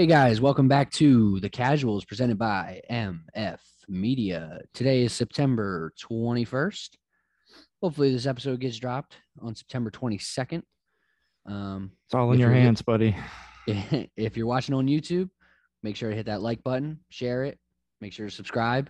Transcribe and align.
Hey 0.00 0.06
guys, 0.06 0.40
welcome 0.40 0.66
back 0.66 0.90
to 0.92 1.38
the 1.40 1.50
Casuals 1.50 2.06
presented 2.06 2.38
by 2.38 2.80
MF 2.90 3.58
Media. 3.86 4.62
Today 4.72 5.02
is 5.02 5.12
September 5.12 5.92
21st. 6.02 6.96
Hopefully, 7.82 8.10
this 8.10 8.24
episode 8.24 8.60
gets 8.60 8.78
dropped 8.78 9.18
on 9.42 9.54
September 9.54 9.90
22nd. 9.90 10.62
Um, 11.44 11.90
It's 12.06 12.14
all 12.14 12.32
in 12.32 12.40
your 12.40 12.50
hands, 12.50 12.80
buddy. 12.80 13.14
if 13.66 14.38
you're 14.38 14.46
watching 14.46 14.74
on 14.74 14.86
YouTube, 14.86 15.28
make 15.82 15.96
sure 15.96 16.08
to 16.08 16.16
hit 16.16 16.24
that 16.24 16.40
like 16.40 16.64
button, 16.64 17.00
share 17.10 17.44
it, 17.44 17.58
make 18.00 18.14
sure 18.14 18.26
to 18.26 18.34
subscribe, 18.34 18.88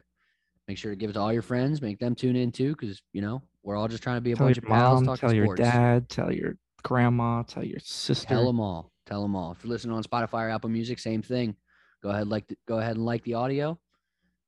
make 0.68 0.79
sure 0.79 0.92
to 0.92 0.96
give 0.96 1.11
it 1.11 1.14
to 1.14 1.18
all 1.18 1.32
your 1.32 1.42
friends, 1.42 1.82
make 1.82 1.98
them 1.98 2.14
tune 2.14 2.36
in 2.36 2.52
too, 2.52 2.77
because 2.79 3.02
you 3.12 3.20
know 3.20 3.42
we're 3.64 3.74
all 3.74 3.88
just 3.88 4.04
trying 4.04 4.18
to 4.18 4.20
be 4.20 4.30
a 4.30 4.36
Tell 4.36 4.46
bunch 4.46 4.58
your 4.58 4.64
of 4.64 4.79
pals 4.79 5.02
mom, 5.02 5.16
tell 5.16 5.32
your 5.34 5.46
sports. 5.46 5.61
dad, 5.61 6.08
tell 6.08 6.32
your 6.32 6.56
grandma, 6.84 7.43
tell 7.43 7.64
your 7.64 7.81
sister. 7.81 8.29
Tell 8.29 8.46
them 8.46 8.61
all. 8.61 8.89
Tell 9.07 9.22
them 9.22 9.35
all. 9.35 9.53
If 9.53 9.64
you're 9.64 9.71
listening 9.71 9.96
on 9.96 10.04
Spotify 10.04 10.46
or 10.46 10.50
Apple 10.50 10.71
Music, 10.71 10.99
same 10.99 11.22
thing. 11.22 11.57
Go 12.03 12.11
ahead, 12.11 12.29
like, 12.29 12.46
the, 12.49 12.57
go 12.67 12.79
ahead 12.79 12.96
and 12.96 13.04
like 13.04 13.22
the 13.25 13.35
audio. 13.35 13.79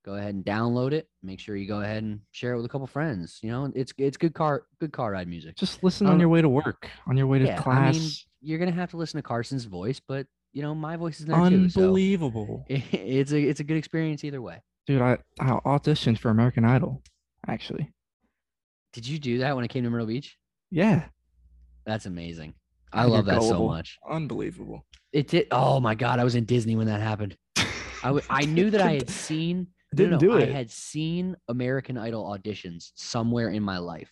Go 0.04 0.14
ahead 0.14 0.34
and 0.34 0.44
download 0.44 0.92
it. 0.92 1.08
Make 1.22 1.38
sure 1.38 1.54
you 1.54 1.68
go 1.68 1.80
ahead 1.80 2.02
and 2.02 2.20
share 2.32 2.54
it 2.54 2.56
with 2.56 2.64
a 2.66 2.68
couple 2.68 2.86
friends. 2.88 3.38
You 3.40 3.50
know, 3.50 3.72
it's 3.72 3.92
it's 3.98 4.16
good 4.16 4.34
car 4.34 4.64
good 4.80 4.92
car 4.92 5.12
ride 5.12 5.28
music. 5.28 5.54
Just 5.56 5.84
listen 5.84 6.08
Um, 6.08 6.14
on 6.14 6.20
your 6.20 6.28
way 6.28 6.42
to 6.42 6.48
work, 6.48 6.88
on 7.06 7.16
your 7.16 7.28
way 7.28 7.38
to 7.38 7.44
yeah, 7.44 7.56
class. 7.56 7.94
I 7.94 7.98
mean, 8.00 8.10
you're 8.40 8.58
gonna 8.58 8.72
have 8.72 8.90
to 8.90 8.96
listen 8.96 9.18
to 9.18 9.22
Carson's 9.22 9.64
voice, 9.64 10.00
but 10.00 10.26
you 10.52 10.60
know, 10.60 10.74
my 10.74 10.96
voice 10.96 11.20
is 11.20 11.26
there 11.26 11.48
too. 11.48 11.68
So 11.68 11.82
Unbelievable. 11.82 12.64
it's 12.68 13.30
a 13.30 13.40
it's 13.40 13.60
a 13.60 13.64
good 13.64 13.76
experience 13.76 14.24
either 14.24 14.42
way. 14.42 14.60
Dude, 14.88 15.00
I, 15.00 15.18
I 15.38 15.50
auditioned 15.64 16.18
for 16.18 16.30
American 16.30 16.64
Idol, 16.64 17.00
actually. 17.46 17.92
Did 18.92 19.06
you 19.06 19.20
do 19.20 19.38
that 19.38 19.54
when 19.54 19.64
I 19.64 19.68
came 19.68 19.84
to 19.84 19.90
Myrtle 19.90 20.08
Beach? 20.08 20.36
Yeah. 20.72 21.04
That's 21.86 22.06
amazing. 22.06 22.54
I 22.92 23.04
love 23.04 23.24
that 23.26 23.42
so 23.42 23.66
much. 23.66 23.98
Unbelievable. 24.08 24.84
It 25.12 25.28
did. 25.28 25.48
Oh 25.50 25.80
my 25.80 25.94
god, 25.94 26.18
I 26.20 26.24
was 26.24 26.34
in 26.34 26.44
Disney 26.44 26.76
when 26.76 26.86
that 26.86 27.00
happened. 27.00 27.36
I, 27.56 28.08
w- 28.08 28.24
I 28.30 28.44
knew 28.44 28.70
that 28.70 28.80
I 28.82 28.94
had 28.94 29.10
seen. 29.28 29.68
Didn't 29.94 30.12
no, 30.12 30.18
do 30.18 30.32
I 30.36 30.46
had 30.46 30.70
seen 30.70 31.36
American 31.48 31.98
Idol 31.98 32.24
auditions 32.24 32.92
somewhere 32.94 33.50
in 33.50 33.62
my 33.62 33.76
life, 33.78 34.10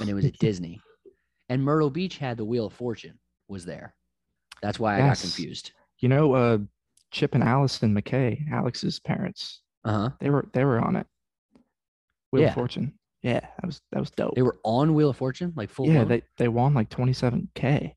and 0.00 0.08
it 0.08 0.14
was 0.14 0.24
at 0.24 0.38
Disney. 0.38 0.80
And 1.50 1.64
Myrtle 1.64 1.90
Beach 1.90 2.16
had 2.16 2.36
the 2.36 2.44
Wheel 2.44 2.66
of 2.66 2.72
Fortune 2.72 3.18
was 3.48 3.64
there. 3.64 3.92
That's 4.62 4.78
why 4.78 4.94
I 4.94 4.98
got 5.08 5.18
confused. 5.18 5.72
You 5.98 6.08
know, 6.08 6.32
uh, 6.34 6.58
Chip 7.10 7.34
and 7.34 7.42
Allison 7.42 7.92
McKay, 7.92 8.48
Alex's 8.52 9.00
parents, 9.00 9.60
Uh 9.84 9.92
huh. 9.92 10.10
they 10.20 10.30
were 10.30 10.48
they 10.52 10.64
were 10.64 10.78
on 10.78 10.94
it. 10.94 11.08
Wheel 12.30 12.42
Yeah. 12.42 12.48
of 12.50 12.54
Fortune. 12.54 12.92
Yeah, 13.22 13.40
that 13.40 13.66
was 13.66 13.82
that 13.92 14.00
was 14.00 14.10
dope. 14.10 14.34
They 14.34 14.42
were 14.42 14.58
on 14.64 14.94
Wheel 14.94 15.10
of 15.10 15.16
Fortune, 15.16 15.52
like 15.56 15.68
full. 15.70 15.86
yeah, 15.86 16.04
blown? 16.04 16.08
they, 16.08 16.22
they 16.38 16.48
won 16.48 16.72
like 16.74 16.88
27k. 16.88 17.94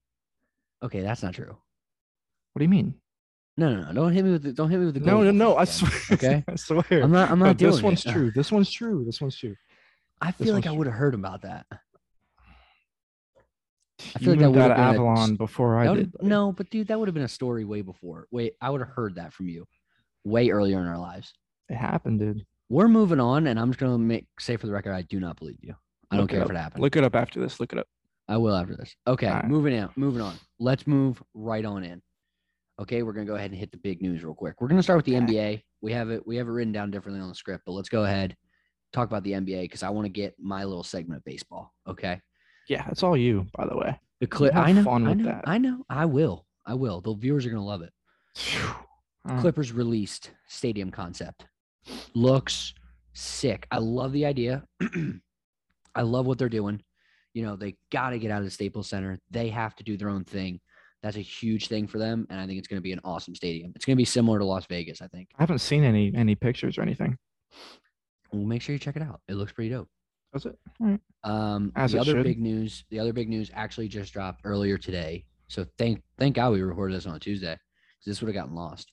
Okay, 0.83 0.99
that's 1.01 1.23
not 1.23 1.33
true. 1.33 1.55
What 2.53 2.59
do 2.59 2.63
you 2.65 2.69
mean? 2.69 2.95
No, 3.55 3.73
no, 3.73 3.83
no. 3.83 3.93
Don't 3.93 4.11
hit 4.13 4.25
me 4.25 4.31
with 4.31 4.43
the, 4.43 4.51
don't 4.51 4.69
hit 4.69 4.79
me 4.79 4.85
with 4.87 4.95
the. 4.95 4.99
No, 4.99 5.13
gold 5.21 5.25
no, 5.25 5.31
no. 5.31 5.55
I 5.57 5.63
swear. 5.65 5.91
Okay. 6.11 6.43
I 6.47 6.55
swear. 6.55 6.83
I'm 7.03 7.11
not. 7.11 7.31
I'm 7.31 7.39
No, 7.39 7.45
not 7.45 7.57
doing 7.57 7.71
this 7.71 7.81
one's 7.81 8.05
it. 8.05 8.11
true. 8.11 8.31
This 8.31 8.51
one's 8.51 8.69
true. 8.71 9.05
This 9.05 9.21
one's 9.21 9.37
true. 9.37 9.55
I 10.21 10.31
feel 10.31 10.53
like 10.53 10.67
I 10.67 10.71
would 10.71 10.87
have 10.87 10.95
heard 10.95 11.13
about 11.15 11.43
that. 11.43 11.65
I 11.71 11.77
you 14.19 14.25
feel 14.25 14.29
like 14.33 14.39
that 14.41 14.49
would've 14.51 14.71
of 14.71 14.75
been 14.77 14.85
a- 14.85 14.89
Avalon 14.89 15.35
before 15.35 15.77
I 15.77 15.93
did. 15.95 16.11
buddy. 16.11 16.27
no, 16.27 16.51
but 16.51 16.69
dude, 16.69 16.87
that 16.87 16.99
would 16.99 17.07
have 17.07 17.13
been 17.15 17.23
a 17.23 17.27
story 17.29 17.63
way 17.63 17.81
before. 17.81 18.27
Wait, 18.31 18.53
I 18.61 18.69
would 18.69 18.81
have 18.81 18.89
heard 18.89 19.15
that 19.15 19.31
from 19.33 19.47
you 19.47 19.65
way 20.25 20.49
earlier 20.49 20.79
in 20.79 20.87
our 20.87 20.97
lives. 20.97 21.33
it 21.69 21.75
happened, 21.75 22.19
dude. 22.19 22.45
We're 22.73 22.87
moving 22.87 23.19
on, 23.19 23.45
and 23.45 23.59
I'm 23.59 23.69
just 23.69 23.79
gonna 23.79 23.99
make 23.99 24.25
say 24.39 24.57
for 24.57 24.65
the 24.65 24.73
record, 24.73 24.93
I 24.93 25.03
do 25.03 25.19
not 25.19 25.37
believe 25.37 25.59
you. 25.61 25.75
I 26.09 26.15
don't 26.17 26.23
Look 26.23 26.31
it 26.31 26.33
care 26.33 26.41
if 26.41 26.45
up. 26.45 26.51
it 26.51 26.57
happened. 26.57 26.81
Look 26.81 26.95
it 26.95 27.03
up 27.03 27.15
after 27.15 27.39
this. 27.39 27.59
Look 27.59 27.71
it 27.71 27.77
up. 27.77 27.87
I 28.27 28.37
will 28.37 28.55
after 28.55 28.75
this. 28.75 28.95
Okay, 29.05 29.31
moving 29.45 29.77
on. 29.79 29.91
Moving 29.95 30.21
on. 30.21 30.35
Let's 30.59 30.87
move 30.87 31.21
right 31.35 31.63
on 31.63 31.83
in. 31.83 32.01
Okay, 32.79 33.03
we're 33.03 33.13
gonna 33.13 33.27
go 33.27 33.35
ahead 33.35 33.51
and 33.51 33.59
hit 33.59 33.71
the 33.71 33.77
big 33.77 34.01
news 34.01 34.23
real 34.23 34.33
quick. 34.33 34.59
We're 34.59 34.69
gonna 34.69 34.81
start 34.81 34.97
with 34.97 35.05
the. 35.05 35.13
NBA. 35.13 35.61
We 35.81 35.91
have 35.91 36.09
it. 36.09 36.25
We 36.25 36.35
have 36.37 36.47
it 36.47 36.51
written 36.51 36.73
down 36.73 36.89
differently 36.89 37.21
on 37.21 37.29
the 37.29 37.35
script, 37.35 37.63
but 37.65 37.73
let's 37.73 37.89
go 37.89 38.05
ahead 38.05 38.35
talk 38.91 39.07
about 39.07 39.23
the 39.23 39.33
NBA 39.33 39.61
because 39.63 39.83
I 39.83 39.89
want 39.89 40.05
to 40.05 40.09
get 40.09 40.33
my 40.39 40.63
little 40.63 40.83
segment 40.83 41.17
of 41.19 41.25
baseball. 41.25 41.73
Okay. 41.87 42.21
Yeah, 42.69 42.87
it's 42.89 43.03
all 43.03 43.17
you, 43.17 43.45
by 43.55 43.67
the 43.67 43.75
way. 43.77 43.99
The 44.19 44.27
clip. 44.27 44.53
have 44.53 44.65
I 44.65 44.71
know. 44.71 44.83
fun 44.83 45.05
I 45.05 45.09
with 45.09 45.17
know. 45.19 45.25
that. 45.25 45.43
I 45.45 45.57
know. 45.57 45.83
I 45.89 46.05
will. 46.05 46.45
I 46.65 46.73
will. 46.75 47.01
The 47.01 47.13
viewers 47.13 47.45
are 47.45 47.49
gonna 47.49 47.65
love 47.65 47.81
it. 47.83 47.91
Uh, 49.29 49.39
Clippers 49.41 49.71
released 49.71 50.31
stadium 50.47 50.91
concept. 50.91 51.45
Looks 52.13 52.73
sick. 53.13 53.67
I 53.71 53.77
love 53.77 54.11
the 54.11 54.25
idea. 54.25 54.63
I 55.95 56.01
love 56.01 56.25
what 56.25 56.37
they're 56.37 56.49
doing. 56.49 56.81
You 57.33 57.43
know, 57.43 57.55
they 57.55 57.75
got 57.91 58.11
to 58.11 58.19
get 58.19 58.31
out 58.31 58.39
of 58.39 58.45
the 58.45 58.51
Staples 58.51 58.87
Center. 58.87 59.19
They 59.31 59.49
have 59.49 59.75
to 59.75 59.83
do 59.83 59.97
their 59.97 60.09
own 60.09 60.23
thing. 60.23 60.59
That's 61.01 61.17
a 61.17 61.21
huge 61.21 61.67
thing 61.67 61.87
for 61.87 61.97
them, 61.97 62.25
and 62.29 62.39
I 62.39 62.47
think 62.47 62.59
it's 62.59 62.67
going 62.67 62.77
to 62.77 62.83
be 62.83 62.93
an 62.93 63.01
awesome 63.03 63.35
stadium. 63.35 63.73
It's 63.75 63.83
going 63.83 63.95
to 63.95 64.01
be 64.01 64.05
similar 64.05 64.39
to 64.39 64.45
Las 64.45 64.65
Vegas, 64.67 65.01
I 65.01 65.07
think. 65.07 65.29
I 65.37 65.41
haven't 65.43 65.59
seen 65.59 65.83
any 65.83 66.13
any 66.15 66.33
pictures 66.33 66.77
or 66.77 66.81
anything. 66.81 67.17
Well, 68.31 68.43
make 68.45 68.61
sure 68.61 68.73
you 68.73 68.79
check 68.79 68.95
it 68.95 69.01
out. 69.01 69.19
It 69.27 69.33
looks 69.33 69.51
pretty 69.51 69.69
dope. 69.71 69.89
Does 70.33 70.45
it? 70.45 70.57
All 70.79 70.87
right. 70.87 70.99
Um, 71.23 71.71
As 71.75 71.91
the 71.91 71.97
it 71.97 72.01
other 72.01 72.11
should. 72.13 72.23
big 72.23 72.39
news, 72.39 72.85
the 72.89 72.99
other 72.99 73.13
big 73.13 73.29
news 73.29 73.51
actually 73.53 73.87
just 73.89 74.13
dropped 74.13 74.41
earlier 74.45 74.77
today. 74.77 75.25
So 75.47 75.65
thank 75.77 76.01
thank 76.17 76.35
God 76.35 76.53
we 76.53 76.61
recorded 76.61 76.95
this 76.95 77.05
on 77.05 77.15
a 77.15 77.19
Tuesday 77.19 77.51
because 77.53 78.05
this 78.05 78.21
would 78.21 78.27
have 78.33 78.41
gotten 78.41 78.55
lost. 78.55 78.91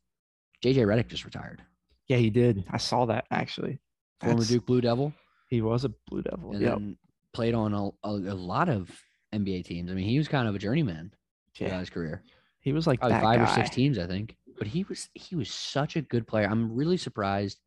JJ 0.65 0.78
Redick 0.87 1.09
just 1.09 1.25
retired. 1.25 1.62
Yeah, 2.10 2.16
he 2.16 2.28
did. 2.28 2.65
I 2.69 2.78
saw 2.78 3.06
that 3.06 3.26
actually. 3.31 3.78
Former 4.21 4.34
That's- 4.34 4.48
Duke 4.48 4.66
Blue 4.66 4.81
Devil. 4.81 5.15
He 5.48 5.62
was 5.62 5.84
a 5.84 5.91
Blue 6.09 6.22
Devil. 6.22 6.53
then 6.59 6.97
played 7.32 7.54
on 7.54 7.72
a, 7.72 7.87
a, 8.04 8.10
a 8.10 8.34
lot 8.34 8.69
of 8.69 8.91
NBA 9.32 9.65
teams. 9.65 9.91
I 9.93 9.94
mean, 9.94 10.09
he 10.09 10.19
was 10.19 10.26
kind 10.26 10.48
of 10.48 10.56
a 10.56 10.59
journeyman 10.59 11.12
throughout 11.54 11.71
Yeah. 11.71 11.78
his 11.78 11.88
career. 11.91 12.25
He 12.59 12.72
was 12.72 12.88
like 12.88 13.00
five 13.00 13.22
guy. 13.22 13.37
or 13.37 13.47
six 13.47 13.71
teams, 13.71 13.97
I 13.97 14.09
think. 14.09 14.34
But 14.59 14.66
he 14.66 14.82
was 14.88 15.09
he 15.15 15.37
was 15.37 15.50
such 15.53 15.94
a 15.94 16.03
good 16.03 16.26
player. 16.26 16.48
I'm 16.50 16.75
really 16.75 16.97
surprised 16.97 17.60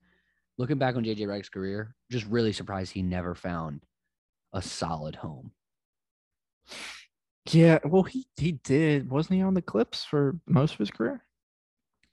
looking 0.58 0.78
back 0.78 0.98
on 0.98 1.06
JJ 1.06 1.20
Redick's 1.22 1.48
career. 1.48 1.96
Just 2.12 2.26
really 2.26 2.52
surprised 2.52 2.92
he 2.92 3.02
never 3.02 3.36
found 3.36 3.86
a 4.52 4.62
solid 4.62 5.16
home. 5.16 5.52
Yeah, 7.50 7.80
well, 7.86 8.04
he 8.04 8.28
he 8.36 8.52
did. 8.54 9.10
Wasn't 9.10 9.36
he 9.36 9.42
on 9.42 9.54
the 9.54 9.62
Clips 9.62 10.04
for 10.04 10.38
most 10.48 10.74
of 10.74 10.80
his 10.80 10.92
career? 10.92 11.24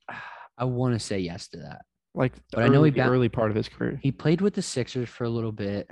I 0.58 0.64
want 0.64 0.94
to 0.94 1.00
say 1.00 1.18
yes 1.18 1.48
to 1.48 1.58
that. 1.58 1.82
Like, 2.14 2.32
But 2.52 2.64
I 2.64 2.66
know 2.68 2.82
he 2.82 2.90
early, 2.90 2.90
ba- 2.90 3.08
early 3.08 3.28
part 3.28 3.50
of 3.50 3.56
his 3.56 3.68
career. 3.68 3.98
He 4.02 4.10
played 4.12 4.40
with 4.40 4.54
the 4.54 4.62
Sixers 4.62 5.08
for 5.08 5.24
a 5.24 5.28
little 5.30 5.52
bit. 5.52 5.88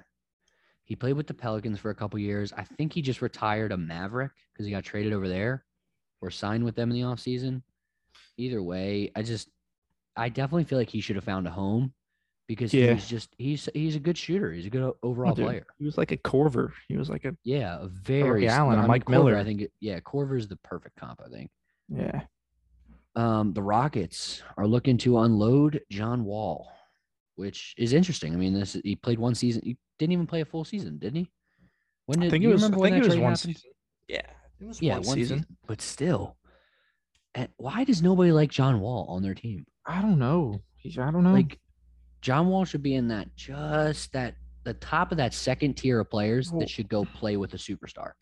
He 0.85 0.97
played 0.97 1.13
with 1.15 1.27
the 1.27 1.35
Pelicans 1.35 1.79
for 1.79 1.91
a 1.91 1.95
couple 1.95 2.19
years. 2.19 2.53
I 2.57 2.65
think 2.65 2.93
he 2.93 3.03
just 3.03 3.23
retired 3.23 3.73
a 3.73 3.77
Maverick 3.77 4.33
because 4.53 4.67
he 4.67 4.73
got 4.73 4.85
traded 4.85 5.13
over 5.13 5.29
there 5.29 5.65
or 6.21 6.31
signed 6.31 6.65
with 6.65 6.75
them 6.75 6.91
in 6.91 6.97
the 6.97 7.03
offseason. 7.07 7.63
Either 8.37 8.63
way, 8.63 9.11
I 9.15 9.23
just 9.23 9.49
I 10.17 10.29
definitely 10.31 10.65
feel 10.65 10.79
like 10.79 10.89
he 10.91 11.01
should 11.01 11.17
have 11.17 11.25
found 11.25 11.47
a 11.47 11.51
home 11.51 11.93
because 12.49 12.73
Yeah. 12.75 12.95
he's 12.95 13.07
just 13.07 13.35
he's 13.39 13.69
he's 13.75 13.95
a 13.97 14.01
good 14.01 14.17
shooter. 14.19 14.51
He's 14.53 14.67
a 14.67 14.71
good 14.71 14.83
Oh, 14.83 14.97
overall 15.03 15.35
dude, 15.35 15.45
player. 15.45 15.67
He 15.79 15.85
was 15.85 15.99
like 15.99 16.11
a 16.11 16.17
Korver. 16.17 16.73
He 16.89 16.97
was 16.97 17.11
like 17.11 17.25
a 17.27 17.37
Yeah, 17.45 17.79
a 17.81 17.87
very 17.89 18.49
Allen 18.49 18.79
I 18.79 18.83
mean, 18.83 18.89
Mike 18.89 19.05
Korver, 19.05 19.11
Miller. 19.11 19.37
I 19.37 19.45
think 19.45 19.65
yeah, 19.81 20.01
Korver's 20.01 20.49
the 20.49 20.57
perfect 20.57 20.97
comp, 20.97 21.21
I 21.25 21.29
think. 21.29 21.51
yeah. 21.89 22.23
Um, 23.19 23.53
the 23.53 23.63
Rockets 23.63 24.43
are 24.57 24.67
looking 24.67 24.97
to 24.99 25.19
unload 25.19 25.81
John 25.91 26.25
Wall, 26.25 26.71
which 27.35 27.75
is 27.77 27.93
interesting. 27.93 28.33
I 28.33 28.37
mean, 28.37 28.55
this 28.55 28.75
he 28.85 28.95
played 28.95 29.19
one 29.19 29.35
season. 29.35 29.61
He 29.65 29.77
didn't 29.99 30.13
even 30.13 30.27
play 30.27 30.41
a 30.41 30.45
full 30.45 30.65
season, 30.65 30.99
didn't 30.99 31.17
he? 31.25 31.31
When 32.07 32.21
did 32.21 32.29
I 32.29 32.31
think 32.31 32.43
do 32.43 32.49
it 32.49 32.51
you 32.51 32.55
was. 32.55 32.63
I 32.63 32.67
remember 32.67 32.81
when 32.83 32.93
think 32.93 33.05
it 33.05 33.09
was 33.09 33.17
one 33.17 33.23
happened? 33.33 33.39
season. 33.57 33.71
Yeah, 34.07 34.21
it 34.61 34.65
was 34.65 34.81
Yeah, 34.81 34.95
one, 34.99 35.03
one 35.09 35.17
season. 35.17 35.39
season. 35.41 35.57
But 35.67 35.81
still, 35.81 36.37
and 37.35 37.49
why 37.57 37.83
does 37.85 38.03
nobody 38.03 38.31
like 38.31 38.51
John 38.51 38.79
Wall 38.81 39.07
on 39.09 39.23
their 39.23 39.35
team? 39.35 39.67
I 39.85 40.01
don't 40.01 40.19
know. 40.21 40.63
He's, 40.77 40.97
I 40.97 41.11
don't 41.11 41.25
know. 41.25 41.33
Like, 41.33 41.59
John 42.21 42.47
Wall 42.49 42.65
should 42.65 42.83
be 42.85 42.95
in 42.95 43.09
that 43.09 43.35
just 43.37 44.13
that 44.13 44.37
the 44.65 44.75
top 44.75 45.11
of 45.11 45.19
that 45.19 45.35
second 45.35 45.75
tier 45.75 45.99
of 46.01 46.09
players 46.09 46.51
Well- 46.53 46.61
that 46.61 46.71
should 46.71 46.89
go 46.89 47.05
play 47.05 47.37
with 47.37 47.53
a 47.55 47.59
superstar. 47.59 48.13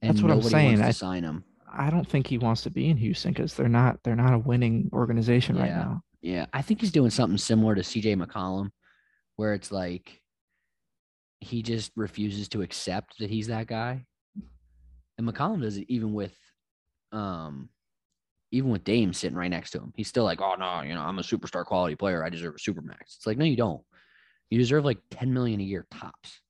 And 0.00 0.10
That's 0.14 0.22
what 0.22 0.30
I'm 0.32 0.40
saying. 0.42 0.80
Wants 0.80 0.98
to 1.00 1.06
I- 1.06 1.10
sign 1.10 1.22
him. 1.24 1.44
I 1.72 1.90
don't 1.90 2.08
think 2.08 2.26
he 2.26 2.38
wants 2.38 2.62
to 2.62 2.70
be 2.70 2.88
in 2.88 2.96
Houston 2.96 3.32
because 3.32 3.54
they're 3.54 3.68
not. 3.68 3.98
They're 4.04 4.16
not 4.16 4.34
a 4.34 4.38
winning 4.38 4.90
organization 4.92 5.56
right 5.56 5.70
now. 5.70 6.02
Yeah, 6.20 6.46
I 6.52 6.62
think 6.62 6.80
he's 6.80 6.92
doing 6.92 7.10
something 7.10 7.38
similar 7.38 7.74
to 7.74 7.82
CJ 7.82 8.22
McCollum, 8.22 8.70
where 9.36 9.54
it's 9.54 9.70
like 9.70 10.20
he 11.40 11.62
just 11.62 11.92
refuses 11.96 12.48
to 12.50 12.62
accept 12.62 13.18
that 13.18 13.30
he's 13.30 13.46
that 13.48 13.66
guy. 13.66 14.04
And 15.16 15.28
McCollum 15.28 15.62
does 15.62 15.76
it 15.76 15.86
even 15.88 16.12
with 16.12 16.36
um 17.12 17.68
even 18.50 18.70
with 18.70 18.84
Dame 18.84 19.12
sitting 19.12 19.36
right 19.36 19.50
next 19.50 19.72
to 19.72 19.78
him. 19.78 19.92
He's 19.96 20.08
still 20.08 20.24
like, 20.24 20.40
oh 20.40 20.54
no, 20.58 20.82
you 20.82 20.94
know, 20.94 21.02
I'm 21.02 21.18
a 21.18 21.22
superstar 21.22 21.64
quality 21.64 21.96
player. 21.96 22.24
I 22.24 22.30
deserve 22.30 22.54
a 22.54 22.58
supermax. 22.58 23.16
It's 23.16 23.26
like, 23.26 23.36
no, 23.38 23.44
you 23.44 23.56
don't. 23.56 23.82
You 24.50 24.58
deserve 24.58 24.84
like 24.84 24.98
10 25.10 25.32
million 25.32 25.60
a 25.60 25.64
year 25.64 25.86
tops. 25.90 26.40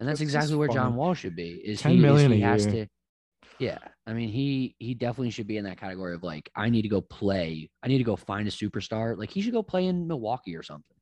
And 0.00 0.08
that's, 0.08 0.20
That's 0.20 0.22
exactly 0.22 0.56
where 0.56 0.68
John. 0.68 0.94
Wall 0.94 1.12
should 1.12 1.36
be. 1.36 1.50
Is 1.50 1.80
10 1.80 1.92
he, 1.92 1.98
is 1.98 2.02
million 2.02 2.32
he 2.32 2.42
a 2.42 2.46
has 2.46 2.64
year. 2.66 2.86
to 2.86 2.90
yeah. 3.58 3.78
I 4.06 4.12
mean, 4.12 4.28
he 4.28 4.74
he 4.78 4.94
definitely 4.94 5.30
should 5.30 5.46
be 5.46 5.56
in 5.56 5.64
that 5.64 5.78
category 5.78 6.14
of 6.14 6.22
like, 6.22 6.50
I 6.56 6.68
need 6.70 6.82
to 6.82 6.88
go 6.88 7.00
play. 7.00 7.70
I 7.82 7.88
need 7.88 7.98
to 7.98 8.04
go 8.04 8.16
find 8.16 8.46
a 8.48 8.50
superstar. 8.50 9.16
Like 9.16 9.30
he 9.30 9.42
should 9.42 9.52
go 9.52 9.62
play 9.62 9.86
in 9.86 10.06
Milwaukee 10.06 10.56
or 10.56 10.62
something. 10.62 10.96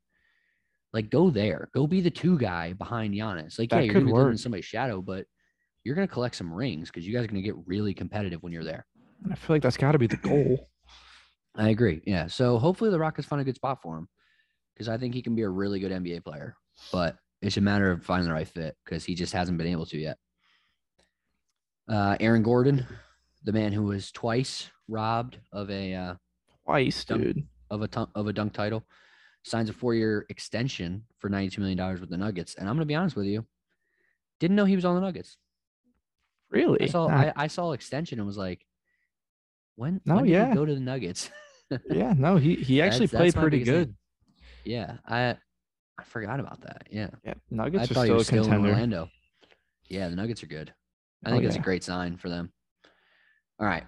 Like 0.92 1.10
go 1.10 1.30
there. 1.30 1.68
Go 1.74 1.86
be 1.86 2.00
the 2.00 2.10
two 2.10 2.38
guy 2.38 2.72
behind 2.72 3.14
Giannis. 3.14 3.58
Like, 3.58 3.72
yeah, 3.72 3.80
you're 3.80 3.94
gonna 3.94 4.06
be 4.06 4.30
in 4.30 4.38
somebody's 4.38 4.64
shadow, 4.64 5.02
but 5.02 5.26
you're 5.84 5.94
gonna 5.94 6.08
collect 6.08 6.36
some 6.36 6.52
rings 6.52 6.90
because 6.90 7.06
you 7.06 7.14
guys 7.14 7.24
are 7.24 7.28
gonna 7.28 7.42
get 7.42 7.56
really 7.66 7.94
competitive 7.94 8.42
when 8.42 8.52
you're 8.52 8.64
there. 8.64 8.86
I 9.30 9.34
feel 9.34 9.56
like 9.56 9.62
that's 9.62 9.76
got 9.76 9.92
to 9.92 9.98
be 9.98 10.06
the 10.06 10.16
goal. 10.16 10.68
I 11.56 11.70
agree. 11.70 12.02
Yeah. 12.06 12.26
So 12.26 12.58
hopefully 12.58 12.90
the 12.90 12.98
Rockets 12.98 13.26
find 13.26 13.40
a 13.40 13.44
good 13.44 13.56
spot 13.56 13.78
for 13.82 13.96
him 13.96 14.08
because 14.74 14.88
I 14.88 14.98
think 14.98 15.14
he 15.14 15.22
can 15.22 15.34
be 15.34 15.42
a 15.42 15.48
really 15.48 15.80
good 15.80 15.92
NBA 15.92 16.24
player, 16.24 16.54
but 16.92 17.16
it's 17.40 17.56
a 17.56 17.62
matter 17.62 17.90
of 17.90 18.04
finding 18.04 18.28
the 18.28 18.34
right 18.34 18.48
fit 18.48 18.76
because 18.84 19.04
he 19.04 19.14
just 19.14 19.32
hasn't 19.32 19.58
been 19.58 19.66
able 19.66 19.86
to 19.86 19.98
yet. 19.98 20.18
Uh, 21.88 22.16
Aaron 22.20 22.42
Gordon, 22.42 22.86
the 23.44 23.52
man 23.52 23.72
who 23.72 23.82
was 23.84 24.10
twice 24.10 24.70
robbed 24.88 25.38
of 25.52 25.70
a 25.70 25.94
uh, 25.94 26.14
Twice, 26.64 27.04
Dunk- 27.04 27.22
dude. 27.22 27.46
of 27.70 27.82
a 27.82 27.88
ton- 27.88 28.10
of 28.14 28.26
a 28.26 28.32
dunk 28.32 28.52
title, 28.52 28.84
signs 29.44 29.70
a 29.70 29.72
four 29.72 29.94
year 29.94 30.26
extension 30.28 31.04
for 31.18 31.28
ninety 31.28 31.50
two 31.54 31.60
million 31.60 31.78
dollars 31.78 32.00
with 32.00 32.10
the 32.10 32.16
Nuggets. 32.16 32.56
And 32.56 32.68
I'm 32.68 32.74
gonna 32.74 32.86
be 32.86 32.94
honest 32.96 33.14
with 33.14 33.26
you, 33.26 33.46
didn't 34.40 34.56
know 34.56 34.64
he 34.64 34.74
was 34.74 34.84
on 34.84 34.94
the 34.96 35.00
Nuggets. 35.00 35.36
Really? 36.50 36.82
I 36.82 36.86
saw 36.86 37.06
Nah, 37.08 37.16
I, 37.16 37.32
I 37.36 37.46
saw 37.46 37.72
extension 37.72 38.18
and 38.18 38.26
was 38.26 38.36
like, 38.36 38.64
when 39.76 40.00
No, 40.04 40.16
when 40.16 40.24
did 40.24 40.30
yeah. 40.32 40.48
he 40.48 40.54
go 40.54 40.64
to 40.64 40.74
the 40.74 40.80
Nuggets? 40.80 41.30
yeah, 41.90 42.14
no, 42.16 42.36
he 42.36 42.56
he 42.56 42.80
actually 42.82 43.06
That's- 43.06 43.10
that's 43.10 43.34
played 43.34 43.36
my 43.36 43.42
pretty 43.42 43.62
good. 43.64 43.88
thing. 43.88 43.96
yeah, 44.64 44.96
I 45.06 45.36
I 45.98 46.04
forgot 46.04 46.40
about 46.40 46.62
that. 46.62 46.88
Yeah, 46.90 47.10
Yeah, 47.24 47.34
I 47.34 47.54
Nuggets 47.54 47.90
are 47.90 47.94
thought 47.94 48.04
still 48.06 48.16
a 48.20 48.24
still 48.24 48.38
in 48.44 48.50
contender. 48.50 48.70
Orlando. 48.70 49.08
Yeah, 49.88 50.08
the 50.08 50.16
Nuggets 50.16 50.42
are 50.42 50.46
good. 50.48 50.74
I 51.26 51.30
Oh, 51.30 51.32
think 51.32 51.44
it's 51.44 51.56
yeah. 51.56 51.60
a 51.60 51.64
great 51.64 51.82
sign 51.82 52.16
for 52.16 52.28
them. 52.28 52.52
All 53.58 53.66
right, 53.66 53.84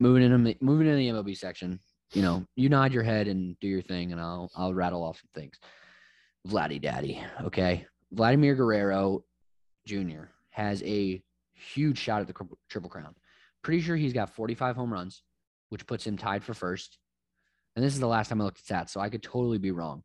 moving 0.00 0.22
into 0.22 0.56
moving 0.60 0.86
into 0.86 0.98
the 0.98 1.08
MLB 1.08 1.36
section. 1.36 1.80
You 2.12 2.22
know, 2.22 2.46
you 2.56 2.68
nod 2.68 2.92
your 2.92 3.02
head 3.02 3.26
and 3.26 3.58
do 3.58 3.66
your 3.66 3.80
thing, 3.82 4.12
and 4.12 4.20
I'll 4.20 4.50
I'll 4.54 4.74
rattle 4.74 5.02
off 5.02 5.16
some 5.18 5.30
things. 5.34 5.58
Vladdy 6.46 6.80
Daddy, 6.80 7.20
okay. 7.44 7.86
Vladimir 8.12 8.54
Guerrero 8.54 9.24
Jr. 9.86 10.24
has 10.50 10.82
a 10.82 11.22
huge 11.54 11.98
shot 11.98 12.20
at 12.20 12.26
the 12.26 12.34
triple 12.68 12.90
crown. 12.90 13.14
Pretty 13.62 13.80
sure 13.80 13.96
he's 13.96 14.12
got 14.12 14.28
45 14.34 14.76
home 14.76 14.92
runs, 14.92 15.22
which 15.70 15.86
puts 15.86 16.06
him 16.06 16.18
tied 16.18 16.44
for 16.44 16.52
first. 16.52 16.98
And 17.74 17.84
this 17.84 17.94
is 17.94 18.00
the 18.00 18.06
last 18.06 18.28
time 18.28 18.40
I 18.40 18.44
looked 18.44 18.60
at 18.70 18.86
stats, 18.86 18.90
so 18.90 19.00
I 19.00 19.08
could 19.08 19.22
totally 19.22 19.58
be 19.58 19.70
wrong. 19.70 20.02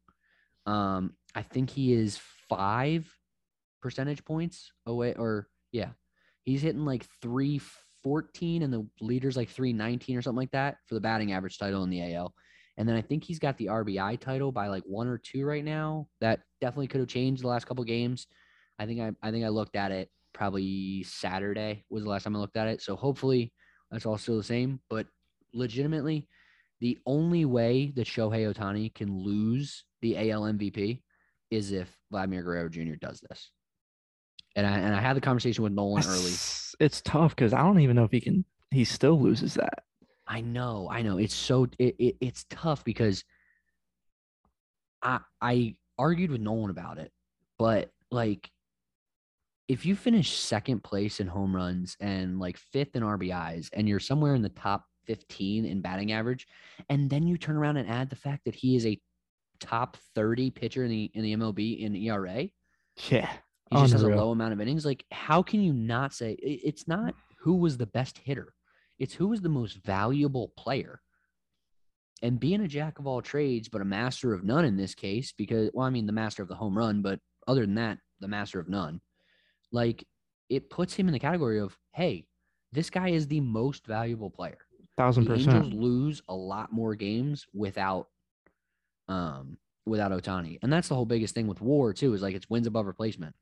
Um, 0.65 1.13
I 1.35 1.41
think 1.41 1.69
he 1.69 1.91
is 1.93 2.17
five 2.47 3.05
percentage 3.81 4.23
points 4.23 4.71
away, 4.85 5.13
or 5.15 5.47
yeah, 5.73 5.89
he's 6.50 6.62
hitting 6.62 6.86
like 6.86 7.06
314, 7.22 8.63
and 8.63 8.74
the 8.74 8.88
leader's 9.01 9.38
like 9.38 9.50
319 9.50 10.18
or 10.18 10.22
something 10.22 10.38
like 10.38 10.51
that 10.51 10.78
for 10.88 10.96
the 10.96 11.01
batting 11.01 11.31
average 11.31 11.57
title 11.57 11.84
in 11.84 11.90
the 11.90 12.16
AL. 12.16 12.34
And 12.78 12.88
then 12.88 12.96
I 12.96 13.01
think 13.01 13.24
he's 13.24 13.40
got 13.40 13.57
the 13.57 13.68
RBI 13.68 14.19
title 14.19 14.51
by 14.51 14.68
like 14.68 14.84
one 14.86 15.07
or 15.07 15.18
two 15.18 15.46
right 15.46 15.63
now. 15.63 16.07
That 16.22 16.40
definitely 16.62 16.88
could 16.88 17.01
have 17.01 17.10
changed 17.10 17.44
the 17.44 17.48
last 17.48 17.68
couple 17.68 17.84
games. 17.84 18.28
I 18.80 18.86
think 18.86 19.01
I, 19.01 19.12
I 19.22 19.31
think 19.31 19.46
I 19.46 19.50
looked 19.50 19.75
at 19.75 19.92
it 19.92 20.10
probably 20.34 21.04
Saturday 21.04 21.84
was 21.90 22.04
the 22.04 22.10
last 22.10 22.24
time 22.24 22.36
I 22.36 22.40
looked 22.40 22.57
at 22.57 22.68
it. 22.68 22.81
So 22.81 22.96
hopefully 22.96 23.51
that's 23.92 24.06
all 24.06 24.18
still 24.18 24.38
the 24.38 24.44
same. 24.44 24.80
But 24.90 25.07
legitimately, 25.54 26.28
the 26.80 26.98
only 27.06 27.44
way 27.44 27.92
that 27.96 28.07
Shohei 28.07 28.51
Ohtani 28.51 28.94
can 28.94 29.24
lose 29.24 29.84
the 30.01 30.31
AL 30.31 30.44
MVP 30.44 31.01
is 31.51 31.74
if 31.74 31.94
Vladimir 32.10 32.44
Guerrero 32.44 32.69
Jr. 32.69 32.96
does 33.01 33.22
this. 33.30 33.51
And 34.56 34.66
I 34.66 34.78
and 34.80 34.96
I 34.96 35.00
had 35.00 35.16
the 35.16 35.22
conversation 35.22 35.63
with 35.63 35.74
Nolan 35.74 36.04
early. 36.06 36.31
It's, 36.31 36.75
it's 36.80 37.01
tough 37.01 37.36
because 37.36 37.54
I 37.54 37.60
don't 37.60 37.80
even 37.80 37.96
know 37.96 38.04
if 38.04 38.12
he 38.12 38.22
can. 38.22 38.46
He 38.72 38.84
still 38.84 39.19
loses 39.19 39.56
that. 39.56 39.84
I 40.28 40.42
know, 40.42 40.88
I 40.92 41.01
know. 41.01 41.18
It's 41.18 41.34
so 41.34 41.68
it, 41.78 41.96
it 41.98 42.16
it's 42.19 42.46
tough 42.50 42.84
because 42.84 43.24
I 45.01 45.19
I 45.42 45.75
argued 45.98 46.31
with 46.31 46.42
Nolan 46.42 46.69
about 46.69 46.98
it, 46.98 47.12
but 47.57 47.92
like 48.12 48.50
if 49.68 49.86
you 49.86 49.96
finish 49.96 50.38
second 50.38 50.84
place 50.84 51.19
in 51.19 51.28
home 51.28 51.56
runs 51.56 51.96
and 52.00 52.40
like 52.40 52.57
fifth 52.57 52.96
in 52.96 53.04
RBIs 53.04 53.69
and 53.72 53.88
you're 53.88 54.00
somewhere 54.00 54.34
in 54.34 54.42
the 54.42 54.50
top 54.50 54.86
15 55.06 55.63
in 55.66 55.81
batting 55.81 56.12
average, 56.12 56.48
and 56.90 57.10
then 57.10 57.28
you 57.28 57.38
turn 57.38 57.56
around 57.56 57.78
and 57.78 57.88
add 57.88 58.10
the 58.10 58.16
fact 58.16 58.46
that 58.46 58.56
he 58.56 58.75
is 58.75 58.86
a 58.86 59.00
top 59.60 59.98
30 60.16 60.50
pitcher 60.51 60.84
in 60.84 60.90
the 60.90 61.12
in 61.13 61.24
the 61.24 61.36
MLB 61.36 61.80
in 61.80 61.96
ERA, 61.96 62.50
Yeah. 63.10 63.30
He 63.71 63.77
just 63.77 63.94
has 63.94 64.04
a 64.04 64.07
low 64.07 64.31
amount 64.31 64.54
of 64.54 64.62
innings. 64.62 64.86
Like, 64.86 65.06
how 65.12 65.44
can 65.44 65.62
you 65.62 65.74
not 65.74 66.13
say 66.13 66.33
it's 66.42 66.88
not 66.88 67.13
who 67.39 67.56
was 67.56 67.77
the 67.77 67.86
best 67.86 68.18
hitter? 68.18 68.54
It's 68.98 69.13
who 69.13 69.27
was 69.27 69.42
the 69.42 69.50
most 69.50 69.77
valuable 69.77 70.51
player. 70.57 71.01
And 72.21 72.39
being 72.39 72.62
a 72.62 72.68
jack 72.68 73.00
of 73.00 73.07
all 73.07 73.21
trades, 73.21 73.69
but 73.69 73.81
a 73.81 73.86
master 73.86 74.33
of 74.33 74.44
none 74.44 74.66
in 74.66 74.75
this 74.75 74.94
case, 74.94 75.31
because, 75.31 75.69
well, 75.74 75.86
I 75.86 75.89
mean, 75.89 76.06
the 76.06 76.12
master 76.12 76.44
of 76.44 76.50
the 76.50 76.56
home 76.56 76.77
run, 76.77 77.01
but 77.01 77.19
other 77.48 77.62
than 77.62 77.75
that, 77.75 78.00
the 78.19 78.27
master 78.27 78.60
of 78.60 78.68
none, 78.68 79.00
like, 79.72 80.06
it 80.50 80.69
puts 80.69 80.95
him 80.95 81.07
in 81.07 81.13
the 81.13 81.19
category 81.19 81.60
of, 81.60 81.77
hey, 81.94 82.25
this 82.72 82.89
guy 82.89 83.10
is 83.10 83.27
the 83.27 83.39
most 83.39 83.86
valuable 83.86 84.30
player 84.30 84.57
Thousand 84.98 85.25
the 85.25 85.36
Angels 85.36 85.56
percent. 85.56 85.74
lose 85.74 86.22
a 86.27 86.36
lot 86.36 86.74
more 86.74 86.95
games 86.95 87.45
without 87.54 88.07
um 89.07 89.57
without 89.86 90.12
Ohtani. 90.12 90.60
And 90.62 90.72
that's 90.72 90.88
the 90.88 90.95
whole 90.95 91.06
biggest 91.06 91.33
thing 91.33 91.48
with 91.48 91.62
WAR 91.62 91.94
too, 91.94 92.13
is 92.13 92.22
like 92.22 92.36
it's 92.36 92.50
wins 92.50 92.68
above 92.68 92.86
replacement. 92.86 93.33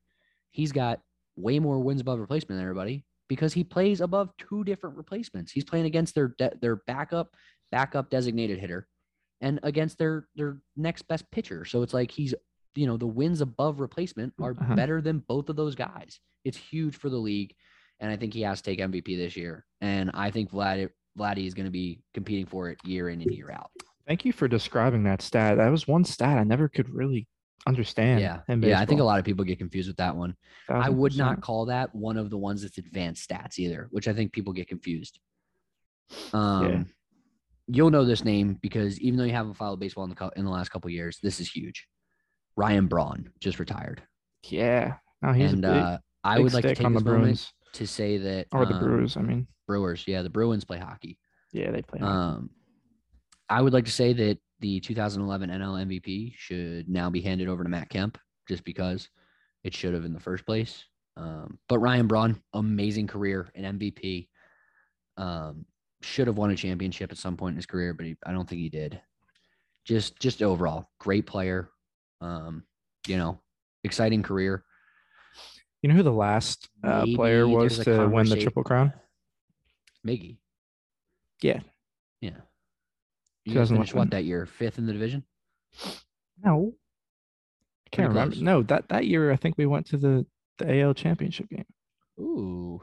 He's 0.50 0.72
got 0.72 1.00
way 1.36 1.58
more 1.58 1.78
wins 1.78 2.00
above 2.00 2.18
replacement 2.18 2.58
than 2.58 2.62
everybody 2.62 3.04
because 3.28 3.52
he 3.52 3.62
plays 3.64 4.00
above 4.00 4.30
two 4.38 4.64
different 4.64 4.96
replacements. 4.96 5.52
He's 5.52 5.64
playing 5.64 5.86
against 5.86 6.14
their 6.14 6.34
de- 6.38 6.56
their 6.60 6.76
backup 6.76 7.34
backup 7.70 8.10
designated 8.10 8.58
hitter 8.58 8.88
and 9.40 9.60
against 9.62 9.98
their 9.98 10.26
their 10.36 10.58
next 10.76 11.02
best 11.08 11.30
pitcher. 11.30 11.64
So 11.64 11.82
it's 11.82 11.94
like 11.94 12.10
he's 12.10 12.34
you 12.74 12.86
know 12.86 12.96
the 12.96 13.06
wins 13.06 13.40
above 13.40 13.80
replacement 13.80 14.32
are 14.40 14.52
Uh-huh. 14.58 14.74
better 14.74 15.00
than 15.00 15.18
both 15.20 15.48
of 15.48 15.56
those 15.56 15.74
guys. 15.74 16.18
It's 16.44 16.56
huge 16.56 16.96
for 16.96 17.08
the 17.10 17.18
league, 17.18 17.54
and 18.00 18.10
I 18.10 18.16
think 18.16 18.32
he 18.34 18.42
has 18.42 18.62
to 18.62 18.70
take 18.70 18.78
MVP 18.80 19.16
this 19.16 19.36
year. 19.36 19.64
And 19.80 20.10
I 20.14 20.30
think 20.30 20.50
Vlad 20.50 20.88
Vladdy 21.18 21.46
is 21.46 21.54
going 21.54 21.66
to 21.66 21.72
be 21.72 22.00
competing 22.14 22.46
for 22.46 22.70
it 22.70 22.78
year 22.84 23.08
in 23.10 23.20
and 23.20 23.30
year 23.32 23.50
out. 23.50 23.70
Thank 24.06 24.24
you 24.24 24.32
for 24.32 24.48
describing 24.48 25.02
that 25.04 25.20
stat. 25.20 25.56
That 25.58 25.68
was 25.70 25.86
one 25.86 26.04
stat 26.04 26.38
I 26.38 26.44
never 26.44 26.68
could 26.68 26.88
really 26.88 27.26
understand. 27.66 28.20
yeah, 28.20 28.40
yeah. 28.48 28.80
I 28.80 28.86
think 28.86 29.00
a 29.00 29.04
lot 29.04 29.18
of 29.18 29.24
people 29.24 29.44
get 29.44 29.58
confused 29.58 29.88
with 29.88 29.96
that 29.98 30.16
one. 30.16 30.34
I 30.68 30.88
1000%. 30.88 30.94
would 30.94 31.16
not 31.16 31.40
call 31.40 31.66
that 31.66 31.94
one 31.94 32.16
of 32.16 32.30
the 32.30 32.38
ones 32.38 32.62
that's 32.62 32.78
advanced 32.78 33.28
stats 33.28 33.58
either, 33.58 33.88
which 33.90 34.08
I 34.08 34.12
think 34.12 34.32
people 34.32 34.52
get 34.52 34.68
confused. 34.68 35.18
Um, 36.32 36.88
you'll 37.66 37.90
know 37.90 38.04
this 38.04 38.24
name 38.24 38.58
because 38.62 38.98
even 39.00 39.18
though 39.18 39.24
you 39.24 39.32
haven't 39.32 39.54
followed 39.54 39.80
baseball 39.80 40.04
in 40.04 40.10
the 40.10 40.30
in 40.36 40.44
the 40.44 40.50
last 40.50 40.70
couple 40.70 40.90
years, 40.90 41.18
this 41.22 41.40
is 41.40 41.50
huge. 41.50 41.86
Ryan 42.56 42.86
Braun 42.86 43.30
just 43.40 43.58
retired, 43.60 44.02
Yeah. 44.44 44.94
No, 45.22 45.32
he's 45.32 45.52
and 45.52 45.64
a 45.64 45.68
big, 45.68 45.82
uh, 45.82 45.98
I 46.24 46.38
would 46.38 46.52
like 46.54 46.62
to 46.62 46.74
take 46.74 46.78
the 46.78 46.82
this 46.84 47.04
moment 47.04 47.04
Bruins 47.04 47.52
to 47.74 47.86
say 47.86 48.18
that 48.18 48.46
or 48.52 48.66
the 48.66 48.74
um, 48.74 48.80
Brewers. 48.80 49.16
I 49.16 49.20
mean, 49.20 49.46
Brewers, 49.66 50.04
yeah, 50.06 50.22
the 50.22 50.30
Bruins 50.30 50.64
play 50.64 50.78
hockey. 50.78 51.18
yeah, 51.52 51.70
they 51.70 51.82
play. 51.82 52.00
hockey. 52.00 52.12
Um, 52.12 52.50
I 53.48 53.62
would 53.62 53.72
like 53.72 53.86
to 53.86 53.92
say 53.92 54.12
that 54.12 54.38
the 54.60 54.80
2011 54.80 55.50
NL 55.50 55.86
MVP 55.86 56.34
should 56.36 56.88
now 56.88 57.10
be 57.10 57.20
handed 57.20 57.48
over 57.48 57.62
to 57.62 57.68
Matt 57.68 57.88
Kemp, 57.90 58.18
just 58.48 58.64
because 58.64 59.08
it 59.64 59.74
should 59.74 59.94
have 59.94 60.04
in 60.04 60.12
the 60.12 60.20
first 60.20 60.44
place. 60.46 60.84
Um, 61.16 61.58
but 61.68 61.78
Ryan 61.80 62.06
Braun, 62.06 62.40
amazing 62.54 63.06
career, 63.06 63.48
an 63.54 63.78
MVP. 63.78 64.28
Um, 65.16 65.64
should 66.00 66.28
have 66.28 66.36
won 66.38 66.50
a 66.50 66.56
championship 66.56 67.10
at 67.10 67.18
some 67.18 67.36
point 67.36 67.54
in 67.54 67.56
his 67.56 67.66
career, 67.66 67.92
but 67.92 68.06
he, 68.06 68.16
I 68.24 68.32
don't 68.32 68.48
think 68.48 68.60
he 68.60 68.68
did. 68.68 69.00
Just, 69.84 70.18
just 70.20 70.42
overall, 70.42 70.88
great 71.00 71.26
player. 71.26 71.70
Um, 72.20 72.62
you 73.08 73.16
know, 73.16 73.40
exciting 73.82 74.22
career. 74.22 74.62
you 75.82 75.88
know 75.88 75.96
who 75.96 76.02
the 76.04 76.12
last 76.12 76.68
uh, 76.84 77.04
player 77.14 77.48
was 77.48 77.78
to 77.80 78.06
win 78.08 78.28
the 78.28 78.36
Triple 78.40 78.62
Crown? 78.62 78.92
Miggy, 80.06 80.38
Yeah. 81.42 81.54
yeah. 81.54 81.60
You 83.48 83.54
guys 83.54 83.70
finished 83.70 83.94
what 83.94 84.10
that 84.10 84.24
year? 84.24 84.46
Fifth 84.46 84.78
in 84.78 84.86
the 84.86 84.92
division. 84.92 85.24
No. 86.44 86.74
I 87.86 87.96
can't 87.96 88.08
remember. 88.08 88.32
close. 88.34 88.42
No, 88.42 88.62
that 88.64 88.88
that 88.88 89.06
year 89.06 89.32
I 89.32 89.36
think 89.36 89.56
we 89.56 89.66
went 89.66 89.86
to 89.86 89.96
the 89.96 90.26
the 90.58 90.80
AL 90.80 90.94
championship 90.94 91.48
game. 91.48 91.64
Ooh. 92.20 92.82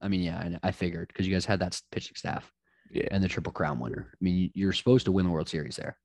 I 0.00 0.08
mean, 0.08 0.20
yeah, 0.22 0.56
I, 0.62 0.68
I 0.68 0.70
figured 0.72 1.08
because 1.08 1.26
you 1.26 1.32
guys 1.34 1.44
had 1.46 1.60
that 1.60 1.80
pitching 1.90 2.14
staff 2.16 2.52
Yeah. 2.90 3.08
and 3.10 3.22
the 3.22 3.28
Triple 3.28 3.52
Crown 3.52 3.80
winner. 3.80 4.10
I 4.12 4.16
mean, 4.20 4.50
you're 4.54 4.72
supposed 4.72 5.06
to 5.06 5.12
win 5.12 5.24
the 5.26 5.30
World 5.32 5.48
Series 5.48 5.76
there, 5.76 5.96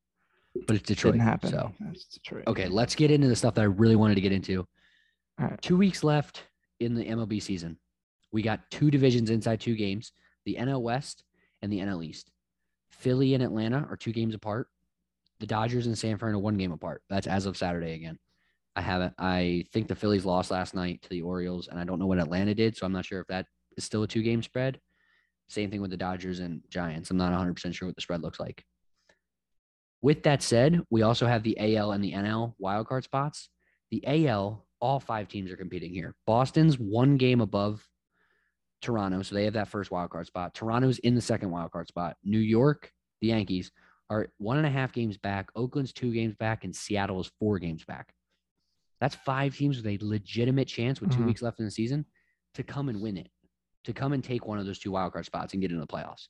but 0.68 0.76
it's 0.76 0.88
Detroit. 0.88 1.14
Didn't 1.14 1.28
happen. 1.28 1.52
So, 1.52 1.72
That's 1.80 2.06
Detroit. 2.06 2.44
okay, 2.48 2.68
let's 2.68 2.96
get 2.96 3.12
into 3.12 3.28
the 3.28 3.36
stuff 3.36 3.54
that 3.56 3.62
I 3.62 3.66
really 3.66 3.96
wanted 3.96 4.16
to 4.16 4.22
get 4.22 4.32
into. 4.32 4.66
All 5.40 5.48
right. 5.48 5.62
Two 5.62 5.78
weeks 5.78 6.04
left 6.04 6.44
in 6.80 6.96
the 6.96 7.06
MLB 7.06 7.42
season. 7.42 7.78
We 8.32 8.42
got 8.42 8.62
two 8.72 8.90
divisions 8.90 9.30
inside 9.30 9.60
two 9.60 9.76
games 9.76 10.12
the 10.46 10.58
NL 10.60 10.82
West 10.82 11.24
and 11.62 11.72
the 11.72 11.80
NL 11.80 12.04
East. 12.04 12.32
Philly 13.04 13.34
and 13.34 13.44
Atlanta 13.44 13.86
are 13.90 13.98
two 13.98 14.14
games 14.14 14.34
apart. 14.34 14.68
The 15.42 15.46
Dodgers 15.46 15.88
and 15.88 15.98
San 15.98 16.18
Fran 16.18 16.36
are 16.36 16.40
one 16.40 16.58
game 16.58 16.72
apart. 16.72 17.04
That's 17.10 17.28
as 17.28 17.46
of 17.46 17.58
Saturday 17.58 17.96
again. 17.96 18.18
I 18.78 18.82
haven't. 18.82 19.14
I 19.20 19.66
think 19.74 19.90
the 19.90 19.96
Phillies 19.96 20.24
lost 20.24 20.52
last 20.52 20.74
night 20.74 21.02
to 21.02 21.10
the 21.10 21.22
Orioles, 21.22 21.68
and 21.68 21.78
I 21.78 21.84
don't 21.84 22.00
know 22.00 22.08
what 22.08 22.18
Atlanta 22.18 22.56
did, 22.56 22.78
so 22.78 22.86
I'm 22.86 22.94
not 22.94 23.06
sure 23.06 23.20
if 23.20 23.28
that 23.28 23.46
is 23.76 23.84
still 23.84 24.04
a 24.04 24.08
two 24.08 24.24
game 24.24 24.42
spread. 24.42 24.80
Same 25.50 25.70
thing 25.70 25.82
with 25.82 25.92
the 25.92 25.98
Dodgers 25.98 26.40
and 26.40 26.62
Giants. 26.70 27.12
I'm 27.12 27.18
not 27.18 27.34
100% 27.34 27.76
sure 27.76 27.90
what 27.90 27.96
the 27.96 28.02
spread 28.02 28.22
looks 28.22 28.40
like. 28.40 28.64
With 30.02 30.24
that 30.24 30.42
said, 30.42 30.82
we 30.90 31.02
also 31.02 31.28
have 31.28 31.44
the 31.44 31.76
AL 31.76 31.92
and 31.92 32.04
the 32.04 32.14
NL 32.14 32.54
wildcard 32.64 33.04
spots. 33.04 33.50
The 33.92 34.28
AL, 34.28 34.66
all 34.80 35.00
five 35.02 35.28
teams 35.28 35.52
are 35.52 35.58
competing 35.58 35.94
here. 35.94 36.16
Boston's 36.26 36.80
one 36.80 37.18
game 37.18 37.42
above 37.42 37.86
Toronto, 38.82 39.22
so 39.24 39.34
they 39.36 39.46
have 39.46 39.54
that 39.54 39.70
first 39.70 39.92
wildcard 39.92 40.28
spot. 40.28 40.54
Toronto's 40.54 41.00
in 41.00 41.16
the 41.16 41.22
second 41.22 41.50
wildcard 41.50 41.88
spot. 41.88 42.18
New 42.24 42.40
York, 42.40 42.92
the 43.24 43.30
Yankees, 43.30 43.72
are 44.10 44.28
one 44.38 44.58
and 44.58 44.68
a 44.68 44.70
half 44.70 44.92
games 44.92 45.18
back. 45.18 45.50
Oakland's 45.56 45.94
two 45.94 46.12
games 46.14 46.36
back, 46.36 46.66
and 46.66 46.76
Seattle 46.76 47.20
is 47.22 47.32
four 47.40 47.58
games 47.58 47.84
back. 47.86 48.14
That's 49.00 49.16
five 49.16 49.56
teams 49.56 49.78
with 49.78 49.88
a 49.88 49.98
legitimate 50.06 50.68
chance 50.68 51.02
with 51.02 51.10
2 51.12 51.22
Mhm. 51.22 51.26
weeks 51.26 51.42
left 51.42 51.60
in 51.60 51.66
the 51.66 51.72
season 51.72 52.06
to 52.54 52.64
come 52.64 52.90
and 52.90 53.02
win 53.02 53.18
it, 53.18 53.32
to 53.86 53.94
come 53.94 54.12
and 54.14 54.24
take 54.24 54.46
one 54.46 54.60
of 54.60 54.66
those 54.66 54.78
two 54.78 54.92
wildcard 54.92 55.26
spots 55.26 55.54
and 55.54 55.62
get 55.62 55.72
into 55.72 55.82
the 55.82 55.88
playoffs. 55.88 56.28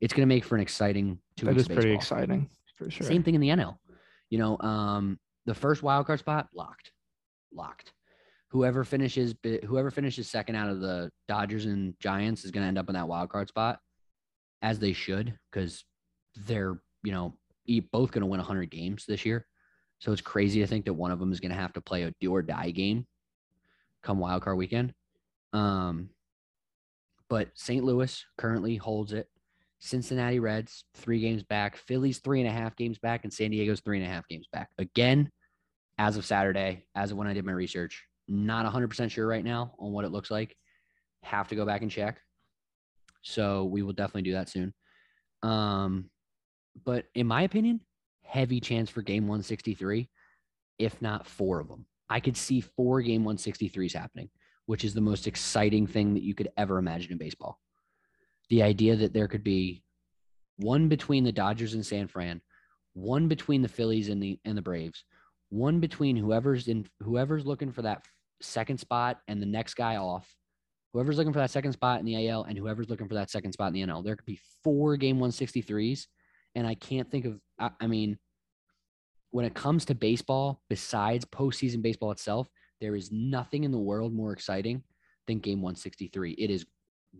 It's 0.00 0.12
going 0.12 0.22
to 0.28 0.34
make 0.34 0.44
for 0.44 0.54
an 0.54 0.60
exciting 0.60 1.18
two 1.36 1.46
That 1.46 1.52
weeks 1.52 1.62
is 1.62 1.68
of 1.70 1.76
pretty 1.76 1.92
exciting 1.94 2.50
for 2.76 2.90
sure. 2.90 3.06
Same 3.06 3.22
thing 3.22 3.34
in 3.34 3.40
the 3.40 3.48
NL. 3.50 3.78
You 4.30 4.38
know, 4.38 4.58
um, 4.60 5.18
the 5.46 5.54
first 5.54 5.82
wild 5.82 6.06
card 6.06 6.18
spot 6.20 6.48
locked, 6.54 6.92
locked. 7.52 7.92
Whoever 8.50 8.84
finishes, 8.84 9.34
whoever 9.64 9.90
finishes 9.90 10.28
second 10.30 10.56
out 10.56 10.68
of 10.68 10.80
the 10.80 11.10
Dodgers 11.26 11.64
and 11.66 11.98
Giants 12.00 12.44
is 12.44 12.50
going 12.50 12.64
to 12.64 12.68
end 12.68 12.78
up 12.78 12.88
in 12.88 12.94
that 12.94 13.08
wild 13.08 13.30
card 13.30 13.48
spot, 13.48 13.80
as 14.62 14.78
they 14.78 14.92
should, 14.92 15.38
because 15.50 15.84
they're 16.36 16.78
you 17.02 17.12
know 17.12 17.34
both 17.92 18.12
going 18.12 18.22
to 18.22 18.26
win 18.26 18.38
100 18.38 18.70
games 18.70 19.04
this 19.06 19.24
year. 19.24 19.46
So 20.00 20.12
it's 20.12 20.20
crazy 20.20 20.60
to 20.60 20.66
think 20.66 20.84
that 20.84 20.92
one 20.92 21.10
of 21.10 21.18
them 21.18 21.32
is 21.32 21.40
going 21.40 21.52
to 21.52 21.56
have 21.56 21.72
to 21.74 21.80
play 21.80 22.02
a 22.02 22.12
do 22.20 22.34
or 22.34 22.42
die 22.42 22.70
game 22.70 23.06
come 24.02 24.18
wild 24.18 24.42
card 24.42 24.56
weekend. 24.56 24.92
Um, 25.52 26.10
but 27.28 27.48
St. 27.54 27.82
Louis 27.84 28.24
currently 28.36 28.76
holds 28.76 29.12
it. 29.12 29.28
Cincinnati 29.80 30.38
Reds 30.38 30.84
three 30.94 31.20
games 31.20 31.42
back. 31.42 31.76
Phillies 31.76 32.18
three 32.18 32.40
and 32.40 32.48
a 32.48 32.52
half 32.52 32.76
games 32.76 32.98
back, 32.98 33.24
and 33.24 33.32
San 33.32 33.50
Diego's 33.50 33.80
three 33.80 33.98
and 33.98 34.06
a 34.06 34.10
half 34.10 34.26
games 34.28 34.46
back. 34.52 34.68
Again, 34.78 35.30
as 35.98 36.16
of 36.16 36.24
Saturday, 36.24 36.86
as 36.94 37.10
of 37.10 37.16
when 37.16 37.26
I 37.26 37.34
did 37.34 37.44
my 37.44 37.52
research, 37.52 38.04
not 38.28 38.70
100% 38.72 39.10
sure 39.10 39.26
right 39.26 39.44
now 39.44 39.74
on 39.78 39.92
what 39.92 40.04
it 40.04 40.12
looks 40.12 40.30
like. 40.30 40.56
Have 41.22 41.48
to 41.48 41.54
go 41.54 41.66
back 41.66 41.82
and 41.82 41.90
check. 41.90 42.20
So 43.22 43.64
we 43.64 43.82
will 43.82 43.92
definitely 43.92 44.22
do 44.22 44.32
that 44.32 44.48
soon. 44.48 44.74
Um, 45.42 46.10
but 46.84 47.06
in 47.14 47.26
my 47.26 47.42
opinion, 47.42 47.80
heavy 48.22 48.60
chance 48.60 48.90
for 48.90 49.02
game 49.02 49.24
163, 49.24 50.08
if 50.78 51.00
not 51.00 51.26
four 51.26 51.60
of 51.60 51.68
them. 51.68 51.86
I 52.08 52.20
could 52.20 52.36
see 52.36 52.60
four 52.60 53.00
game 53.02 53.24
163s 53.24 53.94
happening, 53.94 54.28
which 54.66 54.84
is 54.84 54.94
the 54.94 55.00
most 55.00 55.26
exciting 55.26 55.86
thing 55.86 56.14
that 56.14 56.22
you 56.22 56.34
could 56.34 56.48
ever 56.56 56.78
imagine 56.78 57.12
in 57.12 57.18
baseball. 57.18 57.58
The 58.50 58.62
idea 58.62 58.96
that 58.96 59.12
there 59.12 59.28
could 59.28 59.44
be 59.44 59.82
one 60.56 60.88
between 60.88 61.24
the 61.24 61.32
Dodgers 61.32 61.74
and 61.74 61.84
San 61.84 62.06
Fran, 62.06 62.40
one 62.92 63.28
between 63.28 63.62
the 63.62 63.68
Phillies 63.68 64.08
and 64.08 64.22
the 64.22 64.38
and 64.44 64.56
the 64.56 64.62
Braves, 64.62 65.04
one 65.48 65.80
between 65.80 66.16
whoever's 66.16 66.68
in 66.68 66.86
whoever's 67.00 67.46
looking 67.46 67.72
for 67.72 67.82
that 67.82 68.04
second 68.40 68.78
spot 68.78 69.20
and 69.28 69.40
the 69.40 69.46
next 69.46 69.74
guy 69.74 69.96
off, 69.96 70.28
whoever's 70.92 71.16
looking 71.16 71.32
for 71.32 71.38
that 71.38 71.50
second 71.50 71.72
spot 71.72 72.00
in 72.00 72.06
the 72.06 72.28
AL 72.28 72.44
and 72.44 72.58
whoever's 72.58 72.90
looking 72.90 73.08
for 73.08 73.14
that 73.14 73.30
second 73.30 73.52
spot 73.52 73.68
in 73.68 73.74
the 73.74 73.86
NL. 73.86 74.04
There 74.04 74.16
could 74.16 74.26
be 74.26 74.40
four 74.62 74.96
game 74.96 75.18
163s, 75.18 76.06
and 76.54 76.66
I 76.66 76.74
can't 76.74 77.10
think 77.10 77.24
of. 77.24 77.38
I, 77.58 77.70
I 77.80 77.86
mean, 77.86 78.18
when 79.30 79.44
it 79.44 79.54
comes 79.54 79.84
to 79.86 79.94
baseball, 79.94 80.60
besides 80.68 81.24
postseason 81.24 81.82
baseball 81.82 82.12
itself, 82.12 82.48
there 82.80 82.94
is 82.94 83.10
nothing 83.10 83.64
in 83.64 83.72
the 83.72 83.78
world 83.78 84.12
more 84.12 84.32
exciting 84.32 84.82
than 85.26 85.38
game 85.38 85.60
163. 85.60 86.32
It 86.32 86.50
is 86.50 86.66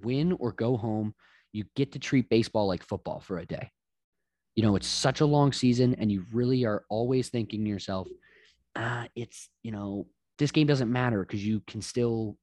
win 0.02 0.32
or 0.32 0.52
go 0.52 0.76
home. 0.76 1.14
You 1.52 1.64
get 1.76 1.92
to 1.92 1.98
treat 1.98 2.28
baseball 2.28 2.66
like 2.66 2.82
football 2.82 3.20
for 3.20 3.38
a 3.38 3.46
day. 3.46 3.70
You 4.56 4.62
know, 4.62 4.76
it's 4.76 4.86
such 4.86 5.20
a 5.20 5.26
long 5.26 5.52
season, 5.52 5.94
and 5.94 6.10
you 6.10 6.24
really 6.32 6.64
are 6.64 6.84
always 6.88 7.28
thinking 7.28 7.64
to 7.64 7.70
yourself, 7.70 8.08
ah, 8.76 9.06
it's, 9.16 9.48
you 9.62 9.72
know, 9.72 10.06
this 10.38 10.52
game 10.52 10.66
doesn't 10.66 10.92
matter 10.92 11.24
because 11.24 11.44
you 11.44 11.60
can 11.66 11.80
still 11.80 12.36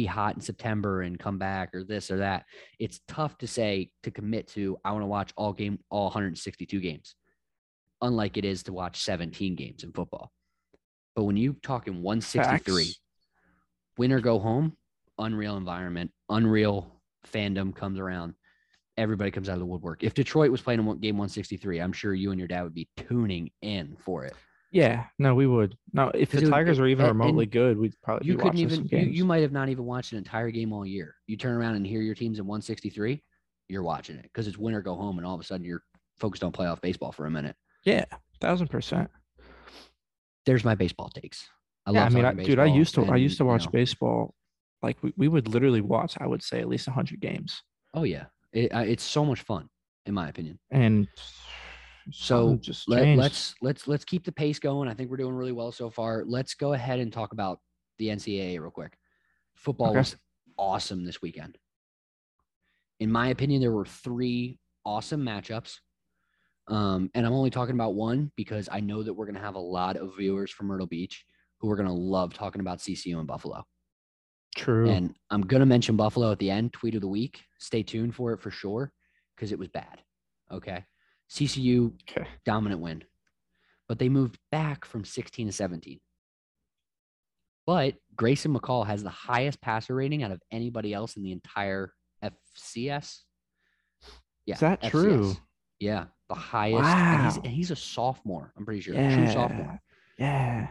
be 0.00 0.06
hot 0.06 0.34
in 0.34 0.40
September 0.40 1.02
and 1.02 1.18
come 1.18 1.36
back 1.36 1.74
or 1.74 1.84
this 1.84 2.10
or 2.10 2.16
that. 2.16 2.46
It's 2.78 3.00
tough 3.06 3.36
to 3.38 3.46
say 3.46 3.90
to 4.02 4.10
commit 4.10 4.48
to, 4.48 4.78
I 4.82 4.92
want 4.92 5.02
to 5.02 5.06
watch 5.06 5.30
all 5.36 5.52
game, 5.52 5.78
all 5.90 6.04
162 6.04 6.80
games, 6.80 7.14
unlike 8.00 8.38
it 8.38 8.46
is 8.46 8.62
to 8.62 8.72
watch 8.72 9.02
17 9.02 9.56
games 9.56 9.84
in 9.84 9.92
football. 9.92 10.32
But 11.14 11.24
when 11.24 11.36
you 11.36 11.54
talking 11.62 12.02
163, 12.02 12.84
Facts. 12.84 13.00
win 13.98 14.12
or 14.12 14.20
go 14.20 14.38
home, 14.38 14.74
unreal 15.18 15.58
environment, 15.58 16.12
unreal 16.30 17.02
fandom 17.30 17.76
comes 17.76 17.98
around. 17.98 18.32
Everybody 18.96 19.30
comes 19.30 19.50
out 19.50 19.54
of 19.54 19.60
the 19.60 19.66
woodwork. 19.66 20.02
If 20.02 20.14
Detroit 20.14 20.50
was 20.50 20.62
playing 20.62 20.80
in 20.80 20.86
game 21.00 21.18
163, 21.18 21.78
I'm 21.78 21.92
sure 21.92 22.14
you 22.14 22.30
and 22.30 22.38
your 22.38 22.48
dad 22.48 22.62
would 22.62 22.74
be 22.74 22.88
tuning 22.96 23.50
in 23.60 23.96
for 24.00 24.24
it. 24.24 24.34
Yeah, 24.72 25.06
no, 25.18 25.34
we 25.34 25.46
would. 25.46 25.76
No, 25.92 26.10
if 26.14 26.30
the 26.30 26.38
it 26.38 26.44
would- 26.44 26.50
Tigers 26.50 26.78
were 26.78 26.86
even 26.86 27.04
and- 27.06 27.10
and 27.10 27.18
remotely 27.20 27.46
good, 27.46 27.76
we'd 27.76 27.94
probably 28.02 28.28
You 28.28 28.34
be 28.36 28.42
couldn't 28.42 28.62
watching 28.62 28.86
even, 28.86 29.06
you, 29.08 29.12
you 29.12 29.24
might 29.24 29.42
have 29.42 29.52
not 29.52 29.68
even 29.68 29.84
watched 29.84 30.12
an 30.12 30.18
entire 30.18 30.50
game 30.50 30.72
all 30.72 30.86
year. 30.86 31.16
You 31.26 31.36
turn 31.36 31.56
around 31.56 31.74
and 31.74 31.84
hear 31.86 32.00
your 32.02 32.14
teams 32.14 32.38
in 32.38 32.46
163, 32.46 33.22
you're 33.68 33.82
watching 33.82 34.16
it 34.16 34.22
because 34.22 34.46
it's 34.46 34.56
win 34.58 34.74
or 34.74 34.80
go 34.82 34.94
home, 34.94 35.18
and 35.18 35.26
all 35.26 35.34
of 35.34 35.40
a 35.40 35.44
sudden 35.44 35.66
you're 35.66 35.82
focused 36.18 36.44
on 36.44 36.52
playoff 36.52 36.80
baseball 36.80 37.10
for 37.12 37.26
a 37.26 37.30
minute. 37.30 37.56
yeah, 37.84 38.04
thousand 38.40 38.68
percent. 38.68 39.10
There's 40.46 40.64
my 40.64 40.74
baseball 40.74 41.08
takes. 41.08 41.48
I 41.86 41.92
Yeah, 41.92 42.04
I 42.04 42.08
mean, 42.08 42.24
I, 42.24 42.32
dude, 42.34 42.58
I 42.58 42.66
used 42.66 42.94
to, 42.94 43.04
I 43.06 43.16
used 43.16 43.38
to 43.38 43.44
you 43.44 43.48
watch 43.48 43.64
know, 43.66 43.70
baseball. 43.72 44.34
Like 44.82 45.02
we, 45.02 45.12
we 45.16 45.28
would 45.28 45.48
literally 45.48 45.80
watch, 45.82 46.14
I 46.20 46.26
would 46.26 46.42
say, 46.42 46.60
at 46.60 46.68
least 46.68 46.88
hundred 46.88 47.20
games, 47.20 47.62
Oh 47.92 48.04
yeah, 48.04 48.26
it, 48.52 48.72
uh, 48.72 48.80
it's 48.80 49.02
so 49.04 49.24
much 49.24 49.40
fun, 49.42 49.68
in 50.06 50.14
my 50.14 50.28
opinion. 50.28 50.58
and 50.70 51.06
So 52.10 52.56
just 52.56 52.88
Let, 52.88 53.02
changed. 53.02 53.18
let's 53.20 53.54
let's 53.60 53.88
let's 53.88 54.04
keep 54.04 54.24
the 54.24 54.32
pace 54.32 54.58
going. 54.58 54.88
I 54.88 54.94
think 54.94 55.10
we're 55.10 55.16
doing 55.16 55.34
really 55.34 55.52
well 55.52 55.72
so 55.72 55.90
far. 55.90 56.24
Let's 56.26 56.54
go 56.54 56.72
ahead 56.72 56.98
and 56.98 57.12
talk 57.12 57.32
about 57.32 57.60
the 57.98 58.08
NCAA 58.08 58.58
real 58.60 58.70
quick. 58.70 58.96
Football 59.54 59.90
Okay. 59.90 59.98
was 59.98 60.16
awesome 60.58 61.04
this 61.04 61.20
weekend. 61.22 61.58
In 62.98 63.10
my 63.10 63.28
opinion, 63.28 63.60
there 63.60 63.72
were 63.72 63.84
three 63.86 64.58
awesome 64.84 65.22
matchups. 65.24 65.76
Um, 66.68 67.10
and 67.14 67.26
I'm 67.26 67.32
only 67.32 67.50
talking 67.50 67.74
about 67.74 67.94
one 67.94 68.30
because 68.36 68.68
I 68.70 68.80
know 68.80 69.02
that 69.02 69.12
we're 69.12 69.24
going 69.26 69.34
to 69.34 69.40
have 69.40 69.54
a 69.56 69.60
lot 69.60 69.96
of 69.96 70.16
viewers 70.16 70.50
from 70.50 70.66
Myrtle 70.68 70.86
Beach 70.86 71.24
who 71.58 71.70
are 71.70 71.76
going 71.76 71.88
to 71.88 71.92
love 71.94 72.32
talking 72.32 72.60
about 72.60 72.78
CCU 72.78 73.18
and 73.18 73.26
Buffalo. 73.26 73.64
True. 74.56 74.88
And 74.88 75.14
I'm 75.30 75.42
going 75.42 75.60
to 75.60 75.66
mention 75.66 75.96
Buffalo 75.96 76.30
at 76.32 76.38
the 76.38 76.50
end, 76.50 76.72
tweet 76.72 76.94
of 76.94 77.00
the 77.00 77.08
week. 77.08 77.40
Stay 77.58 77.82
tuned 77.82 78.14
for 78.14 78.32
it 78.32 78.40
for 78.40 78.50
sure 78.50 78.92
because 79.34 79.52
it 79.52 79.58
was 79.58 79.68
bad. 79.68 80.00
Okay. 80.52 80.84
CCU 81.30 81.92
okay. 82.10 82.26
dominant 82.44 82.80
win. 82.80 83.04
But 83.88 83.98
they 83.98 84.08
moved 84.08 84.38
back 84.52 84.84
from 84.84 85.04
16 85.04 85.46
to 85.48 85.52
17. 85.52 85.98
But 87.66 87.94
Grayson 88.16 88.54
McCall 88.54 88.86
has 88.86 89.02
the 89.02 89.10
highest 89.10 89.60
passer 89.60 89.94
rating 89.94 90.22
out 90.22 90.30
of 90.32 90.40
anybody 90.50 90.92
else 90.94 91.16
in 91.16 91.22
the 91.22 91.32
entire 91.32 91.92
FCS. 92.22 93.20
Yeah. 94.46 94.54
Is 94.54 94.60
that 94.60 94.82
true? 94.84 95.34
Yeah. 95.78 96.06
The 96.28 96.34
highest. 96.34 96.82
And, 96.84 97.24
he's, 97.24 97.36
Wow. 97.36 97.42
and 97.44 97.52
he's 97.52 97.70
a 97.70 97.76
sophomore. 97.76 98.52
I'm 98.56 98.64
pretty 98.64 98.80
sure. 98.80 98.94
True 98.94 99.26
sophomore. 99.30 99.80
Yeah. 100.18 100.68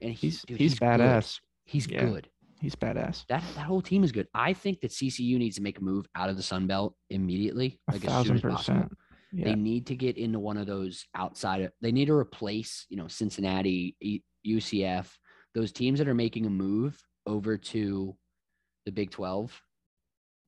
And 0.00 0.12
he- 0.12 0.28
He's 0.28 0.42
dude, 0.42 0.58
he's, 0.58 0.78
good. 0.78 0.86
badass. 1.00 1.40
He's 1.64 1.86
Yeah. 1.88 2.04
good. 2.04 2.28
He's 2.60 2.74
badass. 2.74 3.26
That 3.28 3.42
that 3.54 3.66
whole 3.66 3.82
team 3.82 4.02
is 4.02 4.12
good. 4.12 4.28
I 4.32 4.54
think 4.54 4.80
that 4.80 4.90
CCU 4.90 5.38
needs 5.38 5.56
to 5.56 5.62
make 5.62 5.78
a 5.78 5.84
move 5.84 6.06
out 6.14 6.30
of 6.30 6.36
the 6.36 6.42
Sun 6.42 6.66
Belt 6.66 6.94
immediately, 7.10 7.78
A 7.88 7.92
like 7.92 7.96
as 7.96 8.00
soon 8.02 8.10
thousand 8.10 8.40
percent. 8.40 8.56
possible. 8.56 8.96
Yeah. 9.32 9.46
They 9.46 9.54
need 9.54 9.86
to 9.86 9.96
get 9.96 10.16
into 10.16 10.38
one 10.38 10.56
of 10.56 10.66
those 10.66 11.04
outside 11.14 11.62
of, 11.62 11.72
they 11.80 11.92
need 11.92 12.06
to 12.06 12.14
replace, 12.14 12.86
you 12.88 12.96
know, 12.96 13.08
Cincinnati, 13.08 13.96
UCF, 14.46 15.10
those 15.54 15.72
teams 15.72 15.98
that 15.98 16.08
are 16.08 16.14
making 16.14 16.46
a 16.46 16.50
move 16.50 17.00
over 17.26 17.56
to 17.56 18.16
the 18.84 18.92
Big 18.92 19.10
12 19.10 19.60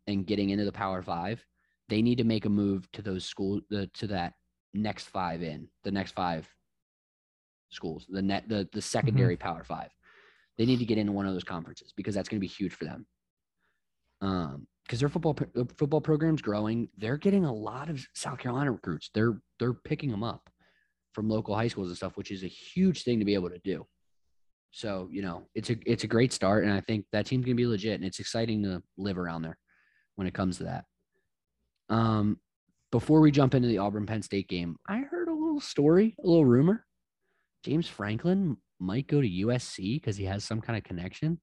and 0.07 0.27
getting 0.27 0.51
into 0.51 0.65
the 0.65 0.73
Power 0.73 1.03
5. 1.03 1.45
They 1.89 2.03
need 2.03 2.19
to 2.19 2.25
make 2.25 2.45
a 2.45 2.51
move 2.51 2.91
to 2.93 3.03
those 3.03 3.25
school 3.25 3.61
the 3.71 3.87
to 3.95 4.07
that 4.09 4.35
next 4.75 5.09
5 5.09 5.43
in, 5.43 5.69
the 5.85 5.91
next 5.91 6.13
5 6.13 6.49
schools, 7.71 8.07
the 8.09 8.23
net 8.23 8.45
the 8.49 8.69
the 8.73 8.83
secondary 8.83 9.37
Power 9.37 9.65
5. 9.65 9.89
They 10.57 10.67
need 10.67 10.81
to 10.81 10.85
get 10.85 10.99
into 10.99 11.13
one 11.13 11.27
of 11.27 11.33
those 11.33 11.45
conferences 11.45 11.93
because 11.97 12.15
that's 12.15 12.29
going 12.29 12.39
to 12.39 12.47
be 12.47 12.47
huge 12.47 12.75
for 12.75 12.85
them. 12.85 13.07
Um, 14.21 14.67
because 14.89 15.01
their 15.01 15.11
football 15.11 15.37
uh, 15.57 15.65
football 15.77 16.01
program's 16.01 16.41
growing. 16.41 16.89
They're 16.97 17.19
getting 17.19 17.45
a 17.45 17.53
lot 17.53 17.91
of 17.91 18.05
South 18.15 18.39
Carolina 18.39 18.73
recruits. 18.73 19.11
They're 19.13 19.41
they're 19.61 19.75
picking 19.75 20.11
them 20.11 20.25
up 20.25 20.49
from 21.13 21.29
local 21.29 21.55
high 21.55 21.69
schools 21.69 21.89
and 21.89 21.97
stuff, 21.97 22.17
which 22.17 22.31
is 22.31 22.43
a 22.43 22.49
huge 22.49 23.05
thing 23.05 23.19
to 23.19 23.25
be 23.25 23.35
able 23.35 23.51
to 23.51 23.59
do. 23.59 23.87
So 24.71 25.09
you 25.13 25.21
know, 25.23 25.47
it's 25.55 25.69
a 25.71 25.77
it's 25.85 26.05
a 26.05 26.09
great 26.09 26.33
start, 26.33 26.65
and 26.65 26.73
I 26.73 26.81
think 26.81 27.05
that 27.13 27.27
team's 27.27 27.45
gonna 27.45 27.55
be 27.55 27.67
legit, 27.67 27.95
and 27.95 28.05
it's 28.05 28.19
exciting 28.19 28.63
to 28.63 28.83
live 28.97 29.19
around 29.19 29.43
there 29.43 29.59
when 30.17 30.27
it 30.27 30.35
comes 30.35 30.59
to 30.59 30.65
that. 30.65 30.85
Um, 31.91 32.39
before 32.91 33.21
we 33.21 33.31
jump 33.31 33.55
into 33.55 33.69
the 33.69 33.79
Auburn 33.79 34.07
Penn 34.07 34.23
State 34.23 34.49
game, 34.49 34.77
I 34.89 34.99
heard 35.01 35.29
a 35.29 35.33
little 35.33 35.61
story, 35.61 36.17
a 36.23 36.27
little 36.27 36.47
rumor. 36.47 36.87
James 37.63 37.89
Franklin 37.89 38.57
might 38.79 39.07
go 39.07 39.21
to 39.21 39.29
USC 39.29 39.97
because 39.97 40.17
he 40.17 40.25
has 40.25 40.45
some 40.45 40.61
kind 40.61 40.79
of 40.79 40.85
connection. 40.85 41.41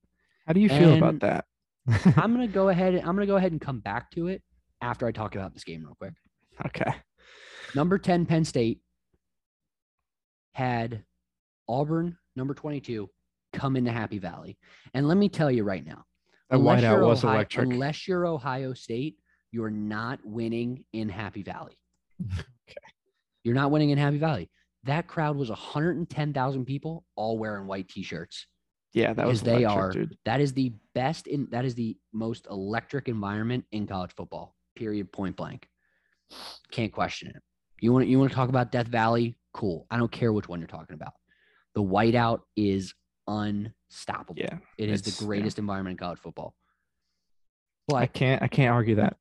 How 0.48 0.54
do 0.54 0.60
you 0.60 0.70
feel 0.70 0.94
and- 0.94 0.98
about 0.98 1.20
that? 1.20 1.46
I'm 2.18 2.34
gonna 2.34 2.48
go 2.48 2.70
ahead. 2.70 2.96
I'm 2.96 3.15
gonna 3.15 3.25
go 3.25 3.36
ahead 3.36 3.51
and 3.51 3.62
come 3.62 3.80
back 3.80 4.10
to 4.12 4.27
it 4.27 4.42
after 4.82 5.06
I 5.08 5.12
talk 5.12 5.36
about 5.36 5.54
this 5.54 5.63
game 5.63 5.84
real 5.84 5.96
quick. 5.96 6.13
okay. 6.65 6.94
Number 7.75 7.98
10, 7.98 8.25
Penn 8.25 8.46
State 8.46 8.80
had 10.54 11.04
Auburn, 11.68 12.18
number 12.36 12.54
22, 12.54 13.10
come 13.54 13.75
into 13.75 13.92
Happy 13.92 14.20
Valley. 14.20 14.58
And 14.94 15.08
let 15.08 15.18
me 15.18 15.30
tell 15.30 15.51
you 15.51 15.63
right 15.63 15.86
now, 15.86 16.04
That 16.50 16.58
unless 16.60 16.80
whiteout 16.84 16.92
you're 16.92 17.06
was 17.06 17.24
Ohio- 17.24 17.36
electric. 17.36 17.70
Unless 17.70 18.08
you're 18.08 18.25
Ohio 18.25 18.74
State, 18.74 19.18
you're 19.51 19.70
not 19.72 20.20
winning 20.24 20.86
in 20.94 21.10
Happy 21.10 21.44
Valley. 21.44 21.77
Okay. 22.68 22.77
You're 23.44 23.54
not 23.54 23.70
winning 23.70 23.92
in 23.92 24.00
Happy 24.00 24.18
Valley. 24.18 24.50
That 24.86 25.06
crowd 25.08 25.36
was 25.36 25.50
110,000 25.50 26.65
people, 26.65 27.06
all 27.15 27.38
wearing 27.38 27.68
white 27.68 27.88
T-shirts. 27.88 28.48
Yeah, 28.96 29.14
that 29.14 29.28
was 29.28 29.42
Because 29.42 29.58
they 29.60 29.64
electric, 29.66 29.86
are- 29.86 29.92
dude. 29.92 30.18
That 30.25 30.40
is 30.42 30.54
the 30.54 30.74
best 30.96 31.28
in. 31.28 31.48
That 31.52 31.66
is 31.66 31.75
the 31.75 31.98
most 32.14 32.48
electric 32.50 33.08
environment 33.10 33.66
in 33.72 33.86
college 33.88 34.12
football. 34.16 34.56
Period. 34.75 35.12
Point 35.12 35.36
blank. 35.36 35.68
Can't 36.72 36.92
question 36.94 37.28
it. 37.30 37.44
You 37.82 37.92
want 37.92 38.08
you 38.08 38.18
want 38.18 38.32
to 38.32 38.36
talk 38.36 38.48
about 38.50 38.72
Death 38.72 38.88
Valley? 38.88 39.36
Cool. 39.54 39.86
I 39.92 39.98
don't 39.98 40.12
care 40.12 40.32
which 40.34 40.48
one 40.48 40.60
you're 40.60 40.68
talking 40.68 40.94
about. 40.96 41.12
The 41.75 41.84
whiteout 41.84 42.42
is 42.56 42.94
unstoppable. 43.28 44.42
Yeah, 44.42 44.58
It 44.78 44.90
is 44.90 45.02
the 45.02 45.12
yeah. 45.12 45.28
greatest 45.28 45.60
environment 45.60 45.94
in 45.94 45.98
college 46.06 46.20
football. 46.20 46.56
I 47.94 48.06
can't. 48.08 48.42
I 48.42 48.48
can't 48.48 48.72
argue 48.74 48.96
that. 48.96 49.18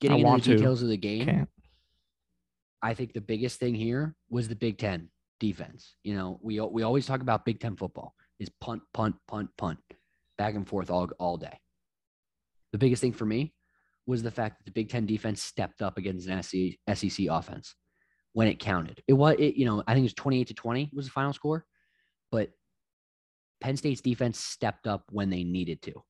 getting 0.00 0.18
into 0.18 0.26
want 0.28 0.42
the 0.44 0.50
to. 0.50 0.56
details 0.56 0.82
of 0.82 0.88
the 0.88 0.96
game, 0.96 1.24
Can't. 1.26 1.48
I 2.82 2.94
think 2.94 3.12
the 3.12 3.20
biggest 3.20 3.60
thing 3.60 3.74
here 3.76 4.16
was 4.28 4.48
the 4.48 4.56
Big 4.56 4.78
Ten 4.78 5.08
defense. 5.38 5.94
You 6.02 6.14
know, 6.16 6.38
we 6.42 6.60
we 6.60 6.82
always 6.82 7.06
talk 7.06 7.20
about 7.20 7.44
Big 7.44 7.60
Ten 7.60 7.76
football 7.76 8.14
is 8.42 8.50
punt, 8.60 8.82
punt, 8.92 9.14
punt, 9.28 9.50
punt, 9.56 9.78
back 10.36 10.54
and 10.54 10.68
forth 10.68 10.90
all 10.90 11.08
all 11.18 11.36
day. 11.36 11.58
The 12.72 12.78
biggest 12.78 13.00
thing 13.00 13.12
for 13.12 13.26
me 13.26 13.54
was 14.06 14.22
the 14.22 14.30
fact 14.30 14.58
that 14.58 14.64
the 14.64 14.72
Big 14.72 14.88
Ten 14.88 15.06
defense 15.06 15.42
stepped 15.42 15.82
up 15.82 15.96
against 15.98 16.28
an 16.28 16.42
SEC, 16.42 17.26
offense 17.30 17.74
when 18.32 18.48
it 18.48 18.58
counted. 18.58 19.02
It 19.06 19.12
was, 19.12 19.36
it, 19.38 19.54
you 19.54 19.64
know, 19.64 19.82
I 19.86 19.94
think 19.94 20.02
it 20.02 20.10
was 20.10 20.14
twenty 20.14 20.40
eight 20.40 20.48
to 20.48 20.54
twenty 20.54 20.90
was 20.92 21.06
the 21.06 21.12
final 21.12 21.32
score, 21.32 21.64
but 22.30 22.50
Penn 23.60 23.76
State's 23.76 24.00
defense 24.00 24.38
stepped 24.38 24.86
up 24.86 25.04
when 25.10 25.30
they 25.30 25.44
needed 25.44 25.80
to. 25.82 26.02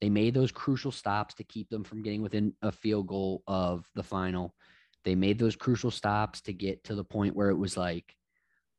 They 0.00 0.10
made 0.10 0.32
those 0.32 0.52
crucial 0.52 0.92
stops 0.92 1.34
to 1.34 1.44
keep 1.44 1.68
them 1.70 1.82
from 1.82 2.02
getting 2.02 2.22
within 2.22 2.54
a 2.62 2.70
field 2.70 3.08
goal 3.08 3.42
of 3.48 3.84
the 3.96 4.02
final. 4.02 4.54
They 5.04 5.16
made 5.16 5.38
those 5.38 5.56
crucial 5.56 5.90
stops 5.90 6.40
to 6.42 6.52
get 6.52 6.84
to 6.84 6.94
the 6.94 7.02
point 7.02 7.34
where 7.34 7.50
it 7.50 7.56
was 7.56 7.76
like, 7.76 8.14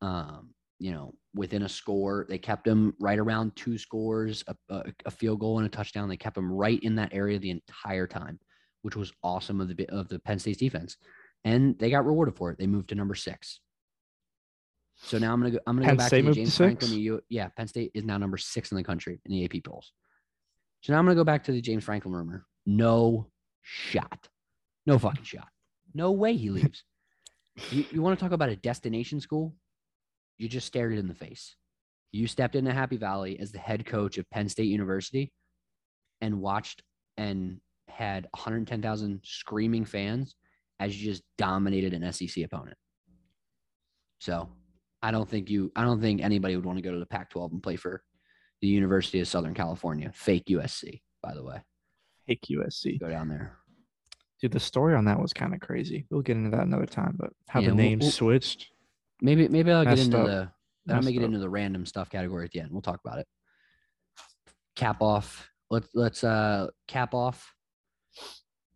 um, 0.00 0.54
you 0.80 0.90
know, 0.92 1.14
within 1.34 1.62
a 1.62 1.68
score. 1.68 2.26
They 2.28 2.38
kept 2.38 2.64
them 2.64 2.94
right 2.98 3.18
around 3.18 3.54
two 3.54 3.78
scores, 3.78 4.42
a, 4.48 4.56
a, 4.70 4.84
a 5.06 5.10
field 5.10 5.38
goal 5.38 5.58
and 5.58 5.66
a 5.66 5.70
touchdown. 5.70 6.08
They 6.08 6.16
kept 6.16 6.34
them 6.34 6.50
right 6.50 6.82
in 6.82 6.96
that 6.96 7.12
area 7.12 7.38
the 7.38 7.50
entire 7.50 8.06
time, 8.06 8.40
which 8.82 8.96
was 8.96 9.12
awesome 9.22 9.60
of 9.60 9.68
the 9.68 9.86
of 9.90 10.08
the 10.08 10.18
Penn 10.18 10.38
State's 10.38 10.58
defense, 10.58 10.96
and 11.44 11.78
they 11.78 11.90
got 11.90 12.06
rewarded 12.06 12.34
for 12.34 12.50
it. 12.50 12.58
They 12.58 12.66
moved 12.66 12.88
to 12.88 12.94
number 12.94 13.14
six. 13.14 13.60
So 15.02 15.18
now 15.18 15.32
I'm 15.32 15.40
gonna 15.40 15.52
go. 15.52 15.58
I'm 15.66 15.76
gonna 15.76 15.86
Penn 15.86 15.96
go 15.96 15.98
back 15.98 16.06
State 16.08 16.16
to 16.18 16.22
the 16.22 16.28
moved 16.28 16.36
to 16.36 16.40
James 16.42 16.56
Franklin. 16.56 16.92
U- 16.92 17.20
yeah, 17.28 17.48
Penn 17.48 17.68
State 17.68 17.90
is 17.94 18.04
now 18.04 18.16
number 18.16 18.38
six 18.38 18.72
in 18.72 18.76
the 18.76 18.84
country 18.84 19.20
in 19.26 19.32
the 19.32 19.44
AP 19.44 19.62
polls. 19.62 19.92
So 20.82 20.92
now 20.92 20.98
I'm 20.98 21.04
gonna 21.04 21.14
go 21.14 21.24
back 21.24 21.44
to 21.44 21.52
the 21.52 21.60
James 21.60 21.84
Franklin 21.84 22.14
rumor. 22.14 22.46
No 22.64 23.30
shot. 23.62 24.28
No 24.86 24.98
fucking 24.98 25.24
shot. 25.24 25.48
No 25.94 26.12
way 26.12 26.36
he 26.36 26.50
leaves. 26.50 26.84
you 27.70 27.84
you 27.90 28.02
want 28.02 28.18
to 28.18 28.22
talk 28.22 28.32
about 28.32 28.48
a 28.48 28.56
destination 28.56 29.20
school? 29.20 29.54
You 30.40 30.48
just 30.48 30.66
stared 30.66 30.94
it 30.94 30.98
in 30.98 31.06
the 31.06 31.14
face. 31.14 31.54
You 32.12 32.26
stepped 32.26 32.56
into 32.56 32.72
Happy 32.72 32.96
Valley 32.96 33.38
as 33.38 33.52
the 33.52 33.58
head 33.58 33.84
coach 33.84 34.16
of 34.16 34.28
Penn 34.30 34.48
State 34.48 34.68
University 34.68 35.30
and 36.22 36.40
watched 36.40 36.82
and 37.18 37.60
had 37.88 38.26
110,000 38.32 39.20
screaming 39.22 39.84
fans 39.84 40.34
as 40.80 40.96
you 40.98 41.10
just 41.12 41.22
dominated 41.36 41.92
an 41.92 42.10
SEC 42.10 42.42
opponent. 42.42 42.78
So 44.18 44.48
I 45.02 45.10
don't 45.10 45.28
think 45.28 45.50
you, 45.50 45.70
I 45.76 45.82
don't 45.84 46.00
think 46.00 46.22
anybody 46.22 46.56
would 46.56 46.64
want 46.64 46.78
to 46.78 46.82
go 46.82 46.92
to 46.92 46.98
the 46.98 47.04
Pac 47.06 47.28
12 47.28 47.52
and 47.52 47.62
play 47.62 47.76
for 47.76 48.02
the 48.62 48.66
University 48.68 49.20
of 49.20 49.28
Southern 49.28 49.52
California, 49.52 50.10
fake 50.14 50.44
USC, 50.48 51.02
by 51.22 51.34
the 51.34 51.44
way. 51.44 51.58
Fake 52.26 52.46
USC. 52.50 52.98
Go 52.98 53.10
down 53.10 53.28
there. 53.28 53.58
Dude, 54.40 54.52
the 54.52 54.60
story 54.60 54.94
on 54.94 55.04
that 55.04 55.20
was 55.20 55.34
kind 55.34 55.52
of 55.52 55.60
crazy. 55.60 56.06
We'll 56.10 56.22
get 56.22 56.38
into 56.38 56.56
that 56.56 56.66
another 56.66 56.86
time. 56.86 57.14
But 57.18 57.30
how 57.46 57.60
Yeah, 57.60 57.68
the 57.70 57.74
name 57.74 57.98
we'll- 57.98 58.10
switched. 58.10 58.68
Maybe, 59.22 59.48
maybe 59.48 59.70
I'll 59.70 59.84
get 59.84 59.90
Messed 59.90 60.04
into 60.06 60.18
up. 60.18 60.26
the, 60.26 60.50
I'll 60.88 60.96
Messed 60.96 61.06
make 61.06 61.16
it 61.16 61.20
up. 61.20 61.24
into 61.24 61.38
the 61.38 61.50
random 61.50 61.86
stuff 61.86 62.10
category 62.10 62.44
at 62.44 62.52
the 62.52 62.60
end. 62.60 62.70
We'll 62.72 62.82
talk 62.82 63.00
about 63.04 63.18
it. 63.18 63.26
Cap 64.76 65.02
off. 65.02 65.50
Let's, 65.70 65.88
let's, 65.94 66.24
uh, 66.24 66.68
cap 66.88 67.14
off 67.14 67.54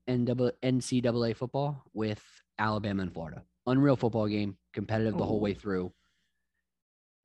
NCAA, 0.09 0.53
NCAA 0.63 1.37
football 1.37 1.83
with 1.93 2.23
Alabama 2.59 3.03
and 3.03 3.13
Florida. 3.13 3.43
Unreal 3.67 3.97
football 3.97 4.29
game, 4.29 4.57
competitive 4.73 5.17
the 5.17 5.25
whole 5.25 5.41
way 5.41 5.55
through. 5.55 5.93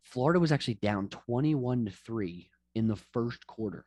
Florida 0.04 0.40
was 0.40 0.52
actually 0.52 0.76
down 0.76 1.10
21 1.10 1.86
to 1.86 1.92
3 1.92 2.50
in 2.76 2.88
the 2.88 2.96
first 2.96 3.46
quarter. 3.46 3.86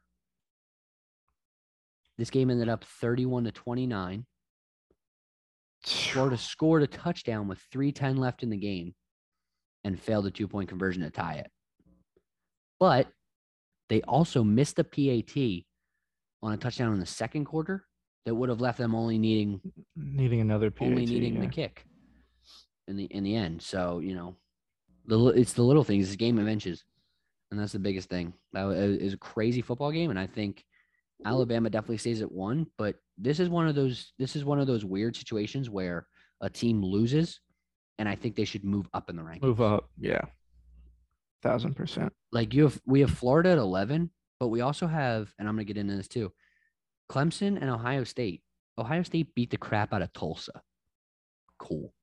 This 2.19 2.31
game 2.31 2.51
ended 2.51 2.69
up 2.69 2.85
31 2.85 3.45
to 3.45 3.53
29. 3.53 4.27
Florida 5.85 6.37
scored 6.37 6.83
a 6.83 6.87
touchdown 6.87 7.49
with 7.49 7.59
310 7.73 8.17
left 8.19 8.43
in 8.43 8.51
the 8.51 8.57
game 8.57 8.95
and 9.85 10.01
failed 10.01 10.27
a 10.27 10.31
two 10.31 10.49
point 10.49 10.69
conversion 10.69 11.03
to 11.03 11.11
tie 11.11 11.35
it. 11.35 11.51
But 12.79 13.09
they 13.89 14.03
also 14.03 14.43
missed 14.43 14.79
a 14.79 14.85
PAT 14.85 15.65
on 16.43 16.53
a 16.53 16.57
touchdown 16.57 16.93
in 16.93 17.01
the 17.01 17.07
second 17.07 17.45
quarter 17.45 17.85
that 18.25 18.35
would 18.35 18.49
have 18.49 18.61
left 18.61 18.79
them 18.79 18.95
only 18.95 19.19
needing 19.19 19.61
Needing 19.97 20.41
another 20.41 20.71
PAT. 20.71 20.89
only 20.89 21.07
needing 21.07 21.35
yeah. 21.35 21.41
the 21.43 21.47
kick 21.49 21.85
in 22.89 22.97
the 22.97 23.05
in 23.05 23.23
the 23.25 23.37
end. 23.37 23.63
So 23.63 23.99
you 24.01 24.15
know, 24.15 24.37
the 25.07 25.27
it's 25.29 25.53
the 25.53 25.63
little 25.63 25.85
things. 25.85 26.07
It's 26.07 26.15
a 26.15 26.19
game 26.19 26.39
of 26.39 26.49
inches, 26.49 26.85
and 27.51 27.59
that's 27.61 27.73
the 27.73 27.79
biggest 27.79 28.09
thing. 28.09 28.33
That 28.53 28.69
is 28.71 29.15
a 29.15 29.19
crazy 29.19 29.63
football 29.63 29.93
game, 29.93 30.11
and 30.11 30.19
I 30.19 30.27
think 30.27 30.65
Alabama 31.25 31.71
definitely 31.71 31.99
stays 31.99 32.23
at 32.23 32.33
one. 32.33 32.67
But 32.79 32.97
this 33.19 33.41
is 33.41 33.49
one 33.49 33.69
of 33.69 33.75
those. 33.75 34.13
This 34.19 34.37
is 34.37 34.45
one 34.45 34.61
of 34.61 34.67
those 34.67 34.85
weird 34.85 35.17
situations 35.17 35.71
where 35.71 36.07
a 36.41 36.51
team 36.51 36.83
loses, 36.83 37.41
and 38.03 38.09
I 38.09 38.17
think 38.17 38.35
they 38.35 38.45
should 38.45 38.65
move 38.65 38.89
up 38.93 39.09
in 39.09 39.15
the 39.15 39.23
rankings. 39.23 39.43
Move 39.43 39.61
up. 39.61 39.89
Yeah. 39.97 40.23
Thousand 41.41 41.75
percent. 41.77 42.13
Like 42.33 42.53
you 42.53 42.65
have, 42.65 42.81
we 42.85 42.99
have 42.99 43.13
Florida 43.13 43.51
at 43.51 43.59
eleven, 43.59 44.11
but 44.41 44.49
we 44.49 44.61
also 44.61 44.89
have, 44.89 45.33
and 45.39 45.49
I'm 45.49 45.55
gonna 45.55 45.63
get 45.63 45.77
into 45.77 45.95
this 45.95 46.09
too. 46.09 46.33
Clemson 47.09 47.61
and 47.61 47.71
Ohio 47.71 48.03
State. 48.03 48.43
Ohio 48.77 49.05
State 49.05 49.37
beat 49.37 49.51
the 49.51 49.57
crap 49.57 49.93
out 49.93 50.03
of 50.03 50.13
Tulsa. 50.13 50.63
Cool. 51.61 51.95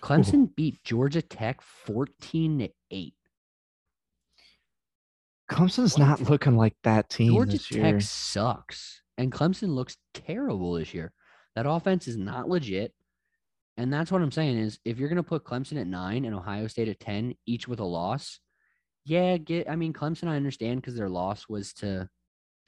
Clemson 0.00 0.54
beat 0.54 0.80
Georgia 0.84 1.22
Tech 1.22 1.60
14 1.60 2.60
to 2.60 2.68
8. 2.92 3.14
Clemson's 5.50 5.98
not 5.98 6.20
looking 6.30 6.56
like 6.56 6.76
that 6.84 7.10
team 7.10 7.32
Georgia 7.32 7.58
Tech 7.58 7.72
year. 7.72 8.00
sucks. 8.00 9.02
And 9.18 9.32
Clemson 9.32 9.74
looks 9.74 9.96
terrible 10.14 10.74
this 10.74 10.94
year. 10.94 11.12
That 11.56 11.68
offense 11.68 12.06
is 12.06 12.16
not 12.16 12.48
legit. 12.48 12.94
And 13.76 13.92
that's 13.92 14.10
what 14.10 14.22
I'm 14.22 14.32
saying 14.32 14.58
is 14.58 14.78
if 14.84 14.98
you're 14.98 15.08
going 15.08 15.16
to 15.16 15.22
put 15.22 15.44
Clemson 15.44 15.78
at 15.80 15.86
nine 15.86 16.24
and 16.24 16.34
Ohio 16.34 16.66
State 16.66 16.88
at 16.88 17.00
10, 17.00 17.34
each 17.44 17.68
with 17.68 17.80
a 17.80 17.84
loss, 17.84 18.40
yeah, 19.04 19.36
get, 19.36 19.68
I 19.68 19.76
mean, 19.76 19.92
Clemson, 19.92 20.28
I 20.28 20.36
understand 20.36 20.80
because 20.80 20.96
their 20.96 21.08
loss 21.10 21.48
was 21.48 21.72
to 21.74 22.08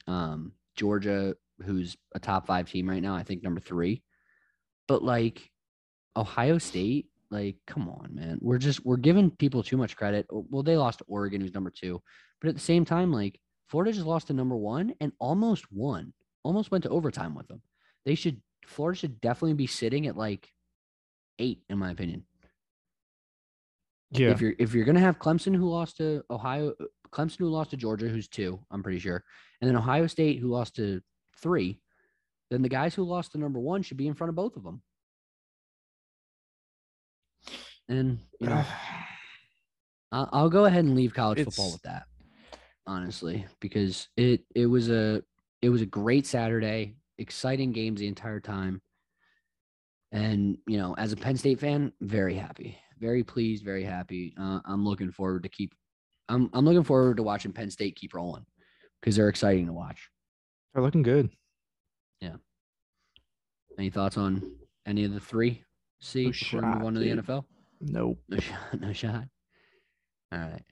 um, 0.07 0.53
Georgia, 0.75 1.35
who's 1.65 1.97
a 2.13 2.19
top 2.19 2.45
five 2.45 2.69
team 2.69 2.89
right 2.89 3.01
now, 3.01 3.15
I 3.15 3.23
think 3.23 3.43
number 3.43 3.59
three. 3.59 4.03
But 4.87 5.03
like 5.03 5.49
Ohio 6.15 6.59
State, 6.59 7.07
like, 7.31 7.57
come 7.67 7.89
on, 7.89 8.09
man. 8.13 8.37
We're 8.41 8.57
just, 8.57 8.85
we're 8.85 8.97
giving 8.97 9.31
people 9.31 9.63
too 9.63 9.77
much 9.77 9.95
credit. 9.95 10.27
Well, 10.29 10.63
they 10.63 10.77
lost 10.77 10.99
to 10.99 11.05
Oregon, 11.07 11.41
who's 11.41 11.53
number 11.53 11.71
two. 11.71 12.01
But 12.41 12.49
at 12.49 12.55
the 12.55 12.61
same 12.61 12.85
time, 12.85 13.11
like, 13.11 13.39
Florida 13.67 13.91
just 13.91 14.07
lost 14.07 14.27
to 14.27 14.33
number 14.33 14.55
one 14.55 14.93
and 14.99 15.11
almost 15.19 15.71
won, 15.71 16.13
almost 16.43 16.71
went 16.71 16.83
to 16.85 16.89
overtime 16.89 17.35
with 17.35 17.47
them. 17.47 17.61
They 18.05 18.15
should, 18.15 18.41
Florida 18.65 18.97
should 18.97 19.21
definitely 19.21 19.53
be 19.53 19.67
sitting 19.67 20.07
at 20.07 20.17
like 20.17 20.49
eight, 21.39 21.63
in 21.69 21.77
my 21.77 21.91
opinion. 21.91 22.23
Yeah. 24.11 24.29
If 24.29 24.41
you're 24.41 24.53
if 24.59 24.73
you're 24.73 24.85
gonna 24.85 24.99
have 24.99 25.19
Clemson 25.19 25.55
who 25.55 25.69
lost 25.69 25.97
to 25.97 26.23
Ohio, 26.29 26.73
Clemson 27.11 27.37
who 27.39 27.49
lost 27.49 27.71
to 27.71 27.77
Georgia, 27.77 28.07
who's 28.07 28.27
two, 28.27 28.59
I'm 28.71 28.83
pretty 28.83 28.99
sure, 28.99 29.23
and 29.61 29.69
then 29.69 29.75
Ohio 29.77 30.07
State 30.07 30.39
who 30.39 30.47
lost 30.47 30.75
to 30.77 31.01
three, 31.41 31.79
then 32.49 32.61
the 32.61 32.69
guys 32.69 32.95
who 32.95 33.03
lost 33.03 33.33
to 33.33 33.37
number 33.37 33.59
one 33.59 33.83
should 33.83 33.97
be 33.97 34.07
in 34.07 34.15
front 34.15 34.29
of 34.29 34.35
both 34.35 34.55
of 34.57 34.63
them. 34.63 34.81
And 37.87 38.19
you 38.39 38.47
know, 38.47 38.63
I'll, 40.11 40.49
go 40.49 40.65
ahead 40.65 40.85
and 40.85 40.95
leave 40.95 41.13
college 41.13 41.43
football 41.43 41.67
It's- 41.67 41.73
with 41.73 41.81
that, 41.83 42.03
honestly, 42.87 43.45
because 43.59 44.07
it 44.17 44.43
it 44.55 44.65
was 44.65 44.89
a 44.89 45.21
it 45.61 45.69
was 45.69 45.81
a 45.81 45.85
great 45.85 46.25
Saturday, 46.25 46.95
exciting 47.19 47.71
games 47.73 47.99
the 47.99 48.07
entire 48.07 48.39
time, 48.39 48.81
and 50.11 50.57
you 50.67 50.77
know, 50.77 50.95
as 50.97 51.11
a 51.11 51.17
Penn 51.17 51.37
State 51.37 51.59
fan, 51.59 51.91
very 52.01 52.35
happy, 52.35 52.77
very 52.99 53.23
pleased, 53.23 53.63
very 53.63 53.83
happy. 53.83 54.33
Uh, 54.39 54.59
I'm 54.65 54.85
looking 54.85 55.11
forward 55.11 55.43
to 55.43 55.49
keep. 55.49 55.73
I'm 56.27 56.49
I'm 56.53 56.65
looking 56.65 56.83
forward 56.83 57.17
to 57.17 57.23
watching 57.23 57.51
Penn 57.51 57.69
State 57.71 57.95
keep 57.95 58.13
rolling 58.13 58.45
because 59.01 59.15
they're 59.15 59.29
exciting 59.29 59.65
to 59.67 59.73
watch. 59.73 60.09
They're 60.73 60.83
looking 60.83 61.03
good. 61.03 61.29
Yeah. 62.21 62.35
Any 63.77 63.89
thoughts 63.89 64.17
on 64.17 64.43
any 64.85 65.05
of 65.05 65.13
the 65.13 65.19
three? 65.19 65.63
See, 66.01 66.25
No 66.25 66.31
before 66.31 66.61
we 66.61 66.65
move 66.67 66.75
shot, 66.75 66.85
on 66.85 66.93
to 66.93 66.99
the. 66.99 67.09
NFL. 67.09 67.45
Nope. 67.81 68.19
No 68.29 68.37
shot. 68.39 68.79
No 68.79 68.93
shot. 68.93 69.23
All 70.31 70.39
right. 70.39 70.63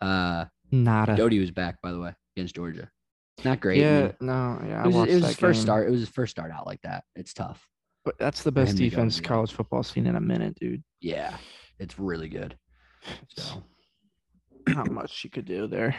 Uh, 0.00 0.44
Nada. 0.70 1.16
Doty 1.16 1.38
was 1.38 1.50
back 1.50 1.80
by 1.82 1.92
the 1.92 1.98
way 2.00 2.14
against 2.36 2.54
Georgia. 2.54 2.90
Not 3.44 3.60
great. 3.60 3.78
Yeah. 3.80 4.12
no. 4.20 4.60
Yeah. 4.66 4.82
I 4.82 4.88
it 4.88 4.92
was, 4.92 5.08
it 5.08 5.14
was 5.14 5.24
his 5.26 5.36
first 5.36 5.62
start. 5.62 5.88
It 5.88 5.90
was 5.90 6.00
his 6.00 6.08
first 6.08 6.30
start 6.30 6.50
out 6.50 6.66
like 6.66 6.80
that. 6.82 7.04
It's 7.16 7.32
tough. 7.32 7.66
But 8.04 8.18
that's 8.18 8.42
the 8.42 8.52
best 8.52 8.72
go 8.72 8.78
defense 8.78 9.20
college 9.20 9.52
football's 9.52 9.88
seen 9.88 10.06
in 10.06 10.16
a 10.16 10.20
minute, 10.20 10.56
dude. 10.60 10.82
Yeah, 11.00 11.36
it's 11.78 11.98
really 11.98 12.28
good. 12.28 12.56
So. 13.36 13.62
Not 14.68 14.90
much 14.90 15.24
you 15.24 15.30
could 15.30 15.44
do 15.44 15.66
there. 15.66 15.96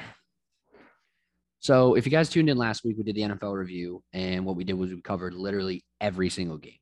So 1.59 1.95
if 1.95 2.05
you 2.05 2.11
guys 2.11 2.29
tuned 2.29 2.49
in 2.49 2.57
last 2.57 2.83
week, 2.83 2.97
we 2.97 3.03
did 3.03 3.15
the 3.15 3.21
NFL 3.21 3.55
review, 3.55 4.03
and 4.11 4.45
what 4.45 4.57
we 4.57 4.65
did 4.65 4.73
was 4.73 4.91
we 4.91 5.01
covered 5.01 5.33
literally 5.33 5.85
every 6.01 6.29
single 6.29 6.57
game. 6.57 6.73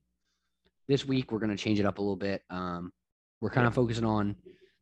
This 0.87 1.05
week 1.05 1.31
we're 1.31 1.39
going 1.39 1.55
to 1.55 1.63
change 1.63 1.79
it 1.79 1.85
up 1.85 1.99
a 1.99 2.01
little 2.01 2.15
bit. 2.15 2.41
Um, 2.49 2.91
we're 3.41 3.51
kind 3.51 3.67
of 3.67 3.75
focusing 3.75 4.05
on 4.05 4.35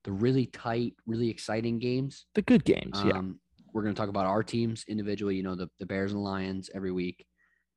the 0.06 0.12
really 0.12 0.46
tight, 0.46 0.94
really 1.06 1.30
exciting 1.30 1.80
games. 1.80 2.28
The 2.36 2.42
good 2.42 2.64
games, 2.64 3.02
yeah. 3.04 3.18
Um, 3.18 3.40
we're 3.74 3.84
going 3.84 3.94
to 3.94 4.00
talk 4.00 4.10
about 4.10 4.26
our 4.26 4.42
teams 4.42 4.86
individually. 4.88 5.36
You 5.36 5.44
know, 5.44 5.56
the 5.56 5.70
the 5.80 5.86
Bears 5.86 6.14
and 6.14 6.24
Lions 6.24 6.70
every 6.74 6.92
week, 6.92 7.26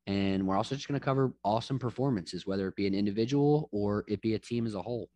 and 0.07 0.47
we're 0.47 0.57
also 0.57 0.75
just 0.75 0.89
going 0.89 0.99
to 0.99 1.05
cover 1.05 1.33
awesome 1.45 1.79
performances, 1.79 2.47
whether 2.47 2.67
it 2.69 2.77
be 2.77 2.87
an 2.87 2.95
individual 2.95 3.69
or 3.73 4.05
it 4.09 4.21
be 4.21 4.35
a 4.35 4.39
team 4.39 4.67
as 4.67 4.75
a 4.75 4.83
whole. 4.83 5.09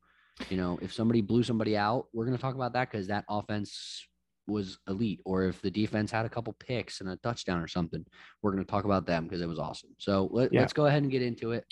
You 0.51 0.57
know, 0.57 0.79
if 0.83 0.92
somebody 0.92 1.22
blew 1.22 1.42
somebody 1.42 1.77
out, 1.77 2.07
we're 2.12 2.27
going 2.27 2.37
to 2.37 2.42
talk 2.42 2.55
about 2.55 2.72
that 2.75 2.90
because 2.90 3.07
that 3.09 3.25
offense 3.29 4.07
was 4.46 4.79
elite, 4.88 5.20
or 5.25 5.44
if 5.44 5.61
the 5.61 5.70
defense 5.70 6.11
had 6.11 6.25
a 6.25 6.29
couple 6.29 6.53
picks 6.53 7.01
and 7.01 7.11
a 7.11 7.16
touchdown 7.16 7.61
or 7.61 7.66
something, 7.66 8.05
we're 8.42 8.53
going 8.53 8.64
to 8.64 8.70
talk 8.70 8.85
about 8.85 9.07
them 9.07 9.25
because 9.25 9.40
it 9.40 9.49
was 9.49 9.59
awesome. 9.59 9.90
So 9.99 10.29
let, 10.31 10.53
Yeah. 10.53 10.62
us 10.62 10.72
go 10.72 10.87
ahead 10.87 11.03
and 11.03 11.11
get 11.11 11.22
into 11.22 11.51
it. 11.53 11.64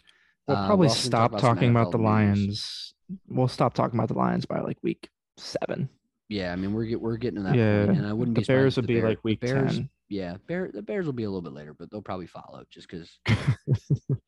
We'll 0.48 0.56
Uh, 0.56 0.66
probably 0.66 0.88
we're 0.88 0.94
stop 0.94 1.30
talk 1.30 1.30
about 1.30 1.40
talking 1.40 1.70
about 1.70 1.90
the. 1.92 1.98
Lions. 1.98 2.94
We'll 3.28 3.48
stop 3.48 3.74
talking 3.74 3.98
about 3.98 4.08
the 4.08 4.18
Lions 4.18 4.44
by 4.44 4.60
like 4.60 4.78
week 4.82 5.08
seven. 5.36 5.88
Yeah, 6.34 6.52
I 6.52 6.56
mean 6.56 6.72
we're 6.72 6.86
get, 6.86 7.00
we're 7.00 7.16
getting 7.16 7.36
to 7.36 7.42
that 7.44 7.54
Yeah, 7.54 7.86
point, 7.86 7.98
and 7.98 8.06
I 8.08 8.12
wouldn't 8.12 8.34
the 8.34 8.40
be 8.40 8.46
Bears 8.46 8.74
would 8.76 8.86
be 8.88 8.94
Bear- 9.00 9.08
like 9.10 9.22
week 9.22 9.40
Bears, 9.40 9.76
10. 9.76 9.88
Yeah, 10.08 10.36
Bear 10.48 10.68
the 10.72 10.82
Bears 10.82 11.06
will 11.06 11.12
be 11.12 11.22
a 11.24 11.28
little 11.30 11.42
bit 11.42 11.52
later, 11.52 11.74
but 11.78 11.90
they'll 11.90 12.02
probably 12.02 12.26
follow 12.26 12.64
just 12.70 12.88
because 12.88 13.20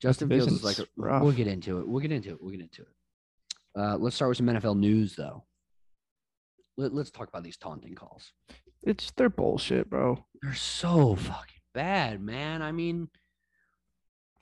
Justin 0.00 0.28
Fields 0.28 0.50
is 0.52 0.64
like. 0.64 0.78
a- 0.78 0.86
we'll 0.96 1.32
get 1.32 1.46
into 1.46 1.78
it. 1.80 1.86
We'll 1.88 2.00
get 2.00 2.12
into 2.12 2.30
it. 2.30 2.38
We'll 2.40 2.52
get 2.52 2.60
into 2.60 2.82
it. 2.82 2.88
Uh, 3.78 3.96
let's 3.98 4.16
start 4.16 4.30
with 4.30 4.38
some 4.38 4.46
NFL 4.46 4.78
news 4.78 5.14
though. 5.14 5.44
Let, 6.76 6.94
let's 6.94 7.10
talk 7.10 7.28
about 7.28 7.42
these 7.44 7.58
taunting 7.58 7.94
calls. 7.94 8.32
It's 8.82 9.10
they're 9.16 9.28
bullshit, 9.28 9.90
bro. 9.90 10.24
They're 10.42 10.54
so 10.54 11.14
fucking 11.16 11.60
bad, 11.74 12.22
man. 12.22 12.62
I 12.62 12.72
mean, 12.72 13.10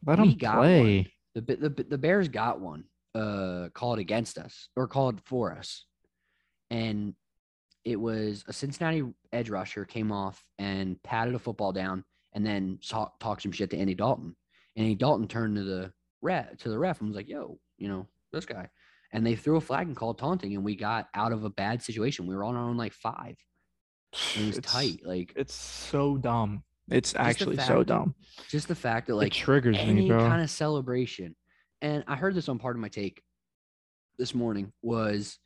Let 0.06 0.18
them 0.18 0.36
play. 0.38 1.12
the 1.34 1.40
the 1.40 1.86
the 1.88 1.98
Bears 1.98 2.28
got 2.28 2.60
one 2.60 2.84
uh 3.16 3.68
called 3.74 3.98
against 3.98 4.38
us 4.38 4.68
or 4.76 4.86
called 4.86 5.20
for 5.24 5.50
us, 5.52 5.86
and 6.70 7.14
it 7.84 7.96
was 7.96 8.44
a 8.48 8.52
Cincinnati 8.52 9.02
edge 9.32 9.50
rusher 9.50 9.84
came 9.84 10.12
off 10.12 10.44
and 10.58 11.02
patted 11.02 11.34
a 11.34 11.38
football 11.38 11.72
down 11.72 12.04
and 12.34 12.44
then 12.44 12.78
saw, 12.82 13.08
talked 13.20 13.42
some 13.42 13.52
shit 13.52 13.70
to 13.70 13.78
Andy 13.78 13.94
Dalton. 13.94 14.36
Andy 14.76 14.94
Dalton 14.94 15.26
turned 15.28 15.56
to 15.56 15.64
the 15.64 15.92
ref 16.20 16.56
to 16.58 16.68
the 16.68 16.78
ref 16.78 17.00
and 17.00 17.08
was 17.08 17.16
like, 17.16 17.28
"Yo, 17.28 17.58
you 17.78 17.88
know 17.88 18.06
this 18.32 18.44
guy," 18.46 18.68
and 19.12 19.26
they 19.26 19.34
threw 19.36 19.56
a 19.56 19.60
flag 19.60 19.86
and 19.86 19.96
called 19.96 20.18
taunting, 20.18 20.54
and 20.54 20.64
we 20.64 20.76
got 20.76 21.08
out 21.14 21.32
of 21.32 21.44
a 21.44 21.50
bad 21.50 21.82
situation. 21.82 22.26
We 22.26 22.34
were 22.36 22.44
on 22.44 22.54
our 22.56 22.68
own 22.68 22.76
like 22.76 22.92
five. 22.92 23.36
It 24.36 24.46
was 24.46 24.58
It's- 24.58 24.72
tight, 24.72 25.00
like 25.04 25.32
It's 25.36 25.54
so 25.54 26.16
dumb. 26.16 26.62
It's 26.90 27.14
actually 27.16 27.56
so 27.56 27.62
fact 27.62 27.68
that, 27.78 27.86
dumb. 27.86 28.14
just 28.48 28.68
the 28.68 28.74
fact 28.74 29.06
that 29.08 29.12
it 29.12 29.16
like 29.16 29.32
triggers 29.32 29.76
me, 29.76 29.82
any 29.82 30.08
bro. 30.08 30.18
kind 30.20 30.40
of 30.42 30.48
celebration. 30.48 31.36
And 31.82 32.02
I 32.06 32.16
heard 32.16 32.34
this 32.34 32.48
on 32.48 32.58
part 32.58 32.74
of 32.76 32.80
my 32.80 32.88
take 32.88 33.22
this 34.18 34.34
morning 34.34 34.72
was 34.80 35.38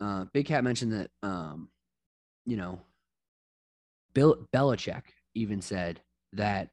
uh, 0.00 0.24
Big 0.32 0.46
Cat 0.46 0.64
mentioned 0.64 0.92
that 0.92 1.10
um, 1.22 1.68
you 2.44 2.56
know 2.56 2.80
Bill 4.14 4.46
Belichick 4.54 5.02
even 5.34 5.60
said 5.60 6.00
that 6.32 6.70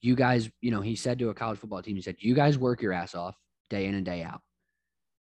you 0.00 0.16
guys, 0.16 0.50
you 0.60 0.70
know, 0.72 0.80
he 0.80 0.96
said 0.96 1.18
to 1.20 1.28
a 1.30 1.34
college 1.34 1.58
football 1.58 1.82
team, 1.82 1.96
he 1.96 2.02
said, 2.02 2.16
"You 2.18 2.34
guys 2.34 2.58
work 2.58 2.82
your 2.82 2.92
ass 2.92 3.14
off 3.14 3.36
day 3.70 3.86
in 3.86 3.94
and 3.94 4.04
day 4.04 4.22
out. 4.22 4.40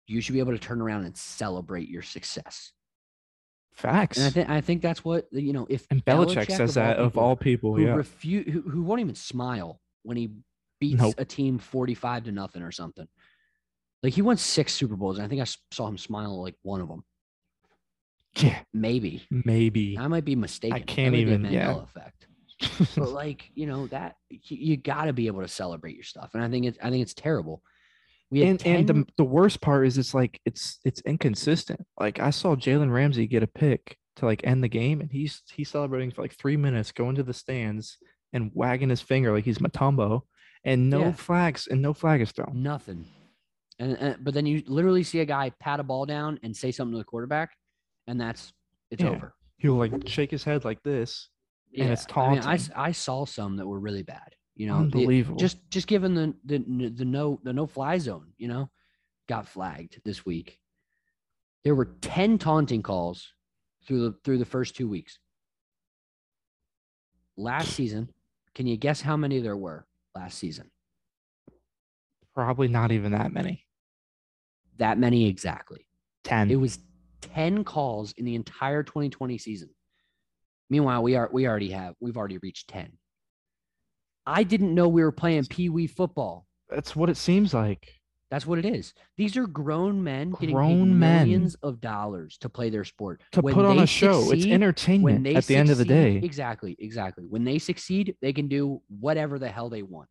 You 0.07 0.21
should 0.21 0.33
be 0.33 0.39
able 0.39 0.51
to 0.51 0.59
turn 0.59 0.81
around 0.81 1.05
and 1.05 1.15
celebrate 1.17 1.87
your 1.89 2.01
success." 2.01 2.71
Facts. 3.73 4.17
And 4.17 4.25
I 4.25 4.29
think 4.29 4.49
I 4.49 4.61
think 4.61 4.81
that's 4.81 5.03
what 5.03 5.27
you 5.31 5.53
know. 5.53 5.67
If 5.69 5.85
and 5.91 6.03
Belichick, 6.03 6.49
says 6.55 6.75
that 6.75 6.97
of 6.97 7.17
all 7.17 7.35
people. 7.35 7.75
who 7.75 7.83
Yeah. 7.83 7.95
refuse 7.95 8.51
who, 8.51 8.61
who 8.61 8.83
won't 8.83 9.01
even 9.01 9.15
smile 9.15 9.81
when 10.03 10.15
he 10.17 10.31
beats 10.79 11.01
Nope. 11.01 11.15
a 11.17 11.25
team 11.25 11.57
45 11.57 12.25
to 12.25 12.31
nothing 12.31 12.61
or 12.61 12.71
something. 12.71 13.07
Like 14.05 14.13
he 14.13 14.21
won 14.21 14.37
six 14.37 14.71
Super 14.73 14.95
Bowls, 14.95 15.17
and 15.17 15.25
I 15.25 15.27
think 15.27 15.41
I 15.41 15.45
saw 15.71 15.87
him 15.87 15.97
smile 15.97 16.39
like 16.41 16.53
one 16.61 16.79
of 16.79 16.87
them. 16.87 17.03
yeah. 18.37 18.59
Maybe 18.71 19.23
Maybe. 19.31 19.97
I 19.97 20.07
might 20.07 20.25
be 20.25 20.35
mistaken. 20.35 20.75
I 20.75 20.79
can't 20.81 21.15
even- 21.15 21.45
yeah. 21.45 21.81
Effect. 21.81 22.27
But 22.95 23.09
like 23.09 23.49
you 23.55 23.65
know 23.65 23.87
that 23.87 24.15
you, 24.29 24.77
got 24.77 25.05
to 25.05 25.13
be 25.13 25.25
able 25.27 25.41
to 25.41 25.47
celebrate 25.47 25.95
your 25.95 26.03
stuff, 26.03 26.29
and 26.35 26.43
I 26.43 26.49
think 26.49 26.65
it's 26.67 26.77
I 26.83 26.89
think 26.91 27.01
it's 27.01 27.13
terrible. 27.15 27.63
We 28.31 28.43
and 28.43 28.59
10, 28.59 28.75
and 28.75 28.87
the 28.87 29.05
the 29.17 29.23
worst 29.23 29.59
part 29.59 29.87
is 29.87 29.97
it's 29.97 30.13
like 30.13 30.39
it's 30.45 30.79
it's 30.85 31.01
inconsistent. 31.01 31.85
Like 31.99 32.19
I 32.19 32.29
saw 32.29 32.55
Jalen 32.55 32.91
Ramsey 32.93 33.25
get 33.27 33.41
a 33.43 33.47
pick 33.47 33.97
to 34.17 34.25
like 34.25 34.45
end 34.45 34.63
the 34.63 34.67
game, 34.69 35.01
and 35.01 35.11
he's 35.11 35.41
he's 35.51 35.69
celebrating 35.69 36.11
for 36.11 36.21
like 36.21 36.33
three 36.33 36.57
minutes, 36.57 36.91
going 36.91 37.15
to 37.15 37.23
the 37.23 37.33
stands 37.33 37.97
and 38.33 38.51
wagging 38.53 38.89
his 38.89 39.01
finger 39.01 39.31
like 39.33 39.45
he's 39.45 39.57
Mutombo, 39.59 40.21
and 40.63 40.89
no 40.89 40.99
Yeah. 40.99 41.11
flags 41.13 41.67
and 41.67 41.81
no 41.81 41.93
flag 41.93 42.21
is 42.21 42.31
thrown. 42.31 42.61
nothing. 42.63 43.05
And, 43.79 43.97
and 43.97 44.23
but 44.23 44.33
then 44.33 44.45
you 44.45 44.63
literally 44.67 45.03
see 45.03 45.19
a 45.19 45.25
guy 45.25 45.51
pat 45.59 45.79
a 45.79 45.83
ball 45.83 46.05
down 46.05 46.39
and 46.43 46.55
say 46.55 46.71
something 46.71 46.93
to 46.93 46.97
the 46.99 47.03
quarterback, 47.03 47.51
and 48.07 48.19
that's 48.19 48.53
it's 48.91 49.03
Yeah. 49.03 49.09
over. 49.09 49.33
He'll 49.57 49.75
like 49.75 50.07
shake 50.07 50.31
his 50.31 50.43
head 50.43 50.63
like 50.65 50.81
this. 50.83 51.29
And 51.77 51.89
it's 51.91 52.05
I 52.15 52.29
mean, 52.29 52.39
I, 52.39 52.55
taunting. 52.57 52.73
I 52.75 52.91
saw 52.93 53.25
some 53.25 53.57
that 53.57 53.67
were 53.67 53.79
really 53.79 54.03
bad. 54.03 54.33
You 54.55 54.67
know, 54.67 54.77
the- 54.77 54.99
Unbelievable. 54.99 55.37
just 55.37 55.57
just 55.69 55.87
given 55.87 56.13
the, 56.15 56.33
the 56.45 56.57
the 56.95 57.03
no 57.05 57.39
the 57.43 57.51
no 57.51 57.65
fly 57.67 57.97
zone, 57.97 58.31
you 58.37 58.47
know, 58.47 58.69
got 59.27 59.47
flagged 59.47 59.99
this 60.05 60.25
week. 60.25 60.59
There 61.65 61.75
were 61.75 61.85
ten 61.99 62.37
taunting 62.37 62.81
calls 62.81 63.33
through 63.85 64.01
the 64.09 64.17
through 64.23 64.37
the 64.37 64.45
first 64.45 64.75
two 64.75 64.87
weeks. 64.87 65.19
Last 67.35 67.69
season, 67.75 68.09
can 68.53 68.67
you 68.67 68.77
guess 68.77 69.01
how 69.01 69.17
many 69.17 69.41
there 69.41 69.57
were 69.57 69.85
last 70.15 70.37
season? 70.37 70.71
probably 72.33 72.67
not 72.67 72.91
even 72.91 73.13
that 73.13 73.31
many. 73.31 73.64
That 74.77 74.97
many 74.97 75.27
exactly. 75.27 75.87
Ten. 76.23 76.49
It 76.51 76.55
was 76.59 76.79
10 77.21 77.63
calls 77.63 78.13
in 78.17 78.25
the 78.25 78.35
entire 78.35 78.83
2020 78.83 79.37
season. 79.37 79.69
Meanwhile, 80.69 81.03
we 81.03 81.15
are 81.15 81.29
we 81.31 81.47
already 81.47 81.71
have 81.71 81.95
we've 81.99 82.17
already 82.17 82.39
reached 82.39 82.67
10. 82.69 82.91
I 84.25 84.43
didn't 84.43 84.73
know 84.73 84.87
we 84.87 85.03
were 85.03 85.11
playing 85.11 85.45
pee 85.45 85.69
wee 85.69 85.87
football. 85.87 86.47
That's 86.69 86.95
what 86.95 87.09
it 87.09 87.17
seems 87.17 87.53
like. 87.53 88.01
That's 88.31 88.47
what 88.47 88.57
it 88.57 88.65
is. 88.65 88.93
These 89.17 89.37
are 89.37 89.45
grown 89.45 90.03
men 90.03 90.31
getting 90.31 90.55
Grown 90.55 90.97
men. 90.97 91.27
millions 91.27 91.55
of 91.61 91.79
dollars 91.79 92.39
to 92.39 92.49
play 92.49 92.71
their 92.71 92.83
sport. 92.83 93.21
To 93.33 93.41
When 93.41 93.53
put 93.53 93.65
on 93.65 93.77
a 93.77 93.85
show. 93.85 94.31
it's 94.31 94.45
entertainment 94.47 95.03
When 95.03 95.23
they 95.23 95.35
at 95.35 95.45
the 95.45 95.55
end 95.55 95.69
of 95.69 95.77
the 95.77 95.85
day. 95.85 96.15
exactly, 96.17 96.75
exactly. 96.79 97.25
When 97.29 97.43
they 97.43 97.59
succeed, 97.59 98.15
they 98.23 98.33
can 98.33 98.47
do 98.47 98.81
whatever 98.89 99.37
the 99.37 99.47
hell 99.47 99.69
they 99.69 99.83
want. 99.83 100.09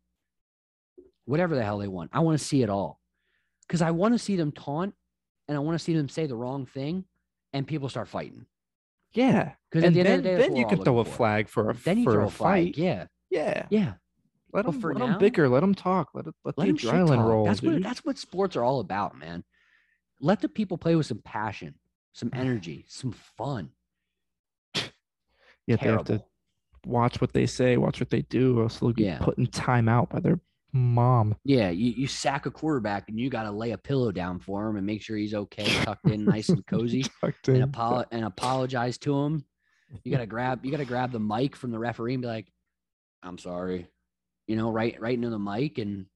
Whatever 1.25 1.55
the 1.55 1.63
hell 1.63 1.77
they 1.77 1.89
want. 1.89 2.11
I 2.13 2.21
want 2.21 2.39
to 2.39 2.43
see 2.43 2.63
it 2.63 2.69
all. 2.69 3.01
Because 3.67 3.81
I 3.81 3.91
want 3.91 4.13
to 4.13 4.19
see 4.19 4.35
them 4.35 4.51
taunt 4.51 4.93
and 5.47 5.55
I 5.57 5.59
want 5.59 5.77
to 5.77 5.83
see 5.83 5.93
them 5.95 6.09
say 6.09 6.25
the 6.27 6.35
wrong 6.35 6.65
thing 6.65 7.05
and 7.53 7.65
people 7.67 7.89
start 7.89 8.07
fighting. 8.07 8.45
Yeah. 9.13 9.53
Because 9.71 9.85
at 9.85 9.93
the 9.93 9.99
end 10.01 10.07
then, 10.07 10.17
of 10.19 10.23
the 10.23 10.29
day, 10.29 10.35
then 10.37 10.55
you 10.55 10.65
all 10.65 10.75
throw 10.75 10.99
a 10.99 11.05
for. 11.05 11.11
flag 11.11 11.49
for 11.49 11.69
a 11.69 11.73
Then 11.73 11.99
you 11.99 12.03
for 12.03 12.11
throw 12.13 12.23
a 12.23 12.27
a 12.27 12.29
flag. 12.31 12.65
fight. 12.75 12.77
Yeah, 12.77 13.07
Yeah. 13.29 13.65
yeah. 13.69 13.93
Let 14.53 14.65
them, 14.65 14.79
let 14.79 14.97
now- 14.97 15.17
bicker. 15.17 15.49
Let 15.49 15.61
them 15.61 15.75
talk. 15.75 16.09
Let 16.13 16.25
let, 16.27 16.33
Let 16.45 16.55
the 16.57 16.65
them 16.65 16.77
adrenaline 16.77 17.25
roll. 17.27 17.45
That's 17.45 17.61
what 17.61 17.81
that's 17.83 18.05
what 18.05 18.17
sports 18.17 18.55
are 18.55 18.63
all 18.63 18.79
about, 18.79 19.17
man. 19.17 19.43
Let 20.21 20.39
the 20.41 20.47
people 20.47 20.77
play 20.77 20.95
with 20.95 21.05
some 21.07 21.17
passion, 21.19 21.75
some 22.13 22.29
energy, 22.33 22.85
some 22.87 23.11
fun. 23.11 23.71
yeah, 25.67 25.75
they 25.77 25.87
have 25.89 26.05
to 26.05 26.23
watch 26.85 27.19
what 27.19 27.33
they 27.33 27.45
say, 27.47 27.77
watch 27.77 27.99
what 27.99 28.09
they 28.09 28.21
do, 28.23 28.59
or 28.59 28.63
else 28.63 28.79
they'll 28.79 28.91
get 28.91 29.05
Yeah. 29.05 29.19
put 29.19 29.37
in 29.37 29.47
timeout 29.47 30.09
by 30.09 30.19
their 30.19 30.39
mom. 30.75 31.35
Yeah, 31.43 31.69
you, 31.69 31.91
you 31.91 32.07
sack 32.07 32.45
a 32.45 32.51
quarterback 32.51 33.09
and 33.09 33.19
you 33.19 33.29
got 33.29 33.43
to 33.43 33.51
lay 33.51 33.71
a 33.71 33.77
pillow 33.77 34.11
down 34.11 34.39
for 34.39 34.67
him 34.69 34.75
and 34.75 34.85
make 34.85 35.01
sure 35.01 35.17
he's 35.17 35.33
okay, 35.33 35.65
tucked 35.83 36.05
in, 36.09 36.25
nice 36.25 36.49
and 36.49 36.65
cozy, 36.67 37.05
Tucked 37.21 37.47
and, 37.47 37.57
in. 37.57 37.71
apolo- 37.71 38.05
and 38.11 38.25
apologize 38.25 38.97
to 38.99 39.17
him. 39.17 39.45
You 40.03 40.11
got 40.11 40.17
to 40.19 40.25
grab 40.27 40.65
you 40.65 40.71
got 40.71 40.77
to 40.77 40.85
grab 40.85 41.11
the 41.11 41.19
mic 41.19 41.55
from 41.55 41.71
the 41.71 41.79
referee 41.79 42.13
and 42.15 42.21
be 42.21 42.27
like, 42.27 42.47
"I'm 43.23 43.37
sorry," 43.37 43.87
you 44.47 44.55
know, 44.57 44.69
right 44.69 44.99
right 44.99 45.13
into 45.13 45.29
the 45.29 45.39
mic 45.39 45.77
and 45.77 46.07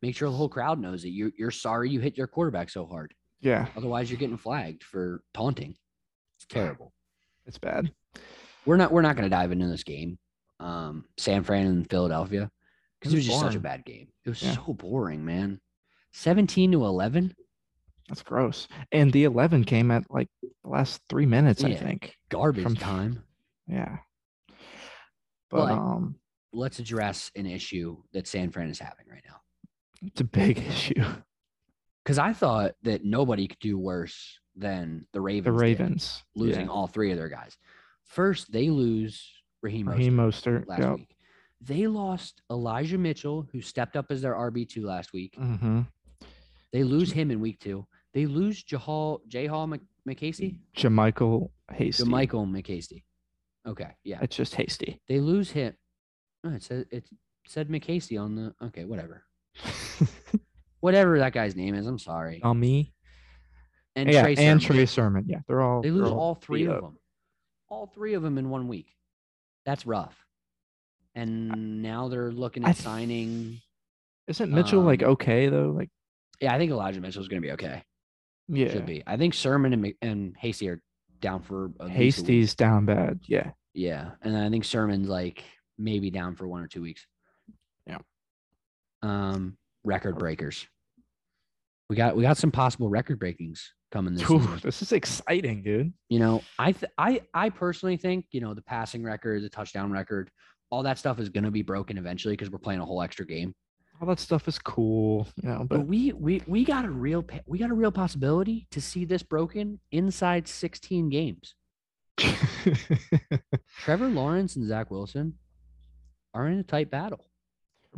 make 0.00 0.16
sure 0.16 0.30
the 0.30 0.36
whole 0.36 0.48
crowd 0.48 0.80
knows 0.80 1.02
that 1.02 1.10
you're 1.10 1.32
you're 1.36 1.50
sorry 1.50 1.90
you 1.90 2.00
hit 2.00 2.16
your 2.16 2.26
quarterback 2.28 2.70
so 2.70 2.86
hard. 2.86 3.12
Yeah, 3.40 3.66
Otherwise, 3.76 4.10
you're 4.10 4.20
getting 4.20 4.36
flagged 4.38 4.84
for 4.84 5.22
taunting. 5.34 5.74
It's 6.38 6.46
terrible. 6.46 6.92
it's 7.44 7.58
bad. 7.58 7.92
We're 8.64 8.76
not 8.76 8.92
we're 8.92 9.02
not 9.02 9.16
going 9.16 9.28
to 9.28 9.36
dive 9.36 9.50
into 9.52 9.66
this 9.66 9.82
game, 9.82 10.16
um, 10.60 11.04
San 11.18 11.42
Fran 11.42 11.66
and 11.66 11.90
Philadelphia, 11.90 12.50
because 13.02 13.12
it 13.14 13.16
was 13.16 13.26
was 13.26 13.34
just 13.34 13.40
such 13.40 13.54
a 13.56 13.60
bad 13.60 13.84
game. 13.84 14.08
It 14.24 14.30
was 14.30 14.42
Yeah. 14.42 14.54
so 14.54 14.74
boring, 14.74 15.24
man. 15.24 15.60
Seventeen 16.12 16.72
to 16.72 16.84
eleven. 16.84 17.34
That's 18.08 18.22
gross. 18.22 18.68
And 18.90 19.12
the 19.12 19.24
11 19.24 19.64
came 19.64 19.90
at 19.90 20.10
like 20.10 20.28
the 20.42 20.68
last 20.68 21.00
three 21.08 21.24
minutes, 21.24 21.64
I 21.64 21.74
think. 21.74 22.14
garbage 22.28 22.64
From- 22.64 22.74
time. 22.76 23.22
Yeah. 23.66 23.98
But, 25.50 25.70
um, 25.70 26.16
Let's 26.52 26.78
address 26.78 27.30
an 27.36 27.46
issue 27.46 27.96
that 28.12 28.26
San 28.26 28.50
Fran 28.50 28.68
is 28.68 28.78
having 28.78 29.06
right 29.10 29.22
now. 29.26 29.36
It's 30.02 30.20
a 30.20 30.24
big 30.24 30.58
issue. 30.68 31.02
Because 32.04 32.18
I 32.18 32.34
thought 32.34 32.72
that 32.82 33.04
nobody 33.04 33.46
could 33.48 33.60
do 33.60 33.78
worse 33.78 34.38
than 34.56 35.06
the 35.12 35.20
Ravens. 35.22 35.46
The 35.46 35.52
did, 35.52 35.60
Ravens 35.60 36.22
losing 36.34 36.66
yeah. 36.66 36.72
all 36.72 36.86
three 36.88 37.12
of 37.12 37.16
their 37.16 37.30
guys. 37.30 37.56
First, 38.04 38.52
they 38.52 38.68
lose 38.68 39.26
Raheem, 39.62 39.88
Raheem 39.88 40.16
Mostert 40.16 40.64
Mostert. 40.64 40.68
last 40.68 40.80
Yep. 40.82 40.96
week. 40.96 41.16
They 41.64 41.86
lost 41.86 42.42
Elijah 42.50 42.98
Mitchell, 42.98 43.46
who 43.52 43.60
stepped 43.60 43.96
up 43.96 44.10
as 44.10 44.22
their 44.22 44.34
RB 44.34 44.68
two 44.68 44.84
last 44.84 45.12
week. 45.12 45.36
Mm-hmm. 45.38 45.82
They 46.72 46.82
lose 46.82 47.12
him 47.12 47.30
in 47.30 47.40
week 47.40 47.60
two. 47.60 47.86
They 48.14 48.26
lose 48.26 48.62
Jahal 48.64 49.20
J 49.28 49.46
Hall 49.46 49.66
Mc- 49.66 49.80
McCasey, 50.08 50.56
JaMycal 50.76 51.50
Hasty. 51.72 52.04
Michael 52.04 52.46
McCasey. 52.46 53.04
Okay, 53.66 53.90
yeah. 54.02 54.18
It's 54.22 54.34
just 54.36 54.54
hasty. 54.56 55.00
They 55.06 55.20
lose 55.20 55.50
him. 55.52 55.74
Oh, 56.44 56.50
it 56.50 56.62
said 56.64 56.86
it 56.90 57.08
said 57.46 57.68
McCasey 57.68 58.20
on 58.20 58.34
the. 58.34 58.54
Okay, 58.66 58.84
whatever. 58.84 59.22
Whatever 60.80 61.20
that 61.20 61.32
guy's 61.32 61.54
name 61.54 61.76
is. 61.76 61.86
I'm 61.86 61.98
sorry. 61.98 62.40
On 62.42 62.58
me. 62.58 62.92
and 63.94 64.10
yeah, 64.10 64.22
Trey 64.22 64.34
and 64.34 64.60
Sermon. 64.60 64.76
Trey 64.76 64.86
Sermon. 64.86 65.24
Yeah, 65.28 65.38
they're 65.46 65.60
all. 65.60 65.80
They 65.80 65.92
lose 65.92 66.10
all 66.10 66.34
three 66.34 66.64
of 66.64 66.72
up. 66.72 66.80
them. 66.80 66.98
All 67.68 67.86
three 67.86 68.14
of 68.14 68.22
them 68.22 68.36
in 68.36 68.50
one 68.50 68.66
week. 68.66 68.88
That's 69.64 69.86
rough. 69.86 70.16
And 71.14 71.82
now 71.82 72.08
they're 72.08 72.32
looking 72.32 72.64
at 72.64 72.76
signing. 72.76 73.60
Isn't 74.28 74.52
Mitchell 74.52 74.82
like 74.82 75.02
um, 75.02 75.10
okay 75.10 75.48
though? 75.48 75.74
Like 75.76 75.90
Yeah, 76.40 76.54
I 76.54 76.58
think 76.58 76.70
Elijah 76.70 77.00
Mitchell's 77.00 77.28
going 77.28 77.42
to 77.42 77.46
be 77.46 77.52
okay. 77.52 77.82
yeah, 78.48 78.70
Should 78.70 78.86
be. 78.86 79.02
I 79.06 79.16
think 79.16 79.34
Sermon 79.34 79.72
and, 79.72 79.94
and 80.00 80.36
Hasty 80.38 80.68
are 80.68 80.80
down 81.20 81.42
for 81.42 81.66
at 81.66 81.70
least 81.70 81.80
a 81.80 81.84
week. 81.86 81.96
Hasty's 81.96 82.54
down 82.54 82.86
bad. 82.86 83.20
Yeah, 83.26 83.50
Yeah, 83.74 84.12
and 84.22 84.36
I 84.36 84.48
think 84.48 84.64
Sermon's 84.64 85.08
like 85.08 85.42
maybe 85.78 86.10
down 86.10 86.36
for 86.36 86.46
one 86.46 86.62
or 86.62 86.66
two 86.66 86.82
weeks. 86.82 87.06
Yeah. 87.86 87.98
Um, 89.02 89.56
record 89.84 90.18
breakers. 90.18 90.66
We 91.90 91.96
got 91.96 92.16
we 92.16 92.22
got 92.22 92.38
some 92.38 92.50
possible 92.50 92.88
record 92.88 93.18
breakings 93.18 93.74
coming 93.90 94.14
this 94.14 94.28
Ooh, 94.30 94.58
this 94.62 94.82
is 94.82 94.92
exciting, 94.92 95.62
dude. 95.62 95.92
You 96.08 96.18
know, 96.18 96.42
I 96.58 96.72
th- 96.72 96.90
I 96.96 97.20
I 97.34 97.50
personally 97.50 97.96
think 97.96 98.26
you 98.30 98.40
know 98.40 98.54
the 98.54 98.62
passing 98.62 99.02
record, 99.02 99.42
the 99.42 99.50
touchdown 99.50 99.92
record, 99.92 100.30
all 100.72 100.82
that 100.82 100.98
stuff 100.98 101.20
is 101.20 101.28
going 101.28 101.44
to 101.44 101.50
be 101.50 101.62
broken 101.62 101.98
eventually 101.98 102.32
because 102.32 102.50
we're 102.50 102.58
playing 102.58 102.80
a 102.80 102.84
whole 102.84 103.02
extra 103.02 103.26
game. 103.26 103.54
All 104.00 104.08
that 104.08 104.18
stuff 104.18 104.48
is 104.48 104.58
cool, 104.58 105.28
you 105.40 105.48
know. 105.48 105.58
But 105.68 105.78
But 105.78 105.86
we 105.86 106.12
we 106.12 106.42
we 106.48 106.64
got 106.64 106.84
a 106.84 106.90
real 106.90 107.24
we 107.46 107.58
got 107.58 107.70
a 107.70 107.74
real 107.74 107.92
possibility 107.92 108.66
to 108.72 108.80
see 108.80 109.04
this 109.04 109.22
broken 109.22 109.78
inside 109.92 110.48
16 110.48 111.10
games. 111.10 111.54
Trevor 113.78 114.08
Lawrence 114.08 114.56
and 114.56 114.66
Zach 114.66 114.90
Wilson 114.90 115.34
are 116.34 116.48
in 116.48 116.58
a 116.58 116.62
tight 116.64 116.90
battle. 116.90 117.26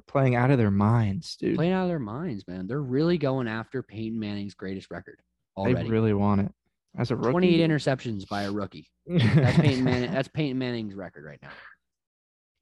playing 0.07 0.35
out 0.35 0.51
of 0.51 0.59
their 0.59 0.71
minds, 0.71 1.37
dude. 1.37 1.57
playing 1.57 1.73
out 1.73 1.85
of 1.85 1.89
their 1.89 1.99
minds, 1.99 2.47
man. 2.47 2.67
They're 2.67 2.83
really 2.83 3.17
going 3.17 3.49
after 3.49 3.83
Peyton 3.83 4.19
Manning's 4.19 4.55
greatest 4.55 4.91
record 4.91 5.21
they 5.57 5.75
really 5.75 6.13
want 6.13 6.41
it. 6.43 6.53
As 6.97 7.11
a 7.11 7.17
rookie, 7.17 7.31
28 7.31 7.71
interceptions 7.71 8.29
by 8.29 8.43
a 8.43 8.53
rookie. 8.53 8.89
That's 9.07 9.57
Peyton 9.61 9.85
Manning. 9.85 10.13
That's 10.13 10.29
Peyton 10.29 10.59
Manning's 10.59 10.95
record 10.95 11.25
right 11.25 11.39
now. 11.43 11.51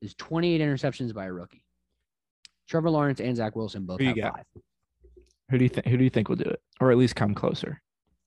Is 0.03 0.15
28 0.17 0.61
interceptions 0.61 1.15
by 1.15 1.27
a 1.27 1.33
rookie. 1.33 1.65
Trevor 2.69 2.91
Lawrence 2.91 3.21
and 3.21 3.37
Zach 3.37 3.55
Wilson 3.55 3.87
both 3.87 4.01
Who 4.01 4.07
have 4.07 4.17
five. 4.17 4.45
who 5.49 5.59
do 5.59 5.65
you 5.65 5.69
think? 5.69 5.87
Who 5.87 5.97
do 5.97 6.05
you 6.05 6.11
think 6.11 6.29
will 6.29 6.37
do 6.37 6.51
it, 6.51 6.61
or 6.81 6.91
at 6.91 6.99
least 6.99 7.15
come 7.17 7.35
closer? 7.35 7.81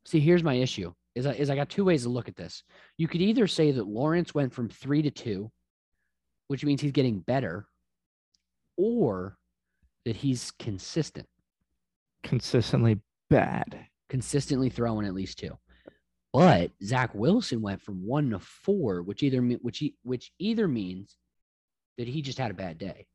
See, 0.06 0.20
here's 0.22 0.44
my 0.44 0.54
issue: 0.54 0.94
is 1.16 1.26
I, 1.26 1.34
is 1.34 1.50
I 1.50 1.56
got 1.56 1.70
two 1.70 1.84
ways 1.84 2.04
to 2.04 2.10
look 2.10 2.30
at 2.30 2.36
this. 2.38 2.64
You 2.98 3.08
could 3.10 3.22
either 3.22 3.46
say 3.46 3.72
that 3.72 3.88
Lawrence 3.88 4.34
went 4.34 4.54
from 4.54 4.70
three 4.70 5.02
to 5.02 5.12
two, 5.12 5.52
which 6.48 6.64
means 6.64 6.80
he's 6.82 6.92
getting 6.94 7.20
better, 7.20 7.68
or 8.78 9.38
that 10.06 10.16
he's 10.16 10.52
consistent. 10.60 11.28
Consistently 12.24 13.00
bad. 13.30 13.88
consistently 14.10 14.70
throwing 14.70 15.06
at 15.06 15.14
least 15.14 15.40
two. 15.40 15.58
But 16.32 16.72
Zach 16.84 17.14
Wilson 17.16 17.62
went 17.62 17.82
from 17.82 18.06
one 18.06 18.30
to 18.32 18.40
four, 18.40 19.02
which 19.02 19.24
either 19.24 19.42
which 19.42 19.80
he, 19.80 19.96
which 20.04 20.32
either 20.40 20.68
means 20.68 21.18
that 21.98 22.08
he 22.08 22.22
just 22.22 22.38
had 22.38 22.52
a 22.52 22.56
bad 22.56 22.78
day, 22.78 23.08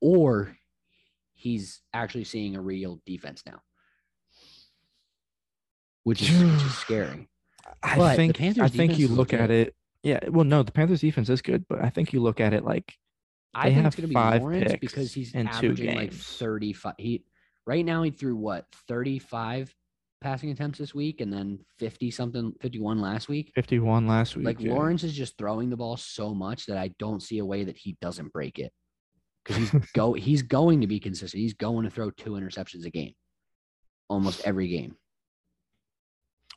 or 0.00 0.56
he's 1.34 1.80
actually 1.92 2.24
seeing 2.24 2.56
a 2.56 2.60
real 2.60 3.00
defense 3.06 3.42
now, 3.46 3.60
which 6.04 6.22
is, 6.22 6.30
which 6.30 6.62
is 6.62 6.74
scary. 6.78 7.28
I 7.82 7.96
But 7.96 8.16
think. 8.16 8.40
I 8.40 8.68
think 8.68 8.98
you 8.98 9.08
look 9.08 9.32
at 9.32 9.48
good. 9.48 9.68
it. 9.68 9.74
Yeah. 10.02 10.20
Well, 10.28 10.44
no, 10.44 10.62
the 10.62 10.72
Panthers 10.72 11.00
defense 11.00 11.28
is 11.28 11.42
good, 11.42 11.64
but 11.68 11.80
I 11.82 11.90
think 11.90 12.12
you 12.12 12.20
look 12.20 12.40
at 12.40 12.52
it 12.52 12.64
like 12.64 12.92
I 13.54 13.64
think 13.64 13.76
have 13.76 13.86
it's 13.86 13.96
going 13.96 14.02
to 14.04 14.08
be 14.08 14.14
five 14.14 14.42
Lawrence 14.42 14.72
picks 14.72 14.80
because 14.80 15.12
he's 15.12 15.34
in 15.34 15.46
two 15.46 15.68
averaging 15.68 15.94
like 15.94 16.12
thirty-five. 16.12 16.94
He 16.98 17.24
right 17.66 17.84
now 17.84 18.02
he 18.02 18.10
threw 18.10 18.34
what 18.36 18.66
thirty-five 18.88 19.74
passing 20.22 20.50
attempts 20.50 20.78
this 20.78 20.94
week, 20.94 21.20
and 21.20 21.32
then 21.32 21.58
fifty 21.78 22.10
something, 22.10 22.52
fifty-one 22.60 23.00
last 23.00 23.28
week. 23.28 23.52
51 23.54 24.06
last 24.06 24.36
week. 24.36 24.46
Like 24.46 24.60
yeah. 24.60 24.72
Lawrence 24.72 25.04
is 25.04 25.12
just 25.12 25.36
throwing 25.36 25.68
the 25.70 25.76
ball 25.76 25.96
so 25.96 26.34
much 26.34 26.66
that 26.66 26.78
I 26.78 26.88
don't 26.98 27.22
see 27.22 27.38
a 27.38 27.44
way 27.44 27.64
that 27.64 27.76
he 27.76 27.96
doesn't 28.00 28.32
break 28.32 28.58
it. 28.58 28.72
Because 29.44 29.70
he's 29.70 29.90
go 29.94 30.12
he's 30.14 30.42
going 30.42 30.80
to 30.82 30.86
be 30.86 31.00
consistent. 31.00 31.40
He's 31.40 31.54
going 31.54 31.84
to 31.84 31.90
throw 31.90 32.10
two 32.10 32.32
interceptions 32.32 32.84
a 32.86 32.90
game. 32.90 33.14
Almost 34.08 34.42
every 34.46 34.68
game. 34.68 34.96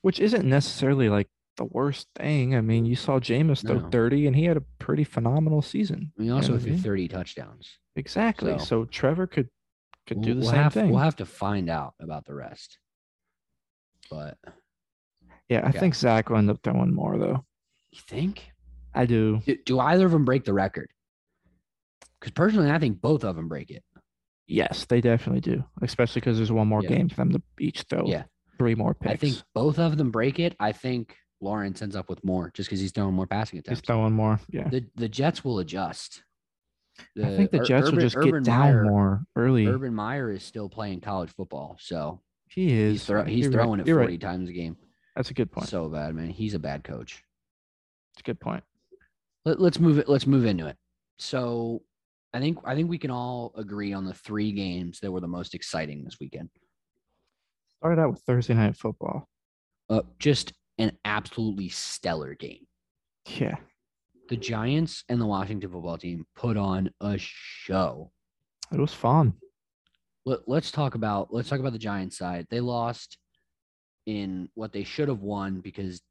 which 0.01 0.19
isn't 0.19 0.45
necessarily 0.45 1.09
like 1.09 1.27
the 1.57 1.65
worst 1.65 2.07
thing. 2.15 2.53
I 2.55 2.61
mean, 2.61 2.85
you 2.85 2.95
saw 2.95 3.19
Jameis 3.19 3.65
throw 3.65 3.89
30 3.89 4.27
and 4.27 4.35
he 4.35 4.43
had 4.45 4.57
a 4.57 4.63
pretty 4.77 5.03
phenomenal 5.05 5.61
season. 5.61 6.11
I 6.17 6.21
mean, 6.21 6.23
he 6.23 6.23
You 6.25 6.29
know 6.31 6.35
also 6.35 6.55
I 6.55 6.59
threw 6.59 6.71
mean? 6.73 6.81
30 6.81 7.07
touchdowns. 7.07 7.79
Exactly. 7.95 8.57
So- 8.59 8.65
So, 8.65 8.85
Trevor 8.85 9.25
could 9.27 9.49
could 10.05 10.21
do 10.21 10.33
the 10.35 10.41
we'll 10.41 10.49
same 10.51 10.59
have, 10.63 10.73
thing. 10.73 10.89
We'll 10.91 10.99
have 10.99 11.15
to 11.15 11.25
find 11.25 11.67
out 11.69 11.95
about 11.99 12.25
the 12.25 12.35
rest. 12.35 12.77
But 14.09 14.37
yeah, 15.49 15.61
I 15.65 15.71
yeah. 15.71 15.79
think 15.79 15.95
Zach 15.95 16.29
will 16.29 16.37
end 16.37 16.49
up 16.49 16.59
throwing 16.63 16.93
more 16.93 17.17
though. 17.17 17.45
you 17.91 18.01
think? 18.07 18.51
I 18.93 19.05
do. 19.05 19.41
Do, 19.45 19.57
do 19.65 19.79
either 19.79 20.05
of 20.05 20.11
them 20.11 20.25
break 20.25 20.43
the 20.45 20.53
record? 20.53 20.89
Because 22.19 22.31
personally, 22.31 22.71
I 22.71 22.79
think 22.79 23.01
both 23.01 23.23
of 23.23 23.35
them 23.35 23.47
break 23.47 23.69
it. 23.69 23.83
Yes, 24.47 24.85
they 24.85 25.01
definitely 25.01 25.41
do. 25.41 25.63
Especially 25.81 26.21
because 26.21 26.37
there's 26.37 26.51
one 26.51 26.67
more 26.67 26.81
Yeah. 26.83 26.89
game 26.89 27.09
for 27.09 27.15
them 27.15 27.31
to 27.33 27.41
each 27.59 27.81
throw 27.89 28.05
Yeah. 28.05 28.23
three 28.57 28.75
more 28.75 28.93
picks. 28.93 29.11
I 29.13 29.15
think 29.17 29.37
both 29.53 29.79
of 29.79 29.97
them 29.97 30.11
break 30.11 30.39
it. 30.39 30.55
I 30.59 30.71
think 30.71 31.15
Lawrence 31.41 31.81
ends 31.81 31.95
up 31.95 32.09
with 32.09 32.23
more 32.23 32.51
just 32.53 32.69
because 32.69 32.79
he's 32.79 32.91
throwing 32.91 33.15
more 33.15 33.27
passing 33.27 33.59
attempts. 33.59 33.81
he's 33.81 33.85
throwing 33.87 34.13
more. 34.13 34.39
Yeah. 34.49 34.69
the 34.69 34.85
the 34.95 35.09
Jets 35.09 35.43
will 35.43 35.59
adjust. 35.59 36.23
I 37.21 37.35
think 37.35 37.51
the 37.51 37.59
Jets 37.59 37.91
will 37.91 37.99
just 37.99 38.15
Urban 38.15 38.43
get 38.43 38.43
down 38.45 38.59
Meyer- 38.73 38.83
more 38.85 39.25
early. 39.35 39.67
Urban 39.67 39.93
Meyer 39.93 40.31
is 40.31 40.43
still 40.43 40.69
playing 40.69 41.01
college 41.01 41.29
football, 41.31 41.75
so 41.79 42.21
he 42.55 42.73
is. 42.73 42.93
he's, 42.93 43.05
throw, 43.05 43.23
he's 43.25 43.43
You're 43.43 43.51
right. 43.51 43.63
throwing 43.63 43.79
it 43.81 43.87
You're 43.87 43.99
40 43.99 44.13
right. 44.13 44.21
times 44.21 44.49
a 44.49 44.53
game. 44.53 44.77
That's 45.15 45.29
a 45.29 45.33
good 45.33 45.51
point. 45.51 45.67
So 45.67 45.89
bad, 45.89 46.15
man. 46.15 46.29
He's 46.29 46.53
a 46.53 46.59
bad 46.59 46.83
coach. 46.83 47.21
It's 48.13 48.21
a 48.21 48.23
good 48.23 48.39
point. 48.39 48.63
Let, 49.43 49.59
let's 49.59 49.79
move 49.79 49.99
it. 49.99 50.07
Let's 50.09 50.25
move 50.25 50.45
into 50.45 50.67
it. 50.67 50.77
So, 51.19 51.81
I 52.33 52.39
think 52.39 52.57
I 52.65 52.75
think 52.75 52.89
we 52.89 52.97
can 52.97 53.11
all 53.11 53.53
agree 53.55 53.93
on 53.93 54.05
the 54.05 54.13
three 54.13 54.51
games 54.51 54.99
that 55.01 55.11
were 55.11 55.21
the 55.21 55.27
most 55.27 55.53
exciting 55.53 56.03
this 56.03 56.17
weekend. 56.19 56.49
Started 57.77 58.01
out 58.01 58.11
with 58.11 58.21
Thursday 58.21 58.53
night 58.53 58.75
football. 58.75 59.29
Uh, 59.89 60.01
just 60.19 60.53
an 60.77 60.91
absolutely 61.05 61.69
stellar 61.69 62.35
game. 62.35 62.65
Yeah. 63.27 63.55
The 64.29 64.37
Giants 64.37 65.03
and 65.07 65.21
the 65.21 65.25
Washington 65.25 65.69
football 65.69 65.97
team 65.97 66.25
put 66.35 66.57
on 66.57 66.89
a 66.99 67.15
show. 67.17 68.11
It 68.73 68.79
was 68.79 68.93
fun. 68.93 69.33
Let, 70.25 70.39
let's 70.47 70.71
talk 70.71 70.95
about 70.95 71.33
let's 71.33 71.49
talk 71.49 71.59
about 71.59 71.73
the 71.73 71.79
Giants 71.79 72.17
side. 72.17 72.47
They 72.49 72.59
lost 72.59 73.17
in 74.05 74.49
what 74.53 74.71
they 74.71 74.83
should 74.83 75.07
have 75.07 75.21
won 75.21 75.61
because 75.61 76.01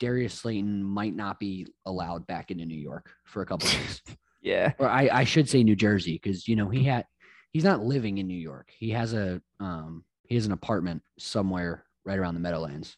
Darius 0.00 0.34
Slayton 0.34 0.82
might 0.82 1.14
not 1.14 1.38
be 1.38 1.66
allowed 1.86 2.26
back 2.26 2.50
into 2.50 2.64
New 2.64 2.78
York 2.78 3.10
for 3.24 3.42
a 3.42 3.46
couple 3.46 3.68
of 3.68 3.74
days. 3.74 4.02
Yeah. 4.42 4.74
or 4.78 4.86
I, 4.86 5.08
I 5.10 5.24
should 5.24 5.48
say 5.48 5.64
New 5.64 5.74
Jersey 5.74 6.20
because 6.22 6.46
you 6.46 6.54
know 6.54 6.68
he 6.68 6.84
had 6.84 7.06
he's 7.52 7.64
not 7.64 7.82
living 7.82 8.18
in 8.18 8.26
New 8.26 8.38
York. 8.38 8.68
He 8.76 8.90
has 8.90 9.14
a 9.14 9.40
um 9.58 10.04
he 10.24 10.34
has 10.34 10.44
an 10.44 10.52
apartment 10.52 11.00
somewhere 11.18 11.86
right 12.04 12.18
around 12.18 12.34
the 12.34 12.40
Meadowlands 12.40 12.94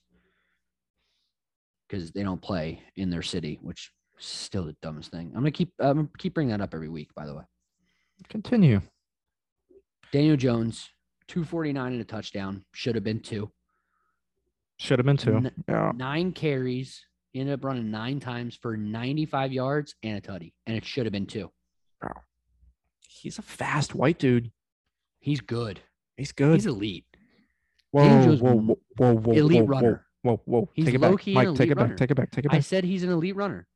because 1.89 2.11
they 2.11 2.25
don't 2.25 2.43
play 2.43 2.83
in 2.97 3.11
their 3.11 3.23
city, 3.23 3.61
which 3.63 3.93
is 4.19 4.27
still 4.27 4.65
the 4.65 4.75
dumbest 4.83 5.13
thing. 5.13 5.29
I'm 5.29 5.43
gonna 5.43 5.53
keep 5.53 5.73
I'm 5.79 5.97
gonna 5.97 6.09
keep 6.19 6.35
bringing 6.35 6.51
that 6.51 6.61
up 6.61 6.75
every 6.75 6.89
week. 6.89 7.15
By 7.15 7.27
the 7.27 7.37
way, 7.37 7.45
Continue. 8.29 8.81
Daniel 10.17 10.39
Jones, 10.39 10.89
249 11.29 11.93
and 11.93 12.01
a 12.01 12.05
touchdown, 12.05 12.65
should 12.73 12.95
have 12.95 13.05
been 13.05 13.21
two. 13.21 13.51
Should 14.79 14.99
have 14.99 15.05
been 15.05 15.19
two. 15.19 15.37
N- 15.37 15.65
yeah. 15.69 15.93
Nine 15.95 16.33
carries, 16.33 17.05
he 17.35 17.41
ended 17.41 17.53
up 17.53 17.63
running 17.63 17.91
nine 17.91 18.19
times 18.19 18.57
for 18.57 18.79
95 18.79 19.53
yards 19.53 19.95
and 20.03 20.17
a 20.17 20.23
tutty, 20.23 20.55
and 20.67 20.75
it 20.75 20.87
should 20.87 21.05
have 21.05 21.13
been 21.13 21.27
two. 21.27 21.51
Wow. 22.03 22.23
He's 23.07 23.39
a 23.39 23.43
fast 23.43 23.95
white 23.95 24.19
dude. 24.19 24.53
He's 25.21 25.43
good. 25.43 25.81
He's 26.17 26.33
good. 26.33 26.55
He's 26.55 26.65
elite. 26.65 27.05
whoa, 27.91 28.05
Daniel 28.05 28.25
Jones 28.25 28.41
whoa, 28.41 28.55
whoa, 28.55 28.79
whoa, 28.97 29.15
whoa, 29.17 29.33
elite 29.35 29.61
whoa, 29.61 29.67
runner. 29.67 30.07
Whoa, 30.23 30.41
whoa, 30.47 30.61
whoa. 30.61 30.69
He's 30.73 30.87
Take 30.87 30.95
it 30.95 31.01
back. 31.03 31.11
low-key 31.11 31.33
an 31.33 31.35
Mike, 31.35 31.45
take 31.49 31.49
elite 31.59 31.71
it 31.73 31.75
back. 31.75 31.83
runner. 31.83 31.97
Take 31.97 32.11
it 32.11 32.15
back. 32.15 32.31
Take 32.31 32.45
it 32.47 32.49
back. 32.49 32.57
I 32.57 32.61
said 32.61 32.85
he's 32.85 33.03
an 33.03 33.11
elite 33.11 33.37
runner. 33.37 33.69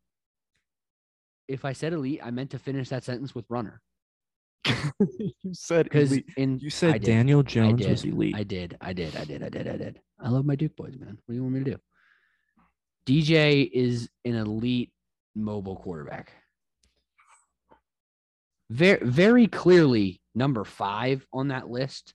If 1.49 1.67
I 1.67 1.75
said 1.75 1.93
elite, 1.93 2.21
I 2.25 2.31
meant 2.31 2.49
to 2.53 2.59
finish 2.59 2.89
that 2.89 3.05
sentence 3.05 3.35
with 3.35 3.45
runner. 3.51 3.83
you 5.43 5.53
said 5.55 5.89
elite. 5.93 6.27
in 6.37 6.59
You 6.59 6.71
said. 6.71 7.03
Daniel 7.03 7.43
Jones 7.43 7.87
was 7.87 8.05
elite. 8.05 8.35
I 8.37 8.43
did. 8.43 8.77
I 8.81 8.93
did. 8.93 9.17
I 9.17 9.25
did. 9.25 9.43
I 9.43 9.49
did. 9.49 9.69
I 9.69 9.77
did. 9.77 10.01
I 10.21 10.29
love 10.29 10.45
my 10.45 10.55
Duke 10.57 10.77
boys, 10.77 10.95
man. 10.99 11.19
What 11.25 11.33
do 11.33 11.35
you 11.35 11.43
want 11.43 11.55
me 11.55 11.65
to 11.65 11.71
do? 11.73 11.79
DJ 13.07 13.69
is 13.73 14.09
an 14.25 14.35
elite 14.35 14.93
mobile 15.35 15.77
quarterback. 15.77 16.33
Very, 18.69 19.05
very 19.05 19.47
clearly 19.49 20.21
number 20.35 20.65
five 20.65 21.27
on 21.33 21.49
that 21.49 21.69
list. 21.69 22.15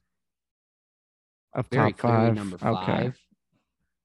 of 1.53 1.67
Very 1.67 1.91
top 1.93 1.99
clearly 1.99 2.27
five. 2.27 2.35
number 2.35 2.55
Okay. 2.57 2.85
five 2.85 3.19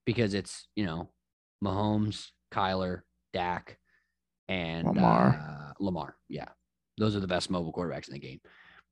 because 0.05 0.33
it's 0.33 0.67
you 0.75 0.85
know 0.85 1.11
Mahomes, 1.63 2.27
Kyler, 2.51 3.01
Dak, 3.33 3.77
and 4.49 4.85
Lamar. 4.87 5.69
uh, 5.69 5.73
Lamar. 5.79 6.17
Yeah, 6.27 6.49
those 7.01 7.15
are 7.15 7.19
the 7.19 7.27
best 7.27 7.49
mobile 7.49 7.73
quarterbacks 7.73 8.07
in 8.07 8.13
the 8.13 8.19
game. 8.19 8.39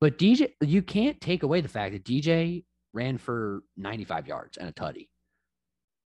But 0.01 0.17
DJ, 0.17 0.51
you 0.61 0.81
can't 0.81 1.21
take 1.21 1.43
away 1.43 1.61
the 1.61 1.67
fact 1.67 1.93
that 1.93 2.03
DJ 2.03 2.63
ran 2.93 3.17
for 3.19 3.61
95 3.77 4.27
yards 4.27 4.57
and 4.57 4.67
a 4.67 4.71
tutty. 4.73 5.09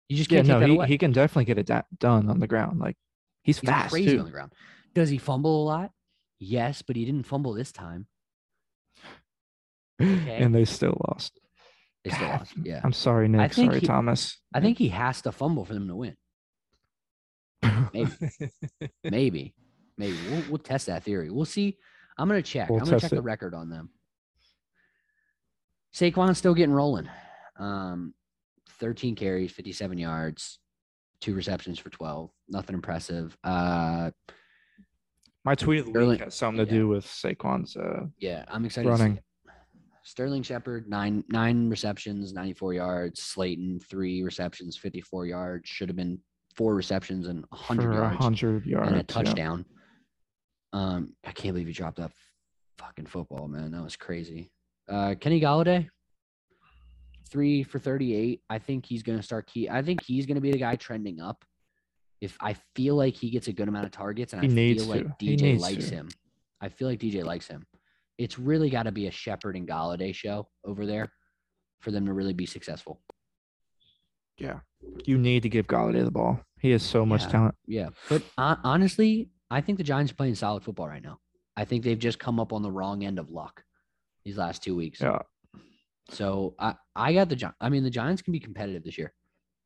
You 0.08 0.16
just 0.16 0.28
can't 0.28 0.46
no, 0.46 0.54
take 0.54 0.60
that 0.60 0.68
he, 0.68 0.74
away. 0.76 0.86
he 0.88 0.98
can 0.98 1.12
definitely 1.12 1.44
get 1.44 1.58
it 1.58 1.66
da- 1.66 1.82
done 1.98 2.28
on 2.28 2.40
the 2.40 2.46
ground. 2.48 2.80
Like 2.80 2.96
he's, 3.42 3.60
He's 3.60 3.70
fast 3.70 3.90
crazy 3.90 4.10
too. 4.12 4.18
on 4.18 4.24
the 4.24 4.30
ground. 4.32 4.52
Does 4.94 5.08
he 5.08 5.18
fumble 5.18 5.62
a 5.62 5.64
lot? 5.64 5.90
Yes, 6.40 6.82
but 6.82 6.96
he 6.96 7.04
didn't 7.04 7.26
fumble 7.26 7.52
this 7.52 7.70
time. 7.72 8.06
Okay. 10.02 10.38
and 10.38 10.52
they 10.52 10.64
still 10.64 11.00
lost. 11.08 11.38
They 12.04 12.10
still 12.10 12.26
God, 12.26 12.40
lost. 12.40 12.52
Yeah. 12.62 12.80
I'm 12.82 12.92
sorry, 12.92 13.28
Nick. 13.28 13.52
Sorry, 13.52 13.78
he- 13.78 13.86
Thomas. 13.86 14.40
I 14.52 14.60
think 14.60 14.78
he 14.78 14.88
has 14.88 15.22
to 15.22 15.32
fumble 15.32 15.64
for 15.64 15.74
them 15.74 15.86
to 15.86 15.94
win. 15.94 16.16
maybe. 17.92 18.10
Maybe. 19.04 19.54
Maybe. 19.96 20.16
We'll, 20.30 20.42
we'll 20.50 20.58
test 20.58 20.86
that 20.86 21.04
theory. 21.04 21.30
We'll 21.30 21.44
see. 21.44 21.76
I'm 22.18 22.28
going 22.28 22.42
to 22.42 22.48
check. 22.48 22.68
We'll 22.70 22.80
I'm 22.80 22.84
going 22.86 22.96
to 22.96 23.00
test 23.00 23.12
check 23.12 23.16
the 23.18 23.22
record 23.22 23.54
on 23.54 23.70
them. 23.70 23.90
Saquon's 25.94 26.38
still 26.38 26.54
getting 26.54 26.74
rolling. 26.74 27.08
Um, 27.58 28.14
13 28.80 29.14
carries, 29.14 29.52
57 29.52 29.96
yards, 29.98 30.58
two 31.20 31.34
receptions 31.34 31.78
for 31.78 31.90
12. 31.90 32.30
Nothing 32.48 32.74
impressive. 32.74 33.36
Uh, 33.44 34.10
My 35.44 35.54
tweet 35.54 35.80
of 35.80 35.86
the 35.86 35.90
Sterling- 35.92 36.08
week 36.10 36.20
has 36.20 36.34
something 36.34 36.66
to 36.66 36.72
yeah. 36.72 36.78
do 36.78 36.88
with 36.88 37.04
Saquon's. 37.06 37.76
Uh, 37.76 38.06
yeah, 38.18 38.44
I'm 38.48 38.64
excited. 38.64 38.88
Running. 38.88 39.20
Sterling 40.06 40.42
Shepard, 40.42 40.86
nine 40.86 41.24
nine 41.30 41.70
receptions, 41.70 42.34
94 42.34 42.74
yards. 42.74 43.22
Slayton, 43.22 43.80
three 43.80 44.22
receptions, 44.22 44.76
54 44.76 45.24
yards. 45.26 45.66
Should 45.66 45.88
have 45.88 45.96
been 45.96 46.18
four 46.54 46.74
receptions 46.74 47.26
and 47.26 47.42
100 47.48 47.82
for 47.82 47.92
yards. 47.94 48.14
100 48.18 48.66
yards. 48.66 48.86
and 48.88 48.96
a 48.96 48.98
yeah. 48.98 49.04
touchdown. 49.08 49.64
Um, 50.74 51.14
I 51.24 51.30
can't 51.32 51.54
believe 51.54 51.68
he 51.68 51.72
dropped 51.72 51.98
that 51.98 52.10
fucking 52.78 53.06
football, 53.06 53.46
man. 53.48 53.70
That 53.70 53.82
was 53.84 53.94
crazy. 53.96 54.50
Uh, 54.88 55.14
Kenny 55.20 55.40
Golladay, 55.40 55.88
three 57.30 57.62
for 57.62 57.78
thirty-eight. 57.78 58.42
I 58.50 58.58
think 58.58 58.84
he's 58.86 59.02
gonna 59.02 59.22
start 59.22 59.46
key. 59.46 59.68
I 59.68 59.82
think 59.82 60.02
he's 60.02 60.26
gonna 60.26 60.40
be 60.40 60.50
the 60.52 60.58
guy 60.58 60.76
trending 60.76 61.20
up. 61.20 61.44
If 62.20 62.36
I 62.40 62.54
feel 62.74 62.96
like 62.96 63.14
he 63.14 63.30
gets 63.30 63.48
a 63.48 63.52
good 63.52 63.68
amount 63.68 63.86
of 63.86 63.92
targets, 63.92 64.32
and 64.32 64.42
He 64.42 64.48
I 64.50 64.52
needs 64.52 64.84
feel 64.84 64.94
like 64.94 65.18
to. 65.18 65.24
He 65.24 65.36
DJ 65.36 65.58
likes 65.60 65.88
to. 65.88 65.94
him, 65.94 66.08
I 66.60 66.68
feel 66.68 66.88
like 66.88 66.98
DJ 66.98 67.24
likes 67.24 67.46
him. 67.46 67.66
It's 68.18 68.38
really 68.38 68.70
got 68.70 68.84
to 68.84 68.92
be 68.92 69.06
a 69.06 69.10
Shepard 69.10 69.56
and 69.56 69.66
Golladay 69.68 70.14
show 70.14 70.48
over 70.64 70.86
there 70.86 71.12
for 71.80 71.90
them 71.90 72.06
to 72.06 72.12
really 72.12 72.32
be 72.32 72.46
successful. 72.46 73.00
Yeah. 74.38 74.60
You 75.04 75.18
need 75.18 75.42
to 75.42 75.48
give 75.48 75.66
Golladay 75.66 76.04
the 76.04 76.10
ball. 76.10 76.40
He 76.60 76.70
has 76.70 76.82
so 76.82 77.04
much 77.04 77.22
Yeah. 77.22 77.28
talent. 77.28 77.54
Yeah, 77.66 77.88
but 78.08 78.22
hon- 78.38 78.60
honestly, 78.64 79.28
I 79.50 79.60
think 79.60 79.78
the 79.78 79.84
Giants 79.84 80.12
are 80.12 80.16
playing 80.16 80.34
solid 80.34 80.62
football 80.62 80.88
right 80.88 81.02
now. 81.02 81.18
I 81.56 81.64
think 81.64 81.84
they've 81.84 81.98
just 81.98 82.18
come 82.18 82.40
up 82.40 82.52
on 82.52 82.62
the 82.62 82.70
wrong 82.70 83.04
end 83.04 83.18
of 83.18 83.30
luck 83.30 83.62
these 84.24 84.36
last 84.36 84.62
two 84.62 84.74
weeks. 84.74 85.00
Yeah. 85.00 85.18
So 86.10 86.54
I, 86.58 86.74
I 86.96 87.12
got 87.12 87.28
the 87.28 87.36
Giants. 87.36 87.56
I 87.60 87.68
mean, 87.68 87.84
the 87.84 87.90
Giants 87.90 88.22
can 88.22 88.32
be 88.32 88.40
competitive 88.40 88.82
this 88.84 88.98
year 88.98 89.12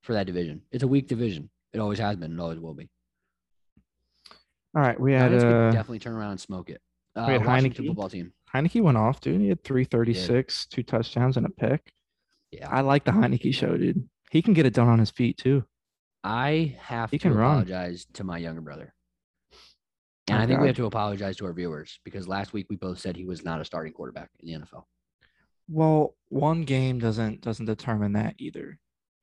for 0.02 0.12
that 0.12 0.26
division. 0.26 0.62
It's 0.70 0.82
a 0.84 0.88
weak 0.88 1.08
division. 1.08 1.50
It 1.72 1.78
always 1.80 1.98
has 1.98 2.16
been. 2.16 2.32
It 2.38 2.40
always 2.42 2.58
will 2.58 2.74
be. 2.74 2.88
All 4.74 4.82
right. 4.82 4.98
We 5.00 5.12
had 5.12 5.32
uh, 5.34 5.70
definitely 5.70 5.98
turn 6.00 6.14
around 6.14 6.32
and 6.32 6.40
smoke 6.40 6.70
it. 6.70 6.80
Uh, 7.16 7.24
we 7.26 7.32
had 7.34 7.44
Washington 7.46 7.84
Heinicke. 7.84 7.88
football 7.88 8.08
team. 8.10 8.32
Heinicke 8.54 8.82
went 8.82 8.96
off, 8.96 9.20
dude. 9.20 9.40
He 9.40 9.48
had 9.48 9.64
336, 9.64 10.66
two 10.66 10.82
touchdowns, 10.82 11.36
and 11.36 11.46
a 11.46 11.50
pick. 11.50 11.92
Yeah, 12.52 12.68
I 12.70 12.80
like 12.82 13.04
the 13.04 13.10
Heinicke 13.12 13.52
show, 13.54 13.76
dude. 13.76 14.08
He 14.30 14.40
can 14.42 14.54
get 14.54 14.66
it 14.66 14.74
done 14.74 14.88
on 14.88 14.98
his 14.98 15.10
feet 15.10 15.36
too. 15.38 15.64
I 16.22 16.76
have 16.80 17.10
He 17.10 17.18
to 17.18 17.22
can 17.22 17.34
run. 17.34 17.50
apologize 17.62 18.06
to 18.14 18.24
my 18.24 18.38
younger 18.38 18.60
brother. 18.60 18.94
And 20.28 20.38
Oh, 20.38 20.42
I 20.42 20.46
think 20.46 20.60
we 20.60 20.66
have 20.66 20.76
to 20.76 20.86
apologize 20.86 21.36
to 21.38 21.46
our 21.46 21.52
viewers 21.52 22.00
because 22.04 22.28
last 22.28 22.52
week 22.52 22.66
we 22.68 22.76
both 22.76 22.98
said 22.98 23.16
he 23.16 23.24
was 23.24 23.44
not 23.44 23.60
a 23.60 23.64
starting 23.64 23.92
quarterback 23.92 24.30
in 24.40 24.48
the 24.48 24.58
NFL. 24.66 24.84
Well, 25.68 26.14
one 26.28 26.62
game 26.62 26.98
doesn't 26.98 27.40
doesn't 27.40 27.66
determine 27.66 28.12
that 28.12 28.34
either. 28.38 28.78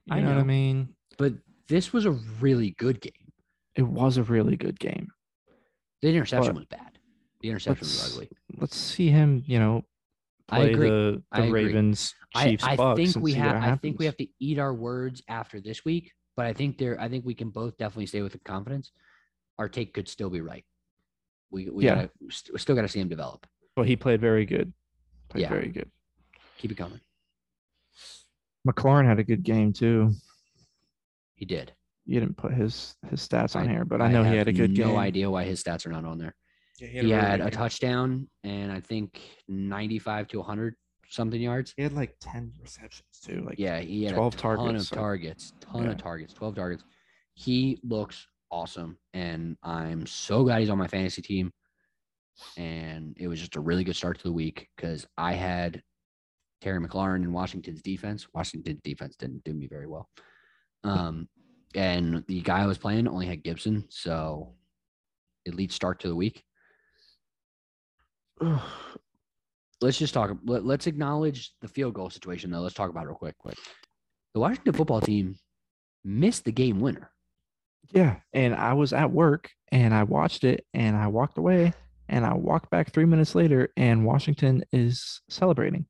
You 0.06 0.16
I 0.16 0.22
know, 0.22 0.30
what 0.30 0.38
I 0.38 0.44
mean? 0.44 0.90
But 1.18 1.34
this 1.68 1.92
was 1.94 2.06
a 2.06 2.12
really 2.12 2.72
good 2.78 3.02
game. 3.02 3.32
It 3.76 3.84
was 3.84 4.18
a 4.18 4.24
really 4.24 4.56
good 4.56 4.80
game. 4.80 5.10
The 6.02 6.10
interception 6.10 6.54
But 6.54 6.60
was 6.60 6.66
bad. 6.66 7.00
The 7.42 7.50
interception 7.50 7.86
was 7.86 8.14
ugly. 8.14 8.30
Let's 8.58 8.78
see 8.78 9.10
him, 9.10 9.44
you 9.46 9.60
know, 9.60 9.84
I 10.50 10.58
play 10.58 10.72
agree. 10.72 10.90
the 10.90 11.24
I 11.32 11.42
the. 11.42 11.52
Ravens, 11.52 12.14
I, 12.36 12.50
Chiefs, 12.50 12.64
I 12.64 12.76
Bucks, 12.76 12.98
think 13.14 13.24
we 13.24 13.34
have. 13.34 13.56
I 13.62 13.76
think 13.76 14.00
we 14.00 14.06
have 14.06 14.18
to 14.18 14.28
eat 14.40 14.60
our 14.60 14.74
words 14.74 15.22
after 15.28 15.60
this 15.60 15.84
week. 15.84 16.12
But 16.38 16.46
I 16.46 16.54
think 16.54 16.78
there. 16.78 17.00
I 17.00 17.10
think 17.10 17.26
we 17.26 17.34
can 17.34 17.50
both 17.50 17.78
definitely 17.78 18.06
stay 18.08 18.22
with 18.22 18.34
the 18.34 18.40
confidence. 18.40 18.92
Our 19.58 19.70
take 19.70 19.94
could 19.94 20.08
still 20.08 20.30
be 20.30 20.42
right. 20.42 20.66
We 21.52 21.70
we 21.70 21.86
Yeah. 21.86 21.96
gotta, 21.96 22.10
we 22.22 22.58
still 22.60 22.76
got 22.76 22.82
to 22.84 22.88
see 22.88 23.00
him 23.00 23.10
develop. 23.10 23.46
But 23.76 23.88
he 23.88 23.96
played 23.96 24.22
very 24.22 24.46
good. 24.46 24.74
Played 25.30 25.42
Yeah. 25.44 25.50
very 25.50 25.70
good. 25.70 25.90
Keep 26.58 26.72
it 26.72 26.76
coming. 26.78 27.00
McLaurin 28.68 29.06
had 29.06 29.20
a 29.20 29.24
good 29.24 29.44
game 29.44 29.74
too. 29.74 30.12
He 31.36 31.46
did. 31.46 31.74
You 32.06 32.20
didn't 32.20 32.38
put 32.38 32.54
his 32.54 32.96
his 33.10 33.28
stats 33.28 33.56
on 33.56 33.68
I- 33.68 33.72
here, 33.72 33.86
but 33.86 34.02
I 34.02 34.12
know 34.12 34.24
he 34.24 34.36
had 34.36 34.48
a 34.48 34.54
good 34.54 34.72
no 34.78 34.88
game. 34.90 34.98
idea 34.98 35.30
why 35.30 35.44
his 35.44 35.64
stats 35.64 35.86
are 35.86 35.90
not 35.92 36.06
on 36.06 36.18
there. 36.18 36.36
Yeah, 36.80 36.88
He 36.88 36.98
a 37.00 37.02
really 37.04 37.14
had 37.16 37.42
a 37.42 37.50
touchdown 37.52 38.30
and 38.44 38.72
I 38.72 38.80
think 38.82 39.22
95 39.48 40.28
to 40.30 40.40
100 40.40 40.76
something 41.10 41.40
yards. 41.42 41.74
He 41.78 41.84
had 41.84 41.94
like 41.94 42.16
ten 42.20 42.52
receptions 42.62 43.20
too. 43.22 43.44
Like 43.46 43.60
Yeah, 43.60 43.80
he 43.80 44.04
had 44.06 44.16
12 44.16 44.34
a 44.34 44.38
ton 44.38 44.58
targets, 44.58 44.84
of 44.84 44.88
so- 44.90 44.96
targets, 44.96 45.54
ton 45.62 45.84
Yeah. 45.84 45.92
of 45.92 45.98
targets, 45.98 46.34
12 46.34 46.56
targets. 46.56 46.84
He 47.34 47.80
looks 47.84 48.28
awesome, 48.52 48.98
and 49.14 49.58
I'm 49.64 50.06
so 50.06 50.44
glad 50.44 50.60
he's 50.60 50.70
on 50.70 50.78
my 50.78 50.88
fantasy 50.88 51.22
team. 51.22 51.52
And 52.58 53.16
it 53.18 53.28
was 53.28 53.40
just 53.40 53.56
a 53.56 53.62
really 53.62 53.86
good 53.86 53.96
start 53.96 54.18
to 54.18 54.24
the 54.24 54.34
week 54.34 54.68
because 54.76 55.08
I 55.18 55.34
had 55.34 55.82
Terry 56.62 56.86
McLaurin 56.86 57.24
in 57.24 57.32
Washington's 57.32 57.82
defense. 57.82 58.28
Washington's 58.34 58.82
defense 58.84 59.16
didn't 59.16 59.44
do 59.46 59.54
me 59.54 59.68
very 59.68 59.88
well. 59.88 60.10
Um, 60.84 61.30
and 61.76 62.24
the 62.28 62.42
guy 62.42 62.62
I 62.62 62.68
was 62.68 62.78
playing 62.78 63.08
only 63.08 63.26
had 63.26 63.44
Gibson, 63.44 63.86
so 63.90 64.54
elite 65.46 65.72
start 65.72 66.00
to 66.02 66.08
the 66.08 66.16
week. 66.16 66.44
let's 69.82 69.98
just 69.98 70.14
talk. 70.14 70.38
Let, 70.46 70.66
let's 70.66 70.88
acknowledge 70.88 71.54
the 71.62 71.68
field 71.68 71.94
goal 71.94 72.10
situation, 72.10 72.52
though. 72.52 72.62
Let's 72.62 72.76
talk 72.76 72.90
about 72.90 73.04
it 73.04 73.08
real 73.08 73.16
quick. 73.16 73.38
Quick. 73.38 73.58
The 74.34 74.40
Washington 74.40 74.74
football 74.74 75.02
team 75.02 75.38
missed 76.04 76.46
the 76.46 76.52
game 76.52 76.80
winner. 76.80 77.12
Yeah, 77.92 78.18
and 78.34 78.56
I 78.56 78.74
was 78.74 78.94
at 78.94 79.12
work 79.12 79.50
and 79.72 79.94
I 79.94 80.04
watched 80.04 80.44
it 80.44 80.66
and 80.74 80.96
I 80.96 81.08
walked 81.08 81.38
away 81.38 81.74
and 82.10 82.26
I 82.26 82.34
walked 82.34 82.70
back 82.70 82.92
three 82.92 83.06
minutes 83.06 83.36
later 83.36 83.70
and 83.78 84.06
Washington 84.06 84.64
is 84.72 85.22
celebrating. 85.30 85.86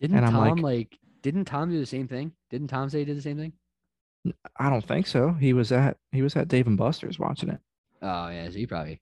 Didn't 0.00 0.16
And 0.16 0.26
I'm 0.26 0.32
Tom 0.32 0.56
like- 0.58 0.62
like, 0.62 0.98
Didn't 1.22 1.46
Tom 1.46 1.70
do 1.70 1.78
the 1.80 1.86
same 1.86 2.06
thing? 2.08 2.32
Didn't 2.50 2.68
Tom 2.68 2.88
say 2.90 3.00
he 3.00 3.04
did 3.04 3.16
the 3.16 3.22
same 3.22 3.36
thing? 3.38 3.52
I 4.58 4.70
don't 4.70 4.84
think 4.86 5.06
so. 5.06 5.32
He 5.32 5.52
was 5.52 5.70
at 5.72 5.96
he 6.12 6.20
was 6.22 6.34
at 6.36 6.48
Dave 6.48 6.66
and 6.66 6.76
Buster's 6.76 7.18
watching 7.18 7.48
it. 7.48 7.60
Oh 8.02 8.28
yeah, 8.28 8.48
so 8.48 8.56
he 8.58 8.66
probably. 8.66 9.00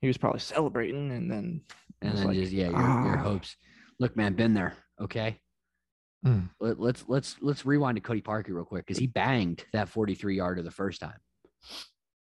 He 0.00 0.06
was 0.06 0.18
probably 0.18 0.40
celebrating 0.40 1.10
and 1.12 1.30
then 1.30 1.62
And 2.00 2.16
then 2.18 2.26
like, 2.26 2.36
just 2.36 2.52
yeah, 2.52 2.64
your, 2.70 2.72
your 2.78 3.18
"Ah." 3.18 3.22
hopes. 3.22 3.56
Look, 4.00 4.16
man, 4.16 4.34
been 4.34 4.52
there. 4.54 4.74
Okay. 5.00 5.38
Mm. 6.24 6.48
Let, 6.60 6.78
let's 6.78 7.04
let's 7.08 7.36
let's 7.40 7.66
rewind 7.66 7.96
to 7.96 8.00
Cody 8.00 8.22
Parkey 8.22 8.50
real 8.50 8.64
quick 8.64 8.86
because 8.86 8.98
he 8.98 9.08
banged 9.08 9.64
that 9.72 9.88
43 9.88 10.36
yarder 10.36 10.62
the 10.62 10.70
first 10.70 11.00
time, 11.00 11.18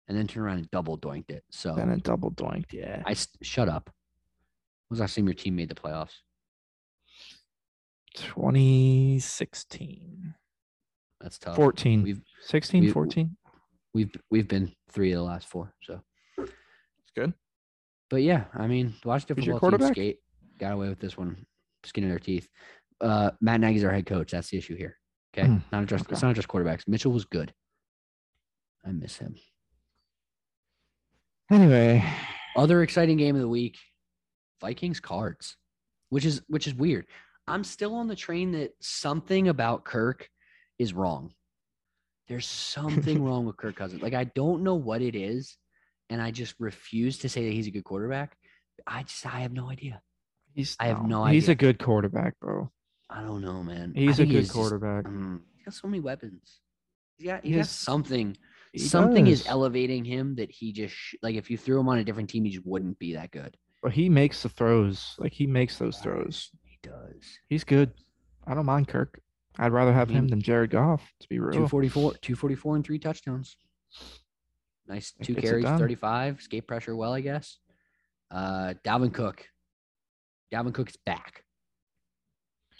and 0.07 0.15
then 0.17 0.27
turned 0.27 0.45
around 0.45 0.57
and 0.59 0.69
double 0.71 0.97
doinked 0.97 1.31
it. 1.31 1.43
So 1.49 1.73
then 1.75 1.89
it 1.89 2.03
double 2.03 2.31
doinked. 2.31 2.71
Yeah. 2.71 3.01
I 3.05 3.15
shut 3.41 3.67
up. 3.67 3.89
When 4.87 4.95
was 4.95 4.99
the 4.99 5.03
last 5.03 5.15
time 5.15 5.25
your 5.25 5.33
team 5.33 5.55
made 5.55 5.69
the 5.69 5.75
playoffs? 5.75 6.13
2016. 8.15 10.33
That's 11.21 11.37
tough. 11.37 11.55
14. 11.55 12.03
We've 12.03 12.21
16, 12.43 12.83
we- 12.85 12.91
14. 12.91 13.35
we've 13.93 14.11
we've 14.31 14.47
been 14.47 14.71
three 14.91 15.11
of 15.11 15.17
the 15.17 15.23
last 15.23 15.47
four. 15.47 15.73
So, 15.83 16.01
It's 16.37 16.51
good. 17.15 17.33
but 18.09 18.21
yeah, 18.21 18.45
I 18.53 18.67
mean, 18.67 18.93
the 19.01 19.07
Washington 19.09 19.43
your 19.43 19.59
football 19.59 19.79
team 19.79 19.87
skate 19.93 20.19
got 20.59 20.73
away 20.73 20.89
with 20.89 20.99
this 20.99 21.17
one, 21.17 21.45
skin 21.83 22.03
in 22.03 22.09
their 22.09 22.19
teeth. 22.19 22.47
Uh, 23.01 23.31
Matt 23.41 23.61
Nagy's 23.61 23.83
our 23.83 23.91
head 23.91 24.05
coach. 24.05 24.31
That's 24.31 24.49
the 24.49 24.57
issue 24.57 24.75
here. 24.75 24.97
Okay, 25.37 25.47
Mm, 25.47 25.61
not 25.71 25.85
just 25.85 26.11
it's 26.11 26.21
not 26.23 26.35
just 26.35 26.47
quarterbacks. 26.47 26.87
Mitchell 26.87 27.11
was 27.11 27.25
good. 27.25 27.53
I 28.85 28.91
miss 28.91 29.17
him. 29.17 29.35
Anyway, 31.51 32.03
Other 32.55 32.83
exciting 32.83 33.17
game 33.17 33.35
of 33.35 33.41
the 33.41 33.47
week. 33.49 33.77
Vikings 34.61 34.99
cards, 34.99 35.55
which 36.09 36.25
is 36.25 36.41
which 36.47 36.67
is 36.67 36.73
weird. 36.75 37.05
I'm 37.47 37.63
still 37.63 37.95
on 37.95 38.07
the 38.07 38.15
train 38.15 38.51
that 38.51 38.71
something 38.81 39.47
about 39.47 39.85
Kirk 39.85 40.29
is 40.77 40.93
wrong. 40.93 41.33
There's 42.27 42.45
something 42.45 43.23
wrong 43.25 43.45
with 43.45 43.57
Kirk 43.57 43.75
Cousins. 43.75 44.01
Like 44.01 44.13
I 44.13 44.25
don't 44.25 44.63
know 44.63 44.75
what 44.75 45.01
it 45.01 45.15
is, 45.15 45.57
and 46.09 46.21
I 46.21 46.31
just 46.31 46.55
refuse 46.59 47.19
to 47.19 47.29
say 47.29 47.45
that 47.45 47.53
he's 47.53 47.67
a 47.67 47.71
good 47.71 47.85
quarterback. 47.85 48.35
I 48.85 49.03
just 49.03 49.25
I 49.25 49.39
have 49.41 49.53
no 49.53 49.69
idea. 49.69 50.01
He's 50.53 50.75
I 50.79 50.87
have 50.87 51.05
no 51.07 51.25
He's 51.25 51.45
idea. 51.45 51.53
a 51.53 51.55
good 51.55 51.79
quarterback, 51.79 52.33
bro. 52.41 52.69
I 53.09 53.21
don't 53.21 53.41
know, 53.41 53.63
man. 53.63 53.93
He's 53.95 54.19
a 54.19 54.25
good 54.25 54.31
he's 54.35 54.41
just- 54.45 54.53
quarterback. 54.53 55.05
um, 55.05 55.43
he's 55.55 55.65
got 55.65 55.73
so 55.73 55.87
many 55.87 55.99
weapons. 55.99 56.59
He's 57.17 57.27
got 57.27 57.43
He 57.43 57.49
he 57.49 57.55
got 57.55 57.59
has- 57.59 57.69
something. 57.71 58.37
He 58.71 58.79
something 58.79 59.25
is 59.25 59.47
elevating 59.47 60.05
him 60.05 60.35
that 60.35 60.51
he 60.51 60.71
just 60.71 60.93
sh- 60.93 61.15
like 61.23 61.35
if 61.35 61.49
you 61.49 61.57
threw 61.57 61.79
him 61.79 61.89
on 61.89 61.97
a 61.97 62.03
different 62.03 62.29
team, 62.29 62.43
he 62.45 62.51
just 62.51 62.65
wouldn't 62.67 62.99
be 62.99 63.13
that 63.15 63.31
good. 63.31 63.57
But 63.81 63.93
he 63.93 64.09
makes 64.09 64.43
the 64.43 64.49
throws. 64.49 65.15
Like 65.17 65.33
he 65.33 65.47
makes 65.47 65.79
those 65.79 65.97
throws. 65.97 66.51
He 66.63 66.77
does. 66.83 67.39
He's 67.47 67.63
good. 67.63 67.93
I 68.45 68.53
don't 68.53 68.67
mind 68.67 68.87
Kirk. 68.87 69.21
I'd 69.57 69.71
rather 69.71 69.91
have 69.91 70.09
him 70.09 70.25
mean, 70.25 70.29
than 70.29 70.41
Jared 70.41 70.69
Goff, 70.69 71.01
to 71.19 71.27
be 71.29 71.39
real. 71.39 71.51
244, 71.53 72.11
244 72.21 72.75
and 72.75 72.85
three 72.85 72.99
touchdowns. 72.99 73.57
Nice 74.87 75.13
two 75.21 75.35
carries, 75.35 75.65
35. 75.65 76.39
Escape 76.39 76.67
pressure 76.67 76.95
well, 76.95 77.13
I 77.13 77.21
guess. 77.21 77.57
Uh 78.29 78.75
Dalvin 78.85 79.11
Cook. 79.13 79.47
Dalvin 80.53 80.73
Cook 80.73 80.89
is 80.89 80.97
back. 80.97 81.43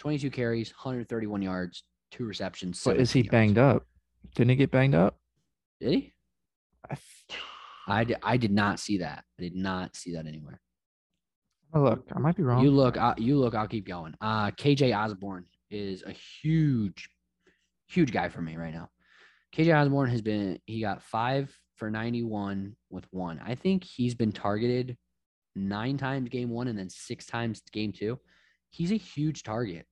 22 0.00 0.30
carries, 0.30 0.70
131 0.70 1.42
yards, 1.42 1.84
two 2.10 2.24
receptions. 2.24 2.82
But 2.84 2.96
is 2.96 3.12
he 3.12 3.20
yards. 3.20 3.30
banged 3.30 3.58
up? 3.58 3.84
Didn't 4.34 4.50
he 4.50 4.56
get 4.56 4.70
banged 4.70 4.94
up? 4.94 5.16
Did 5.80 5.92
he? 5.92 6.12
I 6.90 6.96
I 7.86 8.04
did, 8.04 8.16
I 8.22 8.36
did 8.36 8.52
not 8.52 8.80
see 8.80 8.98
that. 8.98 9.24
I 9.38 9.42
did 9.42 9.54
not 9.54 9.96
see 9.96 10.14
that 10.14 10.26
anywhere. 10.26 10.60
oh, 11.74 11.82
look, 11.82 12.04
I 12.14 12.18
might 12.18 12.36
be 12.36 12.42
wrong. 12.42 12.64
You 12.64 12.70
look, 12.70 12.96
uh, 12.96 13.14
you 13.18 13.36
look. 13.36 13.54
I'll 13.54 13.68
keep 13.68 13.86
going. 13.86 14.14
Uh, 14.20 14.50
KJ 14.52 14.96
Osborne 14.96 15.44
is 15.70 16.02
a 16.04 16.12
huge, 16.12 17.08
huge 17.88 18.12
guy 18.12 18.28
for 18.28 18.42
me 18.42 18.56
right 18.56 18.72
now. 18.72 18.88
KJ 19.54 19.74
Osborne 19.74 20.10
has 20.10 20.22
been. 20.22 20.58
He 20.66 20.80
got 20.80 21.02
five 21.02 21.54
for 21.76 21.90
ninety-one 21.90 22.76
with 22.90 23.06
one. 23.10 23.40
I 23.44 23.54
think 23.54 23.84
he's 23.84 24.14
been 24.14 24.32
targeted 24.32 24.96
nine 25.56 25.98
times 25.98 26.28
game 26.28 26.50
one 26.50 26.68
and 26.68 26.78
then 26.78 26.88
six 26.88 27.26
times 27.26 27.60
game 27.72 27.92
two. 27.92 28.18
He's 28.70 28.92
a 28.92 28.96
huge 28.96 29.42
target. 29.42 29.86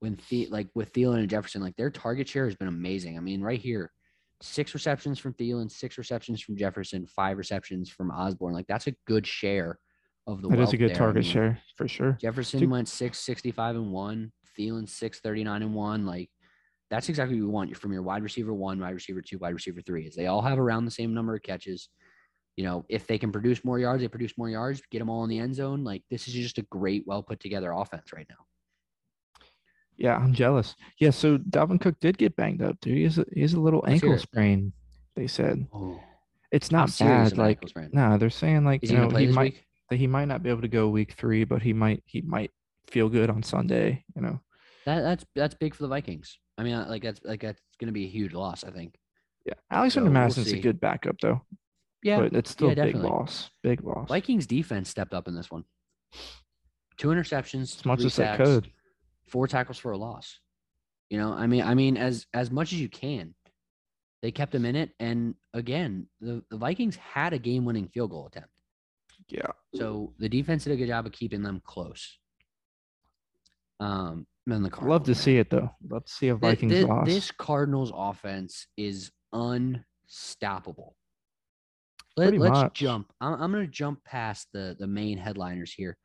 When 0.00 0.18
the, 0.30 0.48
like 0.50 0.68
with 0.74 0.92
Thielen 0.92 1.18
and 1.18 1.28
Jefferson, 1.30 1.62
like 1.62 1.76
their 1.76 1.90
target 1.90 2.28
share 2.28 2.46
has 2.46 2.56
been 2.56 2.68
amazing. 2.68 3.16
I 3.16 3.20
mean, 3.20 3.40
right 3.40 3.60
here, 3.60 3.92
six 4.40 4.74
receptions 4.74 5.18
from 5.18 5.32
Thielen, 5.34 5.70
six 5.70 5.96
receptions 5.96 6.42
from 6.42 6.56
Jefferson, 6.56 7.06
five 7.06 7.38
receptions 7.38 7.88
from 7.88 8.10
Osborne. 8.10 8.54
Like 8.54 8.66
that's 8.66 8.88
a 8.88 8.94
good 9.06 9.26
share 9.26 9.78
of 10.26 10.42
the. 10.42 10.48
that 10.48 10.58
is 10.58 10.72
a 10.72 10.76
good 10.76 10.90
there. 10.90 10.96
I 10.96 10.98
target 10.98 11.22
mean, 11.22 11.32
share 11.32 11.58
for 11.76 11.86
sure. 11.88 12.18
Jefferson 12.20 12.60
Dude. 12.60 12.70
went 12.70 12.88
six 12.88 13.18
sixty 13.18 13.52
five 13.52 13.76
and 13.76 13.92
one. 13.92 14.32
Thielen 14.58 14.88
six 14.88 15.20
thirty 15.20 15.44
nine 15.44 15.62
and 15.62 15.74
one. 15.74 16.04
Like 16.04 16.30
that's 16.90 17.08
exactly 17.08 17.36
what 17.36 17.46
you 17.46 17.50
want 17.50 17.76
from 17.76 17.92
your 17.92 18.02
wide 18.02 18.22
receiver 18.22 18.52
one, 18.52 18.80
wide 18.80 18.94
receiver 18.94 19.22
two, 19.22 19.38
wide 19.38 19.54
receiver 19.54 19.80
three. 19.80 20.06
Is 20.06 20.14
they 20.14 20.26
all 20.26 20.42
have 20.42 20.58
around 20.58 20.84
the 20.84 20.90
same 20.90 21.14
number 21.14 21.34
of 21.34 21.42
catches. 21.42 21.88
You 22.56 22.64
know, 22.64 22.84
if 22.88 23.06
they 23.06 23.18
can 23.18 23.32
produce 23.32 23.64
more 23.64 23.78
yards, 23.78 24.02
they 24.02 24.08
produce 24.08 24.36
more 24.36 24.50
yards. 24.50 24.82
Get 24.90 24.98
them 24.98 25.08
all 25.08 25.24
in 25.24 25.30
the 25.30 25.38
end 25.38 25.54
zone. 25.54 25.84
Like 25.84 26.02
this 26.10 26.28
is 26.28 26.34
just 26.34 26.58
a 26.58 26.62
great, 26.62 27.04
well 27.06 27.22
put 27.22 27.40
together 27.40 27.72
offense 27.72 28.12
right 28.12 28.26
now. 28.28 28.44
Yeah, 29.96 30.16
I'm 30.16 30.34
jealous. 30.34 30.74
Yeah, 30.98 31.10
so 31.10 31.38
Dalvin 31.38 31.80
Cook 31.80 32.00
did 32.00 32.18
get 32.18 32.36
banged 32.36 32.62
up, 32.62 32.80
dude. 32.80 32.96
He 32.96 33.04
has 33.04 33.18
a, 33.18 33.24
he 33.32 33.42
has 33.42 33.54
a 33.54 33.60
little 33.60 33.82
Let's 33.86 34.02
ankle 34.02 34.18
sprain. 34.18 34.72
They 35.16 35.26
said 35.26 35.66
Oh, 35.72 36.00
it's 36.50 36.70
not 36.70 36.96
bad. 36.98 37.36
Like, 37.36 37.62
no, 37.92 38.18
they're 38.18 38.30
saying 38.30 38.64
like 38.64 38.82
Is 38.82 38.90
you 38.90 38.98
know 38.98 39.08
he 39.08 39.28
might 39.28 39.54
that 39.90 39.96
he 39.96 40.06
might 40.06 40.26
not 40.26 40.42
be 40.42 40.50
able 40.50 40.62
to 40.62 40.68
go 40.68 40.88
week 40.88 41.12
three, 41.12 41.44
but 41.44 41.62
he 41.62 41.72
might 41.72 42.02
he 42.06 42.22
might 42.22 42.50
feel 42.88 43.08
good 43.08 43.30
on 43.30 43.42
Sunday. 43.42 44.04
You 44.16 44.22
know. 44.22 44.40
That 44.86 45.02
that's 45.02 45.24
that's 45.34 45.54
big 45.54 45.74
for 45.74 45.82
the 45.82 45.88
Vikings. 45.88 46.38
I 46.58 46.64
mean, 46.64 46.76
like 46.88 47.02
that's 47.02 47.20
like 47.24 47.40
that's 47.42 47.60
going 47.78 47.88
to 47.88 47.92
be 47.92 48.04
a 48.04 48.08
huge 48.08 48.32
loss. 48.32 48.64
I 48.64 48.70
think. 48.70 48.98
Yeah, 49.46 49.54
Alexander 49.70 50.08
So, 50.08 50.12
we'll 50.12 50.20
Madison's 50.22 50.50
see. 50.50 50.58
a 50.58 50.62
good 50.62 50.80
backup 50.80 51.16
though, 51.20 51.42
Yeah, 52.02 52.20
but 52.20 52.32
it's 52.32 52.50
still 52.50 52.68
yeah, 52.68 52.72
a 52.72 52.76
big 52.76 52.94
definitely. 52.94 53.10
loss. 53.10 53.50
Big 53.62 53.82
loss. 53.84 54.08
Vikings 54.08 54.46
defense 54.46 54.88
stepped 54.88 55.14
up 55.14 55.28
in 55.28 55.34
this 55.34 55.50
one. 55.50 55.64
Two 56.98 57.08
interceptions, 57.08 57.76
as 57.78 57.84
much 57.84 58.00
three 58.00 58.06
as 58.06 58.16
they 58.16 58.34
could. 58.36 58.70
four 59.26 59.46
tackles 59.46 59.78
for 59.78 59.92
a 59.92 59.96
loss. 59.98 60.38
You 61.10 61.18
know, 61.18 61.32
I 61.32 61.46
mean, 61.46 61.62
I 61.62 61.74
mean, 61.74 61.96
as 61.96 62.26
as 62.34 62.50
much 62.50 62.72
as 62.72 62.80
you 62.80 62.88
can, 62.88 63.34
they 64.22 64.30
kept 64.30 64.52
them 64.52 64.64
in 64.64 64.76
it. 64.76 64.90
And 64.98 65.34
again, 65.54 66.06
the, 66.20 66.42
the 66.50 66.56
Vikings 66.56 66.96
had 66.96 67.32
a 67.32 67.38
game-winning 67.38 67.88
field 67.88 68.10
goal 68.10 68.26
attempt, 68.26 68.50
Yeah. 69.28 69.48
so 69.74 70.14
the 70.18 70.28
defense 70.28 70.64
did 70.64 70.72
a 70.72 70.76
good 70.76 70.88
job 70.88 71.06
of 71.06 71.12
keeping 71.12 71.42
them 71.42 71.60
close. 71.64 72.18
Um, 73.80 74.26
and 74.46 74.64
the 74.64 74.70
Love 74.84 75.04
to 75.04 75.14
see 75.14 75.38
it 75.38 75.50
though. 75.50 75.70
Love 75.88 76.04
to 76.04 76.12
see 76.12 76.28
a 76.28 76.34
Vikings 76.34 76.72
thi- 76.72 76.84
loss. 76.84 77.06
This 77.06 77.30
Cardinals 77.30 77.92
offense 77.94 78.66
is 78.76 79.10
unstoppable. 79.32 80.96
Let, 82.16 82.34
much. 82.34 82.74
jump. 82.74 83.12
I'm, 83.20 83.34
I'm 83.40 83.52
going 83.52 83.64
to 83.64 83.70
jump 83.70 84.04
past 84.04 84.48
the 84.52 84.76
the 84.78 84.86
main 84.86 85.18
headliners 85.18 85.72
here. 85.72 85.96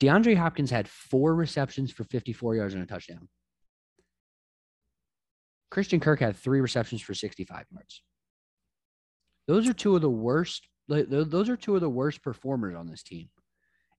DeAndre 0.00 0.36
Hopkins 0.36 0.70
had 0.70 0.88
four 0.88 1.34
receptions 1.34 1.92
for 1.92 2.04
54 2.04 2.56
yards 2.56 2.74
and 2.74 2.82
a 2.82 2.86
touchdown. 2.86 3.28
Christian 5.70 6.00
Kirk 6.00 6.20
had 6.20 6.36
three 6.36 6.60
receptions 6.60 7.00
for 7.02 7.14
65 7.14 7.66
yards. 7.70 8.02
Those 9.46 9.68
are 9.68 9.72
two 9.72 9.94
of 9.94 10.02
the 10.02 10.10
worst. 10.10 10.66
Those 10.88 11.48
are 11.48 11.56
two 11.56 11.74
of 11.76 11.80
the 11.80 11.88
worst 11.90 12.22
performers 12.22 12.74
on 12.74 12.86
this 12.88 13.02
team. 13.02 13.28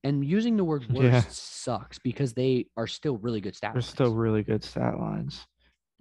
And 0.04 0.26
using 0.26 0.58
the 0.58 0.64
word 0.64 0.89
worst 0.89 1.04
Yeah. 1.04 1.24
sucks 1.30 2.00
because 2.00 2.34
they 2.34 2.66
are 2.76 2.88
still 2.88 3.18
really 3.18 3.39
good 3.39 3.56
stat. 3.56 3.72
They're 3.74 3.82
lines. 3.82 3.86
still 3.86 4.14
really 4.16 4.44
good 4.44 4.64
stat 4.64 5.00
lines. 5.00 5.46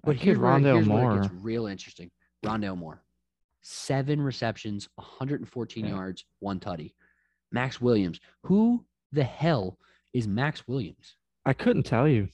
But 0.02 0.16
here's 0.16 0.38
Rondale 0.38 0.76
here's 0.76 0.88
where 0.88 1.16
it 1.18 1.22
gets 1.22 1.34
real 1.44 1.66
interesting. 1.66 2.10
Rondale 2.44 2.76
Moore, 2.78 3.02
seven 3.62 4.20
receptions, 4.20 4.88
114 4.96 5.84
Yeah. 5.84 5.90
yards, 5.92 6.24
one 6.38 6.60
tutty. 6.60 6.94
Maxx 7.52 7.80
Williams, 7.80 8.20
who 8.44 8.84
the 9.12 9.24
hell 9.24 9.78
is 10.12 10.26
Maxx 10.28 10.66
Williams? 10.68 11.16
I 11.44 11.52
couldn't 11.52 11.82
tell 11.84 12.06
you. 12.08 12.28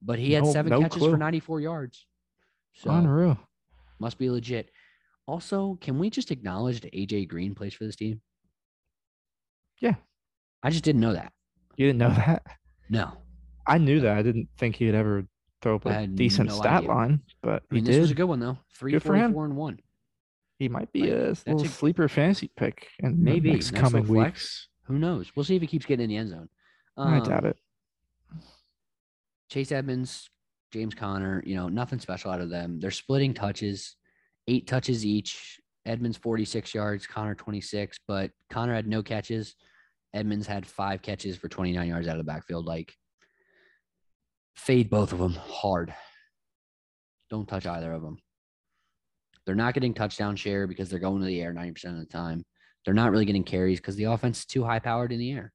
But 0.00 0.18
he 0.18 0.32
had 0.32 0.44
No- 0.44 0.52
seven 0.52 0.70
no 0.70 0.80
catches 0.80 1.02
for 1.02 1.16
94 1.16 1.60
yards. 1.60 2.06
So 2.74 2.90
Unreal. 2.90 3.38
must 4.00 4.18
be 4.18 4.30
legit. 4.30 4.70
Also, 5.26 5.76
can 5.80 5.98
we 5.98 6.10
just 6.10 6.30
acknowledge 6.32 6.80
that 6.80 6.92
AJ 6.92 7.26
Green 7.28 7.54
plays 7.54 7.74
for 7.74 7.84
this 7.84 7.94
team? 7.96 8.20
Yeah. 9.78 9.94
I 10.62 10.70
just 10.70 10.84
didn't 10.84 11.00
know 11.00 11.12
that. 11.12 11.32
You 11.76 11.86
didn't 11.86 11.98
know 11.98 12.10
that? 12.10 12.42
No. 12.90 13.16
I 13.66 13.78
knew 13.78 14.00
that. 14.00 14.16
I 14.18 14.22
didn't 14.22 14.48
think 14.58 14.76
he'd 14.76 14.94
ever 14.94 15.26
throw 15.60 15.76
up 15.76 15.86
a 15.86 16.06
decent 16.08 16.48
no 16.48 16.56
stat 16.56 16.78
idea. 16.78 16.88
line, 16.88 17.20
but 17.42 17.62
I 17.70 17.74
mean, 17.74 17.84
he 17.84 17.86
this 17.86 17.96
did. 17.96 18.00
was 18.02 18.10
a 18.10 18.14
good 18.14 18.24
one 18.24 18.40
though. 18.40 18.58
Three 18.74 18.90
Good 18.92 19.02
for 19.04 19.14
him. 19.14 19.32
forty-four 19.32 19.44
and 19.44 19.56
one. 19.56 19.80
He 20.62 20.68
might 20.68 20.92
be 20.92 21.00
like, 21.00 21.10
a 21.10 21.24
that's 21.26 21.44
little 21.44 21.62
a- 21.64 21.68
sleeper 21.68 22.08
fantasy 22.08 22.48
pick 22.56 22.88
in 23.00 23.16
the 23.16 23.16
Maybe. 23.32 23.50
next 23.52 23.72
Nice 23.72 23.80
coming 23.80 24.06
weeks. 24.06 24.68
Who 24.84 24.96
knows? 24.96 25.32
We'll 25.34 25.42
see 25.42 25.56
if 25.56 25.60
he 25.60 25.66
keeps 25.66 25.84
getting 25.86 26.04
in 26.04 26.10
the 26.10 26.16
end 26.18 26.30
zone. 26.30 26.48
I 26.96 27.18
doubt 27.18 27.44
Um, 27.44 27.50
it. 27.50 27.56
Chase 29.50 29.72
Edmonds, 29.72 30.30
James 30.72 30.94
Conner, 30.94 31.42
you 31.44 31.56
know, 31.56 31.68
nothing 31.68 31.98
special 31.98 32.30
out 32.30 32.40
of 32.40 32.48
them. 32.48 32.78
They're 32.78 32.92
splitting 32.92 33.34
touches, 33.34 33.96
eight 34.46 34.68
touches 34.68 35.04
each. 35.04 35.58
Edmonds 35.84 36.16
46 36.16 36.72
yards, 36.74 37.08
Conner 37.08 37.34
26, 37.34 37.98
but 38.06 38.30
Conner 38.48 38.72
had 38.72 38.86
no 38.86 39.02
catches. 39.02 39.56
Edmonds 40.14 40.46
had 40.46 40.64
five 40.64 41.02
catches 41.02 41.36
for 41.36 41.48
29 41.48 41.88
yards 41.88 42.06
out 42.06 42.12
of 42.12 42.24
the 42.24 42.32
backfield. 42.32 42.66
Like, 42.66 42.94
fade 44.54 44.88
both 44.90 45.12
of 45.12 45.18
them 45.18 45.32
hard. 45.32 45.92
Don't 47.30 47.48
touch 47.48 47.66
either 47.66 47.92
of 47.92 48.00
them. 48.02 48.18
They're 49.44 49.54
not 49.54 49.74
getting 49.74 49.94
touchdown 49.94 50.36
share 50.36 50.66
because 50.66 50.88
they're 50.88 50.98
going 50.98 51.20
to 51.20 51.26
the 51.26 51.40
air 51.40 51.52
90% 51.52 51.84
of 51.86 51.98
the 51.98 52.06
time. 52.06 52.44
They're 52.84 52.94
not 52.94 53.10
really 53.10 53.24
getting 53.24 53.44
carries 53.44 53.80
because 53.80 53.96
the 53.96 54.04
offense 54.04 54.40
is 54.40 54.46
too 54.46 54.64
high 54.64 54.78
powered 54.78 55.12
in 55.12 55.18
the 55.18 55.32
air. 55.32 55.52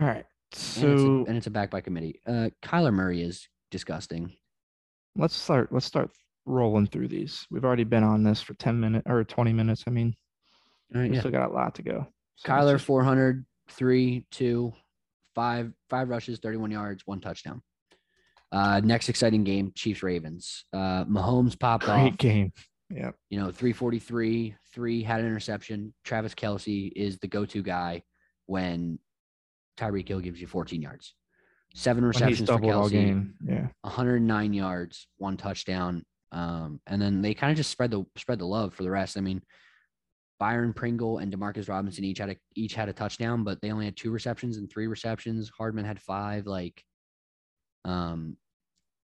All 0.00 0.06
right. 0.06 0.16
And, 0.16 0.24
it's 0.54 0.76
a, 0.76 0.80
So 0.80 1.24
and 1.26 1.36
it's 1.36 1.46
a 1.46 1.50
back 1.50 1.70
by 1.70 1.80
committee. 1.80 2.20
Uh, 2.26 2.50
Kyler 2.62 2.92
Murray 2.92 3.22
is 3.22 3.48
disgusting. 3.70 4.32
let's 5.16 5.34
start. 5.36 5.72
Let's 5.72 5.86
start 5.86 6.10
rolling 6.44 6.86
through 6.86 7.08
these. 7.08 7.46
We've 7.50 7.64
already 7.64 7.84
been 7.84 8.04
on 8.04 8.22
this 8.22 8.40
for 8.40 8.54
ten 8.54 8.78
minutes 8.78 9.04
or 9.08 9.24
twenty 9.24 9.52
minutes. 9.52 9.84
I 9.86 9.90
mean, 9.90 10.14
All 10.94 11.00
right, 11.00 11.10
we 11.10 11.16
yeah. 11.16 11.20
still 11.22 11.32
got 11.32 11.50
a 11.50 11.52
lot 11.52 11.74
to 11.76 11.82
go. 11.82 12.06
So 12.36 12.48
Kyler, 12.48 12.74
just- 12.74 12.84
400, 12.84 13.44
three, 13.68 14.24
two, 14.30 14.72
five, 15.34 15.72
five 15.90 16.08
rushes, 16.08 16.38
31 16.38 16.70
yards, 16.70 17.02
one 17.06 17.20
touchdown. 17.20 17.62
Uh, 18.56 18.80
next 18.80 19.10
exciting 19.10 19.44
game, 19.44 19.70
Chiefs 19.74 20.02
Ravens. 20.02 20.64
Uh, 20.72 21.04
Mahomes 21.04 21.58
popped 21.58 21.84
great 21.84 22.12
off. 22.12 22.16
game. 22.16 22.52
Yeah. 22.88 23.10
You 23.28 23.38
know, 23.38 23.50
343, 23.50 24.56
three 24.72 25.02
had 25.02 25.20
an 25.20 25.26
interception. 25.26 25.92
Travis 26.04 26.34
Kelce 26.34 26.90
is 26.96 27.18
the 27.18 27.26
go 27.26 27.44
to 27.44 27.62
guy 27.62 28.02
when 28.46 28.98
Tyreek 29.76 30.08
Hill 30.08 30.20
gives 30.20 30.40
you 30.40 30.46
14 30.46 30.80
yards. 30.80 31.14
Seven 31.74 32.02
receptions 32.02 32.48
for 32.48 32.58
Kelce, 32.58 32.90
game. 32.90 33.34
Yeah. 33.46 33.66
109 33.82 34.54
yards, 34.54 35.06
one 35.18 35.36
touchdown. 35.36 36.02
Um, 36.32 36.80
and 36.86 37.02
then 37.02 37.20
they 37.20 37.34
kind 37.34 37.50
of 37.50 37.58
just 37.58 37.70
spread 37.70 37.90
the 37.90 38.06
spread 38.16 38.38
the 38.38 38.46
love 38.46 38.72
for 38.72 38.84
the 38.84 38.90
rest. 38.90 39.18
I 39.18 39.20
mean, 39.20 39.42
Byron 40.40 40.72
Pringle 40.72 41.18
and 41.18 41.30
Demarcus 41.30 41.68
Robinson 41.68 42.04
each 42.04 42.18
had 42.18 42.30
a 42.30 42.36
each 42.54 42.74
had 42.74 42.88
a 42.88 42.94
touchdown, 42.94 43.44
but 43.44 43.60
they 43.60 43.70
only 43.70 43.84
had 43.84 43.96
two 43.96 44.10
receptions 44.10 44.56
and 44.56 44.70
three 44.70 44.86
receptions. 44.86 45.50
Hardman 45.56 45.84
had 45.84 46.00
five. 46.00 46.46
Like, 46.46 46.82
um, 47.84 48.38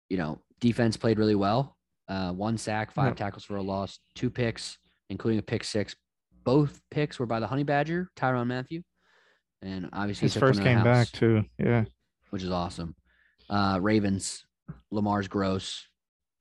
you 0.09 0.17
know, 0.17 0.39
defense 0.59 0.97
played 0.97 1.19
really 1.19 1.35
well. 1.35 1.75
Uh, 2.07 2.31
one 2.31 2.57
sack, 2.57 2.91
five 2.91 3.07
Yep. 3.09 3.17
tackles 3.17 3.43
for 3.43 3.57
a 3.57 3.61
loss, 3.61 3.99
two 4.15 4.29
picks, 4.29 4.77
including 5.09 5.39
a 5.39 5.43
pick 5.43 5.63
six. 5.63 5.95
Both 6.43 6.81
picks 6.89 7.19
were 7.19 7.25
by 7.25 7.39
the 7.41 7.47
Honey 7.47 7.63
Badger, 7.63 8.09
Tyrann 8.15 8.47
Mathieu, 8.47 8.81
and 9.61 9.89
obviously 9.91 10.27
His 10.27 10.33
first 10.35 10.41
one 10.41 10.49
first 10.49 10.57
to 10.59 10.63
the 10.63 10.69
came 10.69 10.83
back 10.83 10.97
house, 10.97 11.11
too. 11.11 11.43
Yeah. 11.59 11.85
which 12.29 12.43
is 12.43 12.51
awesome. 12.51 12.95
Uh, 13.49 13.79
Ravens, 13.81 14.45
Lamar's 14.91 15.27
gross. 15.27 15.85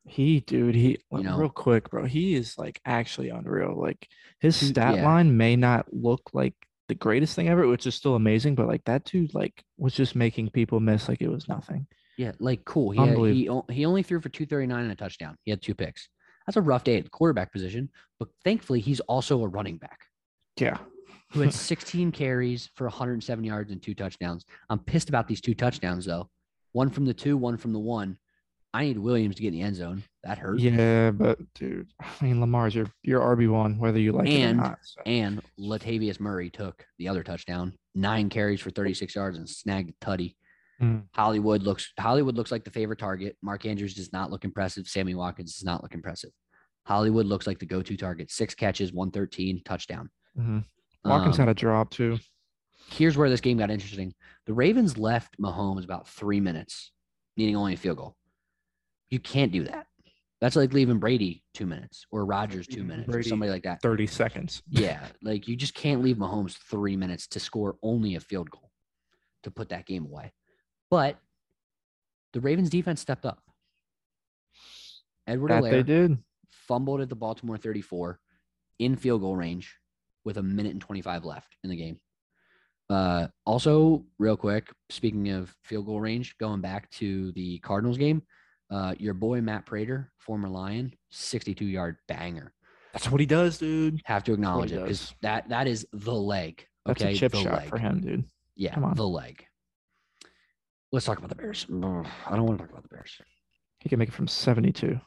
He, 0.05 0.39
dude, 0.41 0.75
he 0.77 0.99
You 1.11 1.23
know- 1.25 1.37
real 1.39 1.49
quick, 1.49 1.91
bro. 1.91 2.05
He 2.05 2.35
is 2.35 2.57
like 2.57 2.81
actually 2.85 3.31
unreal. 3.31 3.75
Like 3.81 4.09
his 4.41 4.55
stat 4.57 4.97
yeah. 4.97 5.05
line 5.05 5.37
may 5.37 5.57
not 5.57 5.93
look 5.93 6.31
like 6.33 6.55
the 6.89 6.95
greatest 6.95 7.35
thing 7.35 7.49
ever, 7.49 7.67
which 7.67 7.87
is 7.89 7.97
still 7.97 8.15
amazing, 8.15 8.55
but 8.55 8.69
like 8.69 8.85
that 8.85 9.05
dude, 9.05 9.35
like 9.35 9.65
was 9.77 9.95
just 9.95 10.15
making 10.15 10.51
people 10.51 10.79
miss 10.79 11.09
like 11.09 11.21
it 11.21 11.29
was 11.29 11.49
nothing. 11.49 11.89
Yeah, 12.17 12.33
like 12.39 12.65
cool. 12.65 12.91
He 12.93 12.99
had, 12.99 13.19
he 13.19 13.75
he 13.75 13.85
only 13.85 14.03
threw 14.03 14.21
for 14.21 14.29
two 14.29 14.47
thirty 14.47 14.67
nine 14.67 14.85
and 14.85 14.93
a 14.93 14.97
touchdown. 14.97 15.37
He 15.45 15.51
had 15.51 15.61
two 15.63 15.75
picks. 15.75 16.09
That's 16.47 16.57
a 16.57 16.63
rough 16.63 16.85
day 16.85 16.97
at 16.99 17.05
the 17.05 17.11
quarterback 17.11 17.53
position, 17.53 17.91
but 18.19 18.29
thankfully 18.45 18.81
he's 18.81 19.01
also 19.01 19.43
a 19.43 19.49
running 19.49 19.79
back 19.79 20.01
Yeah. 20.59 20.79
who 21.33 21.41
had 21.41 21.53
16 21.53 22.13
carries 22.13 22.71
for 22.77 22.85
107 22.85 23.43
yards 23.45 23.73
and 23.73 23.83
two 23.83 23.95
touchdowns. 23.95 24.45
I'm 24.71 24.79
pissed 24.79 25.09
about 25.09 25.27
these 25.27 25.41
two 25.41 25.55
touchdowns 25.55 26.05
though. 26.05 26.31
One 26.73 26.89
from 26.89 27.05
the 27.05 27.15
two, 27.15 27.37
one 27.37 27.57
from 27.57 27.73
the 27.73 27.81
one. 27.81 28.17
I 28.73 28.85
need 28.85 28.99
Williams 28.99 29.37
to 29.37 29.43
get 29.43 29.49
in 29.49 29.55
the 29.55 29.63
end 29.63 29.75
zone. 29.77 30.03
That 30.23 30.39
hurt. 30.39 30.61
Yeah, 30.61 31.11
but 31.11 31.39
dude, 31.55 31.89
I 32.01 32.25
mean 32.25 32.41
Lamar's 32.41 32.75
your 32.77 32.87
your 33.03 33.21
RB 33.21 33.51
one, 33.51 33.79
whether 33.79 33.99
you 33.99 34.13
like 34.13 34.29
And- 34.29 34.61
it 34.61 34.63
or 34.63 34.69
not. 34.69 34.79
so. 34.83 35.01
And 35.05 35.43
Latavius 35.59 36.21
Murray 36.21 36.49
took 36.49 36.87
the 36.99 37.09
other 37.09 37.23
touchdown, 37.25 37.75
nine 37.95 38.29
carries 38.31 38.61
for 38.61 38.71
36 38.71 39.15
yards 39.17 39.37
and 39.37 39.49
snagged 39.49 39.91
a 39.91 40.05
tutty. 40.05 40.37
Mm. 40.81 41.05
Hollywood 41.15 41.63
looks 41.63 41.93
Hollywood 41.99 42.35
looks 42.37 42.53
like 42.53 42.65
the 42.65 42.71
favorite 42.71 42.99
target. 42.99 43.37
Mark 43.43 43.65
Andrews 43.65 43.95
does 43.95 44.13
not 44.13 44.31
look 44.31 44.45
impressive. 44.45 44.87
Sammy 44.87 45.15
Watkins 45.15 45.55
does 45.55 45.65
not 45.65 45.83
look 45.83 45.95
impressive. 45.95 46.31
Hollywood 46.85 47.27
looks 47.27 47.47
like 47.47 47.59
the 47.59 47.67
go-to 47.67 47.97
target. 47.97 48.31
Six 48.31 48.55
catches, 48.55 48.93
113, 48.93 49.63
touchdown. 49.65 50.11
Mhm. 50.39 50.65
Watkins 51.05 51.39
Um, 51.39 51.47
had 51.47 51.57
a 51.57 51.59
drop 51.59 51.91
too. 51.91 52.19
here's 52.91 53.17
where 53.17 53.29
this 53.31 53.41
game 53.41 53.57
got 53.59 53.71
interesting. 53.71 54.15
The 54.45 54.53
Ravens 54.55 54.97
left 54.99 55.39
Mahomes 55.41 55.83
about 55.85 56.07
three 56.09 56.41
minutes, 56.41 56.93
needing 57.37 57.57
only 57.57 57.75
a 57.75 57.77
field 57.77 57.97
goal. 57.97 58.17
You 59.11 59.19
can't 59.19 59.51
do 59.53 59.65
that. 59.65 59.87
That's 60.41 60.55
like 60.57 60.73
leaving 60.75 60.99
Brady 60.99 61.43
two 61.55 61.65
minutes 61.67 62.05
or 62.11 62.27
Rodgers 62.27 62.67
two 62.67 62.85
minutes 62.85 63.09
or 63.13 63.23
somebody 63.23 63.51
like 63.51 63.63
that. 63.63 63.81
30 63.81 64.07
seconds. 64.07 64.63
Yeah, 64.71 65.09
like 65.23 65.49
you 65.49 65.57
just 65.57 65.75
can't 65.75 66.03
leave 66.03 66.17
Mahomes 66.19 66.57
three 66.59 66.97
minutes 66.97 67.27
to 67.29 67.41
score 67.41 67.77
only 67.83 68.15
a 68.17 68.21
field 68.21 68.51
goal 68.51 68.71
to 69.45 69.51
put 69.51 69.71
that 69.71 69.87
game 69.87 70.05
away. 70.05 70.33
But 70.91 71.19
the 72.33 72.41
Ravens 72.41 72.71
defense 72.71 73.01
stepped 73.01 73.25
up. 73.27 73.41
Edward 75.27 75.51
That 75.51 75.63
they 75.65 75.83
did. 75.83 76.19
fumbled 76.51 77.01
at 77.01 77.09
the 77.09 77.17
Baltimore 77.17 77.57
34 77.57 78.21
in 78.79 78.97
field 78.97 79.21
goal 79.23 79.37
range 79.37 79.77
with 80.25 80.37
a 80.37 80.43
minute 80.43 80.73
and 80.73 80.81
25 80.81 81.25
left 81.25 81.57
in 81.65 81.71
the 81.71 81.77
game. 81.77 81.99
Uh, 82.89 83.27
also, 83.45 84.05
real 84.19 84.37
quick, 84.37 84.71
speaking 84.91 85.31
of 85.31 85.55
field 85.65 85.87
goal 85.87 86.01
range, 86.01 86.37
going 86.39 86.61
back 86.61 86.89
to 86.91 87.33
the 87.33 87.59
Cardinals 87.59 87.99
game, 87.99 88.23
uh, 88.71 88.95
your 88.99 89.15
boy 89.15 89.41
Matt 89.41 89.67
Prater, 89.67 90.13
former 90.19 90.49
Lion, 90.49 90.93
62 91.11 91.65
yard 91.65 91.97
banger. 92.07 92.53
That's 92.93 93.11
what 93.11 93.21
he 93.21 93.27
does, 93.27 93.59
dude. 93.59 94.01
Have 94.05 94.25
to 94.25 94.33
acknowledge 94.33 94.73
it 94.73 94.81
because 94.81 95.15
that 95.23 95.49
that 95.49 95.67
is 95.67 95.87
the 95.93 96.15
leg. 96.15 96.65
That's 96.87 97.03
okay, 97.03 97.13
a 97.13 97.17
chip 97.17 97.33
the 97.33 97.43
shot 97.43 97.53
leg. 97.61 97.69
for 97.69 97.79
him, 97.79 98.01
dude. 98.01 98.25
Yeah, 98.55 98.73
Come 98.75 98.85
on. 98.85 98.95
the 98.95 99.07
leg. 99.07 99.46
Let's 100.93 101.05
talk 101.07 101.19
about 101.19 101.31
the 101.31 101.35
Bears. 101.37 101.67
I 101.69 101.73
don't 101.73 102.47
want 102.47 102.59
to 102.59 102.65
talk 102.65 102.71
about 102.71 102.83
the 102.83 102.89
Bears. 102.95 103.13
He 103.81 103.89
can 103.89 103.99
make 103.99 104.09
it 104.09 104.15
from 104.15 104.29
72. 104.29 104.99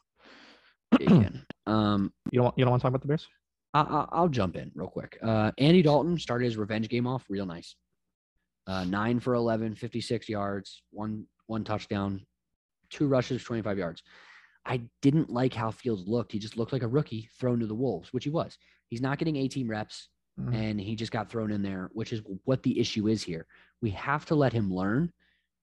Um, 1.65 2.11
You 2.31 2.37
don't 2.39 2.43
want, 2.45 2.57
you 2.57 2.65
don't 2.65 2.71
want 2.71 2.81
to 2.81 2.83
talk 2.83 2.89
about 2.89 3.01
the 3.01 3.07
Bears? 3.07 3.27
I, 3.73 3.81
I, 3.81 4.07
I'll 4.11 4.27
jump 4.27 4.55
in 4.55 4.71
real 4.75 4.87
quick. 4.89 5.17
Uh, 5.23 5.51
Andy 5.57 5.81
Dalton 5.81 6.17
started 6.17 6.45
his 6.45 6.57
revenge 6.57 6.89
game 6.89 7.07
off 7.07 7.25
real 7.29 7.45
nice. 7.45 7.75
Uh, 8.67 8.83
nine 8.83 9.19
for 9.19 9.33
11, 9.33 9.75
56 9.75 10.29
yards, 10.29 10.83
one 10.91 11.25
one 11.47 11.63
touchdown, 11.63 12.21
two 12.91 13.07
rushes, 13.07 13.43
25 13.43 13.77
yards. 13.79 14.03
I 14.65 14.81
didn't 15.01 15.31
like 15.31 15.53
how 15.53 15.71
Fields 15.71 16.03
looked. 16.07 16.31
He 16.31 16.37
just 16.37 16.57
looked 16.57 16.73
like 16.73 16.83
a 16.83 16.87
rookie 16.87 17.29
thrown 17.39 17.59
to 17.61 17.65
the 17.65 17.73
wolves, 17.73 18.13
which 18.13 18.23
he 18.25 18.29
was. 18.29 18.57
He's 18.89 19.01
not 19.01 19.17
getting 19.17 19.35
18 19.35 19.67
reps, 19.67 20.09
Mhm. 20.39 20.53
and 20.53 20.79
he 20.81 20.95
just 20.95 21.11
got 21.11 21.29
thrown 21.31 21.51
in 21.51 21.63
there, 21.63 21.89
which 21.93 22.13
is 22.13 22.21
what 22.43 22.61
the 22.61 22.79
issue 22.79 23.07
is 23.07 23.23
here. 23.23 23.47
We 23.81 23.89
have 23.91 24.25
to 24.27 24.35
let 24.35 24.53
him 24.53 24.71
learn 24.71 25.11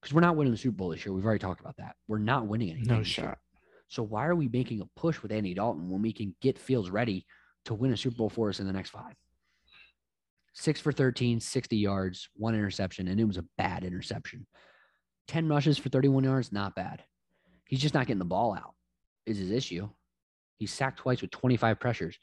because 0.06 0.14
we're 0.14 0.20
not 0.20 0.36
winning 0.36 0.52
the 0.52 0.56
Super 0.56 0.76
Bowl 0.76 0.90
this 0.90 1.04
year. 1.04 1.12
We've 1.12 1.24
already 1.24 1.40
talked 1.40 1.60
about 1.60 1.78
that. 1.78 1.96
We're 2.06 2.18
not 2.18 2.46
winning 2.46 2.70
anything. 2.70 2.86
No 2.86 3.00
this 3.00 3.18
year. 3.18 3.26
shot. 3.26 3.38
So 3.88 4.04
why 4.04 4.26
are 4.26 4.36
we 4.36 4.46
making 4.46 4.80
a 4.80 4.86
push 4.94 5.20
with 5.20 5.32
Andy 5.32 5.52
Dalton 5.52 5.90
when 5.90 6.00
we 6.00 6.12
can 6.12 6.32
get 6.40 6.60
Fields 6.60 6.90
ready 6.90 7.26
to 7.64 7.74
win 7.74 7.92
a 7.92 7.96
Super 7.96 8.14
Bowl 8.14 8.30
for 8.30 8.48
us 8.48 8.60
in 8.60 8.68
the 8.68 8.72
next 8.72 8.90
five? 8.90 9.14
Six 10.52 10.80
for 10.80 10.92
13, 10.92 11.40
60 11.40 11.76
yards, 11.76 12.28
one 12.36 12.54
interception, 12.54 13.08
and 13.08 13.18
it 13.18 13.24
was 13.24 13.36
a 13.36 13.44
bad 13.58 13.82
interception. 13.82 14.46
10 15.26 15.48
rushes 15.48 15.76
for 15.76 15.88
31 15.88 16.22
yards, 16.22 16.52
not 16.52 16.76
bad. 16.76 17.02
He's 17.66 17.80
just 17.80 17.94
not 17.94 18.06
getting 18.06 18.20
the 18.20 18.24
ball 18.24 18.54
out, 18.54 18.74
is 19.26 19.38
his 19.38 19.50
issue. 19.50 19.88
He's 20.58 20.72
sacked 20.72 21.00
twice 21.00 21.20
with 21.20 21.32
25 21.32 21.80
pressures. 21.80 22.16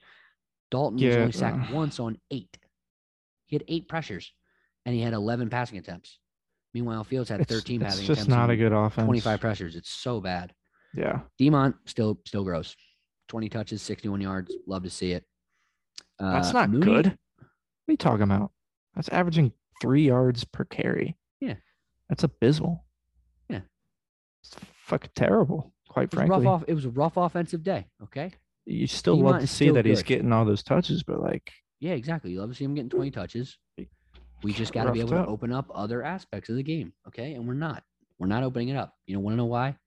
Dalton 0.71 1.05
was 1.05 1.17
only 1.17 1.34
sacked 1.34 1.69
uh. 1.69 1.75
once 1.75 1.99
on 1.99 2.17
eight. 2.31 2.57
He 3.47 3.57
had 3.57 3.65
eight 3.67 3.89
pressures 3.89 4.31
and 4.86 4.95
he 4.95 5.01
had 5.01 5.11
11 5.11 5.49
passing 5.49 5.77
attempts. 5.77 6.17
Meanwhile, 6.74 7.03
Fields 7.03 7.30
had 7.30 7.47
13 7.47 7.82
it's 7.84 7.97
just 7.97 8.09
attempts. 8.09 8.28
not 8.28 8.49
a 8.49 8.55
good 8.57 8.71
offense. 8.71 9.05
25 9.05 9.39
pressures. 9.39 9.76
It's 9.76 9.91
so 9.91 10.19
bad. 10.19 10.53
Yeah. 10.95 11.21
Demont 11.39 11.76
still 11.86 12.19
still 12.26 12.43
gross. 12.43 12.76
20 13.30 13.49
touches, 13.49 13.82
61 13.82 14.21
yards. 14.21 14.53
Love 14.67 14.84
to 14.84 14.89
see 14.89 15.11
it. 15.11 15.24
That's 16.19 16.49
Uh, 16.49 16.53
not 16.53 16.69
Mooney- 16.69 16.86
good. 16.86 17.05
What 17.07 17.89
are 17.89 17.91
you 17.91 17.97
talking 17.97 18.24
about? 18.24 18.51
That's 18.95 19.09
averaging 19.09 19.51
three 19.82 20.05
yards 20.07 20.43
per 20.43 20.65
carry. 20.65 21.17
Yeah. 21.39 21.55
That's 22.09 22.24
abysmal. 22.24 22.86
Yeah. 23.49 23.61
It's 24.43 24.55
fucking 24.86 25.11
terrible, 25.15 25.74
quite 25.89 26.05
It 26.05 26.13
a 26.13 26.17
rough 26.17 26.28
frankly. 26.28 26.47
off, 26.47 26.63
it 26.67 26.74
was 26.74 26.86
a 26.86 26.89
rough 26.89 27.17
offensive 27.17 27.63
day. 27.63 27.88
Okay. 28.03 28.32
You 28.65 28.88
still 28.88 29.19
love 29.19 29.41
to 29.41 29.47
see 29.47 29.69
that 29.71 29.86
he's 29.86 30.03
getting 30.03 30.32
all 30.32 30.45
those 30.45 30.63
touches, 30.63 31.03
but 31.03 31.19
like 31.19 31.51
Yeah, 31.80 31.93
exactly. 31.93 32.32
You 32.32 32.39
love 32.39 32.49
to 32.49 32.55
see 32.55 32.63
him 32.63 32.74
getting 32.76 32.89
20 32.89 33.11
touches. 33.11 33.57
We 34.43 34.53
just 34.53 34.73
Got 34.73 34.85
to 34.85 34.91
be 34.91 34.99
able 34.99 35.15
up. 35.15 35.25
to 35.25 35.31
open 35.31 35.51
up 35.53 35.71
other 35.73 36.03
aspects 36.03 36.49
of 36.49 36.55
the 36.57 36.63
game. 36.63 36.93
Okay. 37.07 37.33
And 37.33 37.47
we're 37.47 37.53
not. 37.53 37.83
We're 38.19 38.27
not 38.27 38.43
opening 38.43 38.69
it 38.69 38.75
up. 38.75 38.93
You 39.05 39.15
don't 39.15 39.23
want 39.23 39.33
to 39.33 39.37
know 39.37 39.45
why? 39.45 39.77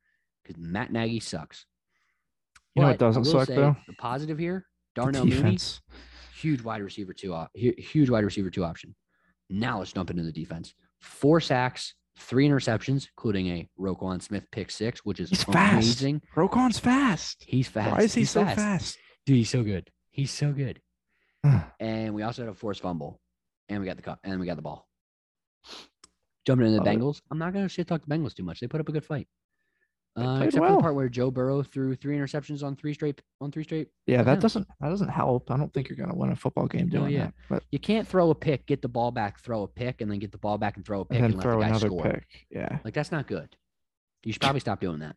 Because 0.43 0.61
Matt 0.61 0.93
Nagy 0.93 1.21
sucks. 1.21 1.67
You 2.75 2.83
know 2.83 2.89
it 2.89 2.99
doesn't 2.99 3.25
suck, 3.25 3.47
say 3.47 3.55
though? 3.55 3.77
The 3.87 3.95
positive 3.95 4.39
here, 4.39 4.67
Darnell 4.95 5.25
Mooney, 5.25 5.59
huge 6.39 6.63
wide 6.63 6.83
receiver 6.83 7.15
two, 7.15 7.33
op- 7.33 7.51
huge 7.55 8.11
wide 8.11 8.25
receiver 8.25 8.51
two 8.51 8.65
option. 8.65 8.95
Now 9.49 9.79
let's 9.79 9.93
jump 9.93 10.11
into 10.11 10.23
the 10.23 10.33
defense. 10.33 10.75
Four 11.01 11.41
sacks, 11.41 11.95
three 12.19 12.47
interceptions, 12.47 13.09
including 13.17 13.47
a 13.49 13.69
Roquan 13.81 14.21
Smith 14.21 14.45
pick 14.53 14.71
six, 14.71 15.01
which 15.07 15.21
is 15.21 15.31
He's 15.31 15.45
fast. 15.45 15.73
amazing. 15.73 16.21
Roquan's 16.37 16.79
fast. 16.79 17.45
He's 17.47 17.67
fast. 17.69 17.93
Why 17.93 18.03
is 18.03 18.13
he 18.15 18.21
He's 18.23 18.31
so 18.31 18.45
fast? 18.45 18.99
Dude, 19.25 19.37
he's 19.37 19.51
so 19.51 19.63
good. 19.63 19.91
He's 20.11 20.31
so 20.31 20.53
good. 20.53 20.81
and 21.81 22.15
we 22.15 22.23
also 22.23 22.43
had 22.43 22.51
a 22.51 22.55
forced 22.55 22.83
fumble, 22.83 23.21
and 23.69 23.81
we 23.81 23.87
got 23.87 23.97
the 23.97 24.03
cup, 24.03 24.19
and 24.25 24.39
we 24.41 24.47
got 24.47 24.57
the 24.57 24.63
ball. 24.63 24.89
Jumping 26.47 26.67
into 26.69 26.79
the 26.79 26.85
Love 26.85 26.95
it. 26.95 26.99
Bengals, 27.01 27.21
I'm 27.31 27.39
not 27.39 27.53
going 27.53 27.65
to 27.65 27.69
shit 27.69 27.89
talk 27.89 28.03
the 28.07 28.15
Bengals 28.15 28.35
too 28.35 28.45
much. 28.45 28.61
They 28.61 28.69
put 28.69 28.81
up 28.81 28.89
a 28.89 28.93
good 28.93 29.05
fight, 29.05 29.27
uh, 30.17 30.43
except 30.45 30.65
for 30.65 30.73
the 30.73 30.79
part 30.81 30.95
where 30.95 31.09
Joe 31.09 31.31
Burrow 31.33 31.63
threw 31.65 31.97
three 31.97 32.17
interceptions 32.17 32.63
on 32.63 32.77
three 32.77 32.95
straight 32.95 33.21
on 33.41 33.51
three 33.51 33.65
straight. 33.65 33.89
yeah, 34.07 34.23
that 34.23 34.39
doesn't 34.41 34.67
that 34.81 34.89
doesn't 34.89 35.09
help. 35.09 35.51
I 35.51 35.57
don't 35.57 35.73
think 35.75 35.89
you're 35.89 35.97
gonna 35.97 36.15
win 36.15 36.31
a 36.31 36.37
football 36.37 36.67
game 36.69 36.89
No, 36.89 37.01
doing 37.01 37.13
yeah. 37.13 37.25
that. 37.25 37.35
But 37.51 37.65
You 37.73 37.81
can't 37.81 38.07
throw 38.07 38.31
a 38.31 38.35
pick, 38.35 38.67
get 38.67 38.81
the 38.81 38.89
ball 38.89 39.11
back, 39.11 39.41
throw 39.41 39.65
a 39.65 39.69
pick, 39.69 40.01
and 40.01 40.11
then 40.11 40.21
get 40.21 40.31
the 40.31 40.39
ball 40.39 40.57
back 40.57 40.77
and 40.77 40.87
throw 40.87 41.01
a 41.01 41.05
pick 41.05 41.17
and 41.17 41.25
and, 41.25 41.35
then 41.35 41.39
let 41.39 41.43
throw 41.43 41.57
the 41.57 41.63
guy 41.63 41.69
another 41.69 41.89
score. 41.89 42.03
pick. 42.05 42.47
Yeah. 42.51 42.79
Like 42.85 42.95
that's 42.95 43.11
not 43.11 43.27
good. 43.27 43.57
You 44.23 44.33
should 44.33 44.43
probably 44.43 44.61
stop 44.61 44.81
doing 44.81 45.01
that. 45.01 45.17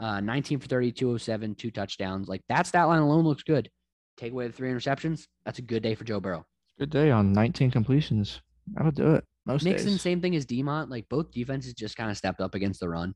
Uh, 0.00 0.20
19 0.20 0.58
for 0.58 0.66
30, 0.66 0.90
207, 0.92 1.54
two 1.54 1.70
touchdowns. 1.70 2.28
Like 2.28 2.42
that 2.48 2.66
stat 2.66 2.88
line 2.88 3.00
alone 3.02 3.24
looks 3.24 3.42
good. 3.44 3.70
Take 4.16 4.32
away 4.32 4.46
the 4.46 4.52
three 4.52 4.70
interceptions. 4.70 5.26
That's 5.44 5.58
a 5.58 5.62
good 5.62 5.82
day 5.82 5.94
for 5.94 6.02
Joe 6.04 6.18
Burrow. 6.20 6.44
Good 6.78 6.90
day 6.90 7.10
on 7.10 7.32
19 7.32 7.70
completions. 7.70 8.40
That'll 8.74 8.92
do 8.92 9.14
it. 9.14 9.24
Most 9.44 9.64
Mixon, 9.64 9.88
days. 9.90 10.02
same 10.02 10.20
thing 10.20 10.36
as 10.36 10.46
Demont. 10.46 10.88
Like 10.90 11.08
both 11.08 11.30
defenses 11.32 11.74
just 11.74 11.96
kind 11.96 12.10
of 12.10 12.16
stepped 12.16 12.40
up 12.40 12.54
against 12.54 12.80
the 12.80 12.88
run. 12.88 13.14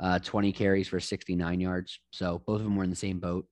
Uh, 0.00 0.18
20 0.18 0.52
carries 0.52 0.88
for 0.88 0.98
69 0.98 1.60
yards. 1.60 2.00
So 2.10 2.42
both 2.46 2.56
of 2.58 2.64
them 2.64 2.76
were 2.76 2.84
in 2.84 2.90
the 2.90 2.96
same 2.96 3.20
boat. 3.20 3.46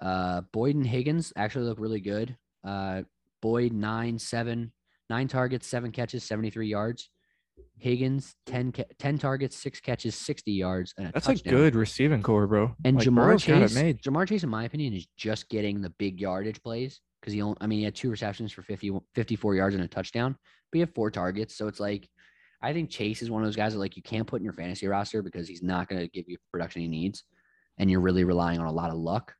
Uh, 0.00 0.42
Boyd 0.52 0.76
and 0.76 0.86
Higgins 0.86 1.32
actually 1.36 1.64
look 1.66 1.80
really 1.80 2.00
good. 2.00 2.36
Uh, 2.64 3.02
Boyd, 3.40 3.72
nine, 3.72 4.18
seven, 4.18 4.72
nine 5.08 5.28
targets, 5.28 5.66
seven 5.66 5.90
catches, 5.90 6.24
73 6.24 6.68
yards. 6.68 7.08
Higgins, 7.78 8.34
10, 8.44 8.72
ca- 8.72 8.84
10 8.98 9.18
targets, 9.18 9.56
six 9.56 9.80
catches, 9.80 10.14
60 10.14 10.52
yards. 10.52 10.92
And 10.98 11.08
a 11.08 11.12
That's 11.12 11.26
touchdown. 11.26 11.54
a 11.54 11.56
good 11.56 11.74
receiving 11.74 12.22
core, 12.22 12.46
bro. 12.46 12.74
And 12.84 12.98
Like, 12.98 13.06
Ja'Marr 13.06 13.14
Burrow's 13.14 13.44
got 13.46 13.62
it 13.62 13.68
Chase. 13.70 13.96
Ja'Marr 14.06 14.28
Chase, 14.28 14.42
in 14.42 14.50
my 14.50 14.64
opinion, 14.64 14.92
is 14.92 15.06
just 15.16 15.48
getting 15.48 15.80
the 15.80 15.90
big 15.90 16.20
yardage 16.20 16.62
plays 16.62 17.00
because 17.20 17.32
he 17.34 17.42
only, 17.42 17.56
I 17.60 17.66
mean, 17.66 17.78
he 17.80 17.84
had 17.84 17.94
two 17.94 18.10
receptions 18.10 18.52
for 18.52 18.62
50, 18.62 18.92
54 19.14 19.54
yards 19.54 19.74
and 19.74 19.84
a 19.84 19.88
touchdown, 19.88 20.32
but 20.32 20.76
he 20.76 20.80
had 20.80 20.94
four 20.94 21.10
targets. 21.10 21.54
So 21.56 21.68
it's 21.68 21.80
like, 21.80 22.08
I 22.62 22.72
think 22.72 22.90
Chase 22.90 23.22
is 23.22 23.30
one 23.30 23.42
of 23.42 23.46
those 23.46 23.56
guys 23.56 23.72
that 23.72 23.78
like 23.78 23.96
you 23.96 24.02
can't 24.02 24.26
put 24.26 24.40
in 24.40 24.44
your 24.44 24.52
fantasy 24.52 24.86
roster 24.86 25.22
because 25.22 25.48
he's 25.48 25.62
not 25.62 25.88
going 25.88 26.00
to 26.02 26.08
give 26.08 26.28
you 26.28 26.36
production 26.52 26.82
he 26.82 26.88
needs, 26.88 27.24
and 27.78 27.90
you're 27.90 28.00
really 28.00 28.24
relying 28.24 28.58
on 28.60 28.66
a 28.66 28.72
lot 28.72 28.90
of 28.90 28.96
luck. 28.96 29.34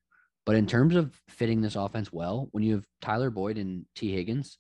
But 0.47 0.57
in 0.57 0.67
terms 0.67 0.97
of 0.97 1.15
fitting 1.29 1.61
this 1.61 1.77
offense 1.77 2.13
well, 2.13 2.49
when 2.53 2.65
you 2.65 2.75
have 2.75 2.87
Tyler 3.03 3.31
Boyd 3.31 3.59
and 3.59 3.85
Tee 3.95 4.13
Higgins, 4.13 4.59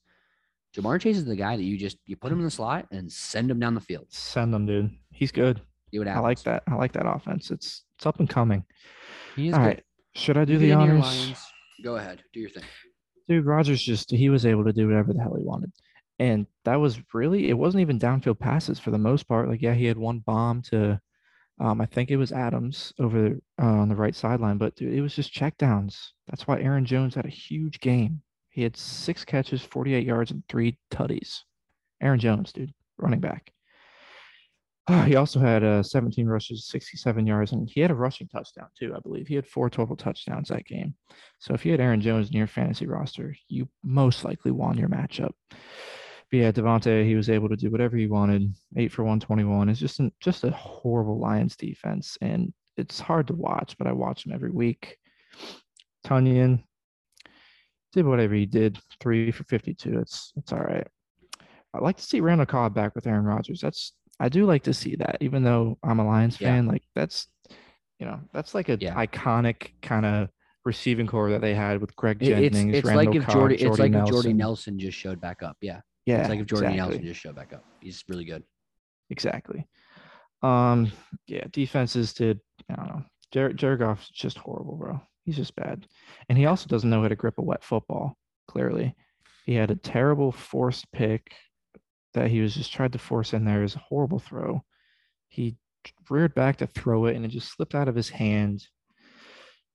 Ja'Marr 0.76 1.00
Chase 1.00 1.16
is 1.16 1.24
the 1.24 1.34
guy 1.36 1.56
that 1.56 1.62
you 1.62 1.76
just 1.78 1.96
you 2.06 2.16
put 2.16 2.30
him 2.30 2.38
in 2.38 2.44
the 2.44 2.50
slot 2.50 2.86
and 2.92 3.10
send 3.10 3.50
him 3.50 3.58
down 3.58 3.74
the 3.74 3.80
field. 3.80 4.06
Send 4.10 4.54
him, 4.54 4.66
dude. 4.66 4.90
He's 5.10 5.32
good. 5.32 5.60
I 5.92 6.18
like 6.20 6.40
that. 6.44 6.62
I 6.68 6.74
like 6.74 6.92
that 6.92 7.06
offense. 7.08 7.50
It's 7.50 7.84
it's 7.96 8.06
up 8.06 8.20
and 8.20 8.28
coming. 8.28 8.64
He 9.34 9.48
is 9.48 9.54
All 9.54 9.60
good. 9.60 9.66
right. 9.66 9.82
Should 10.14 10.36
I 10.36 10.44
do 10.44 10.52
You 10.52 10.58
the 10.58 10.66
get 10.66 10.72
into 10.74 10.84
your 10.86 10.94
honors? 10.96 11.18
Lions, 11.18 11.44
Go 11.82 11.96
ahead, 11.96 12.22
do 12.32 12.40
your 12.40 12.50
thing. 12.50 12.64
Dude, 13.30 13.46
Rodgers 13.46 13.80
just 13.80 14.10
he 14.10 14.28
was 14.28 14.44
able 14.44 14.64
to 14.64 14.72
do 14.72 14.88
whatever 14.88 15.12
the 15.12 15.22
hell 15.22 15.36
he 15.36 15.44
wanted. 15.44 15.70
And 16.18 16.48
that 16.64 16.74
was 16.74 16.98
really 17.14 17.48
it 17.48 17.56
wasn't 17.56 17.82
even 17.82 17.96
downfield 17.96 18.40
passes 18.40 18.80
for 18.80 18.90
the 18.90 18.98
most 18.98 19.28
part. 19.28 19.48
Like, 19.48 19.62
yeah, 19.62 19.72
he 19.72 19.84
had 19.84 19.96
one 19.96 20.18
bomb 20.18 20.62
to 20.62 21.00
um, 21.60 21.80
I 21.80 21.86
think 21.86 22.10
it 22.10 22.16
was 22.16 22.32
Adams 22.32 22.92
over 22.98 23.36
uh, 23.62 23.64
on 23.64 23.88
the 23.88 23.94
right 23.94 24.16
sideline, 24.16 24.58
but 24.58 24.74
dude, 24.74 24.92
it 24.92 25.00
was 25.00 25.14
just 25.14 25.32
checkdowns. 25.32 26.08
That's 26.26 26.48
why 26.48 26.60
Aaron 26.60 26.84
Jones 26.84 27.14
had 27.14 27.24
a 27.24 27.30
huge 27.30 27.78
game. 27.78 28.20
He 28.48 28.64
had 28.64 28.76
six 28.76 29.24
catches, 29.24 29.62
48 29.62 30.04
yards, 30.04 30.32
and 30.32 30.42
three 30.48 30.76
tutties. 30.90 31.42
Aaron 32.00 32.18
Jones, 32.18 32.52
dude, 32.52 32.74
running 32.98 33.20
back. 33.20 33.52
he 35.06 35.16
also 35.16 35.40
had 35.40 35.62
uh, 35.62 35.82
17 35.82 36.26
rushes, 36.26 36.66
67 36.66 37.26
yards, 37.26 37.52
and 37.52 37.68
he 37.68 37.80
had 37.80 37.90
a 37.90 37.94
rushing 37.94 38.28
touchdown 38.28 38.68
too, 38.78 38.94
I 38.96 39.00
believe. 39.00 39.28
He 39.28 39.34
had 39.34 39.46
four 39.46 39.70
total 39.70 39.96
touchdowns 39.96 40.48
that 40.48 40.66
game. 40.66 40.94
So 41.38 41.54
if 41.54 41.64
you 41.64 41.72
had 41.72 41.80
Aaron 41.80 42.00
Jones 42.00 42.28
in 42.28 42.36
your 42.36 42.46
fantasy 42.46 42.86
roster, 42.86 43.34
you 43.48 43.68
most 43.82 44.24
likely 44.24 44.50
won 44.50 44.78
your 44.78 44.88
matchup. 44.88 45.32
But 45.50 46.36
yeah, 46.36 46.52
Davante, 46.52 47.04
he 47.04 47.16
was 47.16 47.28
able 47.28 47.48
to 47.48 47.56
do 47.56 47.70
whatever 47.70 47.96
he 47.96 48.06
wanted. 48.06 48.54
Eight 48.76 48.92
for 48.92 49.02
121. 49.02 49.68
It's 49.68 49.80
just 49.80 50.00
an, 50.00 50.12
just 50.20 50.44
a 50.44 50.50
horrible 50.50 51.18
Lions 51.18 51.56
defense, 51.56 52.16
and 52.20 52.52
it's 52.76 53.00
hard 53.00 53.26
to 53.28 53.34
watch, 53.34 53.76
but 53.78 53.86
I 53.86 53.92
watch 53.92 54.24
them 54.24 54.34
every 54.34 54.50
week. 54.50 54.96
Tunyon 56.06 56.62
did 57.92 58.06
whatever 58.06 58.34
he 58.34 58.46
did, 58.46 58.78
three 59.00 59.30
for 59.30 59.44
52. 59.44 59.98
It's 59.98 60.32
it's 60.36 60.52
all 60.52 60.60
right. 60.60 60.86
I'd 61.74 61.82
like 61.82 61.96
to 61.96 62.02
see 62.02 62.20
Randall 62.20 62.46
Cobb 62.46 62.74
back 62.74 62.94
with 62.94 63.06
Aaron 63.06 63.24
Rodgers. 63.24 63.60
That's 63.60 63.92
I 64.20 64.28
do 64.28 64.44
like 64.46 64.62
to 64.64 64.74
see 64.74 64.94
that, 64.96 65.16
even 65.20 65.42
though 65.42 65.78
I'm 65.82 65.98
a 65.98 66.06
Lions 66.06 66.40
Yeah. 66.40 66.48
fan. 66.48 66.66
Like 66.66 66.82
that's 66.94 67.26
you 67.98 68.06
know 68.06 68.20
that's 68.32 68.54
like 68.54 68.68
a 68.68 68.76
Yeah. 68.80 68.94
iconic 68.94 69.72
kind 69.82 70.06
of 70.06 70.28
receiving 70.64 71.06
core 71.06 71.30
that 71.30 71.40
they 71.40 71.54
had 71.54 71.80
with 71.80 71.96
Greg 71.96 72.20
Jennings. 72.20 72.56
it's 72.56 72.78
it's 72.78 72.86
Randall 72.86 73.06
like 73.06 73.14
if 73.16 73.24
Cobb, 73.24 73.32
Jordy, 73.34 73.54
it's 73.54 73.62
Jordy 73.64 73.82
like 73.82 73.90
Nelson. 73.92 74.06
if 74.14 74.22
Jordy 74.22 74.32
Nelson 74.34 74.78
just 74.78 74.98
showed 74.98 75.20
back 75.20 75.42
up. 75.42 75.56
Yeah, 75.62 75.80
Yeah, 76.06 76.20
it's 76.20 76.28
like 76.28 76.40
if 76.40 76.46
Jordy 76.46 76.66
exactly. 76.66 76.76
Nelson 76.96 77.06
just 77.06 77.20
showed 77.20 77.34
back 77.34 77.52
up. 77.54 77.64
He's 77.80 78.04
really 78.08 78.24
good. 78.26 78.42
Exactly. 79.08 79.66
Um, 80.42 80.90
yeah, 81.26 81.44
defenses 81.50 82.12
did. 82.12 82.40
I 82.70 82.76
don't 82.76 82.86
know. 82.88 83.04
Jared, 83.32 83.56
Jared 83.56 83.80
Goff's 83.80 84.08
just 84.10 84.38
horrible, 84.38 84.76
bro. 84.76 85.00
He's 85.24 85.36
just 85.36 85.54
bad, 85.56 85.86
and 86.28 86.36
he 86.38 86.46
also 86.46 86.66
doesn't 86.66 86.88
know 86.88 87.02
how 87.02 87.08
to 87.08 87.16
grip 87.16 87.38
a 87.38 87.42
wet 87.42 87.62
football. 87.62 88.16
Clearly, 88.48 88.94
he 89.46 89.54
had 89.54 89.70
a 89.70 89.76
terrible 89.76 90.32
forced 90.32 90.90
pick 90.92 91.32
that 92.14 92.30
he 92.30 92.40
was 92.40 92.54
just 92.54 92.72
tried 92.72 92.92
to 92.92 92.98
force 92.98 93.32
in 93.32 93.44
there. 93.44 93.62
Is 93.62 93.76
a 93.76 93.80
horrible 93.80 94.18
throw. 94.18 94.64
He 95.28 95.56
reared 96.08 96.34
back 96.34 96.58
to 96.58 96.66
throw 96.66 97.06
it, 97.06 97.16
and 97.16 97.24
it 97.24 97.28
just 97.28 97.52
slipped 97.52 97.74
out 97.74 97.88
of 97.88 97.94
his 97.94 98.08
hand. 98.08 98.66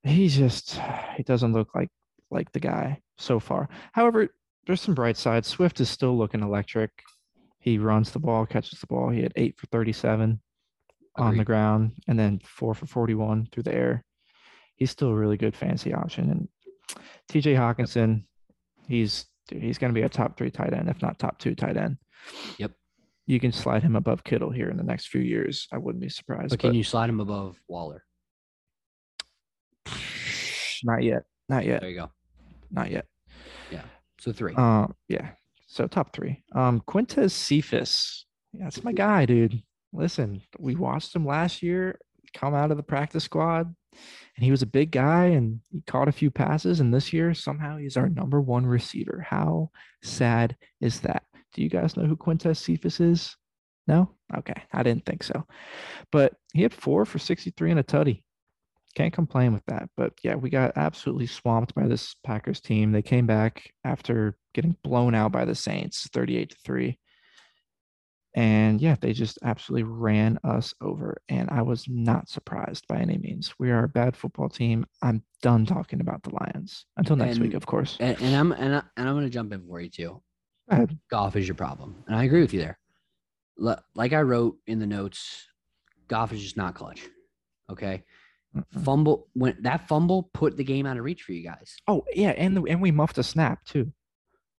He's 0.02 0.36
just 0.36 0.80
he 1.16 1.22
doesn't 1.22 1.52
look 1.52 1.74
like 1.74 1.90
like 2.30 2.52
the 2.52 2.60
guy 2.60 3.00
so 3.18 3.40
far. 3.40 3.68
However, 3.92 4.28
there's 4.66 4.80
some 4.80 4.94
bright 4.94 5.16
sides. 5.16 5.48
Swift 5.48 5.80
is 5.80 5.88
still 5.88 6.16
looking 6.16 6.42
electric. 6.42 6.90
He 7.58 7.78
runs 7.78 8.10
the 8.10 8.18
ball, 8.18 8.46
catches 8.46 8.80
the 8.80 8.86
ball. 8.86 9.10
He 9.10 9.22
had 9.22 9.32
eight 9.36 9.58
for 9.58 9.66
37 9.66 10.40
on 11.16 11.36
the 11.36 11.44
ground 11.44 11.92
and 12.06 12.18
then 12.18 12.40
four 12.44 12.74
for 12.74 12.86
41 12.86 13.48
through 13.50 13.62
the 13.62 13.74
air. 13.74 14.04
He's 14.76 14.90
still 14.90 15.08
a 15.08 15.14
really 15.14 15.36
good 15.36 15.56
fancy 15.56 15.94
option. 15.94 16.30
And 16.30 16.48
TJ 17.30 17.56
Hockenson, 17.56 18.24
he's 18.86 19.26
dude, 19.48 19.62
he's 19.62 19.78
going 19.78 19.92
to 19.92 19.98
be 19.98 20.04
a 20.04 20.08
top 20.08 20.36
three 20.36 20.50
tight 20.50 20.74
end, 20.74 20.88
if 20.88 21.00
not 21.00 21.18
top 21.18 21.38
two 21.38 21.54
tight 21.54 21.76
end. 21.76 21.96
Yep. 22.58 22.72
You 23.26 23.40
can 23.40 23.52
slide 23.52 23.82
him 23.82 23.96
above 23.96 24.22
Kittle 24.22 24.50
here 24.50 24.68
in 24.68 24.76
the 24.76 24.84
next 24.84 25.08
few 25.08 25.20
years. 25.20 25.66
I 25.72 25.78
wouldn't 25.78 26.02
be 26.02 26.08
surprised. 26.08 26.50
But 26.50 26.60
can 26.60 26.74
you 26.74 26.84
slide 26.84 27.10
him 27.10 27.20
above 27.20 27.58
Waller? 27.68 28.04
Not 30.84 31.02
yet. 31.02 31.24
Not 31.48 31.64
yet. 31.64 31.80
There 31.80 31.90
you 31.90 31.96
go. 31.96 32.10
Not 32.70 32.90
yet. 32.90 33.06
Yeah. 33.70 33.82
So 34.20 34.32
three. 34.32 34.54
Um, 34.54 34.94
yeah. 35.08 35.30
So 35.66 35.86
top 35.86 36.12
three. 36.12 36.42
Um, 36.54 36.82
Quintez 36.86 37.32
Cephus. 37.32 38.26
Yeah, 38.52 38.64
that's 38.64 38.84
my 38.84 38.92
guy, 38.92 39.26
dude. 39.26 39.62
Listen, 39.92 40.42
we 40.58 40.74
watched 40.74 41.14
him 41.14 41.26
last 41.26 41.62
year 41.62 41.98
come 42.34 42.54
out 42.54 42.70
of 42.70 42.76
the 42.76 42.82
practice 42.82 43.24
squad, 43.24 43.74
and 44.36 44.44
he 44.44 44.50
was 44.50 44.62
a 44.62 44.66
big 44.66 44.90
guy 44.90 45.26
and 45.26 45.60
he 45.70 45.80
caught 45.86 46.08
a 46.08 46.12
few 46.12 46.30
passes. 46.30 46.80
And 46.80 46.92
this 46.92 47.12
year, 47.12 47.34
somehow 47.34 47.78
he's 47.78 47.96
our 47.96 48.08
number 48.08 48.40
one 48.40 48.66
receiver. 48.66 49.26
How 49.28 49.70
sad 50.02 50.56
is 50.80 51.00
that? 51.00 51.24
Do 51.56 51.62
you 51.62 51.70
guys 51.70 51.96
know 51.96 52.04
who 52.04 52.16
Quintez 52.16 52.58
Cephus 52.58 53.00
is? 53.00 53.34
No? 53.86 54.10
Okay. 54.36 54.62
I 54.74 54.82
didn't 54.82 55.06
think 55.06 55.22
so. 55.22 55.46
But 56.12 56.34
he 56.52 56.62
had 56.62 56.74
four 56.74 57.06
for 57.06 57.18
63 57.18 57.70
and 57.70 57.80
a 57.80 57.82
tutty. 57.82 58.22
Can't 58.94 59.12
complain 59.12 59.54
with 59.54 59.64
that. 59.66 59.88
But 59.96 60.12
yeah, 60.22 60.34
we 60.34 60.50
got 60.50 60.76
absolutely 60.76 61.26
swamped 61.26 61.74
by 61.74 61.86
this 61.86 62.14
Packers 62.24 62.60
team. 62.60 62.92
They 62.92 63.00
came 63.00 63.26
back 63.26 63.70
after 63.84 64.36
getting 64.52 64.76
blown 64.84 65.14
out 65.14 65.32
by 65.32 65.46
the 65.46 65.54
Saints 65.54 66.06
38 66.12 66.50
to 66.50 66.56
3. 66.62 66.98
And 68.34 68.82
yeah, 68.82 68.96
they 69.00 69.14
just 69.14 69.38
absolutely 69.42 69.84
ran 69.84 70.38
us 70.44 70.74
over. 70.82 71.22
And 71.30 71.48
I 71.48 71.62
was 71.62 71.86
not 71.88 72.28
surprised 72.28 72.84
by 72.86 72.98
any 72.98 73.16
means. 73.16 73.54
We 73.58 73.70
are 73.70 73.84
a 73.84 73.88
bad 73.88 74.14
football 74.14 74.50
team. 74.50 74.84
I'm 75.00 75.22
done 75.40 75.64
talking 75.64 76.02
about 76.02 76.22
the 76.22 76.34
Lions. 76.34 76.84
Until 76.98 77.16
next 77.16 77.38
week, 77.38 77.54
of 77.54 77.64
course. 77.64 77.96
and, 77.98 78.20
and 78.20 78.36
I'm 78.36 78.52
and, 78.52 78.76
I, 78.76 78.82
and 78.98 79.08
I'm 79.08 79.14
going 79.14 79.24
to 79.24 79.30
jump 79.30 79.54
in 79.54 79.66
for 79.66 79.80
you 79.80 79.88
too. 79.88 80.22
Go 80.68 80.76
ahead. 80.76 80.98
Goff 81.10 81.36
is 81.36 81.46
your 81.46 81.54
problem, 81.54 82.02
and 82.06 82.16
I 82.16 82.24
agree 82.24 82.40
with 82.40 82.52
you 82.52 82.60
there. 82.60 82.78
L- 83.62 83.82
Like 83.94 84.12
I 84.12 84.22
wrote 84.22 84.58
in 84.66 84.78
the 84.78 84.86
notes, 84.86 85.46
Goff 86.08 86.32
is 86.32 86.42
just 86.42 86.56
not 86.56 86.74
clutch. 86.74 87.02
Okay, 87.70 88.04
Mm-mm. 88.56 88.84
fumble 88.84 89.28
when 89.34 89.56
that 89.62 89.88
fumble 89.88 90.30
put 90.32 90.56
the 90.56 90.64
game 90.64 90.86
out 90.86 90.96
of 90.96 91.04
reach 91.04 91.22
for 91.22 91.32
you 91.32 91.42
guys. 91.44 91.76
Oh, 91.88 92.04
yeah. 92.14 92.30
And, 92.30 92.56
the, 92.56 92.62
and 92.64 92.80
we 92.80 92.90
muffed 92.92 93.18
a 93.18 93.22
snap 93.22 93.64
too. 93.64 93.92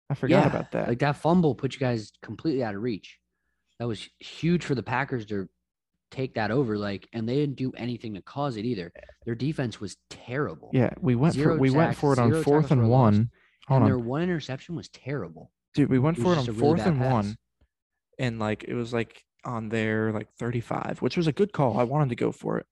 I 0.09 0.13
forgot 0.13 0.41
Yeah, 0.43 0.47
about 0.47 0.71
that. 0.71 0.87
Like 0.89 0.99
that 0.99 1.17
fumble 1.17 1.55
put 1.55 1.73
you 1.73 1.79
guys 1.79 2.11
completely 2.21 2.63
out 2.63 2.75
of 2.75 2.81
reach. 2.81 3.17
That 3.79 3.87
was 3.87 4.09
huge 4.19 4.63
for 4.65 4.75
the 4.75 4.83
Packers 4.83 5.25
to 5.27 5.47
take 6.11 6.33
that 6.35 6.51
over. 6.51 6.77
Like, 6.77 7.07
and 7.13 7.27
they 7.27 7.35
didn't 7.35 7.55
do 7.57 7.71
anything 7.77 8.13
to 8.15 8.21
cause 8.21 8.57
it 8.57 8.65
either. 8.65 8.91
Their 9.25 9.35
defense 9.35 9.79
was 9.81 9.97
terrible. 10.09 10.69
yeah, 10.73 10.89
we 10.99 11.15
went 11.15 11.33
for 11.35 11.39
Zero 11.39 11.57
we 11.57 11.69
went 11.69 11.95
for 11.95 12.11
it 12.13 12.19
on 12.19 12.41
fourth 12.43 12.71
and 12.71 12.81
for 12.81 12.87
one. 12.87 13.29
Hold 13.67 13.81
and 13.81 13.83
on. 13.83 13.85
their 13.89 13.99
one 13.99 14.21
interception 14.21 14.75
was 14.75 14.87
terrible. 14.89 15.51
Dude, 15.77 15.89
we 15.89 15.99
went 15.99 16.17
It 16.17 16.21
for 16.21 16.33
it 16.33 16.39
on 16.39 16.49
a 16.49 16.51
really 16.51 16.59
fourth 16.59 16.85
and 16.87 16.97
pass. 16.97 17.13
one, 17.13 17.37
and 18.17 18.39
like 18.39 18.63
it 18.63 18.73
was 18.73 18.91
like 18.93 19.23
on 19.45 19.69
their 19.69 20.11
like 20.11 20.27
35, 20.39 20.97
which 21.01 21.15
was 21.15 21.27
a 21.27 21.31
good 21.31 21.53
call. 21.53 21.79
I 21.79 21.83
wanted 21.83 22.09
to 22.09 22.15
go 22.15 22.31
for 22.31 22.57
it, 22.57 22.65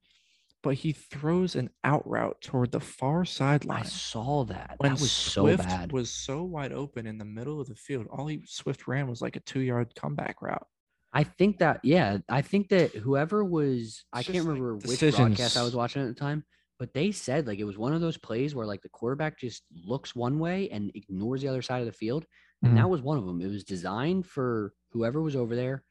but 0.64 0.74
he 0.74 0.92
throws 0.92 1.56
an 1.56 1.70
out 1.84 2.10
route 2.10 2.42
toward 2.42 2.72
the 2.72 2.80
far 2.80 3.24
sideline. 3.24 3.82
I 3.82 3.86
saw 3.86 4.44
that. 4.46 4.76
When 4.80 4.94
that 4.94 5.00
was 5.00 5.12
so 5.12 5.44
Swift 5.44 5.64
bad. 5.64 5.92
was 5.92 6.10
so 6.10 6.42
wide 6.42 6.74
open 6.74 7.06
in 7.06 7.20
the 7.20 7.26
middle 7.26 7.62
of 7.62 7.68
the 7.68 7.76
field, 7.76 8.08
all 8.10 8.26
he 8.26 8.42
Swift 8.48 8.88
ran 8.88 9.08
was 9.08 9.22
like 9.22 9.36
a 9.36 9.42
two 9.42 9.60
yard 9.62 9.94
comeback 9.96 10.42
route. 10.42 10.66
I 11.14 11.24
think 11.24 11.60
that 11.60 11.82
yeah, 11.84 12.18
I 12.28 12.42
think 12.42 12.70
that 12.70 12.96
whoever 12.96 13.46
was 13.46 14.04
I 14.12 14.24
can't 14.24 14.34
just, 14.34 14.48
like, 14.48 14.58
remember 14.58 14.76
which 14.78 15.00
broadcast 15.00 15.58
I 15.58 15.64
was 15.64 15.76
watching 15.76 16.02
at 16.02 16.08
the 16.08 16.20
time, 16.20 16.44
but 16.80 16.94
they 16.94 17.12
said 17.12 17.46
like 17.46 17.60
it 17.60 17.64
was 17.66 17.78
one 17.78 17.94
of 17.94 18.02
those 18.02 18.18
plays 18.18 18.56
where 18.56 18.66
like 18.66 18.82
the 18.82 18.90
quarterback 18.90 19.40
just 19.40 19.62
looks 19.86 20.16
one 20.16 20.40
way 20.40 20.70
and 20.72 20.92
ignores 20.96 21.42
the 21.44 21.48
other 21.48 21.62
side 21.62 21.82
of 21.82 21.86
the 21.86 21.94
field, 21.94 22.26
and 22.64 22.74
Mhm. 22.74 22.78
that 22.78 22.90
was 22.90 23.02
one 23.02 23.18
of 23.18 23.26
them. 23.26 23.42
It 23.42 23.48
was 23.48 23.64
designed 23.64 24.26
for 24.26 24.74
whoever 24.92 25.22
was 25.22 25.36
over 25.36 25.56
there 25.56 25.84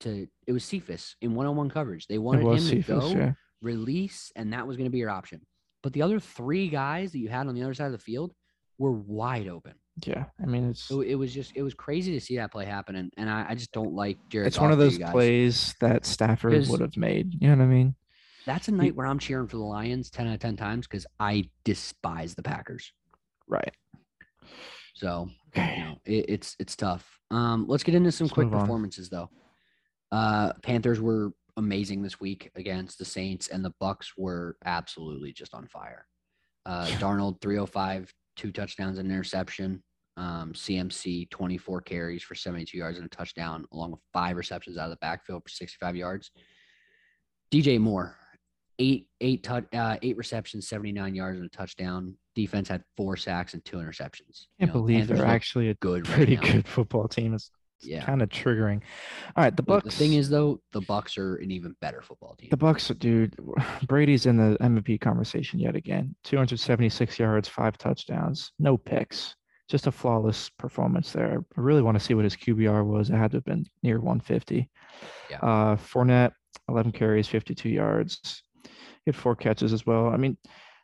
to. 0.00 0.26
It 0.46 0.52
was 0.52 0.64
Cephus 0.64 1.16
in 1.20 1.34
one-on-one 1.34 1.70
coverage. 1.70 2.06
They 2.06 2.18
wanted 2.18 2.42
him 2.42 2.48
was 2.48 2.68
to 2.70 2.82
go 2.82 3.10
yeah. 3.10 3.32
release, 3.62 4.32
and 4.36 4.52
that 4.52 4.66
was 4.66 4.76
going 4.76 4.86
to 4.86 4.90
be 4.90 4.98
your 4.98 5.10
option. 5.10 5.46
But 5.82 5.92
the 5.92 6.02
other 6.02 6.20
three 6.20 6.68
guys 6.68 7.12
that 7.12 7.18
you 7.18 7.28
had 7.28 7.46
on 7.46 7.54
the 7.54 7.62
other 7.62 7.74
side 7.74 7.86
of 7.86 7.92
the 7.92 7.98
field 7.98 8.34
were 8.78 8.92
wide 8.92 9.48
open. 9.48 9.74
Yeah, 10.06 10.26
I 10.40 10.46
mean 10.46 10.70
it's 10.70 10.80
So 10.82 11.00
it 11.00 11.16
was 11.16 11.34
just 11.34 11.52
it 11.56 11.62
was 11.62 11.74
crazy 11.74 12.12
to 12.12 12.20
see 12.20 12.36
that 12.36 12.52
play 12.52 12.64
happen, 12.64 12.94
and, 12.94 13.12
and 13.16 13.28
I, 13.28 13.46
I 13.50 13.54
just 13.56 13.72
don't 13.72 13.94
like 13.94 14.16
Jared. 14.28 14.46
it's 14.46 14.60
one 14.60 14.70
of 14.70 14.78
those 14.78 14.98
plays 14.98 15.74
that 15.80 16.06
Stafford 16.06 16.68
would 16.68 16.80
have 16.80 16.96
made. 16.96 17.34
You 17.40 17.48
know 17.48 17.56
what 17.56 17.64
I 17.64 17.66
mean? 17.66 17.96
That's 18.46 18.68
a 18.68 18.72
night 18.72 18.94
where 18.94 19.06
I'm 19.06 19.18
cheering 19.18 19.46
for 19.48 19.56
the 19.56 19.64
Lions 19.64 20.08
10 20.10 20.26
out 20.28 20.34
of 20.34 20.40
10 20.40 20.56
times 20.56 20.86
because 20.86 21.04
I 21.20 21.50
despise 21.64 22.34
the 22.34 22.42
Packers. 22.42 22.92
Right. 23.48 23.74
So, 24.94 25.28
Okay. 25.48 25.76
you 25.78 25.84
know, 25.84 25.96
it, 26.04 26.26
it's 26.28 26.56
it's 26.58 26.76
tough. 26.76 27.18
Um, 27.30 27.66
let's 27.68 27.82
get 27.82 27.94
into 27.94 28.12
some 28.12 28.26
Let's 28.26 28.34
quick 28.34 28.50
performances 28.50 29.08
though. 29.08 29.30
Uh, 30.10 30.52
Panthers 30.62 31.00
were 31.00 31.32
amazing 31.56 32.02
this 32.02 32.20
week 32.20 32.50
against 32.54 32.98
the 32.98 33.04
Saints, 33.04 33.48
and 33.48 33.64
the 33.64 33.74
Bucks 33.80 34.12
were 34.16 34.56
absolutely 34.64 35.32
just 35.32 35.54
on 35.54 35.66
fire. 35.66 36.06
Uh, 36.64 36.86
Darnold 36.98 37.40
305 37.40 38.12
two 38.38 38.52
touchdowns 38.52 38.98
and 38.98 39.08
an 39.08 39.14
interception. 39.14 39.82
Um, 40.16 40.52
CMC 40.52 41.28
24 41.30 41.80
carries 41.82 42.22
for 42.22 42.34
72 42.34 42.76
yards 42.76 42.98
and 42.98 43.06
a 43.06 43.10
touchdown, 43.10 43.66
along 43.72 43.92
with 43.92 44.00
five 44.12 44.36
receptions 44.36 44.78
out 44.78 44.84
of 44.84 44.90
the 44.90 44.96
backfield 44.96 45.42
for 45.42 45.48
65 45.48 45.96
yards. 45.96 46.30
DJ 47.52 47.78
Moore, 47.78 48.16
eight 48.78 49.08
eight 49.20 49.42
tou- 49.42 49.66
uh, 49.72 49.96
eight 50.02 50.16
receptions, 50.16 50.68
79 50.68 51.14
yards 51.14 51.38
and 51.38 51.46
a 51.46 51.50
touchdown. 51.56 52.14
Defense 52.34 52.68
had 52.68 52.82
four 52.96 53.16
sacks 53.16 53.54
and 53.54 53.64
two 53.64 53.78
interceptions. 53.78 54.46
You 54.58 54.66
Can't 54.66 54.74
know, 54.74 54.80
believe 54.80 55.08
they're 55.08 55.24
actually 55.26 55.70
a 55.70 55.74
good 55.74 56.04
pretty 56.04 56.36
now. 56.36 56.42
good 56.42 56.68
football 56.68 57.08
team. 57.08 57.34
It's 57.34 57.50
Yeah. 57.80 58.04
kind 58.04 58.22
of 58.22 58.28
triggering. 58.28 58.80
All 59.36 59.42
right, 59.44 59.56
the 59.56 59.62
Bucks. 59.62 59.84
the 59.84 59.90
thing 59.90 60.12
is, 60.14 60.28
though, 60.28 60.60
the 60.72 60.80
Bucks 60.82 61.18
are 61.18 61.36
an 61.36 61.50
even 61.50 61.74
better 61.80 62.00
football 62.02 62.36
team. 62.36 62.48
The 62.50 62.56
Bucks, 62.56 62.88
dude, 62.88 63.34
Brady's 63.88 64.26
in 64.26 64.36
the 64.36 64.56
MVP 64.60 65.00
conversation 65.00 65.58
yet 65.58 65.74
again. 65.76 66.14
276 66.24 67.18
yards, 67.18 67.48
five 67.48 67.76
touchdowns, 67.78 68.52
no 68.60 68.76
picks, 68.76 69.34
just 69.68 69.86
a 69.88 69.92
flawless 69.92 70.48
performance 70.50 71.12
there. 71.12 71.44
I 71.56 71.60
really 71.60 71.82
want 71.82 71.98
to 71.98 72.04
see 72.04 72.14
what 72.14 72.24
his 72.24 72.36
QBR 72.36 72.84
was. 72.86 73.10
It 73.10 73.14
had 73.16 73.32
to 73.32 73.38
have 73.38 73.44
been 73.44 73.66
near 73.82 73.98
150. 74.00 74.68
Yeah. 75.30 75.38
Uh, 75.38 75.76
Fournette, 75.76 76.32
11 76.68 76.92
carries, 76.92 77.26
52 77.28 77.68
yards. 77.68 78.42
He 79.08 79.10
had 79.10 79.16
four 79.16 79.34
catches 79.34 79.72
as 79.72 79.86
well. 79.86 80.08
I 80.08 80.18
mean, 80.18 80.36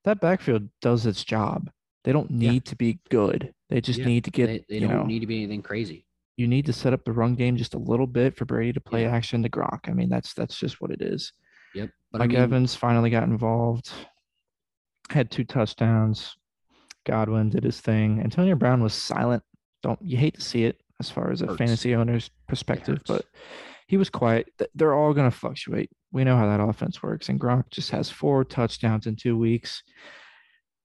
that 0.05 0.19
backfield 0.23 0.71
does 0.81 1.05
its 1.05 1.23
job. 1.23 1.71
They 2.05 2.13
don't 2.13 2.31
Yeah. 2.31 2.53
need 2.53 2.65
to 2.67 2.77
be 2.77 2.99
good. 3.11 3.53
They 3.69 3.83
just 3.83 3.99
Yeah, 3.99 4.07
need 4.07 4.25
to 4.25 4.31
get, 4.31 4.47
they 4.47 4.65
they 4.67 4.75
you 4.77 4.89
don't 4.89 4.97
know, 4.97 5.05
need 5.05 5.21
to 5.21 5.27
be 5.27 5.37
anything 5.43 5.61
crazy. 5.61 6.07
you 6.39 6.49
need 6.49 6.65
to 6.65 6.73
set 6.73 6.95
up 6.95 7.05
the 7.05 7.13
run 7.13 7.35
game 7.35 7.57
just 7.59 7.75
a 7.75 7.79
little 7.79 8.07
bit 8.07 8.35
for 8.35 8.47
Brady 8.47 8.73
to 8.73 8.81
play 8.81 9.03
Yeah. 9.03 9.11
action 9.15 9.43
to 9.43 9.51
Gronk. 9.51 9.89
I 9.89 9.93
mean, 9.93 10.09
that's 10.09 10.33
that's 10.33 10.59
just 10.59 10.81
what 10.81 10.91
it 10.91 11.03
is. 11.03 11.33
Yep. 11.75 11.91
But 12.13 12.19
Mike 12.21 12.31
I 12.31 12.33
mean, 12.33 12.43
Evans 12.43 12.75
finally 12.75 13.11
got 13.11 13.25
involved, 13.25 13.93
had 15.11 15.31
two 15.31 15.45
touchdowns. 15.45 16.35
Godwin 17.05 17.51
did 17.51 17.63
his 17.65 17.79
thing. 17.83 18.21
Antonio 18.21 18.55
Brown 18.55 18.83
was 18.83 18.95
silent. 18.95 19.43
Don't 19.83 20.01
you 20.01 20.17
hate 20.17 20.37
to 20.37 20.41
see 20.41 20.65
it 20.65 20.81
as 20.99 21.11
far 21.11 21.31
as 21.31 21.43
a 21.43 21.47
Hurts. 21.49 21.59
fantasy 21.59 21.95
owner's 21.95 22.31
perspective, 22.49 23.03
but 23.07 23.27
he 23.95 23.97
was 23.97 24.11
quiet. 24.11 24.49
They're 24.75 24.93
all 24.93 25.15
going 25.15 25.31
to 25.31 25.37
fluctuate. 25.37 25.89
We 26.11 26.25
know 26.25 26.37
how 26.37 26.49
that 26.49 26.61
offense 26.61 27.01
works. 27.01 27.29
And 27.29 27.41
Gronk 27.41 27.71
just 27.71 27.93
has 27.93 28.11
four 28.11 28.43
touchdowns 28.43 29.07
in 29.07 29.15
two 29.15 29.39
weeks. 29.39 29.85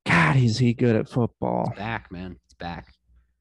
God, 0.06 0.36
is 0.36 0.60
he 0.60 0.76
good 0.76 0.96
at 0.96 1.10
football? 1.10 1.70
it's 1.72 1.80
back, 1.80 2.12
man. 2.12 2.38
It's 2.46 2.54
back. 2.54 2.94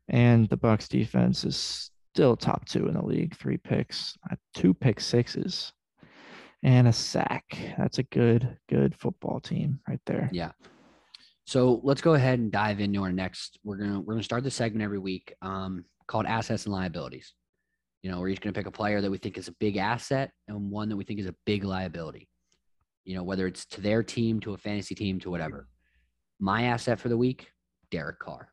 And 0.09 0.49
the 0.49 0.57
Bucks 0.57 0.89
defense 0.89 1.45
is 1.45 1.91
still 2.15 2.35
top 2.35 2.65
two 2.65 2.87
in 2.87 2.95
the 2.95 3.05
league. 3.05 3.37
Three 3.37 3.59
picks, 3.59 4.17
uh, 4.33 4.37
two 4.55 4.73
pick 4.73 5.01
sixes, 5.01 5.75
and 6.63 6.89
a 6.89 6.93
sack. 6.95 7.45
That's 7.77 7.99
a 7.99 8.05
good, 8.05 8.57
good 8.71 8.99
football 8.99 9.39
team 9.39 9.81
right 9.87 10.01
there. 10.07 10.31
Yeah. 10.33 10.53
So 11.45 11.83
let's 11.85 12.01
go 12.01 12.15
ahead 12.15 12.39
and 12.39 12.51
dive 12.51 12.81
into 12.81 13.03
our 13.03 13.13
next. 13.13 13.59
We're 13.65 13.77
gonna 13.77 14.01
we're 14.01 14.15
gonna 14.15 14.23
start 14.23 14.45
the 14.45 14.51
segment 14.51 14.83
every 14.83 14.99
week 14.99 15.35
um, 15.43 15.85
called 16.07 16.25
assets 16.25 16.65
and 16.65 16.73
liabilities. 16.73 17.35
You 18.03 18.11
know, 18.11 18.21
we're 18.21 18.29
each 18.29 18.41
gonna 18.41 18.53
pick 18.53 18.67
a 18.67 18.71
player 18.71 19.01
that 19.01 19.11
we 19.11 19.19
think 19.19 19.39
is 19.39 19.49
a 19.49 19.55
big 19.59 19.77
asset 19.77 20.31
and 20.47 20.71
one 20.71 20.89
that 20.89 20.97
we 20.97 21.05
think 21.05 21.21
is 21.21 21.27
a 21.27 21.35
big 21.47 21.65
liability. 21.65 22.29
You 23.05 23.17
know, 23.17 23.23
whether 23.23 23.47
it's 23.47 23.65
to 23.67 23.81
their 23.81 24.03
team, 24.03 24.41
to 24.41 24.55
a 24.55 24.59
fantasy 24.59 24.95
team, 24.95 25.19
to 25.21 25.31
whatever. 25.31 25.69
My 26.39 26.65
asset 26.65 27.01
for 27.01 27.09
the 27.09 27.17
week, 27.17 27.51
Derek 27.91 28.19
Carr. 28.19 28.49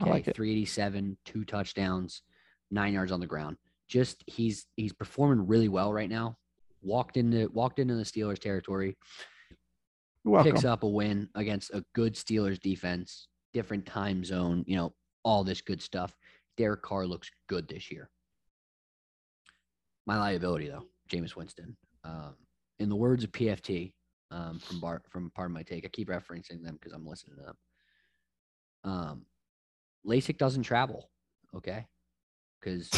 I 0.00 0.04
like 0.08 0.28
it. 0.28 0.34
387, 0.34 1.18
two 1.24 1.44
touchdowns, 1.44 2.22
nine 2.70 2.94
yards 2.94 3.12
on 3.12 3.20
the 3.20 3.26
ground. 3.26 3.56
Just 3.88 4.24
he's 4.26 4.66
he's 4.76 4.92
performing 4.92 5.46
really 5.46 5.68
well 5.68 5.92
right 5.92 6.08
now. 6.08 6.36
Walked 6.82 7.16
into 7.16 7.48
walked 7.52 7.78
into 7.78 7.94
the 7.94 8.04
Steelers 8.04 8.38
territory, 8.38 8.96
picks 10.44 10.64
up 10.64 10.82
a 10.82 10.88
win 10.88 11.28
against 11.34 11.70
a 11.70 11.84
good 11.94 12.14
Steelers 12.14 12.58
defense, 12.58 13.28
different 13.52 13.84
time 13.84 14.24
zone, 14.24 14.64
you 14.66 14.76
know, 14.76 14.94
all 15.24 15.44
this 15.44 15.60
good 15.60 15.82
stuff. 15.82 16.16
Derek 16.56 16.82
Carr 16.82 17.06
looks 17.06 17.30
good 17.48 17.68
this 17.68 17.90
year. 17.90 18.08
My 20.06 20.18
liability, 20.18 20.68
though, 20.68 20.84
Jameis 21.10 21.36
Winston. 21.36 21.76
Um, 22.04 22.34
in 22.78 22.88
the 22.88 22.96
words 22.96 23.24
of 23.24 23.32
PFT 23.32 23.92
um, 24.30 24.58
from 24.58 24.80
Bar- 24.80 25.02
from 25.10 25.30
Pardon 25.34 25.54
My 25.54 25.62
Take, 25.62 25.84
I 25.84 25.88
keep 25.88 26.08
referencing 26.08 26.62
them 26.62 26.78
because 26.80 26.92
I'm 26.92 27.06
listening 27.06 27.36
to 27.36 27.42
them. 27.42 27.56
Um, 28.84 29.26
LASIK 30.06 30.38
doesn't 30.38 30.62
travel, 30.62 31.10
okay? 31.54 31.86
Because 32.60 32.90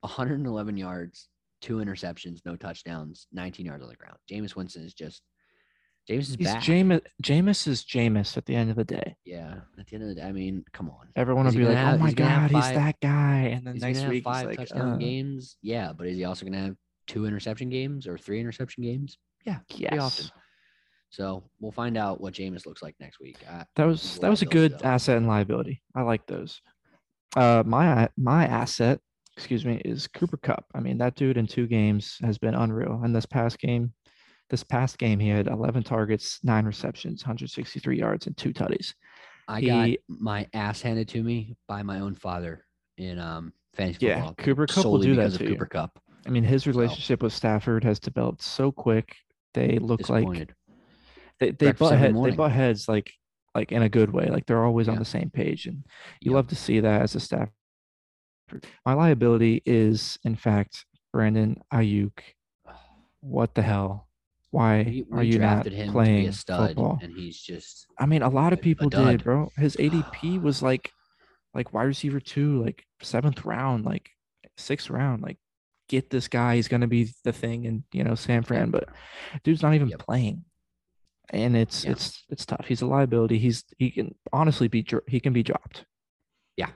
111 0.00 0.76
yards, 0.76 1.28
two 1.62 1.76
interceptions, 1.76 2.40
no 2.44 2.56
touchdowns, 2.56 3.26
19 3.32 3.64
yards 3.66 3.82
on 3.82 3.88
the 3.88 3.96
ground. 3.96 4.16
Jameis 4.30 4.54
Winston 4.56 4.84
is 4.84 4.94
just 4.94 5.22
Jameis 6.08 6.18
is 6.20 6.34
He's 6.36 6.46
back. 6.46 6.62
Jameis. 6.62 7.00
Jameis 7.22 7.66
is 7.66 7.84
Jameis 7.84 8.36
at 8.36 8.46
the 8.46 8.54
end 8.54 8.70
of 8.70 8.76
the 8.76 8.84
day. 8.84 9.16
Yeah, 9.24 9.56
at 9.78 9.86
the 9.88 9.94
end 9.94 10.02
of 10.04 10.08
the 10.10 10.14
day, 10.16 10.22
I 10.22 10.32
mean, 10.32 10.64
come 10.72 10.88
on. 10.88 11.08
Everyone 11.16 11.46
will 11.46 11.52
be 11.52 11.64
like, 11.64 11.76
have- 11.76 11.94
"Oh 11.94 11.98
my 11.98 12.06
he's 12.06 12.14
God, 12.14 12.50
he's 12.50 12.60
five- 12.64 12.74
that 12.76 13.00
guy," 13.00 13.38
and 13.52 13.66
then 13.66 13.76
next 13.78 14.06
week 14.06 14.22
five 14.24 14.48
he's 14.48 14.58
like, 14.58 14.68
touchdown 14.68 14.92
uh, 14.92 14.96
games? 14.96 15.56
Yeah, 15.62 15.92
but 15.92 16.06
is 16.06 16.16
he 16.16 16.24
also 16.24 16.44
gonna 16.46 16.58
have 16.62 16.76
two 17.08 17.26
interception 17.26 17.70
games 17.70 18.06
or 18.06 18.16
three 18.18 18.38
interception 18.40 18.82
games? 18.84 19.18
Yeah, 19.44 19.58
pretty 19.68 19.98
often. 19.98 20.26
So 21.10 21.44
we'll 21.60 21.72
find 21.72 21.96
out 21.96 22.20
what 22.20 22.34
Jameis 22.34 22.66
looks 22.66 22.82
like 22.82 22.94
next 23.00 23.20
week. 23.20 23.38
I, 23.48 23.64
That 23.76 23.84
was 23.86 24.18
that 24.18 24.28
was 24.30 24.42
a 24.42 24.46
good 24.46 24.78
though. 24.78 24.88
asset 24.88 25.16
and 25.16 25.26
liability. 25.26 25.82
I 25.94 26.02
like 26.02 26.26
those. 26.26 26.60
Uh, 27.36 27.62
my 27.66 28.08
my 28.16 28.44
asset, 28.46 29.00
excuse 29.36 29.64
me, 29.64 29.80
is 29.84 30.06
Cooper 30.08 30.36
Kupp. 30.36 30.64
I 30.74 30.80
mean, 30.80 30.98
that 30.98 31.14
dude 31.16 31.36
in 31.36 31.46
two 31.46 31.66
games 31.66 32.18
has 32.22 32.38
been 32.38 32.54
unreal. 32.54 33.00
And 33.02 33.14
this 33.14 33.26
past 33.26 33.58
game, 33.58 33.92
this 34.50 34.62
past 34.62 34.98
game, 34.98 35.18
he 35.18 35.28
had 35.28 35.48
11 35.48 35.82
targets, 35.82 36.38
nine 36.42 36.64
receptions, 36.64 37.22
163 37.24 37.98
yards, 37.98 38.26
and 38.26 38.36
two 38.36 38.52
tutties. 38.52 38.94
I 39.48 39.60
got 39.60 39.90
my 40.08 40.46
ass 40.54 40.80
handed 40.82 41.08
to 41.08 41.22
me 41.22 41.56
by 41.68 41.82
my 41.82 42.00
own 42.00 42.14
father 42.14 42.64
in 42.98 43.18
um 43.18 43.52
fantasy 43.74 44.06
Yeah, 44.06 44.24
football. 44.26 44.44
Cooper 44.44 44.66
Kupp 44.66 44.84
will 44.86 44.98
do 44.98 45.14
that 45.16 45.30
to 45.30 45.34
of 45.36 45.40
you. 45.42 45.48
Cooper 45.50 45.66
Kupp. 45.66 45.98
I 46.26 46.30
mean, 46.30 46.42
his 46.44 46.64
So- 46.64 46.70
relationship 46.70 47.22
with 47.22 47.32
Stafford 47.32 47.84
has 47.84 48.00
developed 48.00 48.42
so 48.42 48.72
quick. 48.72 49.14
They 49.54 49.78
look 49.78 50.08
like 50.08 50.26
they, 51.38 51.50
they 51.50 51.50
Breakfast 51.52 51.78
butt 51.78 51.98
head, 51.98 52.14
they 52.16 52.30
butt 52.30 52.52
heads 52.52 52.88
like 52.88 53.12
like 53.54 53.72
in 53.72 53.82
a 53.82 53.88
good 53.88 54.10
way. 54.10 54.26
Like 54.28 54.46
they're 54.46 54.64
always 54.64 54.88
on 54.88 54.98
the 54.98 55.04
same 55.04 55.30
page, 55.30 55.66
and 55.66 55.84
you 56.20 56.32
love 56.32 56.48
to 56.48 56.56
see 56.56 56.80
that 56.80 57.02
as 57.02 57.14
a 57.14 57.20
staff. 57.20 57.48
My 58.84 58.94
liability 58.94 59.62
is, 59.66 60.18
in 60.24 60.36
fact, 60.36 60.84
Brandon 61.12 61.60
Aiyuk. 61.72 62.18
What 63.20 63.54
the 63.54 63.62
hell? 63.62 64.05
Why 64.56 64.82
we, 64.86 65.04
are 65.12 65.18
we 65.20 65.26
you 65.26 65.38
not 65.38 65.52
drafted 65.54 65.72
him 65.74 65.86
to 65.88 65.92
playing 65.92 66.22
be 66.22 66.26
a 66.28 66.32
stud, 66.32 66.68
football? 66.68 66.98
and 67.02 67.12
he's 67.16 67.38
just 67.40 67.86
I 67.98 68.06
mean, 68.06 68.22
a 68.22 68.28
lot 68.30 68.52
of 68.52 68.60
people 68.60 68.88
did, 68.88 69.22
bro. 69.24 69.50
His 69.56 69.76
ADP 69.76 70.40
was 70.40 70.62
like, 70.70 70.92
like 71.54 71.72
wide 71.74 71.84
receiver 71.84 72.20
two, 72.20 72.62
like 72.64 72.84
seventh 73.02 73.44
round, 73.44 73.84
like 73.84 74.08
sixth 74.56 74.88
round. 74.90 75.22
Like, 75.22 75.38
get 75.88 76.10
this 76.10 76.28
guy. 76.28 76.56
He's 76.56 76.68
gonna 76.68 76.86
be 76.86 77.08
the 77.24 77.32
thing 77.32 77.64
in 77.64 77.84
you 77.92 78.02
know 78.04 78.14
San 78.14 78.42
Fran, 78.42 78.70
but 78.70 78.88
dude's 79.44 79.62
not 79.62 79.74
even 79.74 79.88
Yep. 79.88 79.98
playing, 80.00 80.44
and 81.30 81.56
it's 81.56 81.84
Yeah. 81.84 81.90
it's 81.92 82.24
it's 82.30 82.46
tough. 82.46 82.64
He's 82.66 82.82
a 82.82 82.86
liability. 82.86 83.38
He's 83.38 83.62
he 83.78 83.90
can 83.90 84.14
honestly 84.32 84.68
be 84.68 84.86
he 85.06 85.20
can 85.20 85.32
be 85.32 85.42
dropped. 85.42 85.84
Yeah. 86.56 86.70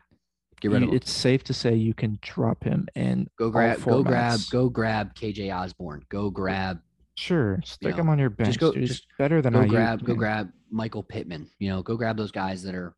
Get 0.60 0.70
rid 0.70 0.82
You- 0.82 0.88
of 0.88 0.92
him. 0.92 0.96
It's 0.96 1.10
safe 1.10 1.44
to 1.44 1.54
say 1.54 1.74
you 1.74 1.94
can 1.94 2.18
drop 2.20 2.62
him 2.64 2.86
and 2.94 3.28
Go 3.38 3.48
grab, 3.50 3.82
go 3.82 4.02
grab, 4.02 4.40
go 4.50 4.68
grab 4.68 5.14
KJ 5.14 5.50
Osborne. 5.50 6.04
Go 6.10 6.28
grab, 6.30 6.80
Sure, 7.20 7.60
stick 7.66 7.90
know, 7.90 8.00
him 8.00 8.08
on 8.08 8.18
your 8.18 8.30
bench. 8.30 8.58
go- 8.58 8.72
dude. 8.72 8.86
just 8.86 9.06
better 9.18 9.42
than 9.42 9.54
I 9.54 9.60
go 9.60 9.66
Aiyuk, 9.66 9.70
grab, 9.70 10.04
go 10.04 10.14
grab 10.14 10.50
Michael 10.70 11.02
Pittman. 11.02 11.50
You 11.58 11.68
know, 11.68 11.82
go 11.82 11.94
grab 11.94 12.16
those 12.16 12.32
guys 12.32 12.62
that 12.62 12.74
are 12.74 12.94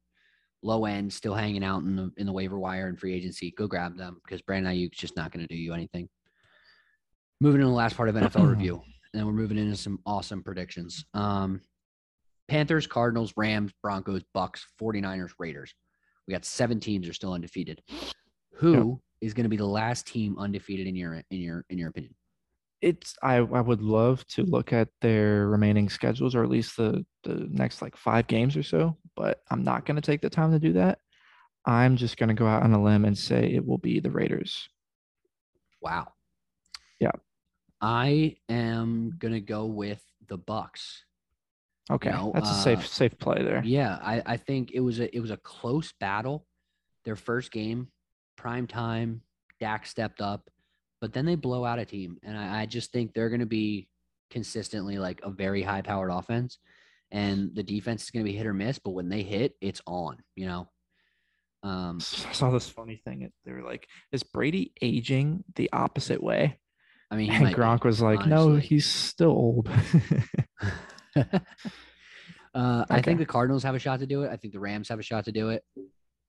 low 0.62 0.84
end, 0.84 1.12
still 1.12 1.34
hanging 1.34 1.64
out 1.64 1.82
in 1.82 1.96
the 1.96 2.12
in 2.18 2.26
the 2.26 2.32
waiver 2.32 2.56
wire 2.56 2.86
and 2.86 2.96
free 2.96 3.14
agency. 3.14 3.52
Go 3.58 3.66
grab 3.66 3.96
them 3.96 4.20
because 4.24 4.40
Brandon 4.40 4.72
Aiyuk's 4.72 4.96
just 4.96 5.16
not 5.16 5.32
going 5.32 5.44
to 5.44 5.52
do 5.52 5.60
you 5.60 5.74
anything. 5.74 6.08
Moving 7.40 7.62
to 7.62 7.66
the 7.66 7.72
last 7.72 7.96
part 7.96 8.10
of 8.10 8.14
NFL 8.14 8.48
review, 8.56 8.80
and 9.12 9.18
then 9.18 9.26
we're 9.26 9.32
moving 9.32 9.58
into 9.58 9.76
some 9.76 9.98
awesome 10.06 10.44
predictions. 10.44 11.04
Um, 11.14 11.60
Panthers, 12.46 12.86
Cardinals, 12.86 13.32
Rams, 13.36 13.72
Broncos, 13.82 14.22
Bucks, 14.32 14.64
49ers, 14.80 15.32
Raiders. 15.40 15.74
We 16.28 16.32
got 16.32 16.44
seven 16.44 16.78
teams 16.78 17.08
are 17.08 17.12
still 17.12 17.32
undefeated. 17.32 17.82
Who 18.52 19.00
is 19.20 19.34
going 19.34 19.46
to 19.46 19.50
be 19.50 19.56
the 19.56 19.66
last 19.66 20.06
team 20.06 20.38
undefeated 20.38 20.86
in 20.86 20.94
your 20.94 21.24
in 21.32 21.40
your 21.40 21.64
in 21.70 21.76
your 21.76 21.88
opinion? 21.88 22.14
It's 22.82 23.14
I, 23.22 23.36
I 23.36 23.60
would 23.60 23.80
love 23.80 24.26
to 24.28 24.42
look 24.42 24.72
at 24.72 24.88
their 25.00 25.48
remaining 25.48 25.88
schedules 25.88 26.34
or 26.34 26.42
at 26.42 26.50
least 26.50 26.76
the 26.76 27.06
the 27.24 27.46
next 27.50 27.80
like 27.80 27.96
five 27.96 28.26
games 28.26 28.56
or 28.56 28.62
so 28.62 28.98
but 29.16 29.40
i'm 29.50 29.62
not 29.62 29.86
going 29.86 29.96
to 29.96 30.02
take 30.02 30.20
the 30.20 30.28
time 30.28 30.52
to 30.52 30.58
do 30.58 30.74
that 30.74 30.98
i'm 31.64 31.96
just 31.96 32.16
going 32.16 32.28
to 32.28 32.34
go 32.34 32.46
out 32.46 32.62
on 32.62 32.72
a 32.72 32.82
limb 32.82 33.04
and 33.04 33.16
say 33.16 33.52
it 33.52 33.64
will 33.64 33.78
be 33.78 34.00
the 34.00 34.10
raiders 34.10 34.68
Wow. 35.82 36.12
Yeah. 37.00 37.10
I 37.80 38.36
am 38.48 39.14
gonna 39.18 39.40
go 39.40 39.66
with 39.66 40.00
the 40.28 40.38
Bucks. 40.38 41.04
okay 41.90 42.10
know, 42.10 42.30
that's 42.32 42.48
a 42.48 42.52
uh, 42.52 42.62
safe 42.62 42.86
safe 42.86 43.18
play 43.18 43.42
there 43.42 43.62
Yeah, 43.64 43.98
I, 44.00 44.22
I 44.24 44.36
think 44.36 44.70
it 44.72 44.80
was 44.80 45.00
a 45.00 45.14
it 45.14 45.20
was 45.20 45.32
a 45.32 45.36
close 45.36 45.92
battle. 45.98 46.46
Their 47.04 47.16
first 47.16 47.50
game, 47.50 47.88
prime 48.36 48.68
time, 48.68 49.22
Dak 49.58 49.84
stepped 49.86 50.20
up, 50.20 50.48
but 51.02 51.12
then 51.12 51.26
they 51.26 51.34
blow 51.34 51.64
out 51.64 51.80
a 51.80 51.84
team. 51.84 52.16
And 52.22 52.38
I, 52.38 52.62
I 52.62 52.66
just 52.66 52.92
think 52.92 53.12
they're 53.12 53.28
gonna 53.28 53.44
be 53.44 53.88
consistently 54.30 54.98
like 54.98 55.20
a 55.24 55.30
very 55.30 55.62
high 55.62 55.82
powered 55.82 56.10
offense. 56.10 56.58
and 57.10 57.50
the 57.54 57.64
defense 57.64 58.04
is 58.04 58.10
going 58.10 58.24
to 58.24 58.30
be 58.30 58.36
hit 58.38 58.46
or 58.46 58.54
miss. 58.54 58.78
But 58.78 58.92
when 58.92 59.10
they 59.10 59.22
hit, 59.22 59.52
it's 59.60 59.82
on. 59.86 60.22
You 60.36 60.46
know. 60.46 60.70
Um, 61.64 61.98
I 62.00 62.32
saw 62.32 62.50
this 62.50 62.68
funny 62.68 62.96
thing. 63.04 63.30
They 63.44 63.52
were 63.52 63.62
like, 63.62 63.86
"Is 64.12 64.22
Brady 64.22 64.72
aging 64.80 65.44
the 65.56 65.68
opposite 65.72 66.22
way?" 66.22 66.58
I 67.10 67.16
mean, 67.16 67.30
And 67.30 67.44
might 67.44 67.56
be, 67.56 67.60
Gronk 67.60 67.84
was 67.84 68.00
like, 68.00 68.26
"No, 68.26 68.56
he's 68.56 68.86
still 68.86 69.30
old." 69.30 69.68
uh, 71.16 72.84
I 72.88 73.02
think 73.02 73.18
the 73.18 73.26
Cardinals 73.26 73.64
have 73.64 73.74
a 73.74 73.78
shot 73.78 74.00
to 74.00 74.06
do 74.06 74.22
it. 74.22 74.30
I 74.30 74.36
think 74.36 74.54
the 74.54 74.60
Rams 74.60 74.88
have 74.88 74.98
a 74.98 75.02
shot 75.02 75.26
to 75.26 75.32
do 75.32 75.50
it. 75.50 75.62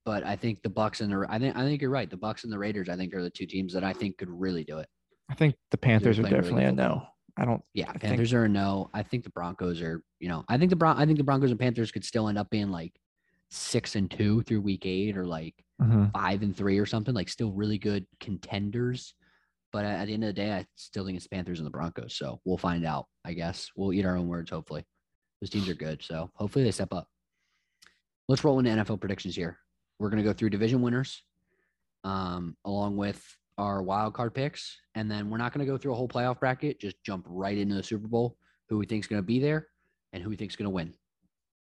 But 0.05 0.23
I 0.25 0.35
think 0.35 0.61
the 0.61 0.69
Bucks 0.69 1.01
and 1.01 1.11
the 1.11 1.25
I 1.29 1.39
think 1.39 1.55
I 1.55 1.61
think 1.63 1.81
you're 1.81 1.89
right. 1.91 2.09
The 2.09 2.17
Bucks 2.17 2.43
and 2.43 2.51
the 2.51 2.59
Raiders 2.59 2.89
I 2.89 2.95
think 2.97 3.13
are 3.13 3.23
the 3.23 3.29
two 3.29 3.45
teams 3.45 3.73
that 3.73 3.83
I 3.83 3.93
think 3.93 4.17
could 4.17 4.29
really 4.29 4.63
do 4.63 4.79
it. 4.79 4.87
I 5.29 5.35
think 5.35 5.55
the 5.71 5.77
Panthers 5.77 6.19
are 6.19 6.23
playing 6.23 6.33
really 6.35 6.43
definitely 6.43 6.65
a 6.65 6.71
no. 6.73 7.03
I 7.37 7.45
don't. 7.45 7.63
Yeah, 7.73 7.85
I 7.87 7.91
think- 7.93 8.01
Panthers 8.03 8.33
are 8.33 8.43
a 8.45 8.49
no. 8.49 8.89
I 8.93 9.01
think 9.03 9.23
the 9.23 9.29
Broncos 9.31 9.81
are, 9.81 10.03
you 10.19 10.27
know, 10.27 10.43
I 10.49 10.57
think 10.57 10.69
the 10.69 10.75
Bron- 10.75 10.97
I 10.97 11.05
think 11.05 11.17
the 11.17 11.23
Broncos 11.23 11.51
and 11.51 11.59
Panthers 11.59 11.91
could 11.91 12.03
still 12.05 12.27
end 12.27 12.37
up 12.37 12.49
being 12.49 12.69
like 12.69 12.99
six 13.49 13.95
and 13.95 14.11
two 14.11 14.41
through 14.43 14.61
week 14.61 14.85
eight 14.85 15.15
or 15.17 15.25
like 15.25 15.55
Mhm. 15.81 16.11
five 16.11 16.41
and 16.43 16.55
three 16.55 16.77
or 16.79 16.85
something, 16.85 17.13
like 17.15 17.29
still 17.29 17.51
really 17.51 17.77
good 17.77 18.05
contenders. 18.19 19.15
But 19.71 19.85
at 19.85 20.05
the 20.05 20.13
end 20.13 20.23
of 20.23 20.27
the 20.27 20.33
day, 20.33 20.51
I 20.53 20.65
still 20.75 21.05
think 21.05 21.17
it's 21.17 21.25
Panthers 21.27 21.59
and 21.59 21.65
the 21.65 21.71
Broncos. 21.71 22.15
So 22.15 22.41
we'll 22.45 22.57
find 22.57 22.85
out, 22.85 23.07
I 23.25 23.33
guess. 23.33 23.71
We'll 23.75 23.93
eat 23.93 24.05
our 24.05 24.15
own 24.17 24.27
words, 24.27 24.51
hopefully. 24.51 24.85
Those 25.41 25.49
teams 25.49 25.67
are 25.69 25.73
good. 25.73 26.03
So 26.03 26.29
hopefully 26.35 26.63
they 26.65 26.71
step 26.71 26.93
up. 26.93 27.07
Let's 28.27 28.43
roll 28.43 28.59
into 28.59 28.69
NFL 28.71 28.99
predictions 28.99 29.35
here. 29.35 29.57
We're 29.99 30.09
going 30.09 30.21
to 30.21 30.27
go 30.27 30.33
through 30.33 30.49
division 30.49 30.81
winners 30.81 31.23
um, 32.03 32.55
along 32.65 32.97
with 32.97 33.23
our 33.57 33.81
wild 33.81 34.13
card 34.13 34.33
picks. 34.33 34.77
And 34.95 35.09
then 35.09 35.29
we're 35.29 35.37
not 35.37 35.53
going 35.53 35.65
to 35.65 35.71
go 35.71 35.77
through 35.77 35.93
a 35.93 35.95
whole 35.95 36.07
playoff 36.07 36.39
bracket, 36.39 36.79
just 36.79 37.01
jump 37.03 37.25
right 37.29 37.57
into 37.57 37.75
the 37.75 37.83
Super 37.83 38.07
Bowl, 38.07 38.37
who 38.69 38.77
we 38.77 38.85
think 38.85 39.03
is 39.03 39.07
going 39.07 39.21
to 39.21 39.25
be 39.25 39.39
there 39.39 39.67
and 40.11 40.23
who 40.23 40.29
we 40.29 40.35
think 40.35 40.51
is 40.51 40.55
going 40.55 40.65
to 40.65 40.73
win. 40.73 40.93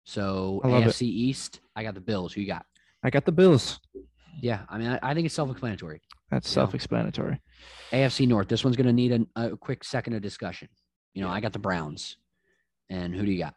So 0.05 0.61
love 0.63 0.83
it. 0.83 0.87
AFC 0.87 1.01
East, 1.03 1.59
I 1.75 1.83
got 1.83 1.93
the 1.93 2.01
Bills. 2.01 2.33
Who 2.33 2.41
you 2.41 2.47
got? 2.47 2.65
I 3.03 3.09
got 3.09 3.25
the 3.25 3.31
Bills. 3.31 3.79
Yeah, 4.39 4.61
I 4.69 4.77
mean, 4.77 4.89
I, 4.89 4.99
I 5.01 5.13
think 5.13 5.25
it's 5.25 5.35
self-explanatory. 5.35 6.01
That's 6.29 6.49
self-explanatory. 6.49 7.41
AFC 7.91 8.27
North. 8.27 8.47
This 8.47 8.63
one's 8.63 8.77
going 8.77 8.87
to 8.87 8.93
need 8.93 9.27
a 9.35 9.57
quick 9.57 9.83
second 9.83 10.13
of 10.13 10.21
discussion. 10.21 10.69
You 11.13 11.23
know, 11.23 11.29
I 11.29 11.39
got 11.39 11.53
the 11.53 11.59
Browns, 11.59 12.17
and 12.89 13.15
who 13.15 13.25
do 13.25 13.31
you 13.31 13.39
got? 13.39 13.55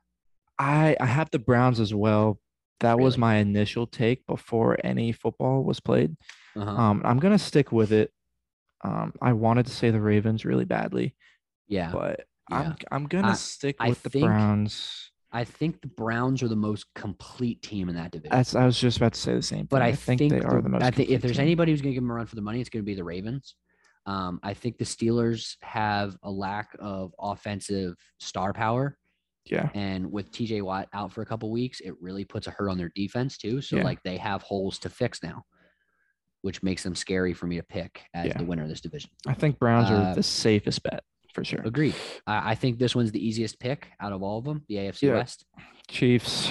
I 0.59 0.97
I 0.99 1.07
have 1.07 1.31
the 1.31 1.39
Browns 1.39 1.81
as 1.81 1.93
well. 1.93 2.39
That 2.81 2.99
was 2.99 3.17
my 3.19 3.37
initial 3.37 3.87
take 3.87 4.27
before 4.27 4.79
any 4.83 5.13
football 5.13 5.63
was 5.65 5.81
played. 5.81 6.17
Uh-huh. 6.57 6.71
Um, 6.71 7.03
I'm 7.05 7.19
gonna 7.19 7.39
stick 7.39 7.73
with 7.73 7.93
it. 7.93 8.11
Um, 8.83 9.13
I 9.21 9.35
wanted 9.35 9.67
to 9.67 9.73
say 9.73 9.91
the 9.91 10.01
Ravens 10.01 10.45
really 10.45 10.65
badly, 10.65 11.15
yeah, 11.69 11.93
but 11.93 12.25
yeah. 12.51 12.59
I'm 12.59 12.77
I'm 12.91 13.05
gonna 13.07 13.29
I- 13.29 13.35
stick 13.35 13.77
I 13.79 13.91
with 13.91 14.03
the 14.03 14.11
think- 14.11 14.25
Browns. 14.27 15.07
I 15.33 15.45
think 15.45 15.81
the 15.81 15.87
Browns 15.87 16.43
are 16.43 16.49
the 16.49 16.57
most 16.57 16.87
complete 16.97 17.63
team 17.63 17.89
in 17.89 17.95
that 17.95 18.11
division. 18.11 18.37
That's 18.37 18.57
I 18.57 18.65
was 18.67 18.81
just 18.81 18.97
about 18.97 19.13
to 19.13 19.21
say 19.21 19.33
the 19.35 19.43
same 19.43 19.59
thing. 19.61 19.69
but 19.71 19.81
I, 19.81 19.93
think, 19.95 20.19
think, 20.19 20.33
they 20.33 20.41
are 20.41 20.57
the- 20.57 20.63
the 20.63 20.69
most. 20.71 20.83
I 20.83 20.91
think 20.91 21.09
if 21.09 21.23
there's 21.23 21.37
team. 21.37 21.43
anybody 21.45 21.71
who's 21.71 21.81
going 21.81 21.93
to 21.93 21.95
give 21.95 22.03
them 22.03 22.11
a 22.11 22.15
run 22.15 22.27
for 22.27 22.35
the 22.35 22.43
money, 22.43 22.61
it's 22.61 22.69
going 22.69 22.83
to 22.83 22.87
be 22.87 22.97
the 22.97 23.05
Ravens. 23.05 23.55
Um, 24.07 24.41
I 24.43 24.55
think 24.55 24.79
the 24.79 24.85
Steelers 24.85 25.55
have 25.63 26.17
a 26.25 26.31
lack 26.33 26.75
of 26.81 27.15
offensive 27.21 27.95
star 28.19 28.53
power, 28.53 28.99
yeah, 29.51 29.69
and 29.75 30.11
with 30.11 30.31
TJ 30.33 30.63
Watt 30.63 30.89
out 30.93 31.13
for 31.13 31.23
a 31.23 31.27
couple 31.27 31.51
weeks, 31.51 31.81
it 31.81 31.95
really 32.01 32.25
puts 32.25 32.47
a 32.47 32.51
hurt 32.51 32.69
on 32.71 32.79
their 32.79 32.91
defense 32.95 33.37
too. 33.39 33.61
So 33.61 33.77
Yeah. 33.77 33.85
like 33.85 34.03
they 34.03 34.17
have 34.17 34.43
holes 34.43 34.79
to 34.81 34.89
fix 34.89 35.23
now, 35.23 35.45
which 36.43 36.63
makes 36.63 36.83
them 36.83 36.95
scary 36.95 37.33
for 37.35 37.47
me 37.47 37.57
to 37.57 37.63
pick 37.63 38.03
as 38.15 38.27
Yeah. 38.29 38.39
the 38.39 38.45
winner 38.45 38.63
of 38.63 38.69
this 38.69 38.81
division. 38.81 39.11
I 39.27 39.35
think 39.35 39.59
Browns 39.59 39.91
are 39.91 40.11
uh, 40.11 40.15
the 40.15 40.23
safest 40.23 40.83
bet 40.83 41.03
for 41.35 41.45
sure. 41.45 41.61
Agreed. 41.65 41.95
I, 42.27 42.53
I 42.53 42.55
think 42.55 42.79
this 42.79 42.95
one's 42.95 43.13
the 43.13 43.25
easiest 43.25 43.59
pick 43.61 43.89
out 44.01 44.13
of 44.13 44.23
all 44.23 44.39
of 44.39 44.45
them, 44.45 44.65
the 44.69 44.77
AFC 44.77 45.03
Yeah. 45.09 45.15
West. 45.15 45.45
Chiefs. 45.89 46.51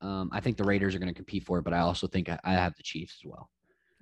Um, 0.00 0.30
I 0.32 0.40
think 0.40 0.56
the 0.56 0.64
Raiders 0.64 0.94
are 0.94 0.98
going 0.98 1.08
to 1.12 1.14
compete 1.14 1.44
for 1.44 1.58
it, 1.58 1.62
but 1.62 1.72
I 1.72 1.78
also 1.78 2.06
think 2.08 2.28
I, 2.28 2.38
I 2.42 2.54
have 2.54 2.74
the 2.76 2.82
Chiefs 2.82 3.18
as 3.22 3.30
well. 3.30 3.48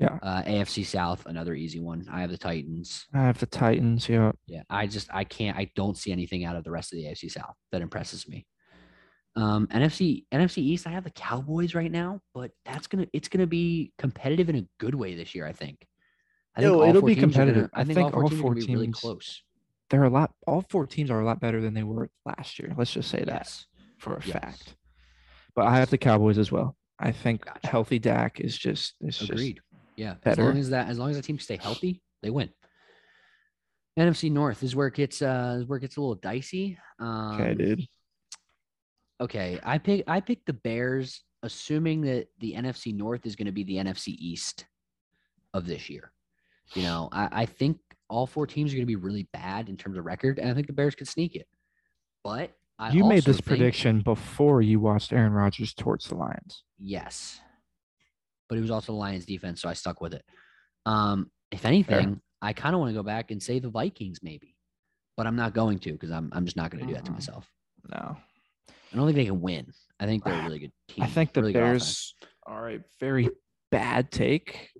Yeah. 0.01 0.19
Uh, 0.23 0.43
AFC 0.45 0.85
South, 0.87 1.27
another 1.27 1.55
easy 1.55 1.79
one. 1.79 2.07
I 2.11 2.23
have 2.23 2.31
the 2.31 2.39
Titans. 2.39 3.07
I 3.13 3.19
have 3.19 3.39
the 3.39 3.47
Titans. 3.47 4.09
Yeah, 4.09 4.33
Yeah, 4.47 4.63
I 4.71 4.87
just 4.87 5.09
I 5.13 5.25
can't 5.25 5.57
I 5.59 5.71
don't 5.77 5.97
see 5.97 6.11
anything 6.11 6.45
out 6.45 6.57
of 6.57 6.65
the 6.65 6.71
rest 6.71 6.93
of 6.93 6.97
the 6.99 7.05
AFC 7.05 7.31
South 7.31 7.55
that 7.73 7.83
impresses 7.83 8.27
me. 8.27 8.47
Um, 9.37 9.67
NFC 9.69 10.25
NFC 10.33 10.59
East, 10.59 10.87
I 10.87 10.91
have 10.91 11.05
the 11.05 11.11
Cowboys 11.11 11.75
right 11.75 11.91
now, 11.93 12.21
but 12.35 12.51
that's 12.65 12.87
gonna 12.87 13.07
it's 13.13 13.29
gonna 13.29 13.47
be 13.47 13.93
competitive 13.99 14.49
in 14.49 14.57
a 14.57 14.67
good 14.79 14.95
way 14.95 15.15
this 15.15 15.35
year. 15.35 15.47
I 15.47 15.53
think. 15.53 15.87
I 16.57 16.63
No, 16.63 16.83
all 16.83 16.89
it'll 16.89 17.03
be 17.03 17.13
are 17.13 17.15
gonna- 17.17 17.27
competitive. 17.27 17.71
I 17.75 17.83
I 17.83 17.85
think, 17.85 17.97
think 17.99 18.07
all 18.07 18.13
four 18.13 18.23
all 18.23 18.29
teams 18.31 18.39
are 18.41 18.43
four 18.43 18.55
gonna 18.55 18.67
be 18.67 18.75
really 18.75 18.93
close. 18.93 19.43
they're 19.91 20.05
a 20.05 20.11
lot. 20.11 20.33
All 20.47 20.65
four 20.71 20.87
teams 20.87 21.11
are 21.11 21.21
a 21.21 21.25
lot 21.25 21.41
better 21.41 21.61
than 21.61 21.75
they 21.75 21.83
were 21.85 22.11
last 22.25 22.59
year. 22.59 22.75
Let's 22.77 22.93
just 22.93 23.09
say 23.11 23.19
that 23.25 23.41
Yes. 23.43 23.67
for 23.99 24.15
a 24.17 24.23
Yes. 24.25 24.33
fact. 24.33 24.77
But 25.55 25.67
I 25.67 25.77
have 25.79 25.91
the 25.91 25.99
Cowboys 25.99 26.39
as 26.39 26.51
well. 26.51 26.77
I 26.99 27.13
think 27.13 27.45
Gotcha. 27.45 27.67
healthy 27.69 27.99
Dak 27.99 28.41
is 28.41 28.57
just 28.59 28.95
is 29.01 29.19
just 29.19 29.31
Yeah. 30.01 30.15
As 30.25 30.39
long 30.39 30.57
as 30.57 30.71
that 30.71 30.89
as 30.89 30.99
long 30.99 31.11
as 31.11 31.17
the 31.17 31.23
team 31.23 31.39
stay 31.39 31.59
healthy, 31.61 32.01
they 32.23 32.31
win. 32.31 32.49
NFC 33.99 34.31
North 34.33 34.63
is 34.63 34.75
where 34.75 34.87
it 34.87 34.95
gets 34.95 35.21
uh 35.21 35.59
is 35.61 35.67
where 35.67 35.77
it 35.77 35.83
gets 35.83 35.97
a 35.99 36.01
little 36.01 36.15
dicey. 36.15 36.79
Um, 36.99 37.35
okay, 37.41 37.55
dude. 37.55 37.87
Okay, 39.21 39.59
I 39.63 39.77
pick 39.79 40.05
I 40.07 40.21
picked 40.21 40.47
the 40.47 40.55
Bears, 40.55 41.23
assuming 41.43 42.01
that 42.03 42.29
the 42.39 42.55
NFC 42.55 42.95
North 42.95 43.27
is 43.27 43.37
going 43.37 43.47
to 43.47 43.53
be 43.53 43.65
the 43.65 43.77
NFC 43.77 44.09
East 44.19 44.65
of 45.53 45.67
this 45.67 45.91
year. 45.91 46.13
You 46.75 46.85
know, 46.85 47.09
I, 47.13 47.29
I 47.43 47.47
think 47.47 47.79
all 48.09 48.27
four 48.27 48.47
teams 48.47 48.73
are 48.73 48.77
going 48.77 48.87
to 48.87 48.97
be 48.97 48.97
really 48.97 49.29
bad 49.35 49.69
in 49.69 49.77
terms 49.77 49.99
of 49.99 50.07
record, 50.07 50.39
and 50.39 50.49
I 50.51 50.55
think 50.55 50.67
the 50.69 50.73
Bears 50.73 50.95
could 50.95 51.09
sneak 51.09 51.35
it. 51.37 51.47
But 52.25 52.53
I 52.79 52.93
You 52.93 53.05
made 53.05 53.25
this 53.25 53.37
think- 53.37 53.47
prediction 53.47 54.01
before 54.01 54.63
you 54.63 54.81
watched 54.81 55.13
Aaron 55.13 55.33
Rodgers 55.33 55.75
torch 55.75 56.05
the 56.07 56.15
Lions. 56.15 56.65
yes, 56.79 57.41
but 58.51 58.59
it 58.59 58.61
was 58.61 58.71
also 58.71 58.93
the 58.93 58.99
Lions 58.99 59.25
defense, 59.25 59.63
so 59.63 59.69
I 59.69 59.73
stuck 59.73 60.01
with 60.03 60.13
it. 60.13 60.25
Um, 60.85 61.31
if 61.53 61.65
anything, 61.65 62.21
I 62.43 62.53
kind 62.53 62.75
of 62.75 62.81
want 62.81 62.91
to 62.91 62.95
go 62.95 63.03
back 63.03 63.31
and 63.31 63.41
say 63.43 63.61
the 63.61 63.71
Vikings 63.71 64.19
maybe, 64.23 64.57
but 65.17 65.27
I'm 65.27 65.37
not 65.37 65.55
going 65.55 65.79
to 65.81 65.93
because 65.93 66.11
I'm 66.11 66.29
I'm 66.35 66.45
just 66.45 66.57
not 66.57 66.71
going 66.71 66.83
to 66.83 66.87
do 66.89 66.95
that 66.95 67.05
to 67.07 67.11
Mhm. 67.13 67.15
myself. 67.15 67.49
No, 67.89 68.17
I 68.69 68.97
don't 68.97 69.07
think 69.07 69.17
they 69.17 69.25
can 69.25 69.41
win. 69.41 69.73
I 70.01 70.07
think 70.07 70.25
they're 70.25 70.39
a 70.39 70.43
really 70.45 70.59
good 70.59 70.73
team. 70.89 71.05
I 71.05 71.07
think 71.07 71.33
the 71.33 71.41
really. 71.43 71.53
Bears 71.53 72.15
are 72.47 72.71
a 72.71 72.81
very 72.99 73.31
bad 73.71 74.11
take. 74.11 74.71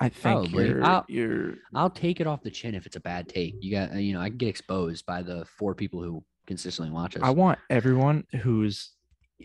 I 0.00 0.08
think 0.08 0.22
Probably. 0.22 0.68
you're 0.68 0.82
I'll- 0.82 1.04
you're 1.08 1.54
I'll 1.74 1.90
take 1.90 2.20
it 2.20 2.26
off 2.26 2.42
the 2.42 2.50
chin 2.50 2.74
if 2.74 2.86
it's 2.86 2.96
a 2.96 3.00
bad 3.00 3.28
take. 3.28 3.56
You 3.60 3.72
got, 3.72 3.94
you 3.94 4.14
know, 4.14 4.20
I 4.20 4.30
can 4.30 4.38
get 4.38 4.48
exposed 4.48 5.04
by 5.04 5.22
the 5.22 5.44
four 5.44 5.74
people 5.74 6.02
who 6.02 6.24
consistently 6.46 6.90
watch 6.92 7.14
us. 7.16 7.22
I 7.22 7.30
want 7.30 7.58
everyone 7.68 8.24
who's 8.40 8.92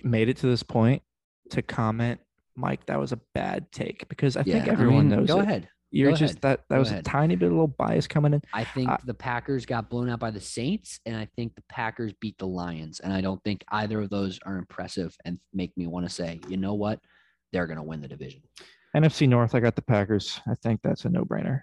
made 0.03 0.29
it 0.29 0.37
to 0.37 0.47
this 0.47 0.63
point 0.63 1.01
to 1.49 1.61
comment, 1.61 2.21
Mike, 2.57 2.85
that 2.87 2.99
was 2.99 3.11
a 3.11 3.19
bad 3.33 3.71
take 3.71 4.07
because 4.09 4.35
I 4.35 4.43
think 4.43 4.65
Yeah, 4.65 4.71
I 4.71 4.73
everyone 4.73 5.07
mean, 5.07 5.19
knows 5.19 5.27
Go 5.27 5.39
it. 5.39 5.43
ahead. 5.43 5.69
You're 5.91 6.09
Go 6.11 6.17
just 6.17 6.33
ahead. 6.33 6.41
that 6.41 6.59
that 6.69 6.75
Go 6.75 6.79
was 6.79 6.89
ahead. 6.89 6.99
a 7.01 7.03
tiny 7.03 7.35
bit 7.37 7.45
of 7.45 7.51
a 7.51 7.55
little 7.55 7.67
bias 7.67 8.07
coming 8.07 8.33
in. 8.33 8.41
I 8.51 8.63
think 8.65 8.89
I- 8.89 8.99
the 9.05 9.13
Packers 9.13 9.65
got 9.65 9.89
blown 9.89 10.09
out 10.09 10.19
by 10.19 10.31
the 10.31 10.41
Saints, 10.41 10.99
and 11.05 11.15
I 11.15 11.25
think 11.37 11.55
the 11.55 11.63
Packers 11.69 12.11
beat 12.19 12.37
the 12.39 12.47
Lions, 12.47 12.99
and 12.99 13.13
I 13.13 13.21
don't 13.21 13.41
think 13.43 13.63
either 13.69 14.01
of 14.01 14.09
those 14.09 14.39
are 14.45 14.57
impressive 14.57 15.15
and 15.23 15.39
make 15.53 15.77
me 15.77 15.87
want 15.87 16.05
to 16.05 16.13
say, 16.13 16.41
you 16.49 16.57
know 16.57 16.73
what, 16.73 16.99
they're 17.53 17.67
going 17.67 17.77
to 17.77 17.83
win 17.83 18.01
the 18.01 18.07
division. 18.07 18.41
NFC 18.95 19.29
North, 19.29 19.53
I 19.55 19.59
got 19.61 19.75
the 19.75 19.81
Packers. 19.81 20.41
I 20.47 20.55
think 20.55 20.81
that's 20.83 21.05
a 21.05 21.09
no-brainer. 21.09 21.61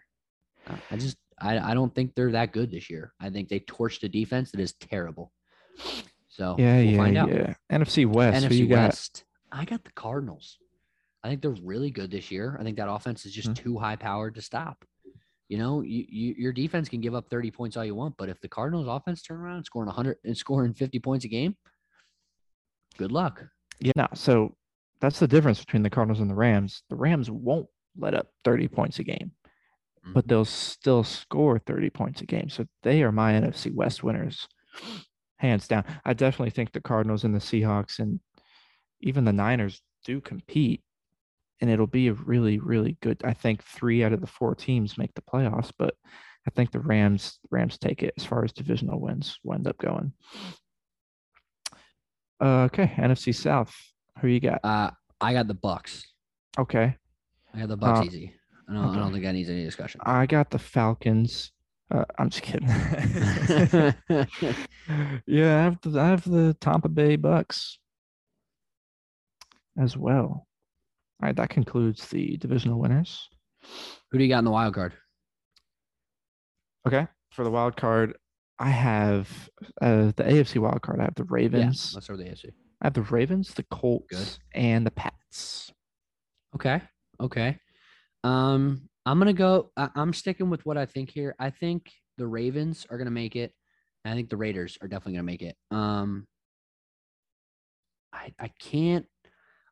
Uh, 0.67 0.77
I 0.91 0.97
just, 0.97 1.17
I, 1.41 1.59
I 1.59 1.75
don't 1.75 1.95
think 1.95 2.15
they're 2.15 2.33
that 2.33 2.53
good 2.53 2.71
this 2.71 2.89
year. 2.89 3.13
I 3.21 3.29
think 3.29 3.49
they 3.49 3.61
torched 3.61 4.05
a 4.05 4.09
defense 4.09 4.53
that 4.53 4.61
is 4.61 4.73
terrible. 4.75 5.33
So 6.29 6.57
Yeah, 6.59 6.77
we'll 6.77 6.85
yeah, 6.85 6.97
find 6.97 7.17
out. 7.19 7.29
yeah. 7.29 7.55
NFC 7.71 8.07
West, 8.07 8.45
who 8.45 8.49
NFC 8.51 8.57
you 8.59 8.67
got? 8.69 8.77
West. 8.89 9.25
I 9.53 9.65
got 9.65 9.85
the 9.85 9.93
Cardinals. 9.93 10.59
I 11.25 11.29
think 11.29 11.41
they're 11.41 11.57
really 11.63 11.91
good 11.91 12.11
this 12.11 12.31
year. 12.31 12.57
I 12.61 12.63
think 12.63 12.77
that 12.77 12.89
offense 12.91 13.25
is 13.25 13.33
just 13.33 13.49
Hmm. 13.49 13.55
too 13.55 13.79
high 13.79 13.97
powered 13.97 14.35
to 14.35 14.43
stop. 14.43 14.85
You 15.49 15.59
know, 15.59 15.81
you, 15.83 16.05
you 16.09 16.35
your 16.39 16.53
defense 16.53 16.89
can 16.89 17.01
give 17.01 17.15
up 17.15 17.29
30 17.29 17.51
points 17.51 17.77
all 17.77 17.85
you 17.85 17.95
want, 17.95 18.17
but 18.19 18.29
if 18.29 18.41
the 18.41 18.49
Cardinals 18.49 18.87
offense 18.89 19.23
turn 19.23 19.41
around 19.41 19.57
and 19.57 19.67
scoring 19.67 19.87
100 19.89 20.19
and 20.25 20.37
scoring 20.45 20.75
50 20.75 20.99
points 21.01 21.25
a 21.25 21.29
game, 21.29 21.57
good 22.99 23.13
luck. 23.13 23.43
Yeah, 23.81 23.93
no, 23.97 24.07
so 24.15 24.57
that's 25.01 25.19
the 25.19 25.29
difference 25.29 25.61
between 25.61 25.83
the 25.83 25.91
Cardinals 25.91 26.21
and 26.21 26.31
the 26.31 26.35
Rams. 26.35 26.83
The 26.91 26.97
Rams 26.97 27.31
won't 27.31 27.67
let 27.99 28.15
up 28.15 28.29
30 28.45 28.69
points 28.69 28.99
a 28.99 29.05
game, 29.05 29.33
but 30.07 30.25
Mhm. 30.25 30.29
they'll 30.29 30.45
still 30.45 31.05
score 31.05 31.59
30 31.59 31.91
points 31.91 32.21
a 32.21 32.27
game. 32.27 32.49
So 32.49 32.67
they 32.83 33.03
are 33.03 33.13
my 33.13 33.33
NFC 33.33 33.71
West 33.73 34.03
winners, 34.05 34.47
hands 35.39 35.69
down. 35.69 35.85
I 36.05 36.13
definitely 36.15 36.51
think 36.51 36.73
the 36.73 36.81
Cardinals 36.81 37.25
and 37.25 37.35
the 37.35 37.39
Seahawks 37.41 37.99
and 37.99 38.21
even 39.01 39.25
the 39.25 39.33
Niners 39.33 39.83
do 40.05 40.21
compete, 40.21 40.83
and 41.61 41.71
it'll 41.71 41.87
be 41.87 42.09
a 42.09 42.15
really, 42.15 42.59
really 42.59 42.97
good. 43.01 43.21
I 43.25 43.33
think 43.33 43.63
three 43.63 44.05
out 44.05 44.13
of 44.13 44.21
the 44.21 44.27
four 44.27 44.55
teams 44.55 44.99
make 44.99 45.15
the 45.15 45.23
playoffs, 45.23 45.73
but 45.79 45.95
I 46.47 46.51
think 46.51 46.73
the 46.73 46.81
Rams 46.81 47.39
Rams 47.51 47.79
take 47.79 48.03
it 48.03 48.15
as 48.17 48.25
far 48.25 48.45
as 48.45 48.53
divisional 48.53 49.01
wins 49.01 49.39
wind 49.45 49.67
up 49.67 49.79
going. 49.79 50.13
Uh, 52.41 52.65
okay, 52.65 52.93
NFC 52.97 53.35
South. 53.35 53.75
Who 54.21 54.29
you 54.29 54.41
got? 54.41 54.61
Uh, 54.65 54.91
I 55.21 55.33
got 55.33 55.49
the 55.49 55.55
Bucks. 55.55 56.05
Okay. 56.59 56.97
I 57.55 57.59
got 57.61 57.69
the 57.69 57.77
Bucks 57.77 58.01
Uh, 58.01 58.05
easy. 58.05 58.35
I 58.69 58.75
don't, 58.75 58.85
I 58.85 58.99
don't 58.99 59.13
think 59.13 59.25
that 59.25 59.33
needs 59.33 59.51
any 59.51 59.65
discussion. 59.65 60.01
I 60.05 60.27
got 60.27 60.51
the 60.51 60.59
Falcons. 60.59 61.53
Uh, 61.91 62.05
I'm 62.19 62.31
just 62.31 62.43
kidding. 62.43 62.69
yeah, 65.27 65.59
I 65.59 65.63
have 65.63 65.81
the 65.83 66.01
I 66.01 66.09
have 66.09 66.25
the 66.25 66.57
Tampa 66.61 66.89
Bay 66.89 67.17
Bucks 67.17 67.79
as 69.79 69.97
well. 69.97 70.47
All 71.25 71.29
right, 71.29 71.37
that 71.37 71.49
concludes 71.49 72.07
the 72.09 72.37
divisional 72.37 72.79
winners. 72.79 73.31
Who 74.11 74.19
do 74.19 74.25
you 74.25 74.29
got 74.29 74.41
in 74.41 74.45
the 74.45 74.51
wild 74.51 74.75
card? 74.75 74.93
Okay, 76.87 77.07
for 77.31 77.45
the 77.45 77.51
wild 77.51 77.79
card, 77.79 78.19
I 78.59 78.69
have 78.69 79.27
uh, 79.81 80.13
the 80.17 80.23
AFC 80.25 80.59
wild 80.59 80.83
card. 80.83 81.01
I 81.01 81.05
have 81.05 81.15
the 81.15 81.23
Yeah, 81.23 81.29
Ravens. 81.31 81.95
let's 81.95 82.05
start 82.05 82.19
with 82.19 82.27
the 82.27 82.33
AFC. 82.35 82.51
I 82.83 82.87
have 82.89 82.93
the 82.93 83.01
Ravens, 83.01 83.55
the 83.55 83.63
Colts, 83.71 84.05
Good. 84.11 84.29
and 84.53 84.85
the 84.87 84.91
Pats. 84.91 85.73
Okay. 86.57 86.83
Okay. 87.19 87.57
Um, 88.23 88.83
I'm 89.07 89.19
gonna 89.19 89.33
go. 89.33 89.71
I, 89.79 89.89
I'm 89.95 90.13
sticking 90.13 90.51
with 90.51 90.67
what 90.67 90.77
I 90.77 90.85
think 90.85 91.09
here. 91.11 91.35
I 91.39 91.49
think 91.49 91.91
the 92.19 92.27
Ravens 92.27 92.87
are 92.91 92.99
gonna 92.99 93.11
make 93.11 93.35
it. 93.35 93.55
I 94.05 94.13
think 94.13 94.29
the 94.29 94.37
Raiders 94.37 94.77
are 94.83 94.89
definitely 94.89 95.15
gonna 95.15 95.23
make 95.23 95.41
it. 95.41 95.57
Um, 95.71 96.27
I 98.13 98.35
I 98.39 98.49
can't. 98.61 99.07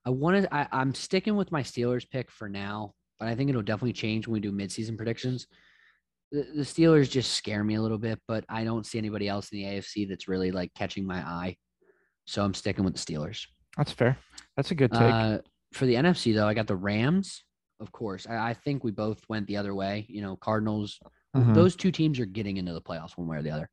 I 0.05 0.11
wanted. 0.11 0.49
I 0.51 0.67
I'm 0.73 0.95
sticking 0.95 1.37
with 1.37 1.53
my 1.53 1.63
Steelers 1.63 2.09
pick 2.09 2.31
for 2.31 2.49
now, 2.49 2.95
but 3.19 3.29
I 3.29 3.35
think 3.35 3.51
it'll 3.51 3.63
definitely 3.63 3.93
change 3.93 4.27
when 4.27 4.35
we 4.35 4.41
do 4.41 4.53
midseason 4.53 4.97
predictions. 4.97 5.47
The, 6.33 6.43
the 6.55 6.63
Steelers 6.63 7.11
just 7.11 7.33
scare 7.35 7.63
me 7.63 7.75
a 7.77 7.83
little 7.83 7.99
bit, 7.99 8.19
but 8.27 8.45
I 8.49 8.65
don't 8.65 8.87
see 8.87 8.99
anybody 8.99 9.29
else 9.29 9.51
in 9.53 9.59
the 9.59 9.65
AFC 9.65 10.09
that's 10.09 10.29
really 10.29 10.51
like 10.51 10.73
catching 10.75 11.07
my 11.07 11.19
eye. 11.19 11.57
So 12.27 12.45
I'm 12.45 12.55
sticking 12.55 12.85
with 12.85 12.95
the 12.95 13.01
Steelers. 13.01 13.47
That's 13.77 13.93
fair. 13.93 14.17
That's 14.57 14.71
a 14.71 14.75
good 14.75 14.93
take. 14.93 15.01
Uh, 15.01 15.39
for 15.73 15.87
the 15.87 15.95
NFC 15.95 16.35
though, 16.35 16.47
I 16.49 16.55
got 16.55 16.67
the 16.67 16.77
Rams. 16.77 17.45
Of 17.81 17.91
course, 17.93 18.27
I, 18.29 18.51
I 18.51 18.55
think 18.55 18.85
we 18.85 18.91
both 18.93 19.21
went 19.29 19.47
the 19.47 19.57
other 19.57 19.75
way. 19.75 20.07
You 20.09 20.23
know, 20.23 20.37
Cardinals. 20.37 20.99
Mhm. 21.37 21.55
Those 21.55 21.75
two 21.77 21.91
teams 21.91 22.21
are 22.21 22.27
getting 22.27 22.59
into 22.59 22.73
the 22.75 22.83
playoffs 22.83 23.17
one 23.17 23.27
way 23.27 23.39
or 23.39 23.43
the 23.43 23.51
other. 23.51 23.71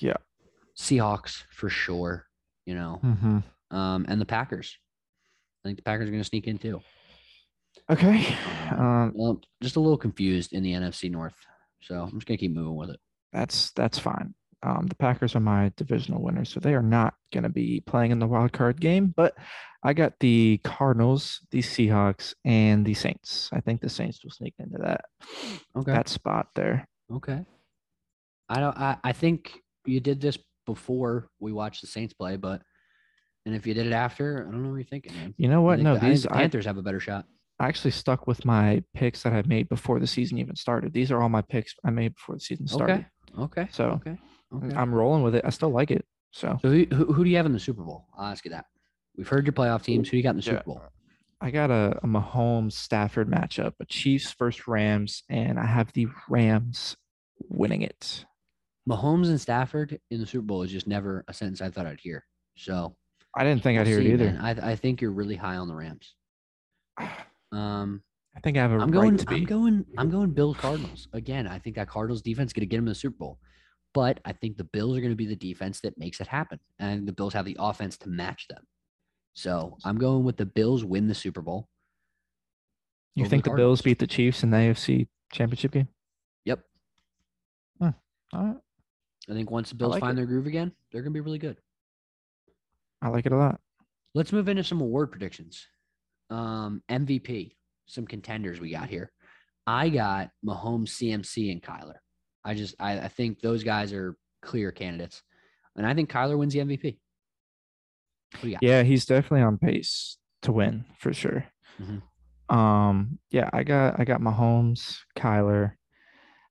Yeah. 0.00 0.16
Seahawks 0.76 1.42
for 1.50 1.68
sure. 1.68 2.26
You 2.66 2.74
know, 2.74 3.00
Mhm. 3.02 3.42
um, 3.70 4.04
and 4.08 4.20
the 4.20 4.26
Packers. 4.26 4.76
I 5.64 5.68
think 5.68 5.76
the 5.78 5.82
Packers 5.82 6.08
are 6.08 6.12
going 6.12 6.22
to 6.22 6.28
sneak 6.28 6.46
in 6.46 6.58
too. 6.58 6.80
Okay. 7.90 8.26
Um, 8.70 9.12
Well, 9.14 9.40
just 9.62 9.76
a 9.76 9.80
little 9.80 9.98
confused 9.98 10.52
in 10.52 10.62
the 10.62 10.72
NFC 10.72 11.10
North, 11.10 11.34
so 11.82 11.94
I'm 12.02 12.12
just 12.12 12.26
going 12.26 12.38
to 12.38 12.40
keep 12.40 12.52
moving 12.52 12.76
with 12.76 12.90
it. 12.90 13.00
that's 13.32 13.70
that's 13.72 13.98
fine. 13.98 14.34
Um, 14.62 14.86
the 14.88 14.94
Packers 14.96 15.34
are 15.34 15.40
my 15.40 15.72
divisional 15.76 16.22
winners, 16.22 16.50
so 16.50 16.60
they 16.60 16.74
are 16.74 16.82
not 16.82 17.14
going 17.32 17.44
to 17.44 17.48
be 17.48 17.80
playing 17.80 18.10
in 18.10 18.18
the 18.18 18.26
wild 18.26 18.52
card 18.52 18.78
game. 18.80 19.12
But 19.16 19.34
I 19.82 19.94
got 19.94 20.12
the 20.20 20.60
Cardinals, 20.64 21.40
the 21.50 21.60
Seahawks, 21.60 22.34
and 22.44 22.84
the 22.84 22.92
Saints. 22.94 23.48
I 23.52 23.60
think 23.60 23.80
the 23.80 23.88
Saints 23.88 24.22
will 24.22 24.30
sneak 24.30 24.54
into 24.58 24.76
that 24.78 25.04
Okay. 25.76 25.92
that 25.92 26.08
spot 26.08 26.48
there. 26.54 26.86
okay. 27.12 27.44
I 28.48 28.60
don't. 28.60 28.76
I, 28.76 28.98
I 29.02 29.12
think 29.12 29.52
you 29.86 30.00
did 30.00 30.20
this 30.20 30.36
before 30.66 31.28
we 31.40 31.52
watched 31.52 31.80
the 31.80 31.86
Saints 31.86 32.12
play, 32.12 32.36
but 32.36 32.62
and 33.46 33.54
if 33.54 33.66
you 33.66 33.74
did 33.74 33.86
it 33.86 33.92
after, 33.92 34.46
I 34.46 34.50
don't 34.50 34.62
know 34.62 34.70
what 34.70 34.76
you're 34.76 34.84
thinking, 34.84 35.14
man. 35.14 35.34
You 35.36 35.48
know 35.48 35.60
I 35.62 35.64
what? 35.64 35.78
No, 35.80 35.96
the- 35.96 36.06
I 36.06 36.10
these 36.10 36.22
the 36.24 36.32
I, 36.32 36.38
Panthers 36.38 36.66
have 36.66 36.76
a 36.78 36.82
better 36.82 37.00
shot. 37.00 37.26
I 37.58 37.68
actually 37.68 37.90
stuck 37.90 38.26
with 38.26 38.44
my 38.46 38.82
picks 38.94 39.22
that 39.24 39.32
I 39.34 39.42
made 39.42 39.68
before 39.68 40.00
the 40.00 40.06
season 40.06 40.38
even 40.38 40.56
started. 40.56 40.92
These 40.94 41.10
are 41.12 41.20
all 41.20 41.28
my 41.28 41.42
picks 41.42 41.74
I 41.84 41.90
made 41.90 42.14
before 42.14 42.36
the 42.36 42.40
season 42.40 42.66
started. 42.66 43.06
Okay. 43.38 43.42
Okay. 43.62 43.68
So, 43.70 44.00
okay. 44.06 44.18
Okay. 44.54 44.74
I'm 44.74 44.94
rolling 44.94 45.22
with 45.22 45.34
it. 45.34 45.44
I 45.44 45.50
still 45.50 45.68
like 45.70 45.90
it. 45.90 46.04
So 46.32 46.58
so 46.62 46.70
who, 46.70 46.84
who 46.92 47.12
who 47.12 47.24
do 47.24 47.30
you 47.30 47.36
have 47.36 47.46
in 47.46 47.52
the 47.52 47.58
Super 47.60 47.82
Bowl? 47.82 48.06
I'll 48.16 48.30
ask 48.30 48.44
you 48.44 48.52
that. 48.52 48.64
We've 49.16 49.28
heard 49.28 49.44
your 49.46 49.52
playoff 49.52 49.82
teams. 49.82 50.08
Who 50.08 50.12
do 50.12 50.16
you 50.16 50.22
got 50.22 50.30
in 50.30 50.36
the 50.36 50.42
Yeah. 50.42 50.52
Super 50.52 50.62
Bowl? 50.64 50.82
I 51.40 51.50
got 51.50 51.70
a, 51.70 51.98
a 52.02 52.06
Mahomes 52.06 52.72
Stafford 52.72 53.28
matchup, 53.30 53.72
a 53.80 53.84
Chiefs 53.86 54.32
versus 54.34 54.66
Rams, 54.68 55.22
and 55.28 55.58
I 55.58 55.66
have 55.66 55.92
the 55.92 56.06
Rams 56.28 56.96
winning 57.48 57.82
it. 57.82 58.24
Mahomes 58.88 59.28
and 59.28 59.40
Stafford 59.40 59.98
in 60.10 60.20
the 60.20 60.26
Super 60.26 60.44
Bowl 60.46 60.62
is 60.62 60.70
just 60.70 60.86
never 60.86 61.24
a 61.28 61.34
sentence 61.34 61.60
I 61.60 61.70
thought 61.70 61.86
I'd 61.86 62.00
hear. 62.00 62.24
So 62.56 62.96
I 63.36 63.44
didn't 63.44 63.62
think 63.62 63.78
I'd 63.78 63.86
hear 63.86 64.00
see, 64.00 64.08
it 64.08 64.12
either. 64.14 64.24
man. 64.32 64.38
I 64.40 64.72
I 64.72 64.76
think 64.76 65.00
you're 65.00 65.12
really 65.12 65.36
high 65.36 65.56
on 65.56 65.68
the 65.68 65.74
Rams. 65.74 66.14
I 66.98 67.08
Um, 67.52 68.02
think 68.42 68.56
I 68.56 68.60
have 68.60 68.70
a 68.72 68.74
I'm 68.74 68.90
right 68.90 68.92
going. 68.92 69.16
to 69.16 69.26
be. 69.26 69.36
I'm 69.36 69.44
going. 69.44 69.84
I'm 69.98 70.10
going. 70.10 70.30
Bills 70.32 70.56
Cardinals 70.56 71.08
again. 71.12 71.46
I 71.46 71.58
think 71.58 71.76
that 71.76 71.88
Cardinals 71.88 72.22
defense 72.22 72.50
is 72.50 72.52
going 72.52 72.62
to 72.62 72.66
get 72.66 72.76
them 72.76 72.86
in 72.86 72.90
the 72.90 72.94
Super 72.94 73.16
Bowl, 73.18 73.38
but 73.94 74.20
I 74.24 74.32
think 74.32 74.56
the 74.56 74.64
Bills 74.64 74.96
are 74.96 75.00
going 75.00 75.12
to 75.12 75.16
be 75.16 75.26
the 75.26 75.36
defense 75.36 75.80
that 75.80 75.98
makes 75.98 76.20
it 76.20 76.26
happen, 76.26 76.58
and 76.78 77.06
the 77.08 77.12
Bills 77.12 77.32
have 77.34 77.44
the 77.44 77.56
offense 77.58 77.96
to 77.98 78.08
match 78.08 78.46
them. 78.48 78.64
So 79.34 79.78
I'm 79.84 79.98
going 79.98 80.24
with 80.24 80.36
the 80.36 80.46
Bills 80.46 80.84
win 80.84 81.06
the 81.08 81.14
Super 81.14 81.40
Bowl. 81.42 81.68
you 83.14 83.22
over 83.24 83.30
think 83.30 83.44
the 83.44 83.50
Bills 83.50 83.80
Cardinals. 83.80 83.82
beat 83.82 83.98
the 83.98 84.06
Chiefs 84.06 84.42
in 84.42 84.50
the 84.50 84.56
AFC 84.58 85.08
Championship 85.32 85.72
game? 85.72 85.88
Yep. 86.44 86.60
All 88.32 88.44
right. 88.44 88.56
I 89.28 89.32
think 89.32 89.50
once 89.50 89.70
the 89.70 89.74
Bills 89.74 89.90
like 89.92 90.00
find 90.00 90.12
it. 90.12 90.16
their 90.16 90.26
groove 90.26 90.46
again, 90.46 90.70
they're 90.92 91.02
going 91.02 91.12
to 91.12 91.16
be 91.16 91.20
really 91.20 91.38
good. 91.38 91.56
I 93.02 93.08
like 93.08 93.26
it 93.26 93.32
a 93.32 93.36
lot. 93.36 93.60
Let's 94.14 94.32
move 94.32 94.48
into 94.48 94.64
some 94.64 94.80
award 94.80 95.10
predictions. 95.10 95.66
Um, 96.30 96.82
MVP, 96.90 97.52
some 97.86 98.06
contenders 98.06 98.60
we 98.60 98.70
got 98.70 98.88
here. 98.88 99.10
I 99.66 99.88
got 99.88 100.30
Mahomes, 100.44 100.88
CMC, 100.90 101.52
and 101.52 101.62
Kyler. 101.62 101.96
I 102.44 102.54
just 102.54 102.74
I, 102.80 102.98
I 103.00 103.08
think 103.08 103.40
those 103.40 103.62
guys 103.64 103.92
are 103.92 104.16
clear 104.42 104.72
candidates, 104.72 105.22
and 105.76 105.86
I 105.86 105.94
think 105.94 106.10
Kyler 106.10 106.38
wins 106.38 106.52
the 106.54 106.60
MVP. 106.60 106.98
What 108.32 108.42
do 108.42 108.48
you 108.48 108.54
got? 108.54 108.62
Yeah, 108.62 108.82
he's 108.82 109.04
definitely 109.06 109.42
on 109.42 109.58
pace 109.58 110.16
to 110.42 110.52
win 110.52 110.84
for 110.98 111.12
sure. 111.12 111.44
Mhm. 111.80 112.02
Um, 112.54 113.18
yeah, 113.30 113.48
I 113.52 113.62
got 113.64 114.00
I 114.00 114.04
got 114.04 114.20
Mahomes, 114.20 114.96
Kyler. 115.16 115.72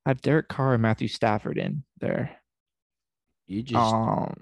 I 0.05 0.09
have 0.11 0.21
Derek 0.21 0.47
Carr 0.47 0.73
and 0.73 0.81
Matthew 0.81 1.07
Stafford 1.07 1.57
in 1.57 1.83
there. 1.99 2.37
You 3.47 3.63
just 3.63 3.77
Um, 3.93 4.35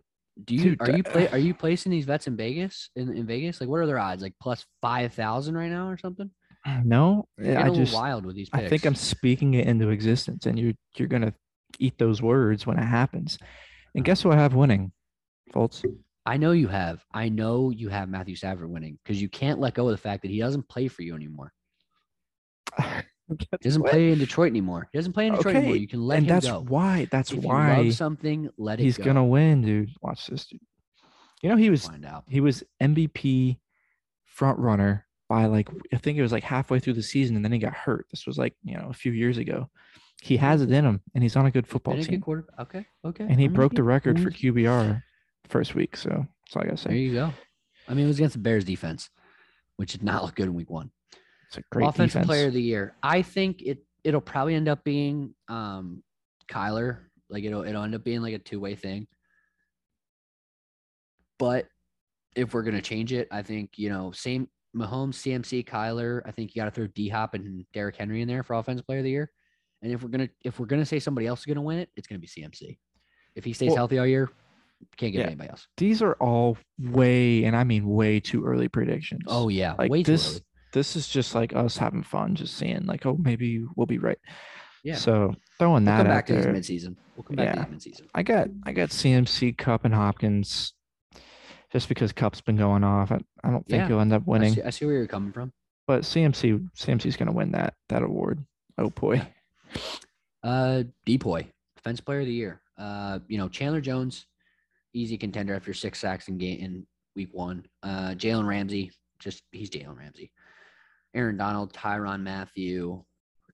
do 0.46 0.56
you 0.56 0.76
dude, 0.76 0.82
are 0.82 0.92
you 0.92 1.04
play 1.04 1.28
are 1.30 1.38
you 1.38 1.54
placing 1.64 1.92
these 1.92 2.06
vets 2.06 2.28
in 2.28 2.36
Vegas 2.36 2.90
in, 2.96 3.16
in 3.16 3.26
Vegas? 3.26 3.60
Like 3.60 3.70
what 3.70 3.80
are 3.80 3.86
their 3.86 4.00
odds? 4.00 4.22
Like 4.22 4.34
plus 4.42 4.66
five 4.82 5.14
thousand 5.14 5.56
right 5.56 5.70
now 5.72 5.88
or 5.90 5.98
something? 5.98 6.30
no, 6.84 7.28
You're 7.38 7.52
I 7.52 7.54
getting 7.54 7.68
a 7.68 7.72
little 7.72 7.86
just 7.86 7.96
wild 7.96 8.26
with 8.26 8.36
these 8.36 8.50
picks. 8.50 8.66
I 8.66 8.68
think 8.68 8.86
I'm 8.86 8.96
speaking 8.96 9.54
it 9.54 9.68
into 9.68 9.90
existence, 9.90 10.46
and 10.46 10.60
you 10.60 10.74
you're 10.96 11.08
gonna 11.08 11.34
eat 11.80 11.98
those 11.98 12.22
words 12.22 12.66
when 12.66 12.78
it 12.78 12.86
happens. 12.86 13.38
And 13.96 14.02
uh-huh. 14.02 14.06
guess 14.06 14.22
who 14.22 14.32
I 14.32 14.36
have 14.36 14.54
winning, 14.54 14.92
Foltz? 15.54 15.86
I 16.26 16.36
know 16.38 16.52
you 16.52 16.68
have. 16.68 17.04
I 17.14 17.30
know 17.30 17.70
you 17.70 17.90
have 17.90 18.10
Matthew 18.10 18.36
Stafford 18.36 18.70
winning 18.70 19.00
because 19.04 19.22
you 19.22 19.30
can't 19.30 19.60
let 19.60 19.76
go 19.76 19.86
of 19.86 19.92
the 19.92 19.98
fact 19.98 20.24
that 20.24 20.32
he 20.32 20.40
doesn't 20.40 20.68
play 20.68 20.90
for 20.90 21.02
you 21.02 21.16
anymore. 21.16 21.54
He 23.30 23.38
doesn't 23.62 23.84
play 23.84 24.12
in 24.12 24.20
Detroit 24.20 24.52
anymore. 24.52 24.88
He 24.92 24.98
doesn't 24.98 25.14
play 25.14 25.28
in 25.28 25.36
Detroit 25.36 25.56
anymore. 25.58 25.76
You 25.76 25.88
can 25.88 26.02
let 26.02 26.20
and 26.20 26.28
him 26.28 26.34
that's 26.34 26.48
go. 26.48 26.62
why. 26.68 27.08
That's 27.12 27.32
if 27.32 27.44
why 27.44 27.82
love 27.82 27.94
something, 27.94 28.50
let 28.58 28.80
it 28.80 28.84
he's 28.84 28.98
go. 28.98 29.04
gonna 29.04 29.26
win, 29.26 29.62
dude. 29.64 29.90
Watch 30.02 30.28
this, 30.28 30.46
dude. 30.46 30.62
You 31.42 31.50
know 31.50 31.58
he 31.58 31.70
was 31.70 31.86
find 31.86 32.06
out. 32.06 32.24
he 32.28 32.40
was 32.40 32.64
MVP 32.82 33.58
front 34.26 34.60
runner 34.60 35.06
by 35.28 35.46
like 35.46 35.68
I 35.94 35.98
think 35.98 36.18
it 36.18 36.22
was 36.22 36.32
like 36.32 36.44
halfway 36.44 36.80
through 36.80 36.94
the 36.94 37.04
season, 37.04 37.36
and 37.36 37.44
then 37.44 37.52
he 37.52 37.60
got 37.60 37.74
hurt. 37.74 38.08
This 38.12 38.26
was 38.26 38.38
like 38.38 38.56
you 38.64 38.78
know 38.78 38.88
a 38.90 38.94
few 38.94 39.12
years 39.12 39.38
ago. 39.38 39.70
He 40.22 40.38
has 40.38 40.62
it 40.62 40.72
in 40.72 40.86
him, 40.86 41.02
and 41.14 41.24
he's 41.24 41.36
on 41.36 41.46
a 41.46 41.52
good 41.52 41.68
football 41.68 41.94
a 41.94 41.98
good 41.98 42.24
team. 42.24 42.44
Okay, 42.60 42.86
okay. 43.06 43.26
And 43.26 43.40
he 43.40 43.46
I'm 43.46 43.54
broke 43.54 43.76
the 43.76 43.84
record 43.84 44.20
for 44.20 44.32
QBR 44.32 45.04
first 45.48 45.76
week. 45.76 45.96
So 45.96 46.10
that's 46.10 46.56
all 46.56 46.62
I 46.64 46.66
gotta 46.66 46.78
say. 46.78 46.90
There 46.90 46.98
you 46.98 47.14
go. 47.14 47.34
I 47.88 47.94
mean, 47.94 48.06
it 48.06 48.08
was 48.08 48.18
against 48.18 48.34
the 48.34 48.42
Bears 48.42 48.66
defense, 48.66 49.10
which 49.76 49.92
did 49.92 50.04
not 50.04 50.24
look 50.24 50.36
good 50.36 50.48
in 50.48 50.54
Week 50.54 50.70
One. 50.70 50.92
It's 51.48 51.58
a 51.58 51.62
great 51.72 51.88
Offensive 51.88 52.22
defense. 52.22 52.28
Player 52.28 52.48
of 52.48 52.54
the 52.54 52.62
Year. 52.62 52.96
I 53.04 53.22
think 53.22 53.62
it 53.62 53.80
it'll 54.04 54.22
probably 54.22 54.56
end 54.56 54.68
up 54.68 54.84
being 54.84 55.34
um 55.48 56.04
Kyler. 56.50 57.00
Like 57.30 57.44
it'll 57.44 57.64
it'll 57.64 57.84
end 57.84 57.96
up 57.96 58.04
being 58.04 58.22
like 58.22 58.34
a 58.34 58.40
two 58.40 58.60
way 58.60 58.76
thing. 58.76 59.08
But 61.40 61.68
if 62.36 62.54
we're 62.54 62.64
gonna 62.64 62.82
change 62.82 63.14
it, 63.14 63.28
I 63.32 63.42
think 63.42 63.72
you 63.78 63.90
know 63.90 64.12
same 64.12 64.48
Mahomes, 64.76 65.16
CMC, 65.16 65.66
Kyler. 65.66 66.22
I 66.26 66.32
think 66.32 66.56
you 66.56 66.60
got 66.62 66.66
to 66.66 66.72
throw 66.72 66.88
D 66.88 67.10
Hop 67.10 67.34
and 67.34 67.66
Derrick 67.74 67.96
Henry 67.96 68.22
in 68.22 68.28
there 68.28 68.44
for 68.44 68.54
Offensive 68.56 68.86
Player 68.86 69.00
of 69.00 69.06
the 69.06 69.10
Year. 69.12 69.32
And 69.82 69.92
if 69.92 70.04
we're 70.04 70.10
gonna 70.10 70.30
if 70.44 70.60
we're 70.60 70.66
gonna 70.66 70.86
say 70.86 71.00
somebody 71.00 71.28
else 71.28 71.40
is 71.40 71.46
gonna 71.46 71.62
win 71.62 71.80
it, 71.80 71.90
it's 71.96 72.08
gonna 72.08 72.20
be 72.20 72.28
CMC. 72.28 72.78
If 73.36 73.46
he 73.46 73.54
stays 73.54 73.70
Well- 73.70 73.78
healthy 73.78 74.00
all 74.00 74.08
year, 74.08 74.30
can't 74.98 75.14
get 75.14 75.20
Yeah. 75.20 75.28
anybody 75.28 75.50
else. 75.50 75.68
These 75.78 76.02
are 76.02 76.14
all 76.16 76.58
way, 76.80 77.44
and 77.46 77.56
I 77.56 77.64
mean 77.64 77.88
way 77.88 78.20
too 78.20 78.44
early 78.46 78.68
predictions. 78.68 79.22
Oh 79.28 79.50
yeah, 79.50 79.74
like 79.78 79.90
way 79.92 80.04
too 80.04 80.14
this. 80.14 80.42
This 80.74 80.96
is 80.96 81.08
just 81.08 81.34
like 81.36 81.56
us 81.56 81.78
having 81.78 82.04
fun, 82.04 82.36
just 82.36 82.56
seeing 82.58 82.86
like, 82.86 83.06
oh, 83.06 83.18
maybe 83.20 83.66
we'll 83.76 83.88
be 83.88 83.98
right. 84.00 84.20
Yeah. 84.84 84.96
So 84.96 85.34
throwing 85.60 85.86
We'll 85.86 85.94
that 85.96 86.04
come 86.04 86.08
back 86.08 86.26
to 86.28 86.34
these 86.36 86.46
midseason. 86.46 86.96
We'll 87.16 87.24
come 87.24 87.36
back 87.36 87.56
Yeah. 87.56 87.64
to 87.66 87.72
these 87.72 87.94
midseason. 87.96 88.08
I 88.14 88.24
got 88.24 88.48
I 88.66 88.72
got 88.74 88.90
CMC 88.90 89.58
Kupp 89.58 89.86
and 89.86 89.94
Hopkins 89.94 90.74
just 91.72 91.90
because 91.90 92.12
Kupp's 92.14 92.42
been 92.42 92.58
going 92.58 92.84
off. 92.84 93.12
I, 93.12 93.20
I 93.44 93.50
don't 93.52 93.66
think 93.68 93.82
Yeah, 93.82 93.88
he'll 93.88 94.00
end 94.00 94.14
up 94.14 94.24
I 94.28 94.30
winning, 94.32 94.54
see, 94.54 94.62
I 94.62 94.70
see 94.70 94.86
where 94.86 94.96
you're 94.96 95.08
coming 95.08 95.34
from. 95.34 95.52
but 95.88 96.02
CMC 96.04 96.70
CMC's 96.78 97.18
gonna 97.18 97.32
win 97.34 97.52
that 97.52 97.74
that 97.90 98.04
award. 98.04 98.44
Oh 98.78 98.90
boy. 98.90 99.22
Uh, 100.44 100.84
Depoy, 101.06 101.46
defense 101.76 102.00
player 102.00 102.22
of 102.22 102.26
the 102.26 102.32
year. 102.32 102.62
Uh, 102.78 103.20
you 103.28 103.38
know 103.38 103.50
Chandler 103.50 103.82
Jones, 103.82 104.26
easy 104.94 105.18
contender 105.18 105.54
after 105.56 105.74
six 105.74 106.00
sacks 106.00 106.28
in 106.30 106.38
game 106.38 106.60
in 106.60 106.88
week 107.16 107.30
one. 107.34 107.66
Uh, 107.84 108.12
Jalen 108.12 108.48
Ramsey, 108.48 108.92
just 109.20 109.44
he's 109.52 109.70
Jalen 109.70 109.98
Ramsey. 109.98 110.32
Aaron 111.18 111.38
Donald, 111.38 111.74
Tyrann 111.74 112.22
Mathieu, 112.24 113.04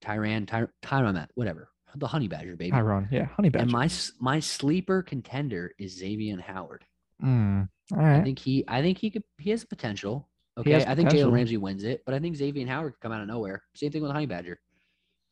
Tyrann, 0.03 0.45
Ty, 0.45 0.67
Tyron 0.83 1.13
Matt, 1.13 1.31
whatever. 1.35 1.69
the 1.95 2.07
Honey 2.07 2.27
Badger 2.27 2.55
baby. 2.55 2.71
Tyron, 2.71 3.07
yeah, 3.11 3.25
Honey 3.25 3.49
Badger. 3.49 3.63
and 3.63 3.71
my 3.71 3.89
my 4.19 4.39
sleeper 4.39 5.01
contender 5.03 5.71
is 5.79 5.97
Xavier 5.97 6.39
Howard. 6.41 6.83
Mm, 7.23 7.69
all 7.95 7.99
I 7.99 8.21
think 8.21 8.39
he 8.39 8.63
I 8.67 8.81
think 8.81 8.97
he 8.97 9.09
could 9.11 9.23
he 9.39 9.49
has 9.51 9.63
potential. 9.63 10.29
Okay, 10.57 10.71
has 10.71 10.85
I 10.85 10.93
think. 10.95 11.09
Jalen 11.09 11.31
Ramsey 11.31 11.57
wins 11.57 11.83
it, 11.83 12.03
but 12.05 12.13
I 12.13 12.19
think 12.19 12.35
Xavier 12.35 12.67
Howard 12.67 12.93
could 12.93 12.99
come 13.01 13.11
out 13.11 13.21
of 13.21 13.27
nowhere. 13.27 13.63
Same 13.75 13.91
thing 13.91 14.01
with 14.03 14.11
Honey 14.11 14.25
Badger. 14.27 14.59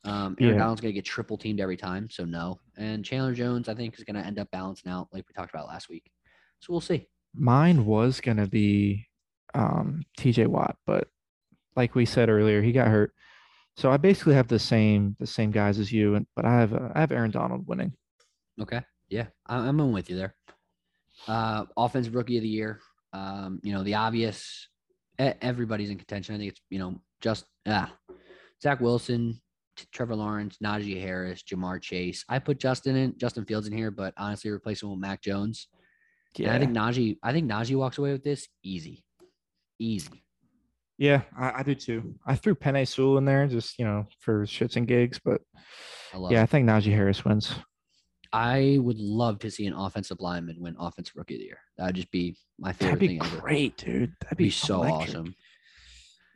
Um, 0.04 0.36
Aaron 0.40 0.54
Yeah. 0.54 0.58
Donald's 0.60 0.80
gonna 0.80 0.92
get 0.92 1.04
triple 1.04 1.36
teamed 1.38 1.60
every 1.60 1.76
time, 1.76 2.08
so 2.10 2.24
no. 2.24 2.58
And 2.76 3.04
Chandler 3.04 3.34
Jones, 3.34 3.68
I 3.68 3.74
think, 3.74 3.96
is 3.98 4.04
gonna 4.04 4.20
end 4.22 4.38
up 4.38 4.48
balancing 4.50 4.90
out 4.90 5.08
like 5.12 5.24
we 5.28 5.32
talked 5.34 5.54
about 5.54 5.68
last 5.68 5.88
week. 5.88 6.10
So 6.60 6.72
we'll 6.72 6.80
see. 6.80 7.06
Mine 7.34 7.84
was 7.86 8.20
gonna 8.20 8.46
be 8.48 9.06
um, 9.54 10.02
T.J. 10.16 10.46
Watt, 10.46 10.76
but 10.86 11.08
like 11.76 11.94
we 11.94 12.04
said 12.06 12.28
earlier, 12.28 12.62
he 12.62 12.72
got 12.72 12.88
hurt. 12.88 13.12
So 13.76 13.90
I 13.90 13.96
basically 13.96 14.34
have 14.34 14.48
the 14.48 14.58
same 14.58 15.16
the 15.18 15.26
same 15.26 15.50
guys 15.50 15.78
as 15.78 15.90
you, 15.90 16.14
and 16.14 16.26
but 16.36 16.44
I 16.44 16.52
have 16.60 16.74
uh, 16.74 16.90
I 16.94 17.00
have 17.00 17.12
Aaron 17.12 17.30
Donald 17.30 17.66
winning. 17.66 17.92
Okay. 18.60 18.82
Yeah, 19.08 19.26
I- 19.46 19.66
I'm 19.66 19.80
in 19.80 19.92
with 19.92 20.10
you 20.10 20.16
there. 20.16 20.34
Uh, 21.26 21.64
offensive 21.76 22.14
rookie 22.14 22.36
of 22.36 22.42
the 22.42 22.48
year. 22.48 22.80
Um, 23.12 23.60
you 23.62 23.72
know, 23.72 23.82
the 23.82 23.94
obvious. 23.94 24.68
Everybody's 25.18 25.90
in 25.90 25.98
contention. 25.98 26.34
I 26.34 26.38
think 26.38 26.52
it's 26.52 26.60
you 26.68 26.78
know 26.78 27.00
just 27.20 27.44
ah, 27.66 27.92
Zach 28.62 28.80
Wilson, 28.80 29.40
Trevor 29.92 30.16
Lawrence, 30.16 30.56
Najee 30.62 31.00
Harris, 31.00 31.42
Ja'Marr 31.42 31.80
Chase. 31.80 32.24
I 32.28 32.38
put 32.40 32.58
Justin 32.58 32.96
in 32.96 33.16
Justin 33.18 33.44
Fields 33.44 33.66
in 33.68 33.76
here, 33.76 33.90
but 33.90 34.14
honestly, 34.16 34.50
replace 34.50 34.82
him 34.82 34.90
with 34.90 34.98
Mac 34.98 35.22
Jones. 35.22 35.68
And 36.38 36.46
I 36.56 36.58
think 36.58 36.72
Najee. 36.76 37.18
I 37.22 37.32
think 37.32 37.48
Najee 37.50 37.76
walks 37.76 37.98
away 37.98 38.12
with 38.12 38.24
this 38.24 38.48
easy, 38.64 39.04
easy. 39.78 40.21
Yeah, 41.02 41.22
I, 41.36 41.52
I 41.58 41.62
do 41.64 41.74
too. 41.74 42.14
I 42.24 42.36
threw 42.36 42.54
Penei 42.54 42.86
Sewell 42.86 43.18
in 43.18 43.24
there 43.24 43.46
just 43.48 43.76
you 43.78 43.84
know 43.84 44.06
for 44.20 44.46
shits 44.46 44.76
and 44.76 44.86
gigs, 44.86 45.18
but 45.18 45.40
I 46.14 46.18
love. 46.18 46.30
yeah, 46.30 46.42
I 46.42 46.46
think 46.46 46.68
Najee 46.68 46.92
Harris 46.94 47.24
wins. 47.24 47.54
I 48.32 48.78
would 48.80 48.98
love 48.98 49.40
to 49.40 49.50
see 49.50 49.66
an 49.66 49.72
offensive 49.74 50.18
lineman 50.20 50.56
win 50.60 50.76
offensive 50.78 51.14
rookie 51.16 51.34
of 51.34 51.40
the 51.40 51.46
year. 51.46 51.58
That'd 51.76 51.96
just 51.96 52.10
be 52.12 52.36
my 52.58 52.72
favorite 52.72 53.00
That'd 53.00 53.00
be 53.00 53.08
thing 53.08 53.22
ever. 53.22 53.40
great, 53.40 53.76
dude. 53.76 54.12
That'd 54.22 54.38
Be 54.38 54.44
be 54.44 54.50
so 54.50 54.82
electric. 54.84 55.08
awesome. 55.16 55.34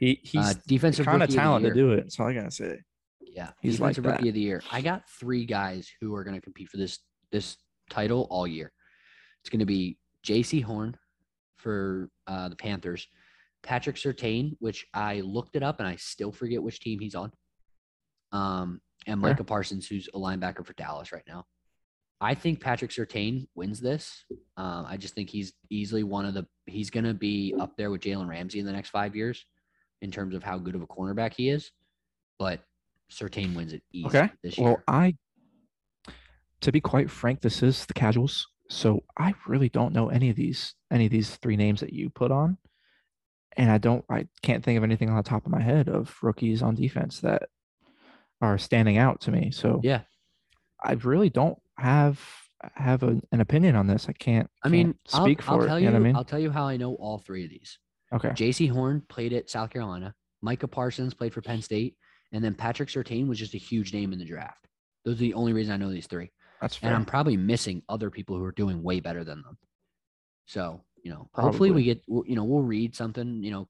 He, 0.01 0.11
Uh, 0.37 0.43
he's 0.43 0.55
defensive 0.67 1.07
kind 1.07 1.23
of 1.23 1.31
talent 1.31 1.65
to 1.65 1.73
do 1.73 1.93
it. 1.93 2.03
That's 2.03 2.19
all 2.19 2.27
I 2.27 2.35
gotta 2.35 2.51
say. 2.51 2.81
Yeah, 3.21 3.51
He's 3.63 3.79
like 3.81 3.95
defensive 3.95 4.05
that. 4.05 4.11
rookie 4.19 4.29
of 4.31 4.35
the 4.35 4.41
year. 4.41 4.63
I 4.73 4.81
got 4.81 5.09
three 5.21 5.45
guys 5.47 5.89
who 6.01 6.15
are 6.17 6.25
going 6.25 6.35
to 6.37 6.41
compete 6.43 6.69
for 6.71 6.77
this 6.79 6.99
this 7.31 7.57
title 7.89 8.27
all 8.31 8.47
year. 8.47 8.73
It's 9.43 9.51
going 9.51 9.61
to 9.61 9.67
be 9.67 9.97
Jaycee 10.27 10.63
Horn 10.65 10.97
for 11.57 12.11
uh, 12.27 12.49
the 12.49 12.57
Panthers, 12.57 13.07
Patrick 13.63 13.97
Surtain, 13.97 14.57
which 14.61 14.87
I 14.95 15.21
looked 15.21 15.57
it 15.57 15.63
up 15.63 15.81
and 15.81 15.89
I 15.89 15.97
still 15.97 16.33
forget 16.33 16.63
which 16.63 16.81
team 16.81 17.01
he's 17.01 17.15
on. 17.15 17.33
Um, 18.33 18.81
and. 19.07 19.21
Micah 19.21 19.45
Parsons, 19.45 19.87
who's 19.87 20.09
a 20.15 20.19
linebacker 20.19 20.65
for 20.65 20.73
Dallas 20.75 21.13
right 21.13 21.25
now. 21.27 21.45
I 22.21 22.35
think 22.35 22.61
Patrick 22.61 22.91
Surtain 22.91 23.47
wins 23.55 23.79
this. 23.81 24.25
Um, 24.57 24.87
I 24.89 24.97
just 24.97 25.15
think 25.15 25.29
he's 25.29 25.53
easily 25.69 26.03
one 26.03 26.25
of 26.25 26.33
the. 26.33 26.47
He's 26.65 26.89
going 26.89 27.05
to 27.05 27.13
be 27.13 27.55
up 27.61 27.77
there 27.77 27.91
with 27.91 28.01
Jalen 28.01 28.27
Ramsey 28.27 28.59
in 28.59 28.65
the 28.67 28.73
next 28.73 28.89
five 28.89 29.15
years, 29.15 29.45
in 30.01 30.11
terms 30.11 30.35
of 30.35 30.43
how 30.43 30.57
good 30.59 30.75
of 30.75 30.81
a 30.83 30.87
cornerback 30.87 31.35
he 31.35 31.51
is. 31.51 31.71
But 32.39 32.61
Surtain 33.11 33.55
wins 33.55 33.75
it 33.75 33.83
easy 33.93 34.07
Okay. 34.07 34.31
this 34.43 34.57
year. 34.57 34.67
Well, 34.67 34.83
I, 34.89 35.15
to 36.63 36.73
be 36.73 36.81
quite 36.81 37.11
frank, 37.11 37.43
this 37.43 37.63
is 37.63 37.85
the 37.85 37.95
casuals, 37.95 38.47
so 38.71 39.05
I 39.19 39.35
really 39.47 39.69
don't 39.69 39.93
know 39.93 40.09
any 40.09 40.31
of 40.31 40.37
these 40.37 40.75
any 40.91 41.05
of 41.05 41.13
these 41.13 41.37
three 41.37 41.57
names 41.57 41.81
that 41.81 41.93
you 41.93 42.09
put 42.09 42.31
on, 42.31 42.57
and 43.57 43.71
I 43.71 43.79
don't, 43.79 44.05
I 44.11 44.27
can't 44.43 44.63
think 44.65 44.77
of 44.79 44.85
anything 44.85 45.09
on 45.11 45.17
the 45.17 45.23
top 45.23 45.47
of 45.47 45.53
my 45.53 45.61
head 45.63 45.89
of 45.89 46.17
rookies 46.23 46.63
on 46.63 46.75
defense 46.75 47.21
that 47.21 47.49
are 48.41 48.59
standing 48.59 48.99
out 48.99 49.21
to 49.23 49.31
me. 49.31 49.51
So 49.51 49.81
yeah, 49.83 50.03
I 50.85 50.93
really 50.93 51.31
don't 51.31 51.59
have 51.79 52.21
have 52.75 53.03
an, 53.03 53.23
an 53.33 53.41
opinion 53.41 53.77
on 53.77 53.87
this. 53.87 54.09
I 54.09 54.13
can't. 54.13 54.49
I 54.65 54.69
mean, 54.69 54.87
can't 54.89 54.97
I'll, 55.15 55.25
speak 55.25 55.49
I'll 55.49 55.61
for 55.61 55.67
tell 55.67 55.77
it. 55.77 55.81
you, 55.81 55.87
You 55.87 55.93
know 55.93 55.97
I 55.99 56.01
mean? 56.01 56.17
I'll 56.17 56.25
tell 56.25 56.39
you 56.39 56.51
how 56.51 56.67
I 56.67 56.77
know 56.77 56.95
all 56.95 57.19
three 57.19 57.45
of 57.45 57.51
these. 57.51 57.79
okay. 58.13 58.31
Jaycee 58.31 58.71
Horn 58.71 59.03
played 59.09 59.33
at 59.33 59.51
South 59.51 59.71
Carolina. 59.71 60.15
Micah 60.43 60.69
Parsons 60.69 61.15
played 61.15 61.33
for 61.33 61.41
Penn 61.43 61.63
State, 61.63 61.97
and 62.33 62.43
then 62.45 62.55
Patrick 62.55 62.89
Surtain 62.89 63.27
was 63.27 63.39
just 63.39 63.55
a 63.55 63.59
huge 63.59 63.93
name 63.93 64.13
in 64.13 64.19
the 64.19 64.25
draft. 64.25 64.67
Those 65.05 65.15
are 65.17 65.19
the 65.19 65.35
only 65.35 65.53
reason 65.53 65.73
I 65.73 65.77
know 65.77 65.91
these 65.91 66.07
three. 66.07 66.31
That's 66.61 66.79
And. 66.83 66.95
I'm 66.95 67.05
probably 67.05 67.37
missing 67.37 67.83
other 67.89 68.11
people 68.11 68.37
who 68.37 68.45
are 68.45 68.53
doing 68.53 68.83
way 68.83 69.01
better 69.01 69.25
than 69.25 69.43
them. 69.43 69.59
So, 70.47 70.83
you 71.07 71.13
know, 71.13 71.31
hopefully 71.35 71.71
we 71.71 71.85
get, 71.85 72.03
you 72.09 72.35
know, 72.35 72.43
we'll 72.43 72.65
read 72.65 72.97
something, 72.97 73.41
you 73.45 73.53
know, 73.53 73.69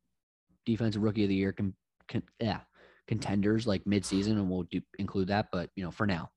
defensive 0.64 1.03
rookie 1.03 1.24
of 1.24 1.28
the 1.28 1.34
year, 1.34 1.53
can, 1.53 1.74
can 2.09 2.22
yeah, 2.41 2.61
contenders 3.07 3.66
like 3.66 3.84
midseason, 3.84 4.32
and 4.32 4.49
we'll 4.49 4.62
do 4.62 4.80
include 4.99 5.28
that. 5.28 5.49
But 5.53 5.68
you 5.76 5.84
know, 5.84 5.91
for 5.91 6.07
now, 6.07 6.30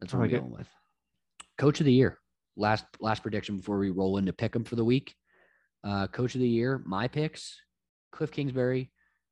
that's 0.00 0.12
what 0.12 0.18
I 0.18 0.22
we're 0.22 0.32
like 0.32 0.40
going 0.40 0.52
with. 0.52 0.68
Coach 1.56 1.78
of 1.78 1.86
the 1.86 1.92
year, 1.92 2.18
last 2.56 2.84
last 2.98 3.22
prediction 3.22 3.58
before 3.58 3.78
we 3.78 3.90
roll 3.90 4.18
into 4.18 4.32
pick 4.32 4.54
them 4.54 4.64
for 4.64 4.74
the 4.74 4.84
week. 4.84 5.14
Uh, 5.84 6.08
coach 6.08 6.34
of 6.34 6.40
the 6.40 6.48
year, 6.48 6.82
my 6.84 7.06
picks: 7.06 7.56
Cliff 8.10 8.32
Kingsbury, 8.32 8.90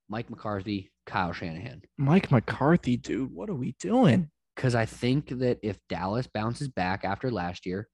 Mike 0.08 0.30
McCarthy, 0.30 0.92
Kyle 1.04 1.32
Shanahan. 1.32 1.82
Mike 1.98 2.30
McCarthy, 2.30 2.96
dude, 2.96 3.34
what 3.34 3.50
are 3.50 3.56
we 3.56 3.74
doing? 3.80 4.30
because 4.54 4.74
I 4.74 4.86
think 4.86 5.30
that 5.40 5.58
if 5.62 5.78
Dallas 5.88 6.26
bounces 6.26 6.68
back 6.68 7.04
after 7.04 7.30
last 7.30 7.66
year, 7.66 7.88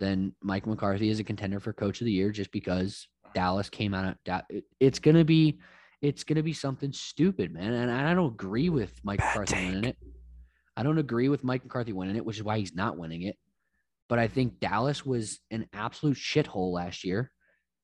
then 0.00 0.34
Mike 0.42 0.66
McCarthy 0.66 1.10
is 1.10 1.20
a 1.20 1.24
contender 1.24 1.60
for 1.60 1.72
coach 1.72 2.00
of 2.00 2.04
the 2.04 2.12
year 2.12 2.30
just 2.30 2.52
because 2.52 3.08
Dallas 3.34 3.68
came 3.68 3.94
out 3.94 4.16
of 4.26 4.42
it's 4.80 4.98
gonna 4.98 5.24
be 5.24 5.58
it's 6.00 6.24
gonna 6.24 6.42
be 6.42 6.52
something 6.52 6.92
stupid, 6.92 7.52
man. 7.52 7.72
And 7.72 7.90
I 7.90 8.14
don't 8.14 8.32
agree 8.32 8.68
with 8.68 8.92
Mike 9.02 9.18
Bad 9.18 9.34
McCarthy 9.34 9.66
winning 9.66 9.84
it. 9.84 9.96
I 10.76 10.82
don't 10.84 10.98
agree 10.98 11.28
with 11.28 11.42
Mike 11.42 11.64
McCarthy 11.64 11.92
winning 11.92 12.16
it, 12.16 12.24
which 12.24 12.36
is 12.36 12.44
why 12.44 12.58
he's 12.58 12.74
not 12.74 12.96
winning 12.96 13.22
it. 13.22 13.36
But 14.08 14.20
I 14.20 14.28
think 14.28 14.60
Dallas 14.60 15.04
was 15.04 15.40
an 15.50 15.66
absolute 15.72 16.16
shithole 16.16 16.72
last 16.72 17.04
year, 17.04 17.32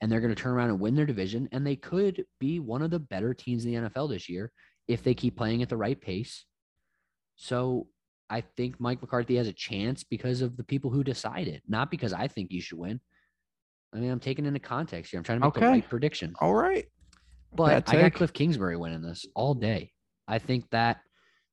and 0.00 0.10
they're 0.10 0.20
going 0.20 0.34
to 0.34 0.40
turn 0.40 0.52
around 0.52 0.70
and 0.70 0.80
win 0.80 0.94
their 0.94 1.04
division, 1.04 1.48
and 1.50 1.66
they 1.66 1.76
could 1.76 2.24
be 2.38 2.60
one 2.60 2.82
of 2.82 2.90
the 2.90 3.00
better 3.00 3.34
teams 3.34 3.64
in 3.64 3.72
the 3.72 3.90
NFL 3.90 4.10
this 4.10 4.28
year 4.28 4.52
if 4.86 5.02
they 5.02 5.12
keep 5.12 5.36
playing 5.36 5.60
at 5.62 5.68
the 5.68 5.76
right 5.76 6.00
pace. 6.00 6.44
So 7.36 7.88
I 8.30 8.40
think 8.40 8.80
Mike 8.80 9.00
McCarthy 9.00 9.36
has 9.36 9.48
a 9.48 9.52
chance 9.52 10.02
because 10.02 10.40
of 10.40 10.56
the 10.56 10.64
people 10.64 10.90
who 10.90 11.04
decide 11.04 11.46
it, 11.48 11.62
not 11.68 11.90
because 11.90 12.12
I 12.12 12.26
think 12.28 12.50
you 12.50 12.60
should 12.60 12.78
win. 12.78 13.00
I 13.94 13.98
mean, 13.98 14.10
I'm 14.10 14.20
taking 14.20 14.46
into 14.46 14.60
context 14.60 15.10
here. 15.10 15.18
I'm 15.18 15.24
trying 15.24 15.40
to 15.40 15.46
make 15.46 15.54
the 15.54 15.60
right 15.60 15.88
prediction. 15.88 16.34
All 16.40 16.54
right. 16.54 16.86
But 17.54 17.88
I 17.88 17.96
got. 18.00 18.14
Cliff 18.14 18.32
Kingsbury 18.32 18.76
winning 18.76 19.02
this 19.02 19.24
all 19.34 19.54
day. 19.54 19.92
I 20.26 20.38
think 20.38 20.68
that 20.70 21.00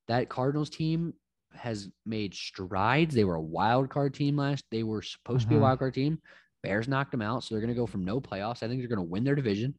that 0.08 0.28
Cardinals 0.28 0.70
team 0.70 1.14
has 1.54 1.88
made 2.04 2.34
strides. 2.34 3.14
They 3.14 3.24
were 3.24 3.36
a 3.36 3.40
wild 3.42 3.90
card 3.90 4.14
team 4.14 4.36
last. 4.36 4.64
They 4.70 4.82
were 4.82 5.02
supposed 5.02 5.42
to 5.42 5.48
be 5.48 5.54
a 5.54 5.58
Mhm. 5.58 5.62
wild 5.62 5.78
card 5.78 5.94
team. 5.94 6.20
Bears 6.62 6.88
knocked 6.88 7.10
them 7.12 7.22
out, 7.22 7.44
so 7.44 7.54
they're 7.54 7.60
going 7.60 7.74
to 7.74 7.78
go 7.78 7.86
from 7.86 8.04
no 8.04 8.20
playoffs. 8.20 8.62
I 8.62 8.68
think 8.68 8.80
they're 8.80 8.88
going 8.88 8.96
to 9.06 9.10
win 9.10 9.24
their 9.24 9.34
division, 9.34 9.74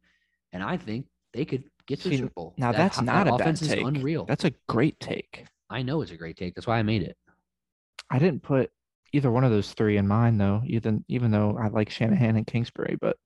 and 0.52 0.62
I 0.62 0.76
think 0.76 1.06
they 1.32 1.44
could 1.44 1.64
get 1.86 1.98
to 2.00 2.08
the 2.08 2.14
See, 2.14 2.20
Super 2.22 2.32
Bowl. 2.34 2.54
Now 2.56 2.72
That 2.72 2.78
that's 2.78 3.02
not 3.02 3.24
that 3.24 3.26
a 3.26 3.30
bad 3.32 3.40
offense 3.40 3.62
is 3.62 3.68
take. 3.68 3.84
unreal. 3.84 4.24
That's 4.26 4.44
a 4.44 4.52
great 4.68 4.98
take. 5.00 5.46
I 5.70 5.82
know 5.82 6.02
it's 6.02 6.10
a 6.10 6.16
great 6.16 6.36
take. 6.36 6.54
That's 6.54 6.66
why 6.66 6.78
I 6.78 6.82
made 6.82 7.02
it. 7.02 7.16
I 8.10 8.18
didn't 8.18 8.42
put 8.42 8.70
either 9.12 9.30
one 9.30 9.44
of 9.44 9.50
those 9.50 9.72
three 9.72 9.96
in 9.96 10.06
mine 10.08 10.38
though, 10.38 10.62
even 10.66 11.04
even 11.08 11.30
though 11.30 11.56
I 11.58 11.68
like 11.68 11.90
Shanahan 11.90 12.36
and 12.36 12.46
Kingsbury, 12.46 12.96
but 13.00 13.16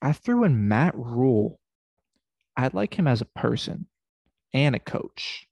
I 0.00 0.12
threw 0.12 0.44
in 0.44 0.68
Matt 0.68 0.94
Rhule. 0.96 1.58
I 2.56 2.70
like 2.72 2.94
him 2.98 3.06
as 3.06 3.20
a 3.20 3.24
person 3.26 3.86
and 4.52 4.74
a 4.74 4.80
coach. 4.80 5.46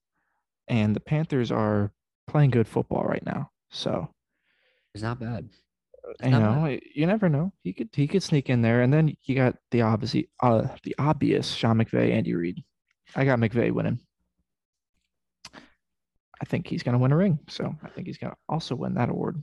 And 0.69 0.97
the 0.97 1.01
Panthers 1.01 1.53
are 1.53 1.93
playing 2.27 2.51
good 2.51 2.67
football 2.67 3.05
right 3.05 3.25
now. 3.25 3.51
So 3.71 4.09
It's 4.95 5.03
not 5.03 5.21
bad. 5.21 5.49
It's 6.21 6.25
you 6.25 6.31
not 6.31 6.43
know, 6.43 6.65
bad. 6.67 6.81
you 6.95 7.07
never 7.07 7.29
know. 7.29 7.53
He 7.63 7.73
could 7.73 7.91
he 7.93 8.07
could 8.09 8.23
sneak 8.23 8.49
in 8.51 8.63
there. 8.63 8.83
And 8.83 8.93
then 8.93 9.17
you 9.25 9.35
got 9.35 9.57
the 9.71 9.83
obvious 9.83 10.17
uh 10.43 10.69
the 10.85 10.95
obvious 10.99 11.53
Sean 11.53 11.79
McVay, 11.79 12.13
Andy 12.13 12.35
Reid. 12.35 12.65
I 13.15 13.25
got 13.25 13.39
McVay 13.39 13.71
winning. 13.73 14.01
I 16.41 16.45
think 16.45 16.67
he's 16.67 16.83
gonna 16.83 16.99
win 16.99 17.13
a 17.13 17.17
ring. 17.17 17.39
So 17.49 17.75
I 17.83 17.89
think 17.89 18.07
he's 18.07 18.19
gonna 18.19 18.37
also 18.49 18.75
win 18.75 18.95
that 18.95 19.09
award. 19.09 19.41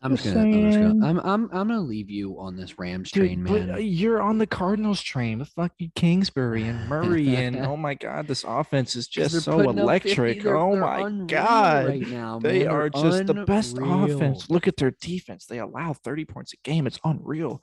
I'm 0.00 0.14
just 0.16 0.32
gonna, 0.32 0.40
I'm 0.46 0.52
just 0.70 0.78
gonna, 0.78 1.06
I'm, 1.06 1.18
I'm, 1.18 1.42
I'm 1.52 1.68
gonna 1.68 1.80
leave 1.80 2.08
you 2.08 2.38
on 2.38 2.56
this 2.56 2.78
Rams 2.78 3.10
Dude, 3.10 3.24
train, 3.24 3.42
man. 3.42 3.70
uh, 3.72 3.76
you're 3.78 4.22
on 4.22 4.38
the 4.38 4.46
Cardinals 4.46 5.02
train 5.02 5.40
with 5.40 5.48
fucking 5.48 5.90
Kingsbury 5.96 6.62
and 6.62 6.88
Murray, 6.88 7.34
and 7.36 7.56
oh 7.56 7.76
my 7.76 7.94
god, 7.94 8.28
this 8.28 8.44
offense 8.46 8.94
is 8.94 9.08
just 9.08 9.42
so 9.42 9.56
putting 9.56 9.70
up 9.70 9.74
50, 9.74 9.80
electric. 9.80 10.46
oh 10.46 10.76
my 10.76 11.10
god, 11.26 11.86
right 11.88 12.08
now, 12.08 12.38
they 12.38 12.60
man. 12.60 12.68
They're 12.68 12.80
are 12.82 12.90
just 12.90 13.26
the 13.26 13.44
best 13.44 13.76
offense. 13.82 14.48
Look 14.48 14.68
at 14.68 14.76
their 14.76 14.92
defense; 15.00 15.46
they 15.46 15.58
allow 15.58 15.92
30 15.94 16.24
points 16.26 16.52
a 16.52 16.56
game. 16.62 16.86
It's 16.86 17.00
unreal. 17.04 17.60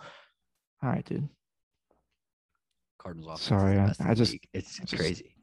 All 0.83 0.89
right, 0.89 1.05
dude. 1.05 1.29
Cardinals 2.99 3.27
offense. 3.29 3.43
Sorry, 3.43 3.79
I- 3.79 3.93
I 4.11 4.13
just- 4.13 4.33
league. 4.33 4.47
it's 4.53 4.77
just- 4.79 4.95
crazy, 4.97 5.35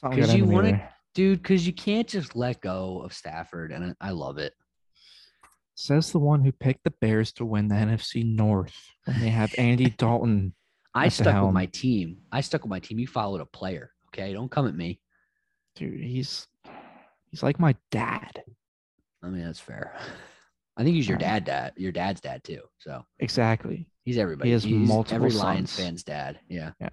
Something 0.00 0.20
'Cause 0.20 0.28
got 0.30 0.38
you 0.38 0.44
wanna- 0.46 0.70
there. 0.70 0.94
Dude. 1.14 1.42
Because 1.42 1.66
you 1.66 1.72
can't 1.72 2.08
just 2.08 2.36
let 2.36 2.60
go 2.60 3.00
of 3.02 3.12
Stafford, 3.12 3.72
and 3.72 3.94
I 4.00 4.10
love 4.10 4.38
it. 4.38 4.52
Says 5.74 6.10
the 6.10 6.18
one 6.18 6.42
who 6.44 6.50
picked 6.52 6.84
the 6.84 6.92
Bears 7.00 7.32
to 7.34 7.44
win 7.44 7.68
the 7.68 7.76
NFC 7.76 8.24
North 8.24 8.74
when 9.04 9.20
they 9.20 9.28
have 9.28 9.54
Andy 9.58 9.90
Dalton. 9.98 10.54
I 10.94 11.08
stuck 11.08 11.44
with 11.44 11.54
my 11.54 11.66
team. 11.66 12.18
I 12.32 12.40
stuck 12.40 12.62
with 12.62 12.70
my 12.70 12.80
team. 12.80 12.98
You 12.98 13.06
followed 13.06 13.40
a 13.40 13.46
player. 13.46 13.92
Okay, 14.08 14.32
don't 14.32 14.50
come 14.50 14.66
at 14.66 14.74
me. 14.74 15.00
Dude, 15.76 16.00
he's 16.02 16.46
He's 17.30 17.42
like 17.42 17.60
my 17.60 17.76
dad. 17.90 18.42
I 19.22 19.28
mean, 19.28 19.44
that's 19.44 19.60
fair. 19.60 19.94
I 20.76 20.82
think 20.82 20.94
he's 20.96 21.08
your 21.08 21.18
dad, 21.18 21.44
dad, 21.44 21.74
your 21.76 21.92
dad's 21.92 22.20
dad 22.20 22.42
too. 22.42 22.60
So 22.78 23.04
Exactly. 23.18 23.86
he's 24.04 24.16
everybody. 24.18 24.48
He 24.48 24.52
has 24.54 24.64
he's 24.64 24.88
multiple 24.88 25.26
every 25.26 25.30
Lions 25.38 25.76
fan's 25.76 26.02
dad. 26.02 26.38
Yeah. 26.48 26.70
Yeah. 26.80 26.88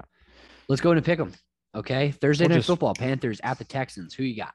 Let's 0.67 0.81
go 0.81 0.91
and 0.91 1.03
pick 1.05 1.19
'em. 1.19 1.31
Okay. 1.75 2.11
Thursday 2.11 2.45
We'll 2.45 2.49
night 2.49 2.55
just- 2.57 2.67
football. 2.67 2.93
Panthers 2.93 3.39
at 3.43 3.57
the 3.57 3.65
Texans. 3.65 4.13
Who 4.13 4.23
you 4.23 4.35
got? 4.35 4.53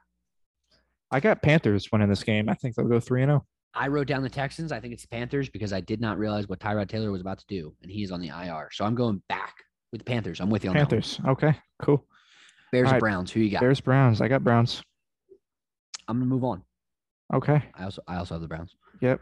I 1.11 1.19
got 1.19 1.41
Panthers 1.41 1.91
winning 1.91 2.09
this 2.09 2.23
game. 2.23 2.49
I 2.49 2.53
think 2.53 2.75
they'll 2.75 2.87
go 2.87 2.99
three 2.99 3.21
and 3.21 3.31
oh. 3.31 3.33
zero. 3.35 3.45
I 3.73 3.87
wrote 3.87 4.07
down 4.07 4.21
the 4.23 4.29
Texans. 4.29 4.71
I 4.71 4.79
think 4.79 4.93
it's 4.93 5.03
the 5.03 5.09
Panthers 5.09 5.49
because 5.49 5.71
I 5.71 5.79
did 5.79 6.01
not 6.01 6.17
realize 6.17 6.47
what 6.49 6.59
Tyrod 6.59 6.89
Taylor 6.89 7.11
was 7.11 7.21
about 7.21 7.39
to 7.39 7.45
do, 7.47 7.73
and 7.81 7.91
he's 7.91 8.11
on 8.11 8.19
the 8.19 8.27
IR. 8.27 8.69
So 8.71 8.83
I'm 8.83 8.95
going 8.95 9.21
back 9.29 9.55
with 9.91 9.99
the 9.99 10.05
Panthers. 10.05 10.41
I'm 10.41 10.49
with 10.49 10.63
you 10.63 10.71
on. 10.71 10.75
Panthers. 10.75 11.19
Okay. 11.25 11.55
Cool. 11.81 12.05
Bears 12.71 12.91
right. 12.91 12.99
Browns. 12.99 13.31
Who 13.31 13.39
you 13.41 13.51
got? 13.51 13.61
Bears 13.61 13.79
Browns. 13.81 14.21
I 14.21 14.27
got 14.27 14.43
Browns. 14.43 14.81
I'm 16.07 16.17
gonna 16.17 16.25
move 16.25 16.43
on. 16.43 16.63
Okay. 17.33 17.63
I 17.75 17.83
also 17.85 18.01
I 18.07 18.17
also 18.17 18.35
have 18.35 18.41
the 18.41 18.47
Browns. 18.47 18.75
Yep. 19.01 19.21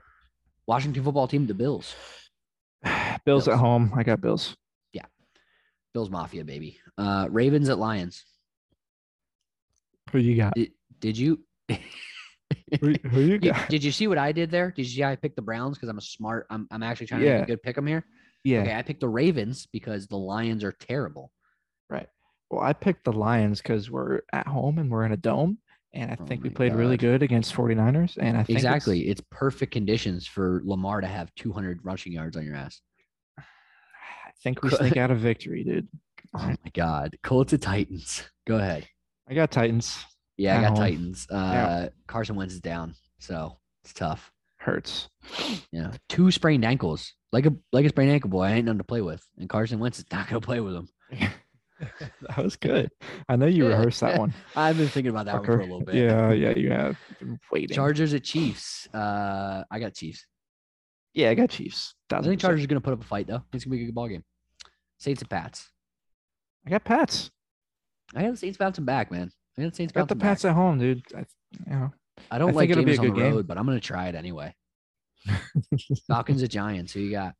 Washington 0.68 1.04
football 1.04 1.28
team, 1.28 1.46
the 1.48 1.54
Bills. 1.54 1.96
Bills, 2.84 3.20
Bills. 3.26 3.48
at 3.48 3.58
home. 3.58 3.92
I 3.96 4.04
got 4.04 4.22
Bills. 4.22 4.56
Bills 5.94 6.10
Mafia, 6.10 6.44
baby. 6.44 6.78
Uh, 6.98 7.28
Ravens 7.30 7.70
at 7.70 7.78
Lions. 7.80 8.24
Who 10.11 10.20
you 10.20 10.36
got? 10.38 10.53
Did, 10.56 10.72
did 10.99 11.18
you? 11.18 11.40
Who, 12.82 12.94
who 13.10 13.20
you 13.22 13.38
got? 13.40 13.70
did 13.70 13.84
you 13.84 13.91
see 13.91 14.07
what 14.07 14.18
I 14.18 14.32
did 14.32 14.52
there? 14.52 14.72
Did 14.72 14.84
you 14.84 14.91
see 14.95 15.02
how 15.02 15.10
I 15.10 15.16
picked 15.16 15.36
the 15.36 15.41
Browns 15.41 15.78
because 15.78 15.90
I'm 15.90 15.98
a 15.98 16.02
smart? 16.02 16.48
I'm, 16.49 16.68
I'm 16.72 16.84
actually 16.84 17.07
trying 17.07 17.22
to 17.22 17.28
make 17.36 17.44
a 17.44 17.48
good 17.48 17.64
pick 17.64 17.78
'em 17.78 17.88
here. 17.88 18.06
Yeah. 18.44 18.61
Okay, 18.61 18.76
I 18.76 18.82
picked 18.82 19.02
the 19.02 19.10
Ravens 19.10 19.68
because 19.72 20.07
the 20.07 20.18
Lions 20.18 20.64
are 20.64 20.72
terrible. 20.72 21.32
Right. 21.90 22.07
Well, 22.49 22.61
I 22.61 22.74
picked 22.74 23.03
the 23.06 23.14
Lions 23.14 23.61
because 23.61 23.91
we're 23.91 24.22
at 24.34 24.48
home 24.48 24.80
and 24.80 24.90
we're 24.90 25.06
in 25.06 25.11
a 25.11 25.18
dome. 25.18 25.60
And 25.94 26.11
I 26.11 26.18
Oh 26.20 26.26
think 26.26 26.44
we 26.44 26.49
played 26.49 26.76
really 26.76 26.98
good 26.98 27.24
against 27.24 27.53
49ers. 27.56 28.18
And 28.20 28.38
I 28.38 28.44
think 28.44 28.60
it's- 28.60 28.64
Exactly, 28.76 29.10
it's 29.10 29.22
perfect 29.32 29.72
conditions 29.74 30.26
for 30.28 30.61
Lamar 30.64 31.02
to 31.02 31.07
have 31.07 31.34
200 31.36 31.80
rushing 31.84 32.14
yards 32.14 32.38
on 32.38 32.45
your 32.45 32.56
ass. 32.56 32.80
Think 34.44 34.64
we 34.64 34.70
sneak 34.70 34.98
out 34.98 35.11
a 35.11 35.16
victory, 35.16 35.64
dude. 35.64 35.88
Oh 36.36 36.48
my 36.48 36.72
God, 36.74 37.16
Colts 37.24 37.49
to 37.52 37.57
Titans. 37.57 38.24
Go 38.48 38.57
ahead. 38.57 38.88
I 39.28 39.34
got 39.34 39.52
Titans. 39.52 40.03
Yeah, 40.38 40.57
I 40.57 40.61
got 40.61 40.70
home. 40.70 40.78
Titans. 40.78 41.28
Uh, 41.30 41.90
Carson 42.07 42.36
Wentz 42.36 42.53
is 42.53 42.61
down, 42.61 42.95
so 43.20 43.57
it's 43.84 43.94
tough. 43.94 44.32
Hurts. 44.57 45.10
Yeah, 45.72 45.91
two 46.07 46.32
sprained 46.32 46.64
ankles, 46.66 47.14
like 47.32 47.45
a 47.45 47.53
like 47.72 47.86
a 47.86 47.90
sprained 47.90 48.11
ankle 48.11 48.30
boy. 48.30 48.44
I 48.44 48.52
ain't 48.53 48.66
nothing 48.66 48.78
to 48.80 48.84
play 48.84 49.02
with, 49.02 49.26
and 49.38 49.49
Carson 49.49 49.80
Wentz 49.80 49.99
is 49.99 50.06
not 50.11 50.28
gonna 50.28 50.41
play 50.41 50.60
with 50.61 50.76
him. 50.76 50.90
that 51.80 52.38
was 52.38 52.56
good. 52.56 52.91
I 53.28 53.36
know 53.36 53.45
you 53.45 53.66
Yeah, 53.66 53.72
rehearsed 53.72 54.02
that 54.02 54.20
one. 54.20 54.34
I've 54.56 54.78
been 54.78 54.88
thinking 54.88 55.11
about 55.11 55.26
that 55.26 55.36
one 55.36 55.45
for 55.45 55.60
a 55.60 55.64
little 55.64 55.82
bit. 55.86 55.95
Yeah, 55.95 56.32
yeah, 56.32 56.53
you 56.56 56.72
have 56.72 56.98
been 57.20 57.40
waiting. 57.52 57.76
Chargers 57.76 58.14
at 58.14 58.24
Chiefs. 58.24 58.88
Uh, 58.94 59.64
I 59.72 59.80
got 59.80 59.94
Chiefs. 59.94 60.26
Yeah, 61.20 61.30
I 61.32 61.36
got 61.36 61.50
Chiefs. 61.50 61.96
I 62.12 62.22
think. 62.22 62.40
Chargers 62.40 62.64
are 62.64 62.68
gonna 62.68 62.82
put 62.82 62.94
up 62.94 63.02
a 63.02 63.06
fight 63.06 63.28
though. 63.28 63.44
It's 63.54 63.66
gonna 63.66 63.76
be 63.76 63.84
a 63.84 63.86
good 63.88 63.96
ball 63.96 64.08
game. 64.08 64.24
Saints 65.00 65.22
and 65.22 65.30
Pats. 65.30 65.70
I 66.66 66.70
got 66.70 66.84
Pats. 66.84 67.32
I 68.16 68.22
got 68.24 68.32
the 68.32 68.38
Saints 68.38 68.58
bouncing 68.58 68.86
back, 68.86 69.12
man. 69.12 69.32
I 69.58 69.64
got 69.64 69.72
the 69.72 69.76
Saints 69.76 69.94
I 69.96 70.00
got 70.00 70.08
the 70.08 70.16
bouncing 70.16 70.20
back. 70.20 70.30
Pats 70.30 70.46
at 70.46 70.56
home, 70.56 70.80
dude. 70.80 71.04
I, 71.16 71.26
you 71.68 71.72
know, 71.74 71.91
I 72.32 72.38
don't 72.38 72.50
I 72.50 72.54
like 72.54 72.70
think 72.70 72.72
it'll 72.72 72.86
be 72.86 72.94
a 72.94 72.96
Jameis 72.96 73.00
on 73.00 73.06
the 73.06 73.12
good 73.12 73.22
game. 73.22 73.34
road, 73.34 73.48
but 73.48 73.58
I'm 73.58 73.66
gonna 73.66 73.80
try 73.80 74.08
it 74.08 74.16
anyway. 74.16 74.56
Falcons 76.08 76.44
at 76.44 76.50
Giants. 76.50 76.94
Who 76.94 77.02
you 77.02 77.12
got? 77.12 77.36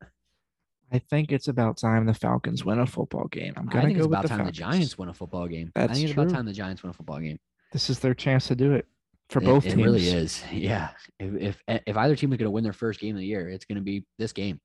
I 0.92 0.98
think 0.98 1.32
it's 1.32 1.48
about 1.48 1.76
time 1.78 2.04
the 2.06 2.14
Falcons 2.14 2.64
win 2.64 2.78
a 2.80 2.86
football 2.86 3.28
game. 3.28 3.54
I'm 3.56 3.66
gonna 3.66 3.86
think 3.86 3.98
go 3.98 4.04
it's 4.04 4.08
with 4.08 4.12
about 4.18 4.22
the 4.22 4.28
time 4.28 4.38
Falcons. 4.38 4.56
the 4.56 4.62
Giants 4.62 4.98
win 4.98 5.08
a 5.08 5.14
football 5.14 5.46
game. 5.48 5.72
I 5.76 5.86
That's 5.86 5.92
think 5.94 6.04
it's 6.10 6.12
about 6.18 6.30
time 6.30 6.46
the 6.46 6.52
Giants 6.52 6.82
win 6.82 6.90
a 6.90 6.92
football 6.92 7.20
game. 7.20 7.38
This 7.72 7.88
is 7.90 8.00
their 8.00 8.14
chance 8.14 8.48
to 8.48 8.56
do 8.56 8.72
it 8.72 8.86
for 9.30 9.40
It- 9.40 9.44
both 9.46 9.64
it, 9.66 9.70
teams. 9.70 9.82
really 9.84 10.06
is. 10.06 10.42
Yeah. 10.52 10.90
If, 11.18 11.56
if 11.68 11.80
if 11.86 11.96
either 11.96 12.16
team 12.16 12.32
is 12.32 12.38
gonna 12.38 12.50
win 12.50 12.64
their 12.64 12.72
first 12.72 13.00
game 13.00 13.14
of 13.16 13.20
the 13.20 13.26
year, 13.26 13.48
it's 13.48 13.64
gonna 13.64 13.80
be 13.80 14.04
this 14.18 14.32
game. 14.32 14.60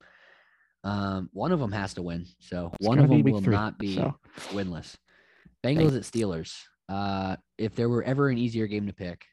Um, 0.84 1.28
one 1.32 1.50
of 1.52 1.58
them 1.60 1.72
has 1.72 1.94
to 1.94 2.02
win. 2.02 2.26
So 2.40 2.70
It's 2.78 2.86
one 2.86 2.98
of 2.98 3.08
them 3.08 3.22
will 3.22 3.40
three, 3.40 3.54
not 3.54 3.78
be 3.78 3.96
so. 3.96 4.16
winless. 4.50 4.94
Bengals 5.64 5.96
at 5.96 6.02
Steelers. 6.02 6.54
Uh, 6.88 7.36
if 7.58 7.74
there 7.74 7.88
were 7.88 8.04
ever 8.04 8.28
an 8.28 8.38
easier 8.38 8.66
game 8.68 8.86
to 8.86 8.92
pick, 8.92 9.24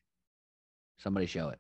somebody 0.98 1.28
show 1.28 1.50
it. 1.50 1.60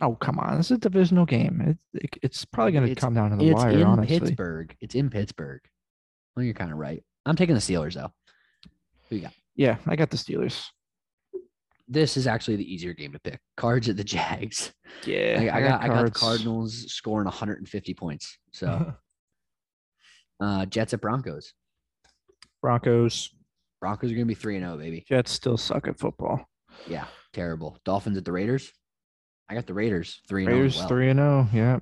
Oh 0.00 0.14
come 0.14 0.38
on, 0.38 0.56
this 0.58 0.66
is 0.70 0.76
a 0.76 0.80
divisional 0.80 1.24
game. 1.26 1.60
It, 1.94 2.02
it- 2.04 2.18
it's 2.22 2.44
probably 2.44 2.72
gonna 2.72 2.94
come 2.94 3.14
down 3.14 3.30
to 3.30 3.36
the 3.36 3.48
it's 3.48 3.54
wire. 3.62 3.70
in 3.70 3.82
honestly, 3.84 4.20
Pittsburgh. 4.20 4.76
It's 4.80 4.94
in 4.94 5.10
Pittsburgh. 5.10 5.60
Well, 6.36 6.44
you're 6.44 6.54
kind 6.54 6.70
of 6.72 6.78
right. 6.78 7.02
I'm 7.26 7.36
taking 7.36 7.54
the 7.54 7.60
Steelers 7.60 7.94
though. 7.94 8.12
Who 9.08 9.16
you 9.16 9.22
got? 9.22 9.32
yeah, 9.56 9.76
I 9.86 9.96
got 9.96 10.10
the 10.10 10.16
Steelers. 10.16 10.66
This 11.88 12.16
is 12.16 12.26
actually 12.26 12.56
the 12.56 12.72
easier 12.72 12.92
game 12.92 13.12
to 13.12 13.18
pick. 13.18 13.40
Cards 13.56 13.88
at 13.88 13.96
the 13.96 14.04
Jags. 14.04 14.72
Yeah, 15.06 15.50
I, 15.52 15.56
I 15.56 15.60
got 15.62 15.82
I 15.82 15.88
got 15.88 16.04
the 16.04 16.10
Cardinals 16.10 16.92
scoring 16.92 17.24
150 17.24 17.94
points. 17.94 18.36
So 18.52 18.92
uh 20.40 20.66
Jets 20.66 20.92
at 20.94 21.00
Broncos. 21.00 21.52
Broncos. 22.62 23.30
Broncos 23.80 24.10
are 24.10 24.14
gonna 24.14 24.26
be 24.26 24.34
three 24.34 24.56
and 24.56 24.64
zero, 24.64 24.76
baby. 24.76 25.04
Jets 25.08 25.30
still 25.30 25.56
suck 25.56 25.86
at 25.88 25.98
football. 25.98 26.46
Yeah, 26.86 27.06
terrible. 27.32 27.78
Dolphins 27.84 28.16
at 28.16 28.24
the 28.24 28.32
Raiders. 28.32 28.72
I 29.48 29.54
got 29.54 29.66
the 29.66 29.74
Raiders 29.74 30.20
three 30.28 30.44
and 30.44 30.50
zero. 30.50 30.62
Raiders 30.62 30.84
three 30.84 31.10
and 31.10 31.18
zero. 31.18 31.48
Yeah, 31.52 31.78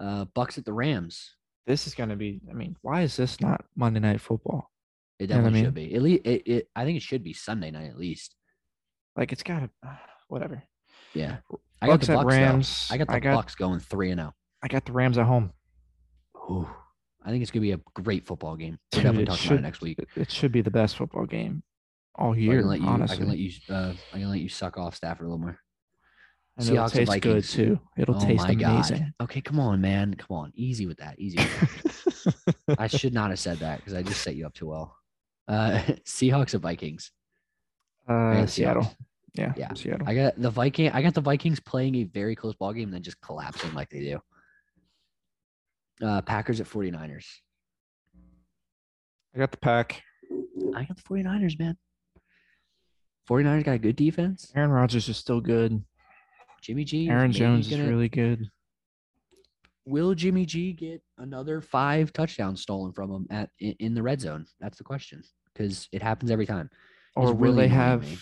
Uh, 0.00 0.24
Bucks 0.34 0.58
at 0.58 0.64
the 0.64 0.72
Rams. 0.72 1.34
this 1.66 1.86
is 1.86 1.94
gonna 1.94 2.16
be. 2.16 2.40
I 2.50 2.54
mean, 2.54 2.76
why 2.82 3.02
is 3.02 3.16
this 3.16 3.40
not 3.40 3.64
Monday 3.76 4.00
Night 4.00 4.20
Football? 4.20 4.70
It 5.18 5.28
know 5.30 5.36
I 5.36 5.38
definitely 5.38 5.64
should 5.64 5.74
be. 5.74 5.94
At 5.94 6.02
least 6.02 6.26
it, 6.26 6.42
it. 6.46 6.68
I 6.74 6.84
think 6.84 6.96
it 6.96 7.02
should 7.02 7.24
be 7.24 7.32
Sunday 7.32 7.70
night 7.70 7.90
at 7.90 7.98
least. 7.98 8.35
Like 9.16 9.32
it's 9.32 9.42
gotta. 9.42 9.70
whatever. 10.28 10.62
Yeah. 11.14 11.36
I 11.80 11.86
got 11.86 12.00
the 12.00 12.06
Bucks. 12.14 12.24
though. 12.24 12.28
Rams. 12.28 12.88
I 12.90 12.96
got 12.98 13.08
the 13.08 13.14
I 13.14 13.20
got- 13.20 13.36
Bucks 13.36 13.54
going 13.54 13.80
three 13.80 14.10
and 14.10 14.20
oh. 14.20 14.24
zero. 14.24 14.34
I 14.62 14.68
got 14.68 14.84
the 14.84 14.92
Rams 14.92 15.18
at 15.18 15.26
home. 15.26 15.52
Ooh, 16.50 16.68
I 17.24 17.30
think 17.30 17.42
it's 17.42 17.50
gonna 17.50 17.62
be 17.62 17.72
a 17.72 17.80
great 17.94 18.26
football 18.26 18.56
game. 18.56 18.78
We'll 18.92 19.02
Dude, 19.02 19.04
definitely 19.04 19.22
it 19.24 19.26
talk 19.26 19.44
about 19.46 19.58
it 19.58 19.62
next 19.62 19.80
week. 19.80 19.98
It, 20.16 20.30
should 20.30 20.52
be 20.52 20.62
the 20.62 20.70
best 20.70 20.96
football 20.96 21.26
game 21.26 21.62
all 22.14 22.32
So 22.32 22.38
I 22.38 22.40
year. 22.40 22.60
can 22.60 22.68
let 22.68 22.80
you. 22.80 22.86
honestly, 22.86 23.16
I 23.16 23.18
can 23.18 23.28
let 23.28 23.38
you. 23.38 23.52
Uh, 23.68 23.92
I 24.12 24.18
can 24.18 24.30
let 24.30 24.40
you 24.40 24.48
suck 24.48 24.78
off 24.78 24.94
Stafford 24.96 25.26
a 25.26 25.28
little 25.28 25.38
more. 25.38 25.58
And 26.56 26.66
it'll 26.66 26.78
Seahawks 26.78 26.96
and 26.96 27.06
taste 27.08 27.22
good 27.22 27.28
Vikings. 27.34 27.52
too. 27.52 27.80
It'll 27.98 28.16
oh 28.16 28.20
taste 28.20 28.44
amazing. 28.44 28.98
god. 28.98 29.12
Okay, 29.22 29.40
come 29.42 29.60
on, 29.60 29.80
man. 29.80 30.14
Come 30.14 30.36
on, 30.36 30.52
easy 30.54 30.86
with 30.86 30.96
that. 30.98 31.18
Easy. 31.18 31.36
With 31.38 32.54
that. 32.66 32.76
I 32.78 32.86
should 32.86 33.12
not 33.12 33.30
have 33.30 33.38
said 33.38 33.58
that 33.58 33.78
because 33.78 33.92
I 33.92 34.02
just 34.02 34.22
set 34.22 34.36
you 34.36 34.46
up 34.46 34.54
too 34.54 34.68
well. 34.68 34.96
Uh, 35.46 35.80
Seahawks 36.06 36.54
and 36.54 36.62
Vikings. 36.62 37.12
Uh, 38.08 38.46
Seattle. 38.46 38.94
Yeah, 39.34 39.52
Yeah. 39.56 39.74
Seattle. 39.74 40.08
I 40.08 40.14
got 40.14 40.40
the 40.40 40.50
Viking. 40.50 40.90
I 40.90 41.02
got 41.02 41.14
the 41.14 41.20
Vikings 41.20 41.60
playing 41.60 41.94
a 41.96 42.04
very 42.04 42.34
close 42.34 42.54
ball 42.54 42.72
game 42.72 42.84
and 42.84 42.94
then 42.94 43.02
just 43.02 43.20
collapsing 43.20 43.74
like 43.74 43.90
they 43.90 44.00
do. 44.00 44.20
Uh, 46.06 46.22
Packers 46.22 46.60
at 46.60 46.66
49ers. 46.66 47.26
I 49.34 49.38
got 49.38 49.50
the 49.50 49.58
pack. 49.58 50.02
I 50.74 50.84
got 50.84 50.96
the 50.96 51.02
49ers, 51.02 51.58
man. 51.58 51.76
49ers 53.28 53.64
got 53.64 53.72
a 53.72 53.78
good 53.78 53.96
defense. 53.96 54.52
Aaron 54.54 54.70
Rodgers 54.70 55.08
is 55.08 55.16
still 55.16 55.40
good. 55.40 55.82
Jimmy 56.62 56.84
G. 56.84 57.08
Aaron 57.08 57.32
Jones 57.32 57.66
is 57.70 57.76
gonna- 57.76 57.88
really 57.88 58.08
good. 58.08 58.50
Will 59.84 60.14
Jimmy 60.14 60.46
G 60.46 60.72
get 60.72 61.00
another 61.18 61.60
five 61.60 62.12
touchdowns 62.12 62.60
stolen 62.62 62.92
from 62.92 63.10
him 63.12 63.26
at 63.30 63.50
in, 63.60 63.72
in 63.78 63.94
the 63.94 64.02
red 64.02 64.20
zone? 64.20 64.46
That's 64.58 64.78
the 64.78 64.84
question 64.84 65.22
because 65.52 65.88
it 65.92 66.02
happens 66.02 66.30
every 66.30 66.46
time. 66.46 66.70
Or 67.16 67.26
will 67.28 67.34
really 67.34 67.56
they 67.62 67.68
have? 67.68 68.02
me. 68.02 68.18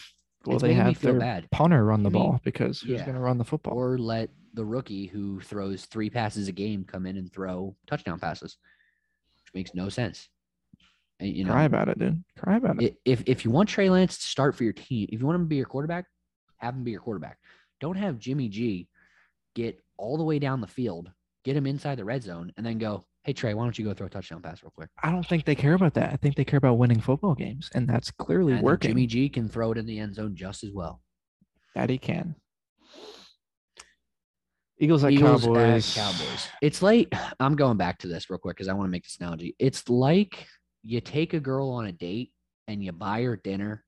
Will 0.47 0.55
It's 0.55 0.63
they 0.63 0.75
have 0.75 1.01
their 1.01 1.19
bad. 1.19 1.49
punter 1.51 1.85
run 1.85 2.03
the 2.03 2.11
I 2.11 2.13
mean, 2.13 2.23
ball? 2.23 2.41
Because 2.45 2.81
who's 2.81 2.91
yeah. 2.99 3.05
going 3.05 3.15
to 3.15 3.21
run 3.21 3.39
the 3.39 3.45
football? 3.45 3.75
Or 3.79 3.99
let 3.99 4.31
the 4.53 4.65
rookie 4.65 5.07
who 5.07 5.41
throws 5.41 5.87
three 5.87 6.11
passes 6.11 6.49
a 6.49 6.53
game 6.53 6.85
come 6.85 7.07
in 7.07 7.17
and 7.17 7.33
throw 7.33 7.75
touchdown 7.87 8.19
passes, 8.21 8.57
which 9.43 9.55
makes 9.55 9.75
no 9.75 9.89
sense. 9.89 10.29
And, 11.19 11.31
you 11.31 11.45
know, 11.45 11.53
Cry 11.53 11.65
about 11.65 11.89
it, 11.89 11.99
dude. 11.99 12.23
Cry 12.39 12.57
about 12.57 12.83
it. 12.83 12.97
if 13.05 13.23
if 13.27 13.45
you 13.45 13.51
want 13.51 13.69
Trey 13.69 13.89
Lance 13.89 14.19
to 14.19 14.27
start 14.27 14.55
for 14.55 14.65
your 14.65 14.73
team, 14.73 15.09
if 15.11 15.21
you 15.21 15.27
want 15.27 15.37
him 15.37 15.43
to 15.45 15.49
be 15.49 15.57
your 15.57 15.67
quarterback, 15.67 16.07
have 16.59 16.75
him 16.75 16.85
be 16.85 16.91
your 16.91 17.01
quarterback. 17.01 17.39
Don't 17.81 17.97
have 17.97 18.19
Jimmy 18.19 18.49
G 18.49 18.89
get 19.55 19.83
all 19.97 20.17
the 20.19 20.25
way 20.25 20.39
down 20.39 20.61
the 20.61 20.67
field, 20.67 21.11
get 21.45 21.57
him 21.57 21.67
inside 21.67 21.97
the 21.97 22.05
red 22.05 22.23
zone, 22.23 22.53
and 22.57 22.67
then 22.67 22.79
go, 22.79 23.05
"Hey 23.25 23.33
Trey, 23.33 23.55
why 23.55 23.65
don't 23.65 23.79
you 23.79 23.85
go 23.85 23.95
throw 23.95 24.07
a 24.07 24.11
touchdown 24.11 24.41
pass 24.43 24.63
real 24.63 24.73
quick?" 24.75 24.91
I 25.03 25.11
don't 25.11 25.27
think 25.27 25.45
they 25.45 25.55
care 25.55 25.75
about 25.75 25.95
that. 25.95 26.13
I 26.13 26.17
think 26.17 26.37
they 26.37 26.45
care 26.45 26.59
about 26.59 26.79
winning 26.79 27.01
football 27.01 27.35
games, 27.35 27.71
and 27.75 27.89
that's 27.89 28.11
clearly 28.11 28.53
And 28.55 28.63
working. 28.63 28.91
Jimmy 28.91 29.07
G 29.07 29.29
can 29.29 29.49
throw 29.49 29.73
it 29.73 29.79
in 29.79 29.87
the 29.87 29.99
end 29.99 30.15
zone 30.15 30.35
just 30.37 30.63
as 30.65 30.71
well. 30.73 31.01
that 31.75 31.91
he 31.91 31.99
can. 31.99 32.37
Eagles 34.79 35.05
at 35.05 35.13
Eagles 35.13 35.45
Cowboys. 35.45 35.97
at 35.97 36.03
Cowboys. 36.03 36.49
It's 36.61 36.83
like 36.83 37.13
I'm 37.41 37.57
going 37.57 37.77
back 37.77 37.99
to 38.01 38.09
this 38.09 38.29
real 38.31 38.39
quick 38.39 38.57
because 38.57 38.69
I 38.69 38.73
want 38.75 38.87
to 38.89 38.91
make 38.91 39.05
this 39.05 39.17
analogy. 39.21 39.55
It's 39.59 39.89
like 39.89 40.47
you 40.83 41.01
take 41.01 41.33
a 41.35 41.41
girl 41.41 41.71
on 41.71 41.87
a 41.87 41.93
date 41.93 42.33
and 42.69 42.83
you 42.83 42.93
buy 42.93 43.23
her 43.23 43.37
dinner 43.37 43.85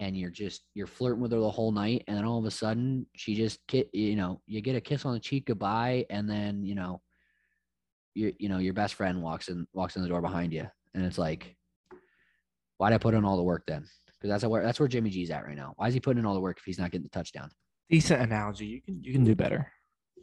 and 0.00 0.16
you're 0.16 0.30
just 0.30 0.62
you're 0.74 0.86
flirting 0.86 1.20
with 1.20 1.32
her 1.32 1.38
the 1.38 1.50
whole 1.50 1.70
night 1.70 2.02
and 2.08 2.16
then 2.16 2.24
all 2.24 2.38
of 2.38 2.44
a 2.44 2.50
sudden 2.50 3.06
she 3.14 3.34
just 3.34 3.60
ki- 3.68 3.88
you 3.92 4.16
know 4.16 4.40
you 4.46 4.60
get 4.60 4.74
a 4.74 4.80
kiss 4.80 5.04
on 5.04 5.12
the 5.12 5.20
cheek 5.20 5.46
goodbye 5.46 6.04
and 6.10 6.28
then 6.28 6.64
you 6.64 6.74
know 6.74 7.00
you 8.14 8.32
you 8.38 8.48
know 8.48 8.58
your 8.58 8.74
best 8.74 8.94
friend 8.94 9.22
walks 9.22 9.48
in 9.48 9.66
walks 9.72 9.96
in 9.96 10.02
the 10.02 10.08
door 10.08 10.20
behind 10.20 10.52
you 10.52 10.66
and 10.94 11.04
it's 11.04 11.18
like 11.18 11.56
why'd 12.78 12.92
I 12.92 12.98
put 12.98 13.14
in 13.14 13.24
all 13.24 13.36
the 13.36 13.42
work 13.42 13.64
then 13.66 13.86
because 14.22 14.28
that's 14.30 14.48
where 14.48 14.62
that's 14.62 14.78
where 14.78 14.88
Jimmy 14.88 15.10
G's 15.10 15.30
at 15.30 15.44
right 15.44 15.56
now. 15.56 15.74
Why 15.76 15.88
is 15.88 15.94
he 15.94 16.00
putting 16.00 16.20
in 16.20 16.26
all 16.26 16.34
the 16.34 16.40
work 16.40 16.58
if 16.58 16.64
he's 16.64 16.78
not 16.78 16.90
getting 16.90 17.02
the 17.02 17.08
touchdown? 17.08 17.50
Decent 17.90 18.22
analogy. 18.22 18.66
You 18.66 18.80
can 18.80 19.02
you 19.02 19.12
can 19.12 19.24
do 19.24 19.34
better. 19.34 19.70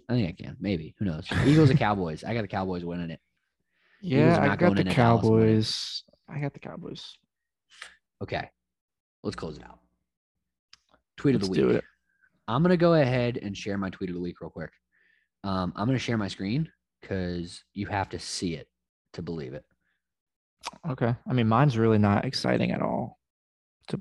I 0.08 0.14
think 0.14 0.30
I 0.30 0.44
can. 0.44 0.58
Maybe. 0.60 0.96
Who 1.00 1.06
knows? 1.06 1.28
Eagles 1.46 1.70
or 1.70 1.76
Cowboys. 1.76 2.24
I 2.24 2.34
got 2.34 2.42
the 2.42 2.48
Cowboys 2.48 2.84
winning 2.84 3.12
it. 3.12 3.20
Yeah, 4.02 4.40
I 4.42 4.56
got 4.56 4.60
the 4.60 4.82
into 4.82 4.84
Dallas 4.86 5.24
winning. 5.24 5.46
Cowboys. 5.46 6.04
I 6.28 6.40
got 6.40 6.54
the 6.54 6.60
Cowboys. 6.60 7.18
Okay. 8.24 8.50
Let's 9.24 9.36
close 9.36 9.58
it 9.58 9.64
out. 9.64 9.80
Tweet 11.18 11.36
of 11.36 11.42
Let's 11.42 11.54
the 11.54 11.62
week. 11.62 11.72
do 11.72 11.78
it. 11.78 11.84
I'm 12.48 12.64
gonna 12.64 12.78
go 12.78 12.94
ahead 12.94 13.38
and 13.38 13.56
share 13.56 13.78
my 13.78 13.90
tweet 13.90 14.10
of 14.10 14.16
the 14.16 14.22
week 14.22 14.42
real 14.42 14.50
quick. 14.50 14.72
Um, 15.44 15.74
I'm 15.76 15.86
gonna 15.86 16.00
share 16.00 16.18
my 16.18 16.30
screen 16.30 16.72
because 17.02 17.64
you 17.74 17.88
have 17.88 18.10
to 18.10 18.20
see 18.20 18.56
it 18.56 18.68
to 19.14 19.22
believe 19.22 19.54
it. 19.54 19.66
Okay. 20.90 21.16
I 21.28 21.34
mean, 21.34 21.48
mine's 21.48 21.78
really 21.78 21.98
not 21.98 22.26
exciting 22.26 22.72
at 22.72 22.82
all. 22.82 23.20
To 23.90 24.00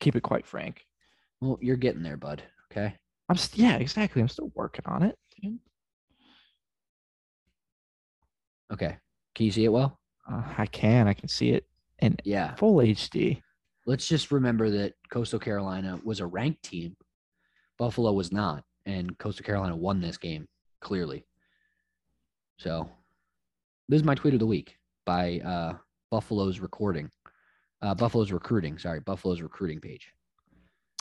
keep 0.00 0.16
it 0.16 0.22
quite 0.22 0.46
frank. 0.46 0.86
Well, 1.40 1.58
you're 1.60 1.76
getting 1.76 2.02
there, 2.02 2.16
bud. 2.16 2.42
Okay. 2.70 2.94
I'm 3.28 3.36
st- 3.36 3.58
yeah, 3.62 3.76
exactly. 3.76 4.20
I'm 4.22 4.28
still 4.28 4.50
working 4.54 4.84
on 4.86 5.02
it. 5.02 5.16
dude. 5.40 5.58
Okay. 8.72 8.96
Can 9.34 9.46
you 9.46 9.52
see 9.52 9.64
it 9.64 9.72
well? 9.72 9.98
Uh, 10.30 10.42
I 10.58 10.66
can. 10.66 11.08
I 11.08 11.14
can 11.14 11.28
see 11.28 11.50
it 11.50 11.66
in 12.00 12.16
Yeah. 12.24 12.54
full 12.56 12.76
HD. 12.76 13.40
Let's 13.86 14.06
just 14.06 14.30
remember 14.30 14.70
that 14.70 14.94
Coastal 15.10 15.38
Carolina 15.38 15.98
was 16.04 16.20
a 16.20 16.26
ranked 16.26 16.62
team. 16.62 16.96
Buffalo 17.78 18.12
was 18.12 18.30
not, 18.30 18.64
and 18.86 19.16
Coastal 19.18 19.44
Carolina 19.44 19.74
won 19.74 20.00
this 20.00 20.18
game 20.18 20.46
clearly. 20.80 21.24
So, 22.60 22.90
this 23.88 23.96
is 23.96 24.04
my 24.04 24.14
tweet 24.14 24.34
of 24.34 24.40
the 24.40 24.46
week 24.46 24.76
by 25.06 25.40
uh, 25.40 25.78
Buffalo's 26.10 26.60
recording, 26.60 27.10
uh, 27.80 27.94
Buffalo's 27.94 28.32
recruiting. 28.32 28.76
Sorry, 28.76 29.00
Buffalo's 29.00 29.40
recruiting 29.40 29.80
page. 29.80 30.12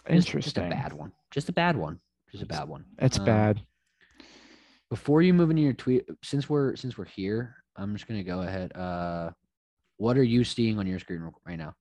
Just- 0.07 0.27
Interesting. 0.30 0.41
Just 0.41 0.57
a 0.57 0.69
bad 0.69 0.94
one. 0.94 1.11
Just 1.31 1.49
a 1.49 1.52
bad 1.52 1.76
one. 1.76 1.99
Just 2.31 2.44
a 2.44 2.45
bad 2.45 2.69
one. 2.69 2.86
It's 2.99 3.19
Um, 3.19 3.26
bad. 3.26 3.61
Before 4.90 5.22
you 5.22 5.34
move 5.34 5.49
into 5.49 5.61
your 5.61 5.73
tweet, 5.73 6.07
since 6.23 6.49
we're 6.49 6.77
since 6.77 6.98
we're 6.98 7.03
here, 7.03 7.57
I'm 7.76 7.94
just 7.94 8.07
gonna 8.07 8.23
go 8.23 8.41
ahead. 8.44 8.72
Uh, 8.73 9.31
what 9.98 10.18
are 10.18 10.23
you 10.23 10.45
seeing 10.45 10.80
on 10.80 10.88
your 10.88 10.99
screen 10.99 11.30
right 11.45 11.57
now? 11.60 11.76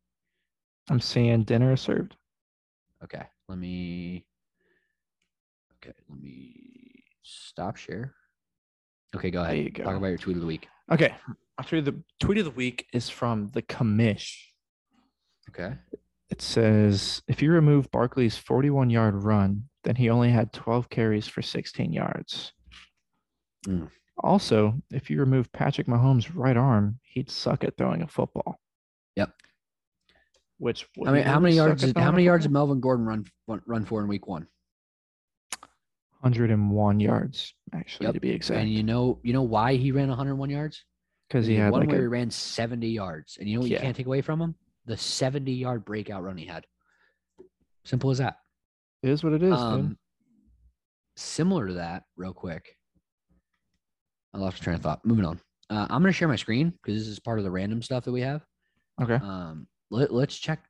I'm 0.91 0.99
seeing 1.01 1.45
dinner 1.45 1.73
is 1.75 1.81
served. 1.81 2.17
Okay, 3.05 3.23
let 3.49 3.59
me. 3.59 4.27
Okay, 5.77 5.95
let 6.09 6.21
me 6.21 7.05
stop 7.23 7.77
share. 7.77 8.17
Okay, 9.17 9.31
go 9.31 9.43
ahead. 9.43 9.57
you 9.57 9.71
Talk 9.71 9.97
about 9.97 10.09
your 10.09 10.19
tweet 10.19 10.37
of 10.37 10.43
the 10.43 10.47
week. 10.47 10.69
Okay. 10.91 11.15
Actually, 11.59 11.81
the 11.81 12.01
tweet 12.21 12.39
of 12.39 12.45
the 12.45 12.51
week 12.51 12.87
is 12.93 13.09
from 13.09 13.49
the 13.49 13.63
commish. 13.63 14.37
Okay. 15.51 15.75
It 16.31 16.43
says 16.43 17.23
if 17.27 17.41
you 17.41 17.51
remove 17.51 17.91
Barkley's 17.91 18.37
41 18.37 18.91
yard 18.91 19.15
run, 19.15 19.65
then 19.85 19.97
he 19.97 20.11
only 20.11 20.31
had 20.31 20.53
12 20.53 20.91
carries 20.91 21.27
for 21.27 21.41
16 21.41 21.93
yards. 21.93 22.53
Mm. 23.67 23.89
Also, 24.23 24.75
if 24.91 25.11
you 25.11 25.21
remove 25.21 25.51
Patrick 25.53 25.87
Mahomes' 25.87 26.31
right 26.35 26.57
arm, 26.57 26.99
he'd 27.03 27.31
suck 27.31 27.65
at 27.65 27.77
throwing 27.77 28.03
a 28.03 28.09
football. 28.09 28.61
Yep. 29.17 29.33
Which 30.59 30.87
I 31.07 31.13
mean, 31.13 31.23
how 31.23 31.39
many 31.39 31.55
yards? 31.55 31.83
Did, 31.83 31.97
how 31.97 32.11
many 32.11 32.25
yards 32.25 32.45
did? 32.45 32.53
Melvin 32.53 32.81
Gordon 32.81 33.07
run 33.07 33.25
run- 33.47 33.63
run 33.67 33.85
for 33.85 34.03
in 34.03 34.09
week 34.09 34.27
one? 34.27 34.49
101 36.21 37.01
yards, 37.01 37.55
actually, 37.73 38.07
Yep. 38.07 38.15
to 38.15 38.21
be 38.21 38.31
exact. 38.31 38.61
And 38.61 38.71
you 38.71 38.83
know, 38.83 39.21
you 39.23 39.33
know 39.33 39.43
why 39.43 39.75
he 39.75 39.93
ran 39.93 40.09
101 40.09 40.51
yards? 40.51 40.85
Because 41.29 41.47
he 41.47 41.55
had 41.55 41.71
one 41.73 41.83
like 41.83 41.91
where 41.91 42.01
he 42.01 42.07
a, 42.07 42.09
ran 42.09 42.31
70 42.31 42.89
yards, 42.89 43.37
and 43.39 43.49
you 43.49 43.55
know 43.55 43.61
what 43.61 43.71
you 43.71 43.79
can't 43.79 43.97
take 43.97 44.07
away 44.07 44.23
from 44.23 44.41
him? 44.41 44.55
The 44.87 44.97
70 44.97 45.53
yard 45.53 45.85
breakout 45.85 46.23
run 46.23 46.37
he 46.37 46.47
had. 46.47 46.65
Simple 47.85 48.11
as 48.11 48.19
that. 48.19 48.39
it 49.03 49.11
is 49.11 49.23
what 49.23 49.33
it 49.33 49.43
is, 49.43 49.51
dude. 49.51 49.59
Um, 49.59 49.99
similar 51.17 51.69
to 51.69 51.75
that, 51.75 52.05
real 52.17 52.33
quick. 52.33 52.75
I 54.35 54.39
lost 54.39 54.61
my 54.61 54.65
train 54.65 54.77
of 54.77 54.83
thought. 54.83 55.05
Moving 55.05 55.25
on. 55.25 55.41
Uh, 55.71 55.87
I'm 55.91 56.03
going 56.03 56.13
to 56.13 56.17
share 56.17 56.29
my 56.29 56.37
screen 56.37 56.71
because 56.71 56.99
this 56.99 57.09
is 57.09 57.19
part 57.19 57.39
of 57.39 57.45
the 57.45 57.51
random 57.51 57.83
stuff 57.83 58.05
that 58.05 58.13
we 58.13 58.23
have. 58.23 58.45
Okay. 59.01 59.15
Um, 59.15 59.67
let, 59.91 60.13
let's 60.13 60.37
check. 60.37 60.65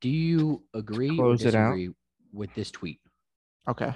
Do 0.00 0.08
you 0.08 0.62
agree 0.74 1.16
close 1.16 1.44
or 1.44 1.48
it 1.48 1.54
out. 1.54 1.70
disagree 1.74 1.90
with 2.32 2.54
this 2.54 2.70
tweet? 2.70 3.00
Okay. 3.68 3.94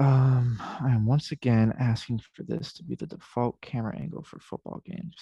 Um, 0.00 0.60
I 0.80 0.90
am 0.90 1.06
once 1.06 1.30
again 1.30 1.72
asking 1.78 2.20
for 2.32 2.42
this 2.42 2.72
to 2.74 2.82
be 2.82 2.96
the 2.96 3.06
default 3.06 3.60
camera 3.60 3.96
angle 3.96 4.24
for 4.24 4.40
football 4.40 4.82
games. 4.84 5.14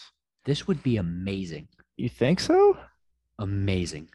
This 0.44 0.66
would 0.66 0.82
be 0.82 0.97
amazing. 0.97 1.69
You 1.97 2.09
think 2.09 2.40
so? 2.40 2.78
Amazing. 3.39 4.09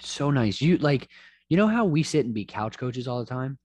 So 0.00 0.30
nice. 0.30 0.60
You 0.60 0.76
like, 0.78 1.08
you 1.48 1.56
know 1.56 1.66
how 1.66 1.84
we 1.84 2.02
sit 2.02 2.24
and 2.26 2.34
be 2.34 2.44
couch 2.44 2.76
coaches 2.76 3.08
all 3.08 3.20
the 3.20 3.26
time? 3.26 3.58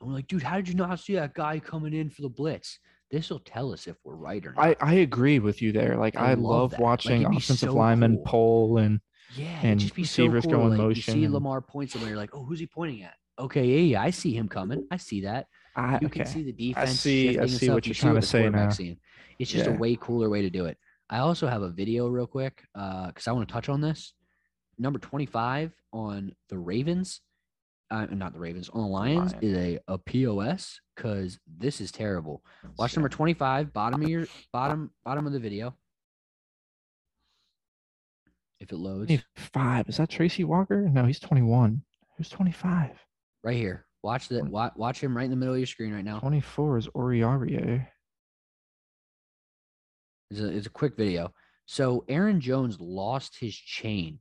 And 0.00 0.08
we're 0.08 0.14
like, 0.14 0.26
dude, 0.26 0.42
how 0.42 0.56
did 0.56 0.68
you 0.68 0.74
not 0.74 0.98
see 0.98 1.14
that 1.14 1.34
guy 1.34 1.58
coming 1.60 1.94
in 1.94 2.10
for 2.10 2.22
the 2.22 2.28
blitz? 2.28 2.78
This 3.10 3.30
will 3.30 3.40
tell 3.40 3.72
us 3.72 3.86
if 3.86 3.96
we're 4.04 4.14
right 4.14 4.44
or 4.46 4.52
not. 4.52 4.64
I, 4.64 4.76
I 4.80 4.94
agree 4.94 5.38
with 5.38 5.62
you 5.62 5.72
there. 5.72 5.96
Like 5.96 6.16
I 6.16 6.30
I, 6.30 6.34
love 6.34 6.40
love, 6.42 6.70
that. 6.70 6.76
Like, 6.76 6.84
watching 6.84 7.24
offensive 7.24 7.58
so 7.58 7.74
linemen 7.74 8.16
cool. 8.16 8.24
pull 8.24 8.78
and 8.78 9.00
Yeah, 9.36 9.58
and 9.62 9.78
just 9.78 9.94
be 9.94 10.04
so 10.04 10.28
cool. 10.28 10.40
go 10.40 10.62
in 10.62 10.70
like, 10.70 10.78
motion 10.78 11.14
You 11.14 11.20
see 11.20 11.24
and- 11.24 11.34
Lamar 11.34 11.60
point 11.60 11.90
somewhere, 11.90 12.10
you're 12.10 12.18
like, 12.18 12.34
oh, 12.34 12.44
who's 12.44 12.58
he 12.58 12.66
pointing 12.66 13.02
at? 13.02 13.14
Okay, 13.38 13.64
yeah, 13.64 13.78
yeah, 13.98 14.02
I 14.02 14.10
see 14.10 14.34
him 14.34 14.48
coming. 14.48 14.86
I 14.90 14.96
see 14.98 15.22
that. 15.22 15.46
I 15.76 15.98
You 16.00 16.08
okay. 16.08 16.20
can 16.20 16.26
see 16.26 16.42
the 16.42 16.52
defense. 16.52 17.00
see- 17.00 17.38
I 17.38 17.46
see 17.46 17.70
what 17.70 17.86
You 17.86 17.90
you're 17.90 17.94
see 17.94 18.00
trying 18.00 18.14
to 18.14 18.20
the 18.20 18.26
say 18.26 18.48
now. 18.48 18.68
It's 19.38 19.50
just 19.50 19.66
a 19.66 19.72
way 19.72 19.96
cooler 19.96 20.28
way 20.28 20.42
to 20.42 20.50
do 20.50 20.66
it. 20.66 20.76
I 21.08 21.18
also 21.18 21.48
have 21.48 21.62
a 21.62 21.70
video 21.70 22.08
real 22.08 22.26
quick 22.26 22.62
because 22.74 23.26
I 23.26 23.32
want 23.32 23.48
to 23.48 23.52
touch 23.52 23.68
on 23.68 23.80
this. 23.80 24.12
Number 24.78 24.98
25 24.98 25.72
on 25.92 26.32
the 26.48 26.58
Ravens, 26.58 27.20
uh, 27.90 28.06
not 28.10 28.32
the 28.32 28.38
Ravens, 28.38 28.68
on 28.68 28.82
the 28.82 28.86
Lions 28.88 29.32
Lions. 29.32 29.44
is 29.44 29.56
a, 29.56 29.78
a 29.88 29.98
POS 29.98 30.80
because 30.94 31.38
this 31.58 31.80
is 31.80 31.90
terrible. 31.90 32.44
Watch 32.78 32.96
number 32.96 33.08
25, 33.08 33.72
bottom 33.72 34.02
of 34.02 34.08
your 34.08 34.26
bottom 34.52 34.90
bottom 35.04 35.26
of 35.26 35.32
the 35.32 35.40
video. 35.40 35.74
If 38.60 38.72
it 38.72 38.76
loads. 38.76 39.12
Five. 39.36 39.88
Is 39.88 39.96
that 39.96 40.10
Tracy 40.10 40.44
Walker? 40.44 40.88
No, 40.88 41.06
he's 41.06 41.18
21. 41.18 41.82
Who's 42.16 42.28
25? 42.28 42.90
right 43.42 43.56
here. 43.56 43.86
Watch 44.02 44.28
that. 44.28 44.44
Watch, 44.44 44.72
watch 44.76 45.00
him 45.00 45.16
right 45.16 45.24
in 45.24 45.30
the 45.30 45.36
middle 45.36 45.54
of 45.54 45.60
your 45.60 45.66
screen 45.66 45.92
right 45.94 46.04
now. 46.04 46.18
24 46.20 46.78
is 46.78 46.88
Oruwariye. 46.88 47.86
It's 50.30 50.40
a, 50.40 50.46
it's 50.46 50.66
a 50.66 50.70
quick 50.70 50.96
video. 50.96 51.32
So 51.66 52.04
Aaron 52.08 52.40
Jones 52.40 52.80
lost 52.80 53.36
his 53.38 53.54
chain. 53.54 54.18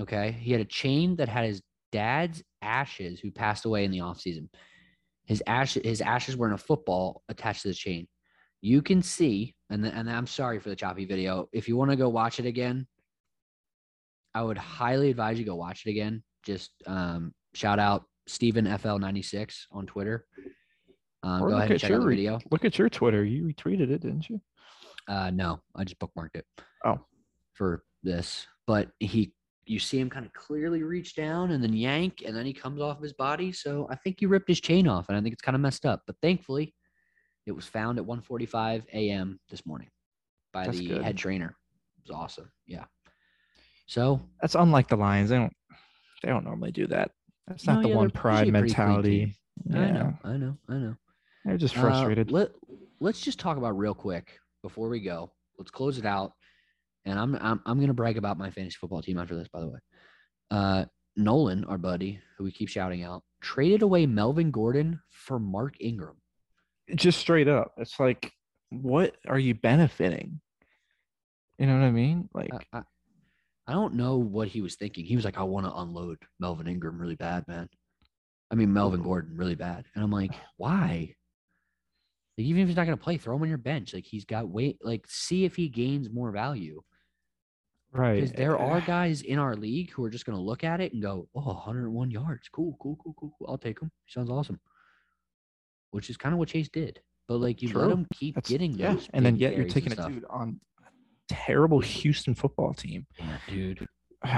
Okay, 0.00 0.32
he 0.32 0.52
had 0.52 0.60
a 0.60 0.66
chain 0.66 1.16
that 1.16 1.28
had 1.28 1.44
his 1.44 1.62
dad's 1.92 2.42
ashes, 2.60 3.20
who 3.20 3.30
passed 3.30 3.64
away 3.64 3.84
in 3.84 3.90
the 3.90 3.98
offseason. 3.98 4.48
His 5.24 5.42
ash 5.46 5.74
his 5.74 6.00
ashes 6.00 6.36
were 6.36 6.48
in 6.48 6.52
a 6.52 6.58
football 6.58 7.22
attached 7.28 7.62
to 7.62 7.68
the 7.68 7.74
chain. 7.74 8.08
You 8.60 8.82
can 8.82 9.02
see, 9.02 9.54
and 9.74 9.84
and 9.84 10.10
I'm 10.10 10.26
sorry 10.26 10.60
for 10.60 10.68
the 10.68 10.76
choppy 10.76 11.04
video. 11.04 11.48
If 11.52 11.68
you 11.68 11.76
want 11.76 11.90
to 11.90 11.96
go 11.96 12.08
watch 12.08 12.38
it 12.38 12.46
again, 12.46 12.86
I 14.34 14.42
would 14.42 14.56
highly 14.58 15.10
advise 15.10 15.38
you 15.38 15.44
go 15.44 15.56
watch 15.56 15.84
it 15.84 15.90
again. 15.90 16.22
Just 16.44 16.70
um, 16.86 17.34
shout 17.54 17.78
out 17.78 18.04
Stephen 18.26 18.66
FL96 18.66 19.66
on 19.72 19.86
Twitter. 19.86 20.26
Um, 21.22 21.40
go 21.40 21.56
ahead 21.56 21.72
and 21.72 21.80
check 21.80 21.90
your 21.90 21.98
out 21.98 22.04
the 22.04 22.10
video. 22.10 22.38
Look 22.50 22.64
at 22.64 22.78
your 22.78 22.88
Twitter. 22.88 23.24
You 23.24 23.44
retweeted 23.44 23.90
it, 23.90 24.02
didn't 24.02 24.28
you? 24.28 24.40
Uh, 25.08 25.30
no, 25.30 25.60
I 25.74 25.84
just 25.84 25.98
bookmarked 25.98 26.36
it. 26.36 26.46
Oh. 26.84 26.98
for 27.54 27.82
this, 28.02 28.46
but 28.66 28.88
he, 29.00 29.32
you 29.64 29.78
see 29.78 29.98
him 29.98 30.10
kind 30.10 30.26
of 30.26 30.32
clearly 30.34 30.82
reach 30.82 31.14
down 31.14 31.50
and 31.50 31.62
then 31.62 31.72
yank, 31.72 32.22
and 32.26 32.36
then 32.36 32.46
he 32.46 32.52
comes 32.52 32.80
off 32.80 33.02
his 33.02 33.14
body. 33.14 33.52
So 33.52 33.88
I 33.90 33.96
think 33.96 34.16
he 34.20 34.26
ripped 34.26 34.48
his 34.48 34.60
chain 34.60 34.86
off, 34.86 35.08
and 35.08 35.16
I 35.16 35.20
think 35.20 35.32
it's 35.32 35.42
kind 35.42 35.56
of 35.56 35.62
messed 35.62 35.86
up. 35.86 36.02
But 36.06 36.16
thankfully, 36.22 36.74
it 37.46 37.52
was 37.52 37.66
found 37.66 37.98
at 37.98 38.04
1:45 38.04 38.84
a.m. 38.92 39.38
this 39.50 39.64
morning 39.66 39.90
by 40.52 40.66
That's 40.66 40.78
the 40.78 40.86
good. 40.88 41.02
head 41.02 41.16
trainer. 41.16 41.56
It 41.98 42.08
was 42.08 42.16
awesome. 42.16 42.50
Yeah. 42.66 42.84
So 43.86 44.20
That's 44.40 44.54
unlike 44.54 44.88
the 44.88 44.96
Lions. 44.96 45.30
They 45.30 45.36
don't 45.36 45.52
they 46.22 46.28
don't 46.30 46.44
normally 46.44 46.72
do 46.72 46.86
that. 46.88 47.10
That's 47.46 47.66
No, 47.66 47.74
not 47.74 47.82
the 47.82 47.88
yeah, 47.90 47.96
one 47.96 48.10
pride 48.10 48.46
usually 48.46 48.58
a 48.58 48.62
pretty 48.62 48.74
clean 48.74 48.86
mentality. 48.88 49.36
I 49.72 49.90
know, 49.90 50.14
I 50.24 50.36
know, 50.36 50.56
I 50.68 50.74
know. 50.74 50.94
They're 51.44 51.58
just 51.58 51.76
Uh, 51.76 51.82
frustrated. 51.82 52.30
let 52.30 52.50
Let's 53.00 53.20
just 53.20 53.38
talk 53.38 53.58
about 53.58 53.76
real 53.76 53.94
quick 53.94 54.38
before 54.62 54.88
we 54.88 55.00
go. 55.00 55.30
Let's 55.58 55.70
close 55.70 55.98
it 55.98 56.06
out. 56.06 56.32
And 57.04 57.18
I'm 57.18 57.34
I'm 57.36 57.60
I'm 57.66 57.78
gonna 57.80 57.92
brag 57.92 58.16
about 58.16 58.38
my 58.38 58.50
fantasy 58.50 58.76
football 58.80 59.02
team 59.02 59.18
after 59.18 59.36
this, 59.36 59.48
by 59.48 59.60
the 59.60 59.68
way. 59.68 59.78
Uh, 60.50 60.84
Nolan, 61.16 61.64
our 61.66 61.76
buddy, 61.78 62.18
who 62.38 62.44
we 62.44 62.50
keep 62.52 62.68
shouting 62.70 63.02
out, 63.02 63.22
traded 63.42 63.82
away 63.82 64.06
Melvin 64.06 64.50
Gordon 64.50 65.00
for 65.10 65.38
Mark 65.38 65.74
Ingram. 65.80 66.16
Just 66.94 67.18
straight 67.18 67.48
up. 67.48 67.72
It's 67.78 67.98
like, 67.98 68.32
what 68.70 69.16
are 69.26 69.38
you 69.38 69.54
benefiting? 69.54 70.40
You 71.58 71.66
know 71.66 71.78
what 71.78 71.84
I 71.84 71.90
mean? 71.90 72.28
Like, 72.34 72.50
I, 72.72 72.78
I, 72.78 72.82
I 73.66 73.72
don't 73.72 73.94
know 73.94 74.16
what 74.16 74.48
he 74.48 74.60
was 74.60 74.74
thinking. 74.76 75.04
He 75.04 75.16
was 75.16 75.24
like, 75.24 75.38
I 75.38 75.42
want 75.42 75.66
to 75.66 75.74
unload 75.74 76.18
Melvin 76.40 76.66
Ingram 76.66 77.00
really 77.00 77.14
bad, 77.14 77.46
man. 77.48 77.68
I 78.50 78.56
mean 78.56 78.72
Melvin 78.72 79.02
Gordon 79.02 79.36
really 79.36 79.54
bad. 79.54 79.84
And 79.94 80.04
I'm 80.04 80.10
like, 80.10 80.30
why? 80.56 81.14
Like, 82.36 82.46
even 82.46 82.62
if 82.62 82.68
he's 82.68 82.76
not 82.76 82.86
going 82.86 82.98
to 82.98 83.02
play, 83.02 83.16
throw 83.16 83.36
him 83.36 83.42
on 83.42 83.48
your 83.48 83.58
bench. 83.58 83.94
Like 83.94 84.04
he's 84.04 84.24
got 84.24 84.48
weight. 84.48 84.78
Like 84.82 85.06
see 85.08 85.44
if 85.44 85.56
he 85.56 85.68
gains 85.68 86.10
more 86.10 86.30
value. 86.30 86.82
Right. 87.92 88.16
Because 88.16 88.32
there 88.32 88.58
are 88.58 88.80
guys 88.86 89.22
in 89.22 89.38
our 89.38 89.56
league 89.56 89.90
who 89.90 90.04
are 90.04 90.10
just 90.10 90.26
going 90.26 90.36
to 90.36 90.42
look 90.42 90.64
at 90.64 90.80
it 90.80 90.92
and 90.92 91.02
go, 91.02 91.28
"Oh, 91.34 91.40
101 91.40 92.10
yards, 92.10 92.48
cool, 92.48 92.76
cool, 92.80 92.98
cool, 93.02 93.14
cool, 93.18 93.34
cool. 93.38 93.48
I'll 93.48 93.58
take 93.58 93.80
him. 93.80 93.90
Sounds 94.06 94.30
awesome." 94.30 94.60
Which 95.94 96.10
is 96.10 96.16
kind 96.16 96.32
of 96.32 96.40
what 96.40 96.48
Chase 96.48 96.68
did. 96.68 97.00
But 97.28 97.36
like 97.38 97.62
you 97.62 97.72
let 97.72 97.90
him 97.90 98.06
keep 98.12 98.34
That's- 98.34 98.50
getting 98.50 98.72
yeah, 98.72 98.94
those, 98.94 99.08
and 99.14 99.24
then 99.24 99.36
yet 99.36 99.56
you're 99.56 99.68
taking 99.68 99.92
a 99.92 100.08
dude 100.08 100.24
on 100.28 100.60
a 100.84 100.88
terrible 101.28 101.78
Houston 101.80 102.34
football 102.34 102.74
team. 102.74 103.06
Yeah, 103.18 103.36
dude. 103.48 103.88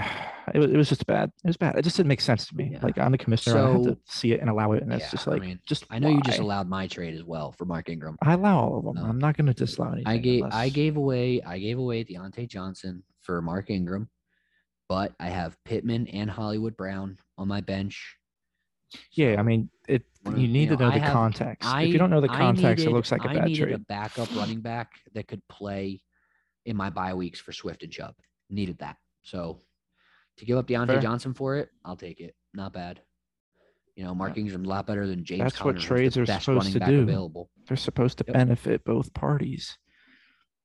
It 0.55 0.61
was, 0.61 0.71
it 0.71 0.77
was 0.77 0.89
just 0.89 1.05
bad. 1.07 1.33
It 1.45 1.49
was 1.49 1.57
bad. 1.57 1.77
It 1.77 1.83
just 1.83 1.97
didn't 1.97 2.09
make 2.09 2.21
sense 2.21 2.47
to 2.47 2.57
me. 2.57 2.71
Yeah. 2.73 2.79
Like 2.81 2.99
I'm 2.99 3.11
the 3.11 3.19
commissioner, 3.19 3.59
I 3.59 3.73
have 3.73 3.83
to 3.83 3.99
see 4.07 4.31
it 4.33 4.41
and 4.41 4.49
allow 4.49 4.73
it, 4.73 4.83
and 4.85 4.93
it's 4.93 5.03
Yeah, 5.07 5.11
just 5.11 5.27
I 5.27 5.33
like 5.33 5.41
mean, 5.43 5.59
just. 5.67 5.85
I 5.91 5.99
know 5.99 6.09
you 6.09 6.21
just 6.23 6.39
allowed 6.39 6.69
my 6.69 6.87
trade 6.87 7.15
as 7.15 7.25
well 7.25 7.51
for 7.51 7.65
Mark 7.65 7.89
Ingram. 7.89 8.17
I 8.23 8.35
allow 8.35 8.61
all 8.61 8.79
of 8.79 8.85
them. 8.85 9.05
I'm 9.05 9.19
not 9.19 9.37
going 9.37 9.47
to 9.47 9.53
disallow 9.55 9.93
anything. 9.93 10.07
I 10.07 10.19
gave 10.19 10.45
I 10.45 10.69
gave 10.69 10.97
away 10.97 11.43
I 11.43 11.59
gave 11.59 11.79
away 11.79 12.05
Diontae 12.05 12.47
Johnson 12.49 13.03
for 13.23 13.43
Mark 13.43 13.69
Ingram, 13.71 14.09
but 14.89 15.13
I 15.19 15.31
have 15.31 15.57
Pittman 15.65 16.07
and 16.09 16.31
Hollywood 16.31 16.77
Brown 16.77 17.19
on 17.37 17.49
my 17.49 17.61
bench. 17.61 18.17
Yeah, 19.13 19.35
I 19.41 19.43
mean, 19.43 19.69
it. 19.89 20.05
You 20.25 20.49
need 20.49 20.69
you 20.71 20.77
to 20.77 20.77
know, 20.77 20.89
know 20.89 20.95
I 20.95 20.99
the 20.99 21.05
have- 21.05 21.13
context. 21.13 21.69
I 21.69 21.83
if 21.83 21.89
you 21.93 21.99
don't 21.99 22.11
know 22.11 22.21
the 22.21 22.29
context, 22.29 22.85
it 22.85 22.91
looks 22.91 23.13
like 23.13 23.25
a 23.25 23.29
I 23.31 23.35
bad 23.35 23.45
needed 23.47 23.73
a 23.73 23.79
backup 23.79 24.35
running 24.35 24.61
back 24.61 24.93
that 25.15 25.29
could 25.29 25.47
play 25.49 26.01
in 26.65 26.77
my 26.77 26.91
bye 26.91 27.15
weeks 27.15 27.39
for 27.41 27.53
Swift 27.53 27.83
and 27.83 27.93
Chubb. 27.93 28.15
Needed 28.51 28.79
that. 28.79 28.97
So 29.23 29.61
to 30.39 30.45
give 30.45 30.59
up 30.59 30.67
Diontae 30.67 30.87
Fair. 30.89 31.01
Johnson 31.01 31.33
for 31.35 31.57
it, 31.57 31.69
I'll 31.85 31.97
take 31.97 32.21
it. 32.21 32.35
Not 32.55 32.73
bad. 32.73 33.01
You 33.95 34.05
know, 34.05 34.15
Mark 34.15 34.37
Ingram's 34.37 34.67
a 34.67 34.69
lot 34.69 34.87
better 34.87 35.07
than 35.07 35.25
James. 35.25 35.41
That's 35.41 35.57
what 35.61 35.63
Conner, 35.63 35.75
who's 35.77 35.85
trades 35.85 36.19
are 36.19 36.27
supposed 36.27 36.73
to 36.73 36.81
do. 36.81 37.03
Available. 37.03 37.49
They're 37.67 37.77
supposed 37.77 38.19
to 38.19 38.25
Yep. 38.29 38.35
benefit 38.35 38.85
both 38.85 39.15
parties. 39.15 39.79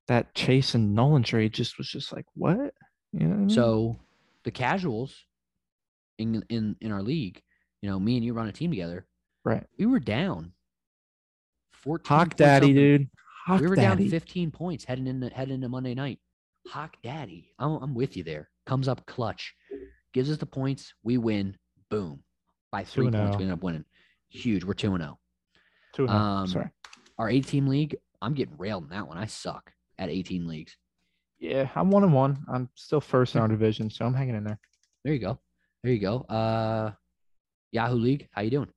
That 0.07 0.33
Chase 0.35 0.75
and 0.75 0.93
Nolan 0.93 1.23
trade 1.23 1.53
just 1.53 1.77
was 1.77 1.87
just 1.87 2.11
like 2.11 2.25
what? 2.33 2.73
You 3.13 3.27
know 3.27 3.43
what? 3.43 3.51
So 3.51 3.99
the 4.43 4.51
casuals 4.51 5.15
in 6.17 6.43
in 6.49 6.75
in 6.81 6.91
our 6.91 7.01
league, 7.01 7.41
you 7.81 7.89
know, 7.89 7.99
me 7.99 8.17
and 8.17 8.25
you 8.25 8.33
run 8.33 8.47
a 8.47 8.51
team 8.51 8.71
together. 8.71 9.05
Right, 9.45 9.65
We 9.77 9.85
were 9.85 9.99
down 9.99 10.53
14 11.73 12.05
Hawk 12.07 12.35
Daddy, 12.35 12.67
something. 12.67 12.75
dude. 12.75 13.09
Hawk 13.45 13.61
we 13.61 13.67
were 13.67 13.75
Daddy. 13.75 14.03
down 14.03 14.09
15 14.09 14.51
points 14.51 14.85
heading 14.85 15.07
into 15.07 15.29
heading 15.29 15.55
into 15.55 15.69
Monday 15.69 15.95
night. 15.95 16.19
Hawk 16.67 16.95
Daddy, 17.03 17.53
I'm, 17.57 17.71
I'm 17.81 17.95
with 17.95 18.15
you 18.15 18.23
there. 18.23 18.49
Comes 18.65 18.87
up 18.87 19.05
clutch, 19.07 19.53
gives 20.13 20.29
us 20.29 20.37
the 20.37 20.45
points. 20.45 20.93
We 21.03 21.17
win. 21.17 21.57
Boom, 21.89 22.23
by 22.71 22.83
three 22.83 23.09
points, 23.09 23.35
oh. 23.35 23.37
we 23.37 23.43
end 23.43 23.53
up 23.53 23.63
winning. 23.63 23.85
Huge. 24.29 24.63
We're 24.63 24.73
two 24.73 24.93
and 24.93 25.03
zero. 25.03 25.19
Two 25.93 26.03
and 26.03 26.11
oh. 26.11 26.15
Um, 26.15 26.47
Sorry. 26.47 26.69
Our 27.17 27.29
18 27.29 27.67
league, 27.67 27.97
I'm 28.21 28.33
getting 28.33 28.55
railed 28.57 28.83
in 28.83 28.89
that 28.89 29.07
one. 29.07 29.17
I 29.17 29.25
suck 29.25 29.71
at 29.99 30.09
18 30.09 30.47
leagues. 30.47 30.75
Yeah, 31.39 31.69
I'm 31.75 31.91
one 31.91 32.03
and 32.03 32.13
one. 32.13 32.43
I'm 32.51 32.69
still 32.75 33.01
first 33.01 33.35
in 33.35 33.41
our 33.41 33.47
division, 33.47 33.89
so 33.89 34.05
I'm 34.05 34.13
hanging 34.13 34.35
in 34.35 34.43
there. 34.43 34.59
There 35.03 35.13
you 35.13 35.19
go. 35.19 35.39
There 35.83 35.91
you 35.91 35.99
go. 35.99 36.21
Uh, 36.21 36.91
Yahoo 37.71 37.95
League, 37.95 38.27
how 38.31 38.41
you 38.41 38.51
doing? 38.51 38.69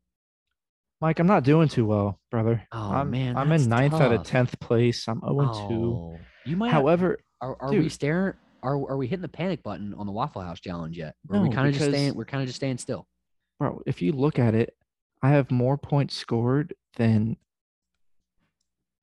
Mike, 1.05 1.19
I'm 1.19 1.27
not 1.27 1.45
doing 1.45 1.69
too 1.69 1.85
well, 1.85 2.19
brother. 2.31 2.67
Oh, 2.73 2.79
I'm, 2.93 3.11
man, 3.11 3.37
I'm 3.37 3.53
in 3.53 3.69
ninth 3.69 3.93
out 3.93 4.11
of 4.11 4.23
tenth 4.23 4.59
place. 4.59 5.07
I'm 5.07 5.21
0 5.21 5.39
and 5.41 5.53
2. 5.53 5.59
Oh, 5.61 6.19
you 6.47 6.57
might. 6.57 6.69
have- 6.69 6.81
However, 6.81 7.19
are, 7.43 7.59
are 7.61 7.71
we 7.71 7.91
staring? 7.91 8.33
Are 8.63 8.77
are 8.91 8.97
we 8.97 9.07
hitting 9.07 9.21
the 9.21 9.29
panic 9.29 9.63
button 9.63 9.93
on 9.99 10.07
the 10.07 10.13
Waffle 10.13 10.41
House 10.41 10.61
challenge 10.61 10.97
yet? 10.97 11.15
Or 11.29 11.37
are 11.37 11.43
we 11.43 11.51
No, 11.51 11.55
kind 11.55 11.69
of 11.69 11.75
just 11.75 11.91
staying? 11.91 12.15
We're 12.15 12.25
kind 12.25 12.41
of 12.41 12.47
just 12.47 12.57
staying 12.57 12.79
still. 12.79 13.07
bro, 13.59 13.83
if 13.85 14.01
you 14.01 14.13
look 14.13 14.39
at 14.39 14.55
it, 14.55 14.75
I 15.23 15.29
have 15.33 15.51
more 15.51 15.77
points 15.77 16.17
scored 16.17 16.73
than 16.97 17.37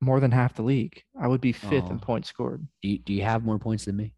more 0.00 0.18
than 0.18 0.32
half 0.32 0.54
the 0.54 0.62
league. 0.62 1.04
I 1.16 1.28
would 1.28 1.40
be 1.40 1.52
fifth 1.52 1.88
in 1.88 1.98
Oh. 1.98 2.04
points 2.04 2.28
scored. 2.30 2.66
Do 2.82 2.88
you, 2.88 2.98
do 2.98 3.12
you 3.12 3.22
have 3.22 3.44
more 3.44 3.60
points 3.60 3.84
than 3.84 3.94
me? 3.94 4.12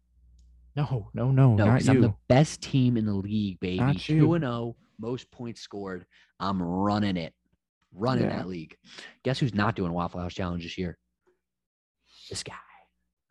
No, 0.75 1.11
no, 1.13 1.29
no, 1.29 1.53
No, 1.53 1.65
I'm 1.67 2.01
the 2.01 2.15
best 2.29 2.63
team 2.63 2.97
in 2.97 3.05
the 3.05 3.13
league, 3.13 3.59
baby. 3.59 3.93
Two 3.99 4.33
and 4.33 4.43
zero, 4.43 4.75
most 4.99 5.29
points 5.29 5.61
scored. 5.61 6.07
I'm 6.39 6.59
running 6.59 7.15
it, 7.17 7.35
running 7.95 8.25
Yeah. 8.25 8.37
that 8.37 8.47
league. 8.47 8.75
Guess 9.23 9.39
who's 9.39 9.53
not 9.53 9.75
doing 9.75 9.91
Waffle 9.93 10.19
House 10.19 10.33
challenge 10.33 10.63
this 10.63 10.77
year? 10.77 10.97
This 12.29 12.43
guy. 12.43 12.53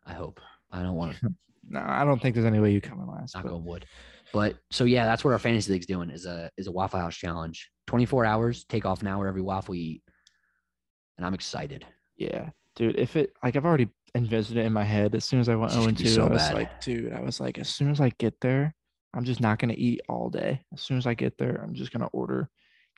I 0.05 0.13
hope. 0.13 0.39
I 0.71 0.81
don't 0.81 0.95
want 0.95 1.15
to 1.17 1.29
No, 1.67 1.79
I 1.83 2.05
don't 2.05 2.21
think 2.21 2.35
there's 2.35 2.45
any 2.45 2.59
way 2.59 2.71
you 2.71 2.79
come 2.79 2.99
in 3.01 3.07
last. 3.07 3.33
knock 3.35 3.43
but- 3.45 3.53
on 3.53 3.65
wood. 3.65 3.85
But 4.33 4.57
so 4.69 4.83
yeah, 4.83 5.05
that's 5.05 5.23
what 5.23 5.31
our 5.31 5.39
fantasy 5.39 5.71
league's 5.71 5.85
doing 5.85 6.09
is 6.09 6.25
a 6.25 6.51
is 6.57 6.67
a 6.67 6.71
Waffle 6.71 6.99
House 6.99 7.15
challenge. 7.15 7.69
24 7.87 8.25
hours, 8.25 8.65
take 8.65 8.85
off 8.85 9.01
an 9.01 9.07
hour 9.07 9.27
every 9.27 9.41
waffle 9.41 9.75
you 9.75 9.93
eat. 9.93 10.03
And 11.17 11.25
I'm 11.25 11.33
excited. 11.33 11.85
Yeah, 12.17 12.49
dude. 12.75 12.99
If 12.99 13.15
it 13.15 13.33
like 13.43 13.55
I've 13.55 13.65
already 13.65 13.87
envisioned 14.13 14.59
it 14.59 14.65
in 14.65 14.73
my 14.73 14.83
head. 14.83 15.13
As 15.15 15.25
soon 15.25 15.39
as 15.39 15.47
I 15.49 15.55
went 15.55 15.71
It's 15.71 15.75
0 15.75 15.87
and 15.87 15.97
2, 15.97 16.07
so 16.07 16.25
I 16.25 16.29
was 16.29 16.41
bad. 16.41 16.53
like, 16.55 16.81
dude, 16.81 17.13
I 17.13 17.21
was 17.21 17.39
like, 17.39 17.57
as 17.57 17.67
soon 17.69 17.89
as 17.91 17.99
I 18.01 18.09
get 18.17 18.33
there, 18.41 18.73
I'm 19.13 19.23
just 19.25 19.41
not 19.41 19.59
gonna 19.59 19.75
eat 19.77 20.01
all 20.09 20.29
day. 20.29 20.61
As 20.73 20.81
soon 20.81 20.97
as 20.97 21.05
I 21.07 21.13
get 21.13 21.37
there, 21.37 21.61
I'm 21.63 21.73
just 21.73 21.91
gonna 21.91 22.09
order 22.13 22.49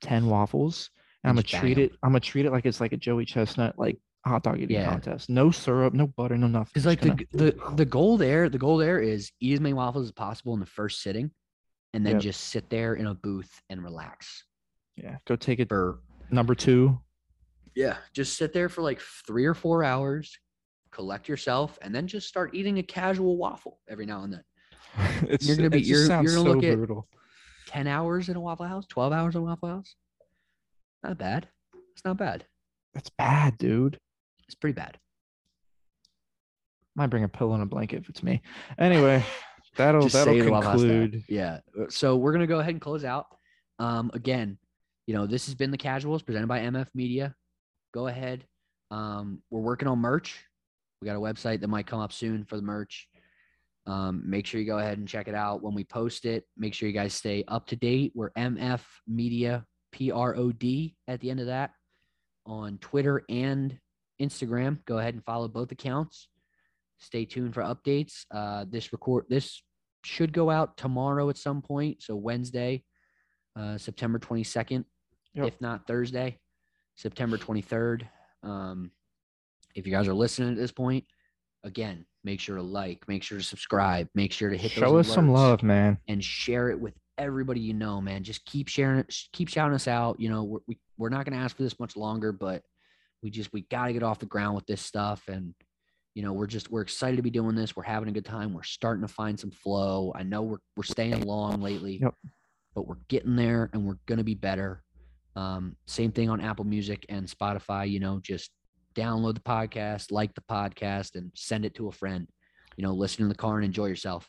10 0.02 0.28
waffles. 0.28 0.90
And 1.24 1.30
I'm 1.30 1.36
gonna 1.36 1.44
treat 1.44 1.78
it. 1.78 1.94
I'm 2.04 2.12
gonna 2.12 2.20
treat 2.20 2.46
it 2.46 2.52
like 2.52 2.66
it's 2.66 2.80
like 2.80 2.94
a 2.94 2.98
Joey 2.98 3.26
Chestnut 3.26 3.78
like 3.78 3.98
hot 4.26 4.44
dog 4.44 4.60
eating 4.60 4.76
Yeah. 4.78 4.90
contest. 4.90 5.30
No 5.30 5.52
syrup, 5.52 5.94
no 5.94 6.08
butter, 6.08 6.38
no 6.38 6.48
nothing. 6.48 6.72
Because 6.74 6.86
like 6.86 7.02
the, 7.02 7.10
gonna- 7.10 7.20
g- 7.24 7.28
the 7.34 7.72
the 7.76 7.86
goal 7.86 8.18
there, 8.18 8.50
the 8.50 8.58
goal 8.58 8.78
there 8.78 9.00
is 9.00 9.32
eat 9.40 9.54
as 9.54 9.60
many 9.60 9.74
waffles 9.74 10.06
as 10.06 10.12
possible 10.12 10.54
in 10.54 10.60
the 10.60 10.66
first 10.66 11.02
sitting, 11.02 11.32
and 11.94 12.06
then 12.06 12.14
Yep. 12.16 12.22
just 12.22 12.42
sit 12.46 12.70
there 12.70 12.96
in 12.96 13.08
a 13.08 13.14
booth 13.14 13.62
and 13.70 13.84
relax. 13.84 14.44
yeah, 14.96 15.18
go 15.28 15.36
take 15.36 15.60
it 15.60 15.70
For 15.70 16.00
number 16.32 16.56
two. 16.56 17.00
yeah, 17.76 17.98
just 18.14 18.38
sit 18.38 18.52
there 18.54 18.68
for 18.70 18.82
like 18.82 19.00
three 19.28 19.46
or 19.46 19.54
four 19.54 19.84
hours, 19.84 20.38
collect 20.92 21.28
yourself, 21.30 21.78
and 21.82 21.94
then 21.94 22.08
just 22.08 22.28
start 22.28 22.54
eating 22.56 22.80
a 22.80 22.84
casual 22.84 23.38
waffle 23.38 23.80
every 23.88 24.06
now 24.06 24.24
and 24.24 24.34
then. 24.34 24.44
it's, 25.30 25.46
gonna 25.56 25.70
be- 25.70 25.78
it 25.80 25.86
you're- 25.86 26.00
you're 26.02 26.08
gonna 26.10 26.30
so 26.30 26.42
look 26.44 26.64
at- 26.64 26.76
brutal. 26.78 27.08
Ten 27.68 27.86
hours 27.86 28.30
in 28.30 28.38
a 28.38 28.40
Waffle 28.40 28.66
House, 28.66 28.86
twelve 28.88 29.12
hours 29.14 29.36
in 29.36 29.42
a 29.42 29.44
Waffle 29.44 29.68
House. 29.70 29.96
Not 31.04 31.18
bad. 31.18 31.48
It's 31.94 32.04
not 32.06 32.18
bad. 32.18 32.46
That's 32.94 33.10
bad, 33.10 33.58
dude. 33.58 34.00
It's 34.48 34.56
pretty 34.56 34.74
bad. 34.74 34.98
Might 36.96 37.08
bring 37.08 37.24
a 37.24 37.30
pillow 37.30 37.54
and 37.54 37.64
a 37.64 37.68
blanket 37.68 38.00
if 38.02 38.10
it's 38.10 38.24
me. 38.24 38.42
Anyway, 38.80 39.24
that'll 39.76 40.02
Just 40.04 40.14
that'll 40.14 40.34
say 40.34 40.42
the 40.42 40.52
Waffle 40.52 40.72
House 40.72 40.80
stat. 40.82 40.90
conclude. 40.92 41.24
Yeah. 41.30 41.60
uh, 41.80 41.86
So 41.90 42.16
we're 42.16 42.32
gonna 42.34 42.48
go 42.48 42.60
ahead 42.60 42.74
and 42.74 42.82
close 42.82 43.04
out. 43.04 43.28
Um, 43.80 44.10
again, 44.14 44.58
you 45.06 45.14
know, 45.14 45.28
this 45.28 45.46
has 45.46 45.56
been 45.56 45.72
the 45.72 45.78
casuals 45.78 46.24
presented 46.24 46.48
by 46.48 46.60
MF 46.62 46.88
Media. 46.96 47.36
Go 47.94 48.08
ahead. 48.08 48.46
Um, 48.90 49.42
we're 49.52 49.62
working 49.62 49.88
on 49.88 50.00
merch. 50.00 50.44
We 51.02 51.06
got 51.06 51.16
a 51.16 51.20
website 51.20 51.62
that 51.62 51.68
might 51.68 51.86
come 51.86 52.00
up 52.00 52.12
soon 52.12 52.44
for 52.46 52.56
the 52.56 52.64
merch. 52.64 53.08
Um, 53.86 54.24
make 54.26 54.46
sure 54.46 54.60
you 54.60 54.66
go 54.66 54.80
ahead 54.80 54.98
and 54.98 55.08
check 55.08 55.28
it 55.28 55.36
out 55.36 55.62
when 55.62 55.74
we 55.76 55.84
post 55.84 56.26
it. 56.26 56.46
Make 56.58 56.74
sure 56.74 56.90
you 56.90 56.94
guys 56.94 57.14
stay 57.14 57.44
up 57.48 57.68
to 57.68 57.76
date. 57.76 58.12
We're 58.16 58.32
MF 58.32 58.82
Media 59.08 59.66
P 59.98 60.12
R 60.12 60.36
O 60.36 60.52
D 60.52 60.96
at 61.08 61.20
the 61.22 61.32
end 61.32 61.40
of 61.40 61.48
that 61.48 61.72
on 62.46 62.78
Twitter 62.78 63.24
and 63.30 63.78
Instagram. 64.22 64.78
Go 64.86 65.00
ahead 65.00 65.16
and 65.16 65.26
follow 65.26 65.48
both 65.48 65.72
accounts. 65.72 66.28
Stay 67.00 67.26
tuned 67.26 67.56
for 67.56 67.64
updates. 67.64 68.26
Uh, 68.32 68.66
this 68.70 68.94
record 68.94 69.26
this 69.28 69.64
should 70.04 70.32
go 70.34 70.52
out 70.52 70.78
tomorrow 70.78 71.30
at 71.30 71.38
some 71.38 71.64
point. 71.64 72.04
So 72.04 72.16
Wednesday, 72.16 72.84
uh, 73.56 73.78
September 73.80 74.20
22nd, 74.20 74.86
Yep. 75.34 75.48
if 75.48 75.62
not 75.62 75.88
Thursday, 75.88 76.40
September 76.96 77.38
23rd. 77.38 78.08
Um, 78.44 78.92
if 79.76 79.86
you 79.88 79.92
guys 79.92 80.08
are 80.08 80.14
listening 80.14 80.50
at 80.52 80.58
this 80.58 80.72
point, 80.72 81.06
again, 81.64 82.06
make 82.24 82.40
sure 82.40 82.56
to 82.56 82.62
like, 82.62 83.08
make 83.08 83.24
sure 83.24 83.38
to 83.40 83.44
subscribe, 83.44 84.08
make 84.16 84.32
sure 84.32 84.50
to 84.52 84.58
hit 84.58 84.72
Show 84.72 84.98
us 84.98 85.08
some 85.12 85.32
love, 85.32 85.64
man. 85.64 85.98
and 86.08 86.24
share 86.24 86.70
it 86.70 86.80
with 86.80 86.94
everybody 87.18 87.60
you 87.60 87.74
know, 87.74 88.02
man. 88.02 88.24
Just 88.24 88.46
keep 88.46 88.68
sharing 88.68 89.00
it, 89.00 89.16
keep 89.34 89.50
shouting 89.50 89.76
us 89.76 89.88
out. 89.88 90.20
You 90.20 90.30
know, 90.30 90.44
we're, 90.44 90.60
we 90.68 90.78
we're 90.98 91.10
not 91.10 91.26
going 91.26 91.38
to 91.38 91.44
ask 91.44 91.56
for 91.56 91.64
this 91.64 91.80
much 91.80 91.96
longer, 91.96 92.32
but 92.32 92.64
we 93.24 93.30
just 93.30 93.52
we 93.54 93.62
got 93.64 93.88
to 93.88 93.94
get 93.94 94.04
off 94.04 94.20
the 94.20 94.26
ground 94.26 94.56
with 94.56 94.66
this 94.66 94.82
stuff, 94.82 95.24
and 95.28 95.54
you 96.16 96.24
know, 96.24 96.34
we're 96.34 96.48
just 96.48 96.72
we're 96.72 96.82
excited 96.82 97.18
to 97.18 97.22
be 97.24 97.30
doing 97.30 97.56
this. 97.56 97.76
We're 97.76 97.84
having 97.84 98.10
a 98.10 98.12
good 98.12 98.26
time. 98.26 98.54
We're 98.54 98.64
starting 98.64 99.06
to 99.06 99.14
find 99.14 99.40
some 99.40 99.52
flow. 99.52 100.12
I 100.16 100.24
know 100.24 100.42
we're 100.44 100.58
we're 100.76 100.84
staying 100.84 101.22
long 101.22 101.62
lately, 101.62 102.00
Yep. 102.02 102.14
but 102.76 102.88
we're 102.88 102.96
getting 103.08 103.36
there, 103.36 103.70
and 103.74 103.86
we're 103.86 103.98
gonna 104.06 104.24
be 104.24 104.36
better. 104.36 104.84
Um, 105.36 105.76
same 105.86 106.12
thing 106.12 106.30
on 106.30 106.42
Apple 106.42 106.66
Music 106.66 107.06
and 107.10 107.28
Spotify. 107.28 107.90
You 107.90 108.00
know, 108.00 108.20
just 108.22 108.50
download 108.96 109.36
the 109.36 109.42
podcast, 109.42 110.12
like 110.12 110.34
the 110.34 110.42
podcast, 110.50 111.16
and 111.16 111.32
send 111.36 111.66
it 111.66 111.76
to 111.76 111.88
a 111.88 111.92
friend. 111.92 112.28
You 112.78 112.84
know, 112.84 112.94
listen 112.94 113.24
in 113.24 113.30
the 113.30 113.36
car 113.36 113.58
and 113.58 113.66
enjoy 113.66 113.86
yourself. 113.86 114.28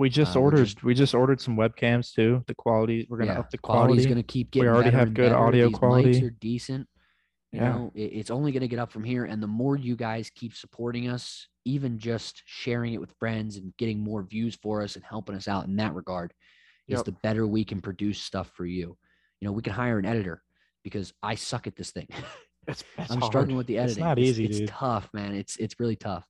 We 0.00 0.08
just 0.10 0.34
Uh, 0.36 0.40
ordered. 0.40 0.64
just- 0.64 0.82
we 0.82 0.94
just 0.94 1.14
ordered 1.14 1.40
some 1.40 1.56
webcams 1.56 2.12
too. 2.14 2.42
The 2.46 2.54
quality. 2.54 3.06
We're 3.10 3.18
gonna 3.18 3.32
Yeah, 3.34 3.40
up 3.40 3.50
the 3.50 3.58
quality's 3.58 3.96
quality. 3.96 4.04
going 4.08 4.16
to 4.16 4.22
keep 4.32 4.50
getting. 4.50 4.68
We 4.68 4.74
already 4.74 4.90
have 4.90 5.12
good 5.14 5.30
better. 5.30 5.36
audio 5.36 5.68
These 5.68 5.76
quality. 5.78 6.14
Mics 6.14 6.22
are 6.26 6.30
decent. 6.30 6.88
You 7.52 7.60
Yeah. 7.60 7.72
know, 7.72 7.92
it- 7.94 8.12
it's 8.14 8.30
only 8.30 8.52
going 8.52 8.62
to 8.62 8.68
get 8.68 8.78
up 8.78 8.90
from 8.92 9.04
here, 9.04 9.24
and 9.24 9.42
the 9.42 9.46
more 9.48 9.76
you 9.76 9.96
guys 9.96 10.30
keep 10.30 10.54
supporting 10.54 11.08
us, 11.08 11.48
even 11.64 11.98
just 11.98 12.42
sharing 12.46 12.94
it 12.94 13.00
with 13.00 13.12
friends 13.18 13.56
and 13.56 13.76
getting 13.76 13.98
more 14.00 14.22
views 14.22 14.54
for 14.56 14.82
us 14.82 14.96
and 14.96 15.04
helping 15.04 15.34
us 15.36 15.46
out 15.48 15.66
in 15.66 15.76
that 15.76 15.94
regard, 15.94 16.32
is 16.88 17.02
the 17.02 17.12
better 17.12 17.46
we 17.46 17.64
can 17.64 17.80
produce 17.80 18.20
stuff 18.22 18.50
for 18.56 18.64
you. 18.66 18.96
You 19.40 19.46
know, 19.48 19.52
we 19.52 19.62
can 19.62 19.72
hire 19.74 19.98
an 19.98 20.06
editor 20.06 20.42
because 20.82 21.12
I 21.22 21.34
suck 21.34 21.66
at 21.66 21.76
this 21.76 21.90
thing. 21.90 22.08
It's, 22.68 22.84
it's 22.98 23.10
I'm 23.10 23.18
hard. 23.20 23.32
struggling 23.32 23.56
with 23.56 23.66
the 23.66 23.78
editing. 23.78 23.92
It's 23.92 23.98
not 24.00 24.18
It's- 24.18 24.30
easy, 24.30 24.44
It's, 24.44 24.58
dude. 24.58 24.68
tough, 24.68 25.08
man. 25.14 25.34
It's 25.34 25.56
it's 25.56 25.80
really 25.80 25.96
tough. 25.96 26.24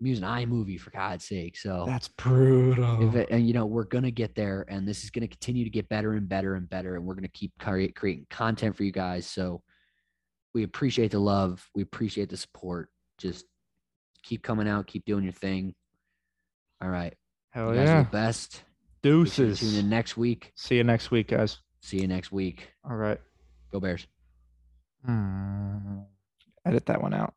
I'm 0.00 0.06
using 0.06 0.24
iMovie 0.24 0.78
for 0.78 0.90
God's 0.90 1.24
sake. 1.24 1.56
So 1.58 1.84
That's 1.86 2.06
brutal. 2.08 3.16
it, 3.16 3.28
and 3.30 3.46
you 3.46 3.52
know 3.52 3.66
we're 3.66 3.84
gonna 3.84 4.10
get 4.12 4.34
there, 4.34 4.64
and 4.68 4.86
this 4.86 5.02
is 5.02 5.10
gonna 5.10 5.26
continue 5.28 5.64
to 5.64 5.70
get 5.70 5.88
better 5.88 6.12
and 6.12 6.28
better 6.28 6.54
and 6.54 6.68
better, 6.70 6.94
and 6.94 7.04
we're 7.04 7.14
gonna 7.14 7.28
keep 7.28 7.52
create, 7.58 7.96
creating 7.96 8.26
content 8.30 8.76
for 8.76 8.84
you 8.84 8.92
guys. 8.92 9.26
So 9.26 9.62
we 10.54 10.62
appreciate 10.62 11.10
the 11.10 11.18
love, 11.18 11.68
we 11.74 11.82
appreciate 11.82 12.28
the 12.28 12.36
support. 12.36 12.90
Just 13.18 13.44
keep 14.22 14.42
coming 14.42 14.68
out, 14.68 14.86
keep 14.86 15.04
doing 15.04 15.24
your 15.24 15.32
thing. 15.32 15.74
All 16.80 16.88
right, 16.90 17.14
Hell 17.50 17.74
you 17.74 17.80
yeah. 17.80 18.02
the 18.04 18.08
best. 18.10 18.62
Make 19.02 19.04
sure 19.04 19.24
to 19.24 19.24
Deuces. 19.24 19.60
Tune 19.60 19.78
in 19.80 19.88
next 19.88 20.16
week. 20.16 20.52
See 20.54 20.76
you 20.76 20.84
next 20.84 21.10
week, 21.10 21.28
guys. 21.28 21.58
See 21.80 22.00
you 22.00 22.06
next 22.08 22.30
week. 22.32 22.68
All 22.88 22.96
right. 22.96 23.20
Go 23.72 23.80
Bears. 23.80 24.06
Hmm. 25.04 26.00
Edit 26.64 26.86
that 26.86 27.00
one 27.02 27.14
out. 27.14 27.34